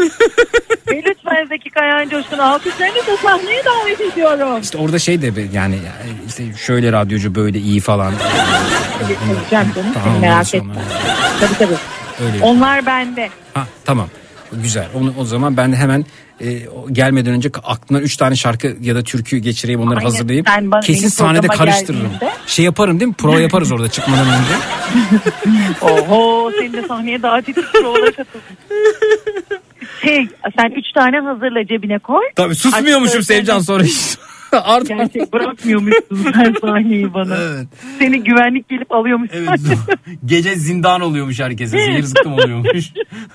ve 0.91 1.03
lütfen 1.07 1.47
Zeki 1.49 1.71
Kayan 1.71 2.09
Coşkun'u 2.09 2.43
alkışlarınızla 2.43 3.17
sahneye 3.23 3.63
davet 3.65 4.01
ediyorum. 4.01 4.61
İşte 4.63 4.79
orada 4.79 4.99
şey 4.99 5.23
de 5.23 5.33
yani 5.53 5.79
işte 6.27 6.45
şöyle 6.67 6.93
radyocu 6.93 7.35
böyle 7.35 7.59
iyi 7.59 7.81
falan. 7.81 8.13
Edeceğim 9.05 9.73
canım 9.75 9.93
Tamam, 9.95 10.21
merak 10.21 10.55
etme. 10.55 10.75
Tabii 11.41 11.55
tabii. 11.59 11.77
Öyle. 12.25 12.45
Onlar 12.45 12.87
bende. 12.87 13.29
Ha, 13.55 13.67
tamam. 13.85 14.09
Güzel. 14.53 14.87
Onu, 14.95 15.15
o 15.19 15.25
zaman 15.25 15.57
ben 15.57 15.73
de 15.73 15.77
hemen 15.77 16.05
e, 16.41 16.59
gelmeden 16.93 17.33
önce 17.33 17.51
aklına 17.65 18.01
üç 18.01 18.17
tane 18.17 18.37
şarkı 18.37 18.77
ya 18.81 18.95
da 18.95 19.03
türkü 19.03 19.37
geçireyim 19.39 19.81
onları 19.81 19.99
Aynen. 19.99 20.71
bana- 20.71 20.81
Kesin 20.81 21.09
sahnede 21.09 21.47
karıştırırım. 21.47 22.11
geldiğinde- 22.13 22.33
Şey 22.47 22.65
yaparım 22.65 23.01
değil 23.01 23.09
mi? 23.09 23.15
Prova 23.15 23.41
yaparız 23.41 23.73
orada 23.73 23.89
çıkmadan 23.89 24.27
önce. 24.27 24.55
Oho 25.81 26.51
seni 26.61 26.73
de 26.73 26.83
sahneye 26.89 27.23
davet 27.23 27.49
edip 27.49 27.65
provalara 27.73 28.13
katıldın. 28.13 28.57
Şey 30.03 30.29
sen 30.59 30.71
üç 30.77 30.93
tane 30.95 31.21
hazırla 31.21 31.67
cebine 31.67 31.99
koy. 31.99 32.25
Tabii 32.37 32.55
susmuyormuşum 32.55 33.23
Sevcan 33.23 33.59
sonra 33.61 33.83
hiç. 33.85 34.19
Art 34.65 34.89
Gerçek 34.89 35.33
bırakmıyormuşsun 35.33 36.33
sen 36.35 36.55
sahneyi 36.61 37.15
bana. 37.15 37.37
Evet. 37.37 37.67
Seni 37.99 38.25
güvenlik 38.25 38.69
gelip 38.69 38.93
alıyormuş. 38.93 39.31
Gece 40.27 40.55
zindan 40.55 41.01
oluyormuş 41.01 41.41
herkese. 41.41 41.79
Zehir 41.79 42.03
zıkkım 42.03 42.33
oluyormuş. 42.33 42.93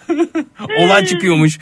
Olay 0.80 1.06
çıkıyormuş. 1.06 1.60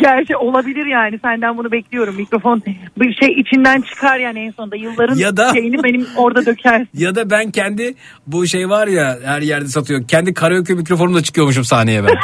Gerçi 0.00 0.36
olabilir 0.36 0.86
yani 0.86 1.18
senden 1.24 1.58
bunu 1.58 1.72
bekliyorum. 1.72 2.16
Mikrofon 2.16 2.62
bir 2.98 3.14
şey 3.14 3.28
içinden 3.40 3.80
çıkar 3.80 4.18
yani 4.18 4.38
en 4.40 4.50
sonunda 4.50 4.76
yılların 4.76 5.16
Ya 5.16 5.36
da- 5.36 5.52
şeyini 5.52 5.82
benim 5.84 6.06
orada 6.16 6.46
dökersin. 6.46 6.88
ya 6.94 7.14
da 7.14 7.30
ben 7.30 7.50
kendi 7.50 7.94
bu 8.26 8.46
şey 8.46 8.68
var 8.68 8.86
ya 8.86 9.18
her 9.24 9.42
yerde 9.42 9.68
satıyor. 9.68 10.08
Kendi 10.08 10.34
karaoke 10.34 10.74
mikrofonumla 10.74 11.22
çıkıyormuşum 11.22 11.64
sahneye 11.64 12.04
ben. 12.04 12.14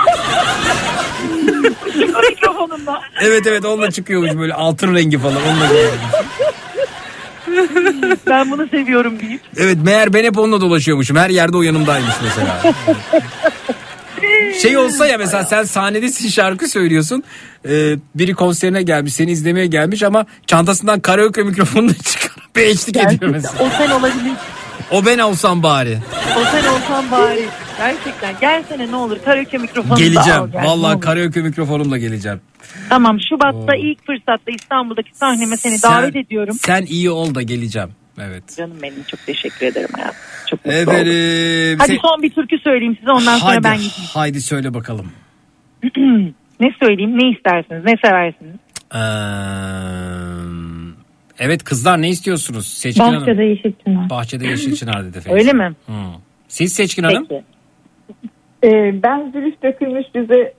Mikrofonunda. 2.62 3.00
evet 3.20 3.46
evet 3.46 3.64
onunla 3.64 3.90
çıkıyormuş 3.90 4.30
böyle 4.34 4.54
altın 4.54 4.94
rengi 4.94 5.18
falan 5.18 5.36
onunla. 5.42 5.68
Ben 8.26 8.50
bunu 8.50 8.68
seviyorum 8.68 9.20
deyip. 9.20 9.40
Evet 9.56 9.78
meğer 9.84 10.12
ben 10.12 10.24
hep 10.24 10.38
onunla 10.38 10.60
dolaşıyormuşum. 10.60 11.16
Her 11.16 11.30
yerde 11.30 11.56
o 11.56 11.62
yanımdaymış 11.62 12.14
mesela. 12.22 12.74
Şey 14.62 14.76
olsa 14.76 15.06
ya 15.06 15.18
mesela 15.18 15.44
sen 15.44 15.64
sahnedesin 15.64 16.28
şarkı 16.28 16.68
söylüyorsun. 16.68 17.22
Ee, 17.68 17.96
biri 18.14 18.34
konserine 18.34 18.82
gelmiş 18.82 19.14
seni 19.14 19.30
izlemeye 19.30 19.66
gelmiş 19.66 20.02
ama 20.02 20.26
çantasından 20.46 21.00
karaoke 21.00 21.42
mikrofonunu 21.42 21.94
çıkarıp 22.04 22.56
bir 22.56 22.62
eşlik 22.62 22.96
ediyor 22.96 23.30
mesela. 23.30 23.54
O 23.60 23.68
sen 23.78 23.90
olabilir. 23.90 24.32
O 24.92 25.06
ben 25.06 25.18
olsam 25.18 25.62
bari. 25.62 25.98
O 26.38 26.44
sen 26.44 26.68
olsan 26.72 27.10
bari. 27.10 27.44
Gerçekten 27.78 28.34
gelsene 28.40 28.90
ne 28.90 28.96
olur 28.96 29.18
karaoke 29.24 29.58
mikrofonu 29.58 29.90
da 29.90 29.94
al. 29.94 29.98
Geleceğim. 29.98 30.50
gel, 30.52 30.60
ne 30.60 30.66
Vallahi 30.66 30.94
olur. 30.94 31.00
karaoke 31.02 31.40
mikrofonumla 31.40 31.98
geleceğim. 31.98 32.40
Tamam 32.88 33.18
Şubat'ta 33.28 33.76
ilk 33.76 34.06
fırsatta 34.06 34.50
İstanbul'daki 34.60 35.10
sahneme 35.16 35.56
seni 35.56 35.78
Sen- 35.78 35.92
davet 35.92 36.16
ediyorum. 36.16 36.54
Sen 36.60 36.82
iyi 36.82 37.10
ol 37.10 37.34
da 37.34 37.42
geleceğim. 37.42 37.90
Evet. 38.20 38.56
Canım 38.56 38.76
benim 38.82 39.02
çok 39.10 39.26
teşekkür 39.26 39.66
ederim 39.66 39.88
hayatım. 39.94 40.16
Çok 40.50 40.64
mutlu 40.66 40.80
oldum. 40.80 40.92
Efendim. 40.92 41.78
Hadi 41.78 41.92
se- 41.92 42.00
son 42.02 42.22
bir 42.22 42.30
türkü 42.30 42.58
söyleyeyim 42.58 42.96
size 43.00 43.10
ondan 43.10 43.38
sonra 43.38 43.50
haydi, 43.52 43.64
ben 43.64 43.74
gideyim. 43.76 43.92
haydi 44.14 44.40
söyle 44.42 44.74
bakalım. 44.74 45.12
ne 46.60 46.72
söyleyeyim 46.82 47.18
ne 47.18 47.30
istersiniz 47.30 47.84
ne 47.84 47.94
seversiniz? 48.04 48.56
Ee, 48.94 48.98
evet 51.42 51.64
kızlar 51.64 52.02
ne 52.02 52.08
istiyorsunuz? 52.08 52.66
Seçkin 52.68 53.02
Hanım. 53.02 53.20
Bahçede 53.20 53.42
Yeşilçınar. 53.44 54.10
Bahçede 54.10 54.46
Yeşil 54.46 54.76
Çınar 54.76 55.04
dedi 55.04 55.20
Feyza. 55.20 55.38
Öyle 55.38 55.52
mi? 55.52 55.74
Hı. 55.86 55.92
Siz 56.48 56.72
Seçkin 56.72 57.02
Hanım? 57.02 57.26
Peki. 57.28 57.44
Ee, 58.64 59.02
ben 59.02 59.30
zülüf 59.32 59.62
dökülmüş 59.62 60.06
bize 60.14 60.54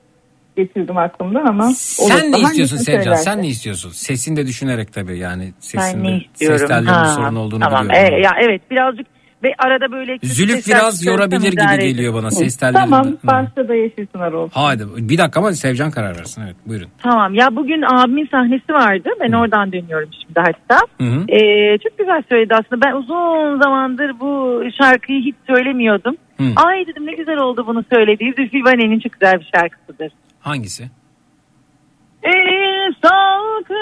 getirdim 0.58 0.98
aklımdan 0.98 1.46
ama 1.46 1.72
Sen 1.76 2.32
ne 2.32 2.40
istiyorsun 2.40 2.78
Sevcan? 2.78 3.16
Sen 3.16 3.42
ne 3.42 3.48
istiyorsun? 3.48 3.90
Sesini 3.90 4.38
de 4.38 4.48
düşünerek 4.48 4.94
tabii 4.94 5.18
yani 5.18 5.54
sesinde 5.60 5.94
Ben 5.94 6.04
ne 6.04 6.18
istiyorum? 6.18 6.60
ses 6.60 6.68
tellerinin 6.68 7.16
sorun 7.16 7.36
olduğunu 7.36 7.60
tamam. 7.64 7.90
biliyorum. 7.90 8.14
E, 8.14 8.22
ya 8.22 8.32
evet 8.42 8.62
birazcık 8.72 9.08
ve 9.44 9.54
arada 9.58 9.92
böyle 9.92 10.18
Zülüf 10.24 10.56
sesler 10.56 10.80
biraz 10.80 11.06
yorabilir 11.06 11.52
gibi 11.52 11.80
geliyor 11.80 12.14
bana 12.14 12.32
ses 12.32 12.58
telleri. 12.58 12.74
Tamam 12.74 13.06
Hı. 13.06 13.18
başta 13.24 13.74
Yeşilçınar 13.74 14.32
olsun. 14.32 14.52
Haydi 14.54 14.84
bir 14.98 15.18
dakika 15.18 15.40
ama 15.40 15.54
Sevcan 15.54 15.92
karar 15.92 16.18
versin 16.18 16.42
evet 16.46 16.56
buyurun. 16.66 16.88
Tamam 16.98 17.34
ya 17.34 17.56
bugün 17.56 17.82
abimin 17.82 18.28
sahnesi 18.32 18.74
vardı. 18.74 19.10
Ben 19.20 19.32
oradan 19.32 19.72
dönüyorum 19.72 20.10
şimdi 20.24 20.40
hatta. 20.40 20.86
Hı 21.02 21.08
hı. 21.08 21.26
Ee, 21.28 21.78
çok 21.78 21.98
güzel 21.98 22.24
söyledi 22.30 22.54
aslında. 22.56 22.86
Ben 22.86 22.94
uzun 22.96 23.62
zamandır 23.62 24.20
bu 24.20 24.64
şarkıyı 24.78 25.22
hiç 25.22 25.36
söylemiyordum. 25.48 26.16
Hı. 26.38 26.44
Ay 26.56 26.88
dedim 26.88 27.06
ne 27.06 27.14
güzel 27.14 27.38
oldu 27.38 27.64
bunu 27.68 27.84
söylediği. 27.94 28.34
Zülfü 28.38 28.58
Livaneli'nin 28.58 29.00
çok 29.00 29.14
güzel 29.14 29.40
bir 29.40 29.52
şarkısıdır. 29.56 30.12
Hangisi? 30.40 30.84
Ey 32.24 32.90
salkım 33.02 33.76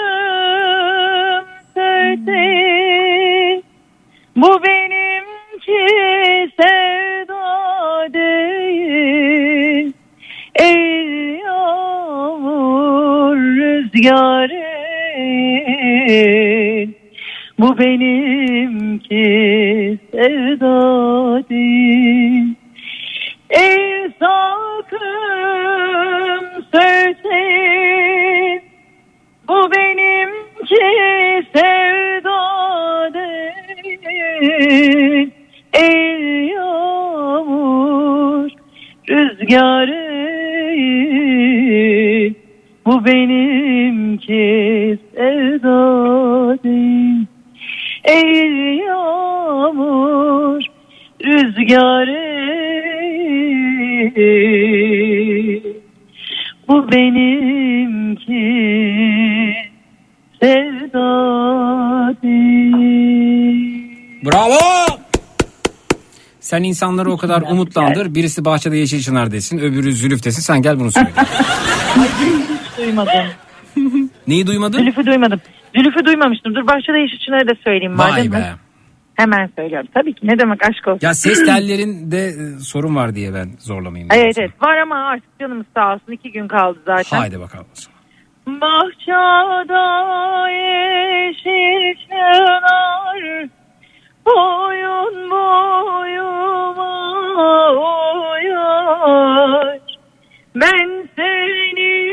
söyle 1.74 2.42
Bu 4.36 4.62
benimki 5.68 6.50
sevda 6.60 8.12
değil. 8.12 9.92
Ey 10.54 11.40
yağmur 11.44 13.36
rüzgarı 13.36 14.62
Bu 17.58 17.78
benimki 17.78 19.24
sevda 20.12 21.48
değil. 21.50 22.54
Ey 23.50 24.08
sakın 24.20 25.04
söyleyin 26.72 28.62
Bu 29.48 29.70
benimki 29.72 31.46
sevda 31.54 32.40
değil 33.14 35.32
Ey 35.72 36.46
yağmur 36.46 38.50
rüzgarı 39.08 40.12
Bu 42.86 43.04
benimki 43.04 44.98
sevda 45.14 46.58
değil 46.64 47.26
Ey 48.04 48.76
yağmur 48.76 50.62
rüzgarı 51.24 52.32
bu 56.68 56.92
benimki 56.92 58.42
sevda 60.40 61.02
değil. 62.22 63.82
Bravo! 64.24 64.81
Sen 66.52 66.62
insanları 66.62 67.12
o 67.12 67.16
kadar 67.16 67.42
umutlandır. 67.42 68.14
Birisi 68.14 68.44
bahçede 68.44 68.76
yeşil 68.76 69.00
çınar 69.00 69.30
desin, 69.32 69.58
öbürü 69.58 69.92
zülüf 69.92 70.24
desin. 70.24 70.42
Sen 70.42 70.62
gel 70.62 70.80
bunu 70.80 70.92
söyle. 70.92 71.08
duymadım. 72.78 73.12
Neyi 74.26 74.46
duymadın? 74.46 74.78
Zülüf'ü 74.78 75.06
duymadım. 75.06 75.40
Zülüf'ü 75.76 76.04
duymamıştım. 76.04 76.54
Dur 76.54 76.66
da 76.68 76.98
Yeşil 76.98 77.18
Çınar'ı 77.18 77.48
da 77.48 77.54
söyleyeyim. 77.64 77.98
Vay 77.98 78.28
madem. 78.28 78.32
be. 78.32 78.52
Hemen 79.14 79.50
söylüyorum. 79.56 79.88
Tabii 79.94 80.14
ki 80.14 80.26
ne 80.26 80.38
demek 80.38 80.62
aşk 80.62 80.88
olsun. 80.88 80.98
Ya 81.02 81.14
ses 81.14 81.44
tellerinde 81.44 82.26
e, 82.26 82.58
sorun 82.58 82.96
var 82.96 83.14
diye 83.14 83.34
ben 83.34 83.48
zorlamayayım. 83.58 84.08
Evet 84.14 84.38
evet 84.38 84.62
var 84.62 84.76
ama 84.76 84.96
artık 84.96 85.38
canımız 85.40 85.66
sağ 85.76 85.94
olsun. 85.94 86.12
iki 86.12 86.32
gün 86.32 86.48
kaldı 86.48 86.78
zaten. 86.86 87.18
Haydi 87.18 87.40
bakalım. 87.40 87.66
Bahçada 88.46 89.84
yeşil 90.50 92.00
çınar 92.08 93.61
Boyun 94.26 95.30
boyuma 95.30 96.92
uyar 98.32 99.78
Ben 100.54 101.08
seni 101.16 102.12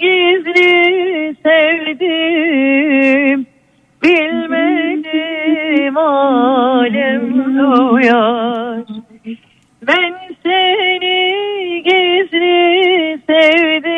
gizli 0.00 1.36
sevdim. 1.42 2.72
Bilmedim 4.02 5.96
alem 5.96 7.24
duyar 7.58 8.84
Ben 9.86 10.14
seni 10.42 11.82
gizli 11.84 13.18
sevdim 13.26 13.91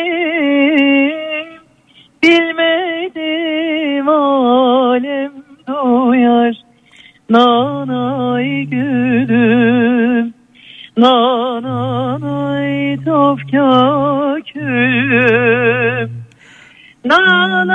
Nanay 7.34 8.48
gülüm 8.70 10.26
Nanay 10.96 12.96
tofka 13.04 13.70
külüm 14.52 16.10
Nanay 17.04 17.74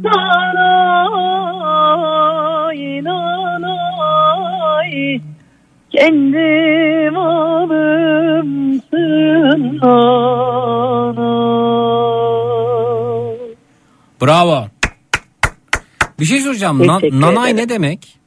Nanay 0.04 0.70
nanay 3.04 4.94
Kendim 5.92 7.14
nanay 7.14 7.57
Bravo. 14.22 14.68
Bir 16.20 16.26
şey 16.26 16.40
soracağım. 16.40 16.88
Na- 16.88 17.00
nanay 17.12 17.52
ederim. 17.52 17.58
ne 17.66 17.70
demek? 17.70 18.18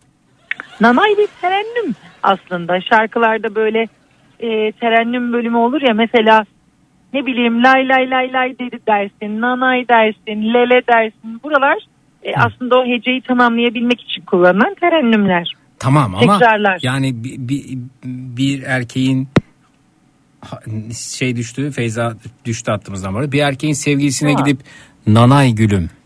Nanay 0.80 1.10
bir 1.18 1.28
terennüm 1.40 1.94
aslında. 2.22 2.80
Şarkılarda 2.80 3.54
böyle 3.54 3.88
e, 4.40 4.72
terennüm 4.72 5.32
bölümü 5.32 5.56
olur 5.56 5.80
ya 5.88 5.94
mesela 5.94 6.44
ne 7.12 7.26
bileyim 7.26 7.64
lay 7.64 7.88
lay 7.88 8.10
lay 8.10 8.32
lay 8.32 8.58
dedi 8.58 8.78
dersin, 8.88 9.40
nanay 9.40 9.88
dersin, 9.88 10.54
lele 10.54 10.82
dersin. 10.88 11.40
Buralar 11.44 11.78
e, 12.22 12.34
aslında 12.36 12.78
o 12.78 12.86
heceyi 12.86 13.20
tamamlayabilmek 13.22 14.00
için 14.00 14.22
kullanılan 14.24 14.74
terennümler. 14.80 15.52
Tamam 15.78 16.14
ama 16.14 16.38
Tekrarlar. 16.38 16.78
yani 16.82 17.24
bir, 17.24 17.36
bir, 17.38 17.78
bir 18.04 18.62
erkeğin 18.62 19.28
şey 21.18 21.36
düştü 21.36 21.70
Feyza 21.70 22.14
düştü 22.44 22.70
attığımızdan 22.72 23.14
beri 23.20 23.32
bir 23.32 23.38
erkeğin 23.42 23.74
sevgilisine 23.74 24.32
Ha. 24.34 24.42
gidip 24.44 24.60
nanay 25.06 25.52
gülüm. 25.52 25.90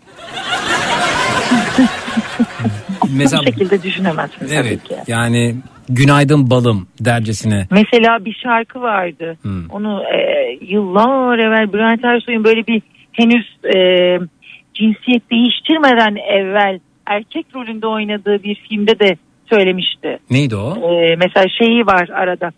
Mesela 3.17 3.43
Bu 3.43 3.45
şekilde 3.45 3.83
düşünemezsin 3.83 4.39
tabii 4.47 4.55
evet 4.55 4.85
ki. 4.85 4.95
yani 5.07 5.55
günaydın 5.89 6.51
balım 6.51 6.87
dercesine. 7.01 7.67
Mesela 7.71 8.25
bir 8.25 8.39
şarkı 8.43 8.81
vardı. 8.81 9.37
Hmm. 9.43 9.71
Onu 9.71 10.03
e, 10.03 10.19
yıllar 10.61 11.39
evvel 11.39 11.73
Bülent 11.73 12.05
Ersoy'un 12.05 12.45
böyle 12.45 12.67
bir 12.67 12.83
henüz 13.13 13.47
e, 13.65 13.79
cinsiyet 14.75 15.31
değiştirmeden 15.31 16.17
evvel 16.17 16.79
erkek 17.07 17.47
rolünde 17.55 17.87
oynadığı 17.87 18.43
bir 18.43 18.55
filmde 18.69 18.99
de 18.99 19.17
söylemişti. 19.51 20.19
Neydi 20.31 20.57
o? 20.57 20.93
E, 20.93 21.17
mesela 21.17 21.47
şeyi 21.59 21.87
var 21.87 22.09
arada. 22.09 22.53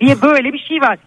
Diye 0.00 0.22
böyle 0.22 0.52
bir 0.52 0.58
şey 0.58 0.80
var. 0.80 0.98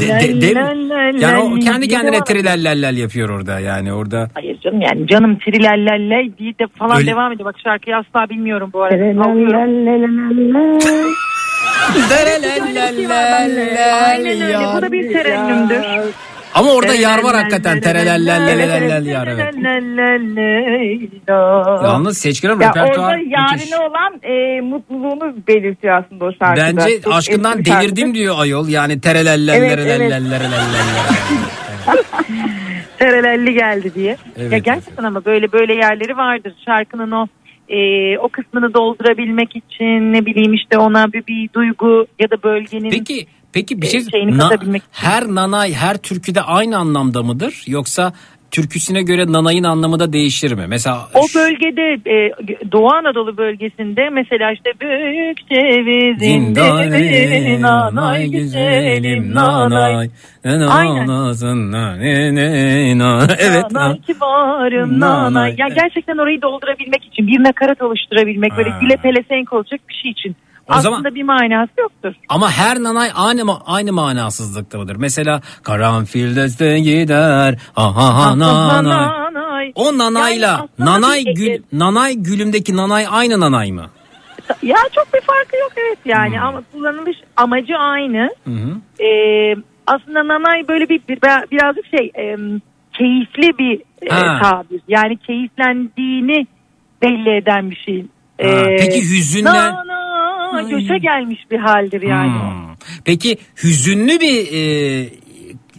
De- 0.01 0.09
de- 0.09 0.41
de- 0.41 0.55
yani 1.21 1.39
o 1.39 1.55
kendi 1.59 1.89
kendine 1.89 2.25
trilellellel 2.25 2.97
yapıyor 2.97 3.29
orada 3.29 3.61
yani 3.61 3.93
orada. 3.93 4.29
Hayır 4.35 4.61
canım 4.61 4.81
yani 4.81 5.07
canım 5.07 5.39
trilellelley 5.39 6.39
diye 6.39 6.53
de 6.59 6.67
falan 6.79 6.97
Öyle- 6.97 7.11
devam 7.11 7.33
ediyor. 7.33 7.49
Bak 7.49 7.57
şarkıyı 7.65 7.97
asla 7.97 8.31
bilmiyorum 8.31 8.71
bu 8.73 8.83
arada. 8.83 9.23
Sallıyorum. 9.25 9.87
Aynen 14.05 14.41
öyle. 14.41 14.59
Bu 14.77 14.83
da 14.83 14.93
bir 14.93 15.13
terennümdür. 15.13 15.83
Ama 16.55 16.71
orada 16.73 16.95
yar 16.95 17.23
var 17.23 17.37
hakikaten 17.37 17.81
terelellellellellel 17.81 19.07
yar 19.07 19.27
evet. 19.27 19.55
Yalnız 21.85 22.19
Seçkin 22.19 22.49
Ya 22.49 22.55
repertuar 22.55 22.89
orada 22.89 23.17
müthiş. 23.17 23.33
yarine 23.33 23.77
olan 23.77 24.21
e, 24.23 24.61
mutluluğunu 24.61 25.35
belirtiyor 25.49 26.05
aslında 26.05 26.25
o 26.25 26.33
şarkıda. 26.33 26.67
Bence 26.67 27.01
Çok 27.03 27.15
aşkından 27.15 27.59
eski 27.59 27.71
şarkı. 27.71 27.85
delirdim 27.87 28.15
diyor 28.15 28.35
ayol 28.39 28.69
yani 28.69 28.93
Evet, 28.93 29.03
terelellellellellellellellel. 29.03 30.53
Terelelli 32.99 33.55
geldi 33.55 33.95
diye. 33.95 34.17
Evet, 34.37 34.65
gerçekten 34.65 35.05
ama 35.05 35.25
böyle 35.25 35.53
böyle 35.53 35.75
yerleri 35.75 36.17
vardır. 36.17 36.55
Şarkının 36.67 37.11
o 37.11 37.27
o 38.21 38.29
kısmını 38.29 38.75
doldurabilmek 38.75 39.57
için 39.57 40.13
ne 40.13 40.27
bileyim 40.27 40.55
işte 40.55 40.79
ona 40.79 41.13
bir, 41.13 41.27
bir 41.27 41.53
duygu 41.53 42.07
ya 42.21 42.31
da 42.31 42.43
bölgenin 42.43 42.91
Peki 42.91 43.27
Peki 43.53 43.83
bir 43.83 43.87
şey 43.87 44.01
şeyini 44.11 44.39
Na- 44.39 44.51
her 44.93 45.27
nanay 45.27 45.73
her 45.73 45.97
türküde 45.97 46.41
aynı 46.41 46.79
anlamda 46.79 47.23
mıdır 47.23 47.65
yoksa 47.67 48.13
türküsüne 48.51 49.03
göre 49.03 49.33
nanayın 49.33 49.65
anlamı 49.65 50.01
da 50.01 50.13
değişir 50.13 50.53
mi? 50.53 50.65
Mesela 50.69 51.09
O 51.15 51.21
bölgede 51.35 52.11
e, 52.11 52.33
Doğu 52.73 52.93
Anadolu 52.93 53.37
bölgesinde 53.37 54.11
mesela 54.11 54.53
işte 54.53 54.71
büyük 54.81 55.39
cevizin 55.49 56.55
devi, 56.55 57.63
nanay 57.63 58.27
güzelim 58.31 59.35
nanay. 59.35 60.09
Aynen. 60.71 61.07
Evet. 63.39 63.71
Nanay 63.73 64.01
kibarım 64.01 65.01
Nanay. 65.01 65.35
nanay. 65.35 65.55
Ya 65.59 65.69
gerçekten 65.69 66.19
orayı 66.19 66.43
doldurabilmek 66.43 67.05
için 67.05 67.27
bir 67.27 67.43
nakarat 67.45 67.83
oluşturabilmek 67.83 68.57
böyle 68.57 68.71
dile 68.81 68.97
pelesenk 68.97 69.53
olacak 69.53 69.81
bir 69.89 69.95
şey 69.95 70.11
için. 70.11 70.37
O 70.73 70.75
Aslında 70.75 70.97
zaman- 70.97 71.15
bir 71.15 71.23
manası 71.23 71.71
yoktur. 71.79 72.13
Ama 72.29 72.51
her 72.51 72.83
nanay 72.83 73.11
aynı 73.15 73.43
aynı 73.67 73.93
manasızlıkta 73.93 74.79
mıdır? 74.79 74.97
Mesela 74.97 75.41
karanfilde 75.63 76.79
gider 76.81 77.59
aha 77.77 78.39
nanay. 78.39 78.85
Nanay. 79.35 79.73
O 79.75 79.99
nanayla 79.99 80.47
Yani 80.49 80.69
nanay 80.79 81.25
bir- 81.27 81.35
gül 81.35 81.63
nanay 81.73 82.15
gülümdeki 82.15 82.77
nanay 82.77 83.07
aynı 83.11 83.41
nanay 83.41 83.73
mı? 83.73 83.87
Ya 84.63 84.77
çok 84.95 85.15
bir 85.15 85.21
farkı 85.21 85.57
yok 85.57 85.73
evet 85.77 85.99
yani 86.05 86.41
ama 86.41 86.63
kullanılış 86.73 87.17
amacı 87.37 87.77
aynı. 87.79 88.31
Hı. 88.45 89.05
Ee, 89.05 89.55
aslında 89.87 90.29
nanay 90.29 90.69
böyle 90.69 90.89
bir, 90.89 91.01
bir 91.09 91.19
birazcık 91.51 91.85
şey 91.99 92.11
e, 92.19 92.37
keyifli 92.93 93.59
bir 93.59 93.81
e, 94.07 94.11
Ha. 94.15 94.39
tabir. 94.43 94.81
Yani 94.89 95.17
keyiflendiğini 95.17 96.47
belli 97.03 97.37
eden 97.37 97.71
bir 97.71 97.77
şey. 97.77 98.01
Ha, 98.01 98.07
Ee, 98.49 98.77
peki 98.79 99.01
hüzünlen- 100.59 100.73
Nana 100.73 100.81
göçe 100.81 100.99
gelmiş 100.99 101.41
bir 101.51 101.59
haldir 101.59 102.03
yani. 102.03 102.33
Hmm. 102.33 102.75
Peki 103.05 103.37
hüzünlü 103.63 104.21
bir 104.21 104.47
e, 104.53 105.09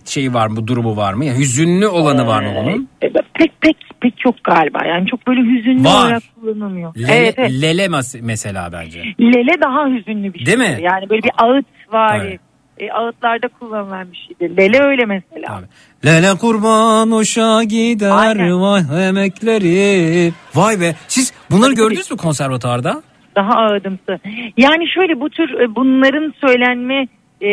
şey 0.05 0.33
var 0.33 0.47
mı 0.47 0.67
durumu 0.67 0.97
var 0.97 1.13
mı? 1.13 1.25
Ya 1.25 1.35
hüzünlü 1.37 1.87
olanı 1.87 2.27
var 2.27 2.43
mı 2.43 2.49
bunun? 2.63 2.89
E, 3.01 3.09
Pek 3.33 3.61
pek 3.61 3.77
pek 4.01 4.25
yok 4.25 4.35
galiba. 4.43 4.85
Yani 4.85 5.07
çok 5.07 5.27
böyle 5.27 5.41
hüzünlü 5.41 5.83
Var. 5.83 6.05
olarak 6.05 6.23
kullanılmıyor. 6.41 6.95
Lele, 6.95 7.15
evet, 7.15 7.35
evet. 7.37 7.51
lele 7.61 7.87
mesela 8.21 8.69
bence. 8.73 8.99
Lele 9.19 9.61
daha 9.61 9.87
hüzünlü 9.87 10.33
bir 10.33 10.39
şey. 10.39 10.45
Değil 10.45 10.57
mi? 10.57 10.77
Yani 10.81 11.09
böyle 11.09 11.23
bir 11.23 11.31
ağıt 11.37 11.65
var. 11.91 12.21
Evet. 12.25 12.39
E, 12.77 12.91
ağıtlarda 12.91 13.47
kullanılan 13.59 14.07
bir 14.11 14.17
şeydir. 14.27 14.57
Lele 14.57 14.83
öyle 14.83 15.05
mesela. 15.05 15.61
Lele 16.05 16.37
kurban 16.37 17.11
hoşa 17.11 17.63
gider 17.63 18.11
Aynen. 18.13 18.61
vay 18.61 19.07
emekleri. 19.07 20.33
Vay 20.55 20.81
be 20.81 20.95
siz 21.07 21.33
bunları 21.51 21.73
gördünüz 21.73 22.11
mü 22.11 22.17
konservatuarda? 22.17 23.03
Daha 23.35 23.53
ağıdımsı. 23.53 24.19
Yani 24.57 24.89
şöyle 24.89 25.19
bu 25.19 25.29
tür 25.29 25.59
e, 25.59 25.75
bunların 25.75 26.33
söylenme 26.41 27.07
e, 27.41 27.49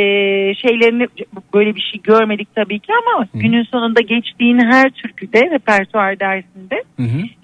şeylerini 0.54 1.06
böyle 1.54 1.74
bir 1.74 1.80
şey 1.80 2.00
görmedik 2.02 2.54
tabii 2.54 2.78
ki 2.78 2.92
ama 2.92 3.26
günün 3.34 3.62
sonunda 3.62 4.00
geçtiğin 4.00 4.58
her 4.58 4.90
türküde 4.90 5.50
repertuar 5.50 6.20
dersinde 6.20 6.82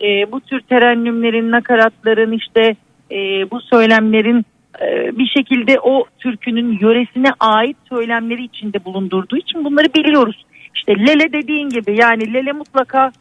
e, 0.02 0.32
bu 0.32 0.40
tür 0.40 0.60
terennümlerin, 0.60 1.50
nakaratların 1.50 2.32
işte 2.32 2.76
e, 3.10 3.50
bu 3.50 3.60
söylemlerin 3.60 4.44
e, 4.81 5.18
bir 5.18 5.26
şekilde 5.26 5.81
o 5.81 6.05
türkünün 6.18 6.78
yöresine 6.81 7.28
ait 7.40 7.76
söylemleri 7.89 8.44
içinde 8.44 8.84
bulundurduğu 8.84 9.36
için 9.36 9.65
bunları 9.65 9.94
biliyoruz. 9.94 10.44
İşte 10.74 10.92
lele 10.92 11.32
dediğin 11.32 11.68
gibi 11.68 11.97
yani 12.00 12.34
lele 12.34 12.52
mutlaka 12.52 13.12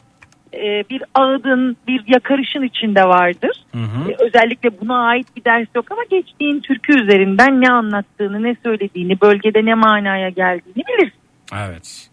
e, 0.56 0.84
bir 0.90 1.04
ağıdın 1.16 1.78
bir 1.88 2.04
yakarışın 2.08 2.62
içinde 2.62 3.04
vardır. 3.04 3.66
E, 4.10 4.16
özellikle 4.20 4.70
buna 4.82 5.08
ait 5.08 5.28
bir 5.38 5.44
ders 5.44 5.68
yok 5.76 5.92
ama 5.92 6.02
geçtiğin 6.12 6.60
türkü 6.60 7.04
üzerinden 7.04 7.62
ne 7.62 7.70
anlattığını, 7.72 8.44
ne 8.44 8.56
söylediğini, 8.64 9.22
bölgede 9.22 9.66
ne 9.66 9.74
manaya 9.74 10.30
geldiğini 10.30 10.84
bilirsin. 10.88 11.20
Evet. 11.54 12.10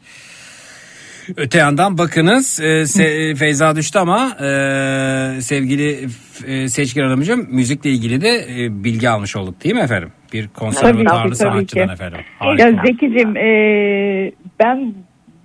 Öte 1.37 1.59
yandan 1.59 1.99
bakınız 1.99 2.61
e, 2.61 2.65
Se- 2.65 3.35
Feyza 3.39 3.77
düştü 3.77 3.99
ama 3.99 4.37
e, 4.41 5.41
sevgili 5.41 6.09
e, 6.47 6.69
Seçkin 6.69 7.03
Hanımcığım 7.03 7.47
müzikle 7.51 7.91
ilgili 7.91 8.21
de 8.21 8.29
e, 8.29 8.85
bilgi 8.85 9.09
almış 9.09 9.37
olduk 9.37 9.65
değil 9.65 9.75
mi 9.75 9.81
efendim? 9.81 10.13
Bir 10.33 10.49
konservatuarlı 10.49 11.37
sanatçıdan 11.37 11.89
efendim. 11.89 12.21
Harika. 12.39 12.69
Ya 12.69 12.83
Zekicim 12.87 13.37
e, 13.37 14.33
ben 14.61 14.95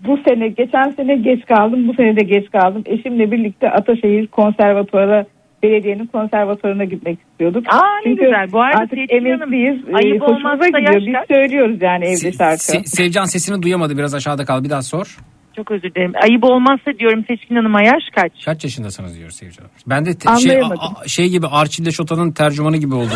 bu 0.07 0.17
sene 0.27 0.47
geçen 0.47 0.91
sene 0.91 1.15
geç 1.15 1.45
kaldım 1.45 1.87
bu 1.87 1.93
sene 1.93 2.15
de 2.15 2.23
geç 2.23 2.51
kaldım. 2.51 2.83
Eşimle 2.85 3.31
birlikte 3.31 3.69
Ataşehir 3.69 4.27
Konservatuarı 4.27 5.25
belediyenin 5.63 6.05
konservatuarına 6.05 6.83
gitmek 6.83 7.17
istiyorduk. 7.31 7.63
Aa 7.73 7.75
ne 7.77 8.03
Çünkü 8.03 8.21
güzel. 8.23 8.51
Bu 8.51 8.61
arada 8.61 8.77
artık 8.77 8.99
emekliyiz. 9.13 9.75
e, 9.89 9.95
ayıp 9.95 10.21
hoşumuza 10.21 10.49
olmazsa 10.49 10.67
gidiyor. 10.67 10.93
yaş 10.93 11.03
Biz 11.29 11.35
söylüyoruz 11.35 11.77
yani 11.81 12.05
evde 12.05 12.31
şarkı. 12.31 12.55
Se- 12.55 12.85
Sevcan 12.85 13.25
sesini 13.25 13.61
duyamadı 13.63 13.97
biraz 13.97 14.15
aşağıda 14.15 14.45
kal 14.45 14.63
bir 14.63 14.69
daha 14.69 14.81
sor. 14.81 15.17
Çok 15.57 15.71
özür 15.71 15.95
dilerim. 15.95 16.13
Ayıp 16.23 16.43
olmazsa 16.43 16.91
diyorum 16.99 17.25
Seçkin 17.27 17.55
Hanım'a 17.55 17.81
yaş 17.83 18.03
kaç? 18.15 18.31
Kaç 18.45 18.63
yaşındasınız 18.63 19.17
diyor 19.19 19.29
Sevcan 19.29 19.63
Hanım. 19.63 19.71
Ben 19.87 20.05
de 20.05 20.17
te- 20.17 20.41
şey, 20.41 20.61
a- 20.61 20.65
a- 20.65 21.07
şey 21.07 21.29
gibi 21.29 21.47
Arçil'de 21.47 21.91
Şota'nın 21.91 22.31
tercümanı 22.31 22.77
gibi 22.77 22.95
oldum. 22.95 23.09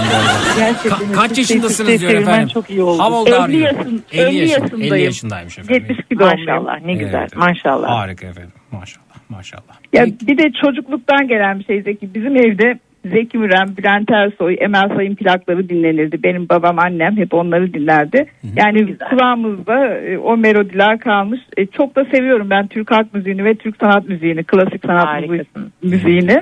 Gerçekten 0.58 0.92
Ka- 0.92 1.14
kaç 1.14 1.38
yaşındasınız 1.38 2.02
diyor 2.02 2.12
efendim. 2.14 2.48
çok 2.54 2.70
iyi 2.70 2.82
oldum. 2.84 3.06
How 3.06 3.16
old 3.16 3.28
50 3.28 3.36
are 3.36 3.52
you? 3.54 3.62
yaşın- 3.64 4.04
50, 4.12 4.22
50 4.22 4.36
yaşın- 4.38 4.62
yaşındayım. 4.62 4.94
50 4.94 5.04
yaşındaymış 5.04 5.60
efendim. 5.60 5.86
72 5.90 6.16
maşallah 6.16 6.82
ne 6.86 6.94
güzel 6.94 7.20
Evet. 7.20 7.36
maşallah. 7.36 7.90
Harika 7.90 8.28
efendim 8.28 8.52
maşallah 8.72 9.06
maşallah. 9.30 9.74
Ya 9.94 10.06
bir 10.06 10.38
de 10.38 10.52
çocukluktan 10.66 11.28
gelen 11.28 11.60
bir 11.60 11.64
şey 11.66 11.82
Zeki. 11.82 12.14
Bizim 12.14 12.36
evde 12.38 12.80
Zeki 13.06 13.38
Müren, 13.38 13.78
Bülent 13.78 14.12
Ersoy, 14.12 14.56
Emel 14.60 14.90
Sayın 14.96 15.16
plakları 15.16 15.70
dinlenirdi. 15.70 16.24
Benim 16.24 16.50
babam, 16.50 16.80
annem 16.80 17.18
hep 17.18 17.34
onları 17.34 17.74
dinlerdi. 17.74 18.26
Yani 18.56 18.96
kulağımızda 19.10 19.88
e, 19.98 20.18
o 20.18 20.38
melodiler 20.38 21.00
kalmış. 21.00 21.40
E, 21.58 21.66
çok 21.66 21.96
da 21.96 22.06
seviyorum 22.06 22.50
ben 22.50 22.68
Türk 22.68 22.92
halk 22.92 23.14
müziğini 23.14 23.46
ve 23.46 23.56
Türk 23.56 23.76
sanat 23.78 24.10
müziğini, 24.10 24.44
klasik 24.44 24.86
sanat 24.86 25.06
müziği- 25.28 25.46
müziğini. 25.84 26.40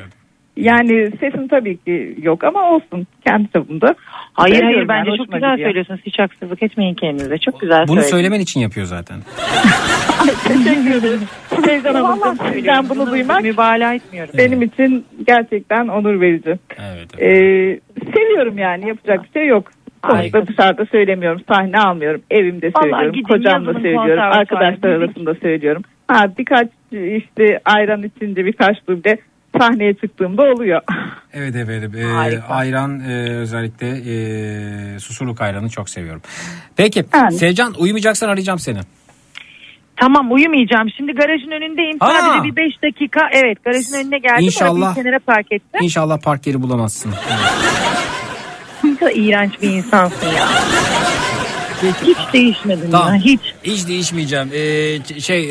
Yani 0.60 1.12
sesim 1.20 1.48
tabii 1.48 1.78
ki 1.78 2.16
yok 2.22 2.44
ama 2.44 2.70
olsun 2.72 3.08
kendi 3.28 3.52
çapımda. 3.52 3.96
Hayır 4.34 4.64
hayır 4.64 4.88
bence 4.88 5.10
yani, 5.10 5.18
çok 5.18 5.32
güzel 5.32 5.52
gidiyor. 5.52 5.68
söylüyorsunuz. 5.68 6.02
Hiç 6.06 6.20
haksızlık 6.20 6.64
etmeyin 6.64 6.94
kendinize. 6.96 7.38
Çok 7.38 7.60
güzel 7.60 7.80
Bunu 7.80 7.88
söylediniz. 7.88 8.10
söylemen 8.10 8.40
için 8.40 8.60
yapıyor 8.60 8.86
zaten. 8.86 9.18
Teşekkür 10.48 10.96
ederim. 10.96 11.20
Teyzen 11.66 11.94
Hanımcığım 11.94 12.38
sizden 12.54 12.90
bunu 12.90 13.12
duymak 13.12 13.44
mübalağa 13.44 13.94
etmiyorum. 13.94 14.34
benim 14.38 14.62
için 14.62 15.06
gerçekten 15.28 15.88
onur 15.88 16.22
verici. 16.22 16.60
Evet. 16.80 17.22
Ee, 17.22 17.80
seviyorum 18.14 18.58
yani 18.58 18.88
yapacak 18.88 19.24
bir 19.24 19.40
şey 19.40 19.48
yok. 19.48 19.72
Sonuçta 20.10 20.48
dışarıda 20.48 20.86
söylemiyorum, 20.86 21.42
sahne 21.48 21.78
almıyorum. 21.80 22.22
Evimde 22.32 22.72
Vallahi 22.76 22.90
söylüyorum, 22.90 23.12
gidin 23.14 23.24
kocamla 23.24 23.74
söylüyorum, 23.74 24.24
arkadaşlar 24.24 24.90
arasında 24.90 25.36
söylüyorum. 25.36 25.82
Ha 26.08 26.26
birkaç 26.38 26.68
işte 26.92 27.60
ayran 27.66 28.04
içince 28.04 28.46
birkaç 28.46 28.88
duble 28.88 29.18
sahneye 29.58 29.94
çıktığımda 29.94 30.42
oluyor. 30.44 30.82
Evet. 31.34 31.56
Ee, 31.56 32.04
Harika. 32.04 32.48
ayran 32.48 33.00
e, 33.00 33.30
özellikle 33.38 33.88
e, 33.90 35.00
susurluk 35.00 35.42
ayranı 35.42 35.70
çok 35.70 35.90
seviyorum. 35.90 36.22
Peki 36.76 37.06
Yani. 37.14 37.32
Sevcan 37.32 37.74
uyumayacaksan 37.78 38.30
arayacağım 38.30 38.60
seni. 38.60 38.80
Tamam 39.96 40.32
uyumayacağım. 40.32 40.88
Şimdi 40.98 41.12
garajın 41.12 41.52
önündeyim. 41.52 41.98
Aa. 42.00 42.12
Sadece 42.12 42.44
bir 42.44 42.56
5 42.56 42.84
dakika. 42.84 43.30
Evet 43.32 43.64
garajın 43.64 43.94
önüne 43.94 44.20
geldim. 44.20 44.46
İnşallah. 44.46 44.96
Kenara 44.96 45.20
park 45.20 45.52
ettim. 45.52 45.80
İnşallah 45.82 46.22
park 46.22 46.48
yeri 46.48 46.62
bulamazsın. 46.62 47.14
Ne 48.84 48.96
kadar 48.96 49.12
iğrenç 49.12 49.52
bir 49.62 49.70
insansın 49.70 50.28
ya. 50.28 50.48
Hiç 52.04 52.18
değişmedin 52.34 52.92
Tamam. 52.92 53.14
ya. 53.16 53.22
Hiç. 53.22 53.42
Hiç 53.64 53.88
değişmeyeceğim. 53.88 54.50
Ee, 54.54 55.20
şey 55.22 55.42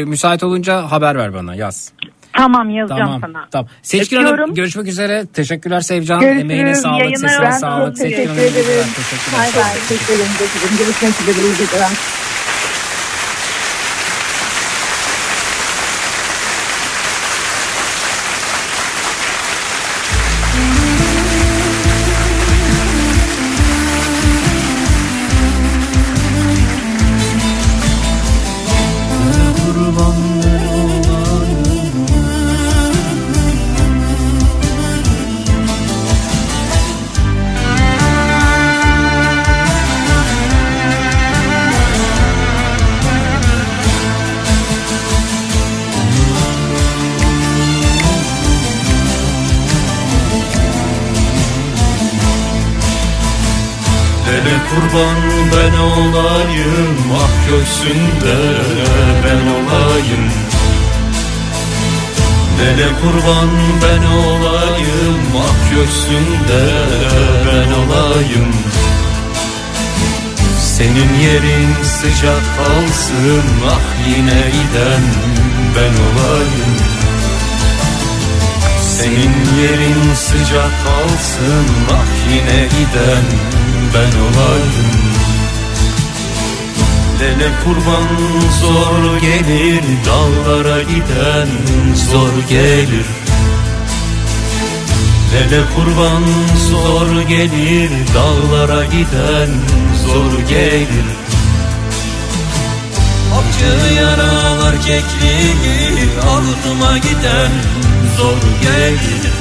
e, 0.00 0.04
müsait 0.04 0.42
olunca 0.42 0.90
haber 0.90 1.16
ver 1.18 1.34
bana 1.34 1.54
yaz. 1.54 1.92
Tamam 2.32 2.70
yazacağım 2.70 3.00
Tamam. 3.06 3.20
sana. 3.20 3.46
Tamam. 3.50 3.68
Seçkin 3.82 4.24
Hanım 4.24 4.54
görüşmek 4.54 4.86
üzere. 4.88 5.26
Teşekkürler 5.34 5.80
Sevcan. 5.80 6.20
Görüşürüz. 6.20 6.42
Emeğine 6.42 6.74
sağlık, 6.74 7.00
Yayınlar 7.00 7.28
sesine 7.28 7.52
sağlık. 7.52 7.96
teşekkür 7.96 8.22
ederim. 8.22 8.34
günler. 8.36 8.84
Teşekkürler. 8.96 9.38
Bay 9.38 9.62
bay. 9.64 9.72
Teşekkür 9.88 10.14
ederim. 10.14 10.30
Teşekkür 10.38 10.66
ederim. 10.66 10.76
Görüşmek 10.78 11.60
üzere. 11.60 11.86
Kurban 63.28 63.48
ben 63.82 64.06
olayım 64.06 65.20
Ah 65.36 65.70
göğsünde 65.70 66.64
ben 67.46 67.72
olayım. 67.72 68.52
Senin 70.60 71.18
yerin 71.22 71.84
sıcak 71.84 72.42
kalsın 72.56 73.42
Ah 73.70 74.08
yine 74.08 74.40
giden 74.40 75.02
ben 75.76 75.94
olayım. 76.04 76.76
Senin 78.80 79.60
yerin 79.62 80.14
sıcak 80.14 80.72
kalsın 80.84 81.66
Ah 81.92 82.32
yine 82.32 82.64
giden 82.64 83.24
ben 83.94 84.18
olayım 84.18 85.07
Lele 87.20 87.50
kurban 87.64 88.08
zor 88.60 89.20
gelir 89.20 89.82
Dağlara 90.06 90.82
giden 90.82 91.48
zor 91.94 92.48
gelir. 92.48 93.06
Lele 95.32 95.62
kurban 95.76 96.24
zor 96.70 97.22
gelir 97.22 97.90
Dağlara 98.14 98.84
giden 98.84 99.50
zor 100.06 100.48
gelir. 100.48 101.08
Acı 103.38 103.94
yaralar 103.94 104.74
kekliği 104.74 106.08
Altıma 106.22 106.98
giden 106.98 107.52
zor 108.16 108.42
gelir. 108.62 109.32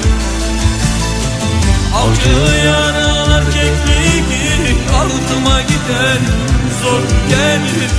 Acı 1.95 2.65
yaralar 2.67 3.43
kekliği 3.45 4.77
Altıma 4.95 5.61
giden 5.61 6.46
zor 6.87 7.01
gelir. 7.29 7.91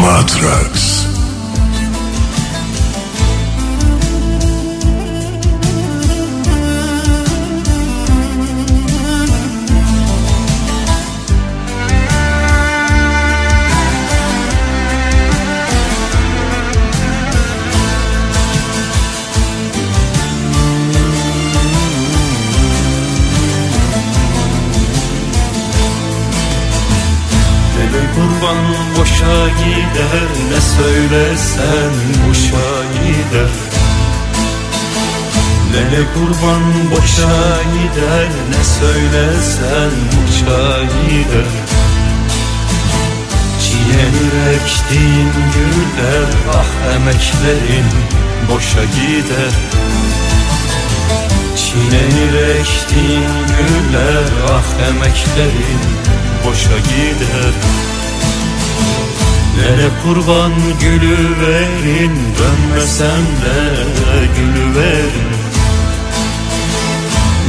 Matrax 0.00 1.03
boşa 29.24 29.48
gider 29.48 30.28
Ne 30.50 30.60
söylesen 30.60 31.92
boşa 32.28 32.84
gider. 32.94 33.50
Nene 35.72 36.04
kurban 36.14 36.90
boşa 36.90 37.62
gider 37.72 38.28
Ne 38.50 38.64
söylesen 38.64 39.90
boşa 40.12 40.82
gider. 40.82 41.50
Çiğnenir 43.60 44.54
ektiğin 44.54 45.32
güller 45.54 46.28
Ah 46.54 46.94
emeklerin 46.94 47.86
boşa 48.48 48.84
gider. 48.84 49.54
Çiğnenir 51.56 52.58
ektiğin 52.60 53.28
güller 53.56 54.24
Ah 54.50 54.88
emeklerin 54.88 55.80
boşa 56.46 56.78
gider 56.78 57.54
Nene 59.58 59.88
kurban 60.02 60.52
gülü 60.80 61.16
verin 61.40 62.12
Dönmesem 62.38 63.24
de 63.42 63.58
gülü 64.36 64.74
verin. 64.76 65.34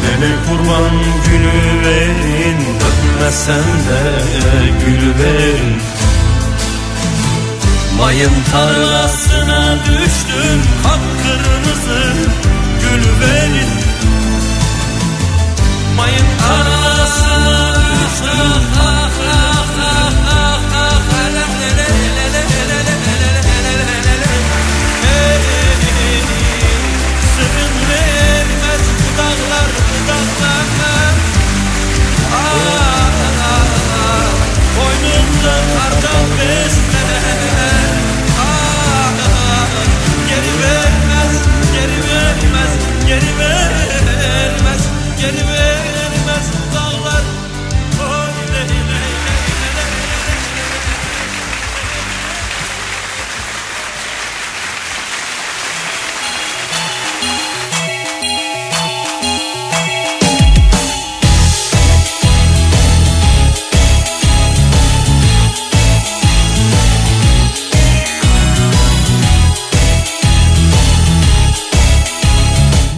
Nene 0.04 0.32
kurban 0.48 0.92
gülü 1.26 1.86
verin 1.86 2.60
Dönmesem 2.82 3.66
de 3.90 4.04
gülü 4.86 5.24
verin. 5.24 5.82
Mayın 7.98 8.32
tarlasına 8.52 9.78
düştüm 9.86 10.62
Kapkırmızı 10.84 12.14
gül 12.82 13.04
verin. 13.22 13.70
Mayın 15.98 16.26
tarlasına 16.40 17.74
düştüm 17.76 18.64
Ah 18.80 19.45
geri 43.16 43.38
vermez 43.40 44.82
geri 45.22 45.38
vermez 45.38 45.55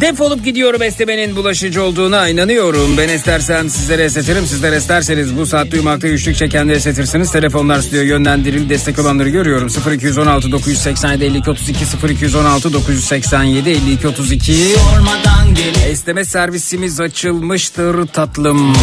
Defolup 0.07 0.45
gidiyorum 0.45 0.81
esnemenin 0.81 1.35
bulaşıcı 1.35 1.83
olduğuna 1.83 2.29
inanıyorum. 2.29 2.97
Ben 2.97 3.09
istersem 3.09 3.69
sizlere 3.69 4.03
esnetirim. 4.03 4.45
Sizler 4.45 4.77
isterseniz 4.77 5.37
bu 5.37 5.45
saat 5.45 5.71
duymakta 5.71 6.07
güçlük 6.07 6.35
çekenleri 6.35 6.77
esnetirsiniz. 6.77 7.31
Telefonlar 7.31 7.81
stüdyo 7.81 8.01
yönlendiril 8.01 8.69
destek 8.69 8.99
olanları 8.99 9.29
görüyorum. 9.29 9.67
0216 9.93 10.51
987 10.51 11.23
52 11.23 11.49
32 11.49 11.85
0216 12.09 12.73
987 12.73 13.69
52 13.69 14.07
32 14.07 14.53
Sormadan 14.53 15.55
gelip 15.55 15.77
Esneme 15.87 16.25
servisimiz 16.25 16.99
açılmıştır 16.99 18.07
tatlım. 18.07 18.73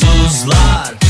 Suzlar 0.00 1.03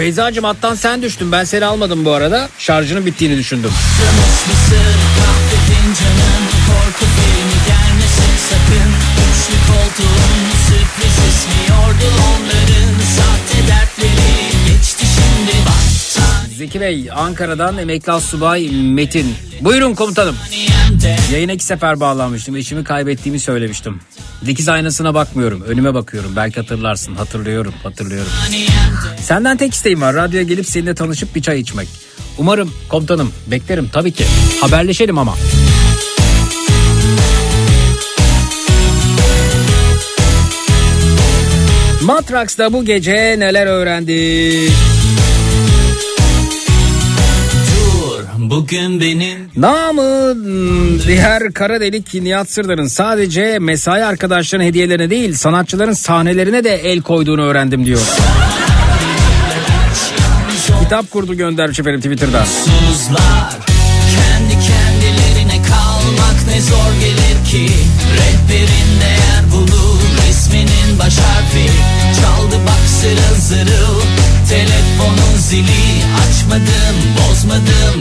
Feyzacığım 0.00 0.44
hattan 0.44 0.74
sen 0.74 1.02
düştün. 1.02 1.32
Ben 1.32 1.44
seni 1.44 1.64
almadım 1.64 2.04
bu 2.04 2.12
arada. 2.12 2.48
Şarjının 2.58 3.06
bittiğini 3.06 3.36
düşündüm. 3.36 3.70
Zeki 16.56 16.80
Bey 16.80 17.08
Ankara'dan 17.14 17.78
emekli 17.78 18.20
subay 18.20 18.68
Metin. 18.70 19.34
Buyurun 19.60 19.94
komutanım. 19.94 20.36
Yayına 21.32 21.52
iki 21.52 21.64
sefer 21.64 22.00
bağlanmıştım. 22.00 22.56
Eşimi 22.56 22.84
kaybettiğimi 22.84 23.40
söylemiştim. 23.40 24.00
Dikiz 24.46 24.68
aynasına 24.68 25.14
bakmıyorum. 25.14 25.62
Önüme 25.62 25.94
bakıyorum. 25.94 26.32
Belki 26.36 26.60
hatırlarsın. 26.60 27.14
Hatırlıyorum. 27.14 27.74
Hatırlıyorum. 27.82 28.32
Senden 29.22 29.56
tek 29.56 29.74
isteğim 29.74 30.00
var. 30.00 30.14
Radyoya 30.14 30.42
gelip 30.44 30.66
seninle 30.66 30.94
tanışıp 30.94 31.34
bir 31.34 31.42
çay 31.42 31.60
içmek. 31.60 31.88
Umarım 32.38 32.72
komutanım. 32.88 33.32
Beklerim 33.46 33.88
tabii 33.92 34.12
ki. 34.12 34.24
Haberleşelim 34.60 35.18
ama. 35.18 35.34
Matrax'ta 42.02 42.72
bu 42.72 42.84
gece 42.84 43.36
neler 43.38 43.66
öğrendik? 43.66 44.72
Bugün 48.50 49.00
benim 49.00 49.50
Namı 49.56 50.34
diğer 51.06 51.52
kara 51.52 51.80
delik 51.80 52.14
Nihat 52.14 52.50
Sırdar'ın 52.50 52.86
sadece 52.86 53.58
mesai 53.58 54.04
arkadaşlarının 54.04 54.66
hediyelerine 54.66 55.10
değil 55.10 55.34
sanatçıların 55.34 55.92
sahnelerine 55.92 56.64
de 56.64 56.74
el 56.74 57.00
koyduğunu 57.02 57.42
öğrendim 57.42 57.86
diyor. 57.86 58.00
Kitap 60.82 61.10
kurdu 61.10 61.34
göndermiş 61.34 61.80
efendim 61.80 62.00
Twitter'da. 62.00 62.44
Suzlar 62.46 63.56
Kendi 64.14 64.52
kendilerine 64.52 65.62
kalmak 65.68 66.46
ne 66.54 66.60
zor 66.60 66.92
gelir 67.00 67.44
ki 67.50 67.74
Rehberin 68.16 69.00
değer 69.00 69.52
bulur 69.52 70.00
resminin 70.28 70.98
baş 70.98 71.18
harfi 71.18 71.66
Çaldı 72.20 72.56
bak 72.66 72.88
zırıl 73.00 73.40
zırıl 73.40 74.00
Telefonun 74.48 75.36
zili 75.38 76.02
açmadım 76.22 76.96
bozmadım 77.18 77.99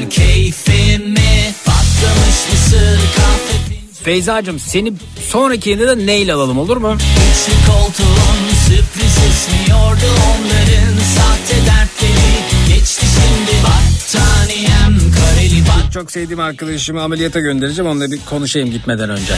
Feyzacığım 4.03 4.59
seni 4.59 4.93
sonraki 5.29 5.69
yayında 5.69 5.87
da 5.87 5.95
neyle 5.95 6.33
alalım 6.33 6.57
olur 6.57 6.77
mu? 6.77 6.97
Üçlü 7.31 7.71
koltuğun 7.71 8.53
sürpriz 8.67 9.17
ismiyordu 9.29 10.05
onların 10.29 10.99
Sahte 11.15 11.65
dertleri 11.65 12.73
geçti 12.75 13.05
şimdi 13.05 13.51
battaniyem 13.63 15.11
kareli 15.11 15.67
bat 15.67 15.93
Çok 15.93 16.11
sevdiğim 16.11 16.39
arkadaşımı 16.39 17.01
ameliyata 17.01 17.39
göndereceğim 17.39 17.91
onunla 17.91 18.11
bir 18.11 18.19
konuşayım 18.29 18.71
gitmeden 18.71 19.09
önce. 19.09 19.33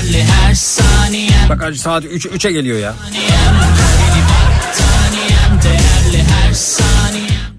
her 0.47 0.53
saniyem 0.53 1.49
Bak 1.49 1.63
acı 1.63 1.81
saat 1.81 2.05
3, 2.05 2.25
3'e 2.25 2.51
geliyor 2.51 2.79
ya. 2.79 2.93
Battaniyem 2.93 3.80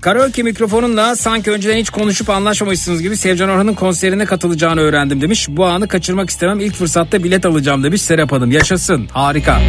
Karaoke 0.02 0.42
mikrofonunla 0.42 1.16
sanki 1.16 1.50
önceden 1.50 1.76
hiç 1.76 1.90
konuşup 1.90 2.30
anlaşmamışsınız 2.30 3.02
gibi 3.02 3.16
Sevcan 3.16 3.48
Orhan'ın 3.48 3.74
konserine 3.74 4.24
katılacağını 4.24 4.80
öğrendim 4.80 5.20
demiş. 5.20 5.46
Bu 5.48 5.66
anı 5.66 5.88
kaçırmak 5.88 6.30
istemem 6.30 6.60
ilk 6.60 6.74
fırsatta 6.74 7.24
bilet 7.24 7.46
alacağım 7.46 7.84
demiş 7.84 8.02
Serap 8.02 8.32
Hanım. 8.32 8.50
Yaşasın 8.50 9.08
harika. 9.12 9.60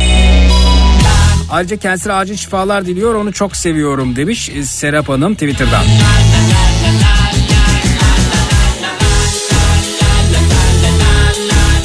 Ayrıca 1.52 1.78
kendisine 1.78 2.14
acil 2.14 2.36
şifalar 2.36 2.86
diliyor 2.86 3.16
onu 3.16 3.34
çok 3.34 3.56
seviyorum 3.56 4.16
demiş 4.16 4.52
Serap 4.64 5.10
Hanım 5.10 5.34
Twitter'dan. 5.34 5.84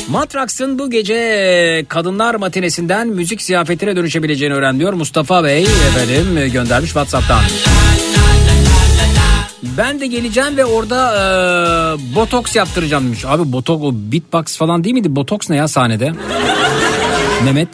Matrax'ın 0.08 0.78
bu 0.78 0.90
gece 0.90 1.84
kadınlar 1.88 2.34
matinesinden 2.34 3.08
müzik 3.08 3.42
ziyafetine 3.42 3.96
dönüşebileceğini 3.96 4.54
öğreniyor 4.54 4.92
Mustafa 4.92 5.44
Bey 5.44 5.62
efendim 5.62 6.52
göndermiş 6.52 6.90
Whatsapp'tan. 6.90 7.40
Ben 9.78 10.00
de 10.00 10.06
geleceğim 10.06 10.56
ve 10.56 10.64
orada 10.64 11.14
e, 11.16 12.14
botoks 12.14 12.56
yaptıracağım 12.56 13.04
demiş. 13.04 13.24
Abi 13.24 13.52
botok 13.52 13.82
o 13.82 13.92
beatbox 13.94 14.56
falan 14.56 14.84
değil 14.84 14.94
miydi? 14.94 15.16
Botoks 15.16 15.50
ne 15.50 15.56
ya 15.56 15.68
sahnede? 15.68 16.12
Mehmet. 17.44 17.68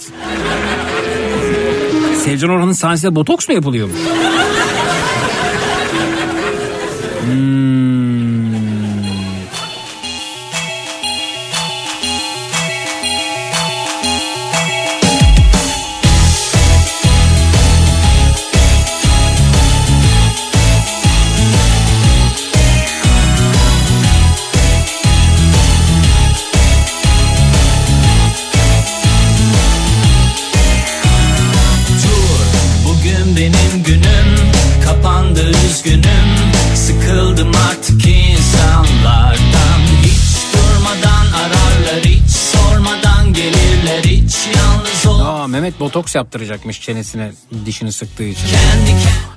Sevcan 2.25 2.51
Orhan'ın 2.51 2.73
sahnesinde 2.73 3.15
botoks 3.15 3.49
mu 3.49 3.55
yapılıyormuş? 3.55 3.97
Hmm. 7.25 8.24
Mehmet 45.65 45.81
botoks 45.81 46.15
yaptıracakmış 46.15 46.81
çenesine 46.81 47.33
dişini 47.67 47.93
sıktığı 47.93 48.25
için. 48.25 48.47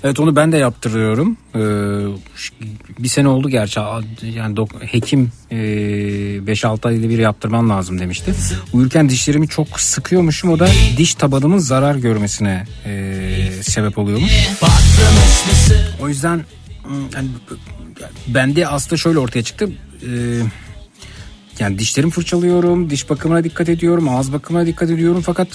Evet 0.04 0.20
onu 0.20 0.36
ben 0.36 0.52
de 0.52 0.58
yaptırıyorum. 0.58 1.38
Ee, 1.56 1.60
bir 3.00 3.08
sene 3.08 3.28
oldu 3.28 3.50
gerçi. 3.50 3.80
Yani 4.36 4.56
dok- 4.56 4.86
hekim 4.86 5.32
e, 5.52 5.56
5-6 5.56 6.88
ayda 6.88 7.10
bir 7.10 7.18
yaptırman 7.18 7.70
lazım 7.70 8.00
demişti. 8.00 8.34
Uyurken 8.74 9.10
dişlerimi 9.10 9.48
çok 9.48 9.80
sıkıyormuşum. 9.80 10.50
O 10.50 10.60
da 10.60 10.68
diş 10.98 11.16
tabanımın 11.16 11.58
zarar 11.58 11.96
görmesine 11.96 12.66
e, 12.86 13.50
sebep 13.62 13.98
oluyormuş. 13.98 14.32
O 16.02 16.10
yüzden 16.10 16.42
yani, 17.16 17.28
bende 18.28 18.68
aslında 18.68 18.98
şöyle 18.98 19.20
ortaya 19.20 19.44
çıktı. 19.44 19.70
Ee, 20.04 20.42
yani 21.60 21.80
dişlerimi 21.80 22.12
fırçalıyorum, 22.12 22.90
diş 22.90 23.10
bakımına 23.10 23.44
dikkat 23.44 23.70
ediyorum, 23.70 24.10
ağız 24.10 24.34
bakımına 24.34 24.66
dikkat 24.66 24.90
ediyorum 24.90 25.22
fakat 25.26 25.48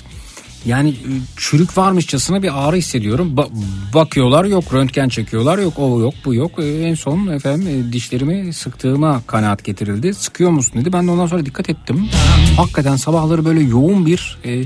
yani 0.66 0.88
e, 0.90 1.10
çürük 1.36 1.78
varmışçasına 1.78 2.42
bir 2.42 2.68
ağrı 2.68 2.76
hissediyorum. 2.76 3.34
Ba- 3.36 3.50
bakıyorlar 3.94 4.44
yok, 4.44 4.74
röntgen 4.74 5.08
çekiyorlar 5.08 5.58
yok, 5.58 5.78
o 5.78 6.00
yok, 6.00 6.14
bu 6.24 6.34
yok. 6.34 6.50
E, 6.58 6.82
en 6.82 6.94
son 6.94 7.26
efendim 7.26 7.68
e, 7.68 7.92
dişlerimi 7.92 8.52
sıktığıma 8.52 9.22
kanaat 9.26 9.64
getirildi. 9.64 10.14
Sıkıyor 10.14 10.50
musun 10.50 10.80
dedi. 10.80 10.92
Ben 10.92 11.06
de 11.06 11.10
ondan 11.10 11.26
sonra 11.26 11.46
dikkat 11.46 11.70
ettim. 11.70 12.08
Hakikaten 12.56 12.96
sabahları 12.96 13.44
böyle 13.44 13.60
yoğun 13.60 14.06
bir 14.06 14.38
e, 14.44 14.64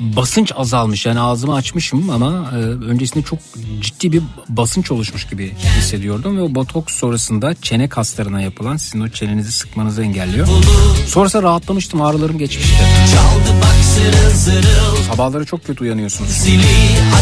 basınç 0.00 0.52
azalmış 0.56 1.06
yani 1.06 1.20
ağzımı 1.20 1.54
açmışım 1.54 2.10
ama 2.10 2.50
e, 2.52 2.56
öncesinde 2.56 3.24
çok 3.24 3.38
ciddi 3.80 4.12
bir 4.12 4.22
basınç 4.48 4.90
oluşmuş 4.90 5.28
gibi 5.28 5.54
hissediyordum 5.78 6.36
ve 6.36 6.42
o 6.42 6.54
botoks 6.54 6.94
sonrasında 6.94 7.54
çene 7.62 7.88
kaslarına 7.88 8.40
yapılan 8.40 8.76
sizin 8.76 9.00
o 9.00 9.08
çenenizi 9.08 9.52
sıkmanızı 9.52 10.02
engelliyor. 10.02 10.48
Sonrasında 11.06 11.42
rahatlamıştım 11.42 12.02
ağrılarım 12.02 12.38
geçmişti. 12.38 12.76
Çaldı 13.14 13.58
bak 13.62 13.84
zırıl 13.84 14.36
zırıl 14.36 14.96
Sabahları 15.10 15.44
çok 15.44 15.64
kötü 15.64 15.84
uyanıyorsunuz. 15.84 16.30
Zili 16.30 16.62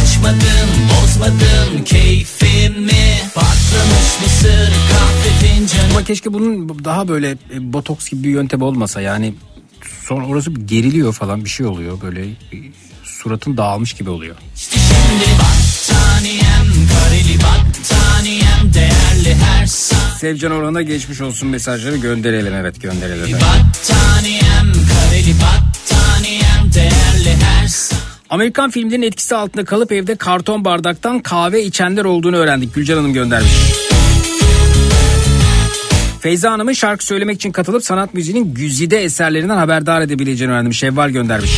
açmadım 0.03 0.71
bozmadım 0.91 1.85
keyfimi 1.85 3.21
Patlamış 3.35 4.21
mısır 4.23 4.73
kahve 4.91 5.47
fincanı 5.47 5.91
Ama 5.91 6.05
keşke 6.05 6.33
bunun 6.33 6.85
daha 6.85 7.09
böyle 7.09 7.31
e, 7.31 7.73
botoks 7.73 8.09
gibi 8.09 8.25
bir 8.25 8.31
yöntem 8.31 8.63
olmasa 8.63 9.01
yani 9.01 9.35
sonra 10.11 10.27
orası 10.27 10.57
bir 10.57 10.61
geriliyor 10.61 11.13
falan 11.13 11.45
bir 11.45 11.49
şey 11.49 11.67
oluyor 11.67 12.01
böyle 12.03 12.27
e, 12.27 12.35
suratın 13.05 13.57
dağılmış 13.57 13.93
gibi 13.93 14.11
oluyor. 14.11 14.37
Şimdi 14.57 15.25
battaniyem 15.39 16.67
kareli 16.89 17.39
battaniyem 17.39 18.75
değerli 18.75 19.35
her 19.35 19.67
saat 19.67 20.19
Sevcan 20.19 20.53
Orhan'a 20.53 20.83
geçmiş 20.83 21.21
olsun 21.21 21.49
mesajları 21.49 21.97
gönderelim 21.97 22.55
evet 22.55 22.83
gönderelim. 22.83 23.37
Battaniyem 23.37 24.73
kareli 24.73 25.35
battaniyem 25.35 26.73
değerli 26.75 27.43
her 27.45 27.69
saat 27.69 28.01
Amerikan 28.31 28.71
filmlerinin 28.71 29.07
etkisi 29.07 29.37
altında 29.37 29.65
kalıp 29.65 29.93
evde 29.93 30.17
karton 30.17 30.65
bardaktan 30.65 31.21
kahve 31.21 31.65
içenler 31.65 32.05
olduğunu 32.05 32.37
öğrendik. 32.37 32.75
Gülcan 32.75 32.97
Hanım 32.97 33.13
göndermiş. 33.13 33.53
Feyza 36.21 36.53
Hanım'ın 36.53 36.73
şarkı 36.73 37.05
söylemek 37.05 37.37
için 37.37 37.53
katılıp 37.53 37.85
sanat 37.85 38.15
müziğinin 38.15 38.55
güzide 38.55 39.03
eserlerinden 39.03 39.57
haberdar 39.57 40.03
edebileceğini 40.03 40.53
öğrendim. 40.53 40.75
Şevval 40.75 41.11
göndermiş. 41.11 41.51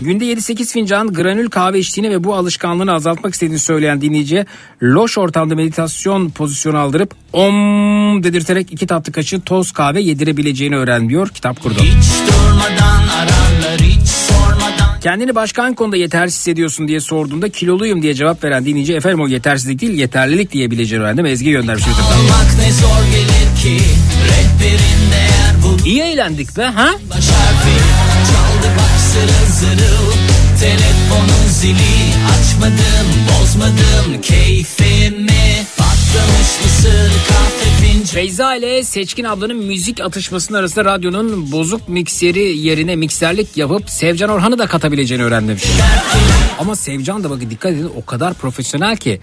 Günde 0.00 0.24
7-8 0.24 0.72
fincan 0.72 1.12
granül 1.12 1.50
kahve 1.50 1.78
içtiğini 1.78 2.10
ve 2.10 2.24
bu 2.24 2.34
alışkanlığını 2.34 2.92
azaltmak 2.92 3.34
istediğini 3.34 3.58
söyleyen 3.58 4.00
dinleyiciye 4.00 4.46
loş 4.82 5.18
ortamda 5.18 5.54
meditasyon 5.54 6.30
pozisyonu 6.30 6.78
aldırıp 6.78 7.14
om 7.32 8.22
dedirterek 8.22 8.72
iki 8.72 8.86
tatlı 8.86 9.12
kaşığı 9.12 9.40
toz 9.40 9.72
kahve 9.72 10.00
yedirebileceğini 10.00 10.76
öğrenmiyor 10.76 11.28
kitap 11.28 11.62
kurdu. 11.62 11.78
Hiç 11.80 12.32
durmadan 12.32 12.98
sormadan 13.08 13.47
Kendini 15.00 15.34
başka 15.34 15.62
hangi 15.62 15.74
konuda 15.74 15.96
yetersiz 15.96 16.38
hissediyorsun 16.38 16.88
diye 16.88 17.00
sorduğunda 17.00 17.48
kiloluyum 17.48 18.02
diye 18.02 18.14
cevap 18.14 18.44
veren 18.44 18.64
dinleyici 18.64 18.94
efendim 18.94 19.20
o 19.20 19.28
yetersizlik 19.28 19.80
değil 19.80 19.92
yeterlilik 19.92 20.52
diyebileceğini 20.52 21.04
öğrendim. 21.04 21.26
Ezgi 21.26 21.50
göndermiş 21.50 21.84
ne 21.86 22.72
zor 22.72 23.04
gelir 23.12 23.62
ki? 23.62 23.84
İyi 25.84 26.00
eğlendik 26.00 26.56
be 26.56 26.64
ha? 26.64 26.88
baş 27.10 27.28
harfi. 27.28 27.74
Çaldı 28.30 28.74
bak 28.78 29.00
zırıl 29.12 29.52
zırıl. 29.60 30.12
Telefonun 30.60 31.48
zili. 31.48 31.98
Açmadım 32.34 33.08
bozmadım. 33.28 34.20
Keyfimi 34.22 35.66
Patlamış 35.76 36.50
mısır 36.64 37.10
kahve 37.28 37.67
fincanı 37.88 38.04
Feyza 38.04 38.54
ile 38.54 38.84
Seçkin 38.84 39.24
ablanın 39.24 39.56
müzik 39.56 40.00
atışmasının 40.00 40.58
arasında 40.58 40.84
radyonun 40.84 41.52
bozuk 41.52 41.88
mikseri 41.88 42.58
yerine 42.58 42.96
mikserlik 42.96 43.56
yapıp 43.56 43.90
Sevcan 43.90 44.30
Orhan'ı 44.30 44.58
da 44.58 44.66
katabileceğini 44.66 45.24
öğrendim. 45.24 45.58
Ama 46.58 46.76
Sevcan 46.76 47.24
da 47.24 47.30
bakın 47.30 47.50
dikkat 47.50 47.72
edin 47.72 47.90
o 47.96 48.04
kadar 48.04 48.34
profesyonel 48.34 48.96
ki 48.96 49.20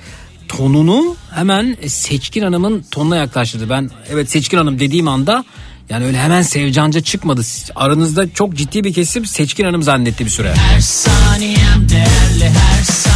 tonunu 0.47 1.15
hemen 1.35 1.77
Seçkin 1.87 2.41
Hanım'ın 2.43 2.85
tonuna 2.91 3.15
yaklaştırdı. 3.15 3.69
Ben 3.69 3.89
evet 4.11 4.31
Seçkin 4.31 4.57
Hanım 4.57 4.79
dediğim 4.79 5.07
anda 5.07 5.45
yani 5.89 6.05
öyle 6.05 6.17
hemen 6.17 6.41
Sevcanca 6.41 7.01
çıkmadı. 7.01 7.41
Aranızda 7.75 8.33
çok 8.33 8.55
ciddi 8.55 8.83
bir 8.83 8.93
kesim 8.93 9.25
Seçkin 9.25 9.65
Hanım 9.65 9.83
zannetti 9.83 10.25
bir 10.25 10.29
süre. 10.29 10.53
Her 10.55 10.81
saniyem 10.81 11.89
değerli 11.89 12.49
her 12.49 12.83
saniyem 12.83 13.14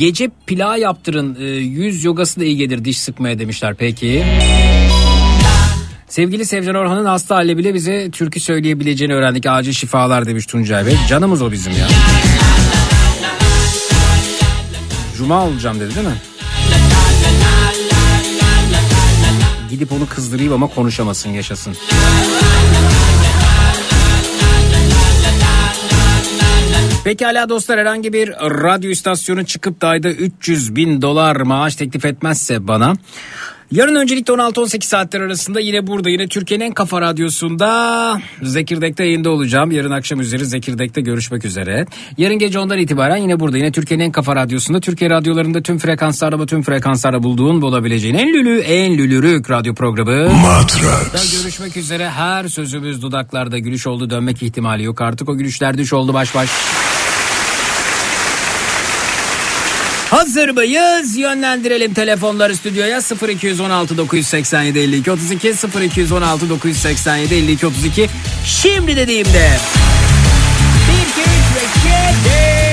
Gece 0.00 0.30
pilav 0.46 0.76
yaptırın 0.76 1.36
e, 1.40 1.44
yüz 1.56 2.04
yogası 2.04 2.40
da 2.40 2.44
iyi 2.44 2.56
gelir 2.56 2.84
diş 2.84 2.98
sıkmaya 2.98 3.38
demişler 3.38 3.74
peki. 3.74 4.24
Sevgili 6.08 6.46
Sevcan 6.46 6.74
Orhan'ın 6.74 7.04
hasta 7.04 7.36
hali 7.36 7.58
bile 7.58 7.74
bize 7.74 8.10
türkü 8.10 8.40
söyleyebileceğini 8.40 9.14
öğrendik. 9.14 9.46
Acil 9.46 9.72
şifalar 9.72 10.26
demiş 10.26 10.46
Tuncay 10.46 10.86
Bey. 10.86 10.96
Canımız 11.08 11.42
o 11.42 11.52
bizim 11.52 11.72
ya. 11.72 11.88
Cuma 15.18 15.46
olacağım 15.46 15.80
dedi 15.80 15.94
değil 15.94 16.06
mi? 16.06 16.16
Gidip 19.70 19.92
onu 19.92 20.06
kızdırayım 20.06 20.52
ama 20.52 20.66
konuşamasın 20.66 21.30
yaşasın. 21.30 21.76
Pekala 27.04 27.48
dostlar 27.48 27.78
herhangi 27.78 28.12
bir 28.12 28.28
radyo 28.30 28.90
istasyonu 28.90 29.44
çıkıp 29.44 29.80
da 29.80 29.88
ayda 29.88 30.10
300 30.10 30.76
bin 30.76 31.02
dolar 31.02 31.36
maaş 31.36 31.76
teklif 31.76 32.04
etmezse 32.04 32.68
bana 32.68 32.94
Yarın 33.72 33.94
öncelikle 33.94 34.32
16-18 34.32 34.84
saatler 34.84 35.20
arasında 35.20 35.60
yine 35.60 35.86
burada 35.86 36.10
yine 36.10 36.28
Türkiye'nin 36.28 36.64
en 36.64 36.72
kafa 36.72 37.00
radyosunda 37.00 38.20
Zekirdek'te 38.42 39.04
yayında 39.04 39.30
olacağım. 39.30 39.70
Yarın 39.70 39.90
akşam 39.90 40.20
üzeri 40.20 40.46
Zekirdek'te 40.46 41.00
görüşmek 41.00 41.44
üzere. 41.44 41.86
Yarın 42.18 42.38
gece 42.38 42.58
ondan 42.58 42.78
itibaren 42.78 43.16
yine 43.16 43.40
burada 43.40 43.56
yine 43.56 43.72
Türkiye'nin 43.72 44.04
en 44.04 44.12
kafa 44.12 44.36
radyosunda 44.36 44.80
Türkiye 44.80 45.10
radyolarında 45.10 45.62
tüm 45.62 45.78
frekanslarda 45.78 46.40
ve 46.40 46.46
tüm 46.46 46.62
frekanslarda 46.62 47.22
bulduğun 47.22 47.62
bulabileceğin 47.62 48.14
en 48.14 48.28
lülü 48.28 48.58
en 48.58 48.98
lülürük 48.98 49.50
radyo 49.50 49.74
programı. 49.74 50.30
Matrax. 50.30 51.42
Görüşmek 51.42 51.76
üzere 51.76 52.10
her 52.10 52.48
sözümüz 52.48 53.02
dudaklarda 53.02 53.58
gülüş 53.58 53.86
oldu 53.86 54.10
dönmek 54.10 54.42
ihtimali 54.42 54.82
yok 54.82 55.00
artık 55.00 55.28
o 55.28 55.36
gülüşler 55.36 55.78
düş 55.78 55.92
oldu 55.92 56.14
baş 56.14 56.34
baş. 56.34 56.50
Hazır 60.10 60.48
mıyız? 60.48 61.16
Yönlendirelim 61.16 61.94
telefonları 61.94 62.56
stüdyoya. 62.56 63.00
0216 63.28 63.96
987 63.96 64.78
52 64.78 65.10
32 65.10 65.48
0216 65.80 66.50
987 66.50 67.34
52 67.34 67.66
32 67.66 68.08
şimdi 68.44 68.96
dediğimde. 68.96 69.50
1 70.88 71.20
2 71.20 71.20
3 71.20 71.26
ve 71.26 71.66
şimdi 71.82 72.69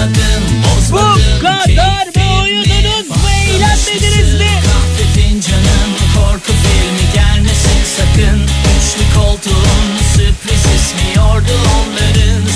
Bozmadım, 0.00 0.62
bozmadım 0.64 1.22
Bu 1.36 1.42
kadar 1.42 2.06
mı 2.06 2.42
uyudunuz. 2.42 3.08
Mu 3.08 3.30
eğlenmediniz 3.48 4.34
mi? 4.34 4.50
Kahve 4.64 5.04
fincanım 5.14 5.90
korku 6.14 6.52
filmi 6.62 7.12
gelmesin 7.14 7.80
sakın. 7.96 8.42
Üçlü 8.42 9.20
koltuğun 9.20 9.86
sürpriz 10.14 10.64
ismi 10.76 11.16
yordu 11.16 11.52
onların 11.76 12.46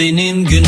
benim 0.00 0.44
günüm. 0.44 0.64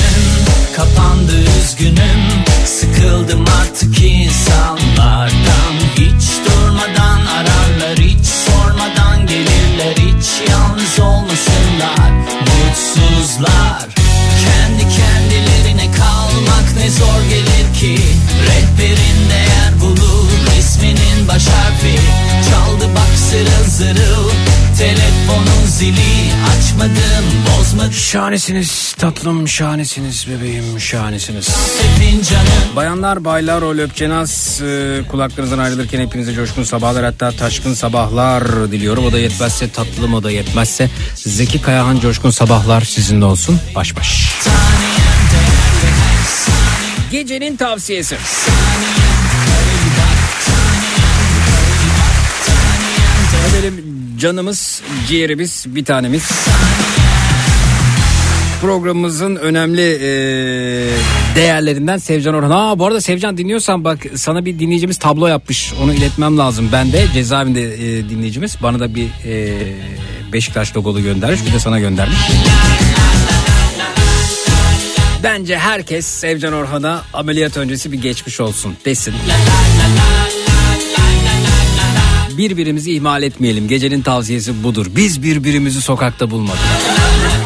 Kapandı 0.77 1.33
üzgünüm. 1.61 2.23
Sıkıldım 2.67 3.45
artık 3.61 4.05
insanlardan. 4.05 5.75
Hiç 5.97 6.25
durmadan 6.47 7.27
ararlar 7.27 7.99
hiç 7.99 8.27
sormadan 8.27 9.27
gelirler. 9.27 9.95
Hiç 9.97 10.51
yalnız 10.51 11.01
olmasınlar. 11.01 12.11
Mutsuzlar. 12.41 13.89
Kendi 14.45 14.83
kendilerine 14.97 15.91
kalmak 15.93 16.77
ne 16.77 16.91
zor 16.91 17.23
gelir 17.31 17.81
ki. 17.81 18.03
Rehberin 18.47 19.31
değer 19.31 19.81
bulur 19.81 20.29
isminin 20.59 21.29
baş 21.29 21.47
harfi. 21.47 21.99
Çaldı 22.51 22.95
bak 22.95 23.19
zırıl 23.31 23.65
zırıl 23.69 24.31
telefonun 24.79 25.67
zili 25.67 26.32
Açmadım 26.63 26.95
bozmadım 27.59 27.93
Şahanesiniz 27.93 28.93
tatlım 28.99 29.49
şahanesiniz 29.49 30.27
bebeğim 30.29 30.81
şahanesiniz. 30.81 31.49
Bayanlar 32.77 33.25
baylar 33.25 33.63
o 33.63 33.77
löpçenaz 33.77 34.61
e, 34.63 35.01
kulaklarınızdan 35.11 35.59
ayrılırken 35.59 36.01
hepinize 36.01 36.35
coşkun 36.35 36.65
sabahlar 36.65 37.05
hatta 37.05 37.31
taşkın 37.31 37.75
sabahlar 37.75 38.73
diliyorum. 38.73 39.07
O 39.07 39.13
da 39.13 39.19
yetmezse 39.19 39.71
tatlım 39.71 40.15
o 40.15 40.23
da 40.23 40.31
yetmezse 40.31 40.91
Zeki 41.15 41.63
Kayahan 41.63 42.01
coşkun 42.01 42.31
sabahlar 42.31 42.81
sizinle 42.81 43.25
olsun 43.25 43.59
baş 43.75 43.97
baş. 43.97 44.33
Gecenin 47.11 47.57
tavsiyesi. 47.57 48.17
Efendim 53.49 54.02
canımız 54.23 54.83
ciğerimiz 55.09 55.65
bir 55.69 55.85
tanemiz. 55.85 56.31
Programımızın 58.61 59.37
önemli 59.37 59.95
e, 59.95 60.09
değerlerinden 61.37 61.99
Sevcan 61.99 62.35
Orhan. 62.35 62.51
Aa 62.51 62.79
bu 62.79 62.87
arada 62.87 63.01
Sevcan 63.01 63.37
dinliyorsan 63.37 63.85
bak 63.85 63.99
sana 64.15 64.45
bir 64.45 64.59
dinleyicimiz 64.59 64.97
tablo 64.97 65.27
yapmış. 65.27 65.73
Onu 65.83 65.95
iletmem 65.95 66.39
lazım. 66.39 66.69
Ben 66.73 66.93
de 66.93 67.07
cezaevinde 67.15 67.75
e, 67.75 68.09
dinleyicimiz. 68.09 68.57
Bana 68.63 68.81
da 68.81 68.95
bir 68.95 69.07
e, 69.25 69.59
Beşiktaş 70.33 70.77
logolu 70.77 71.03
göndermiş. 71.03 71.47
Bir 71.47 71.53
de 71.53 71.59
sana 71.59 71.79
göndermiş. 71.81 72.19
Bence 75.23 75.59
herkes 75.59 76.07
Sevcan 76.07 76.53
Orhan'a 76.53 77.03
ameliyat 77.13 77.57
öncesi 77.57 77.93
bir 77.93 78.03
geçmiş 78.03 78.41
olsun 78.41 78.77
desin. 78.85 79.15
Birbirimizi 82.39 82.93
ihmal 82.93 83.23
etmeyelim. 83.23 83.69
Gecenin 83.69 84.03
tavsiyesi 84.03 84.65
budur. 84.65 84.87
Biz 84.97 85.23
birbirimizi 85.23 85.83
sokakta 85.83 86.31
bulmadık. 86.31 86.61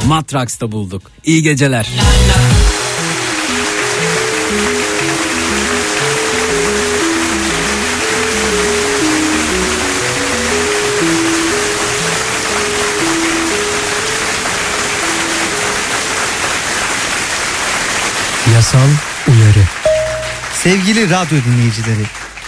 Matraks'ta 0.07 0.73
bulduk. 0.73 1.03
İyi 1.25 1.43
geceler. 1.43 1.87
Yasal 18.55 18.79
uyarı. 19.29 19.65
Sevgili 20.55 21.11
radyo 21.11 21.39
dinleyicileri, 21.47 22.03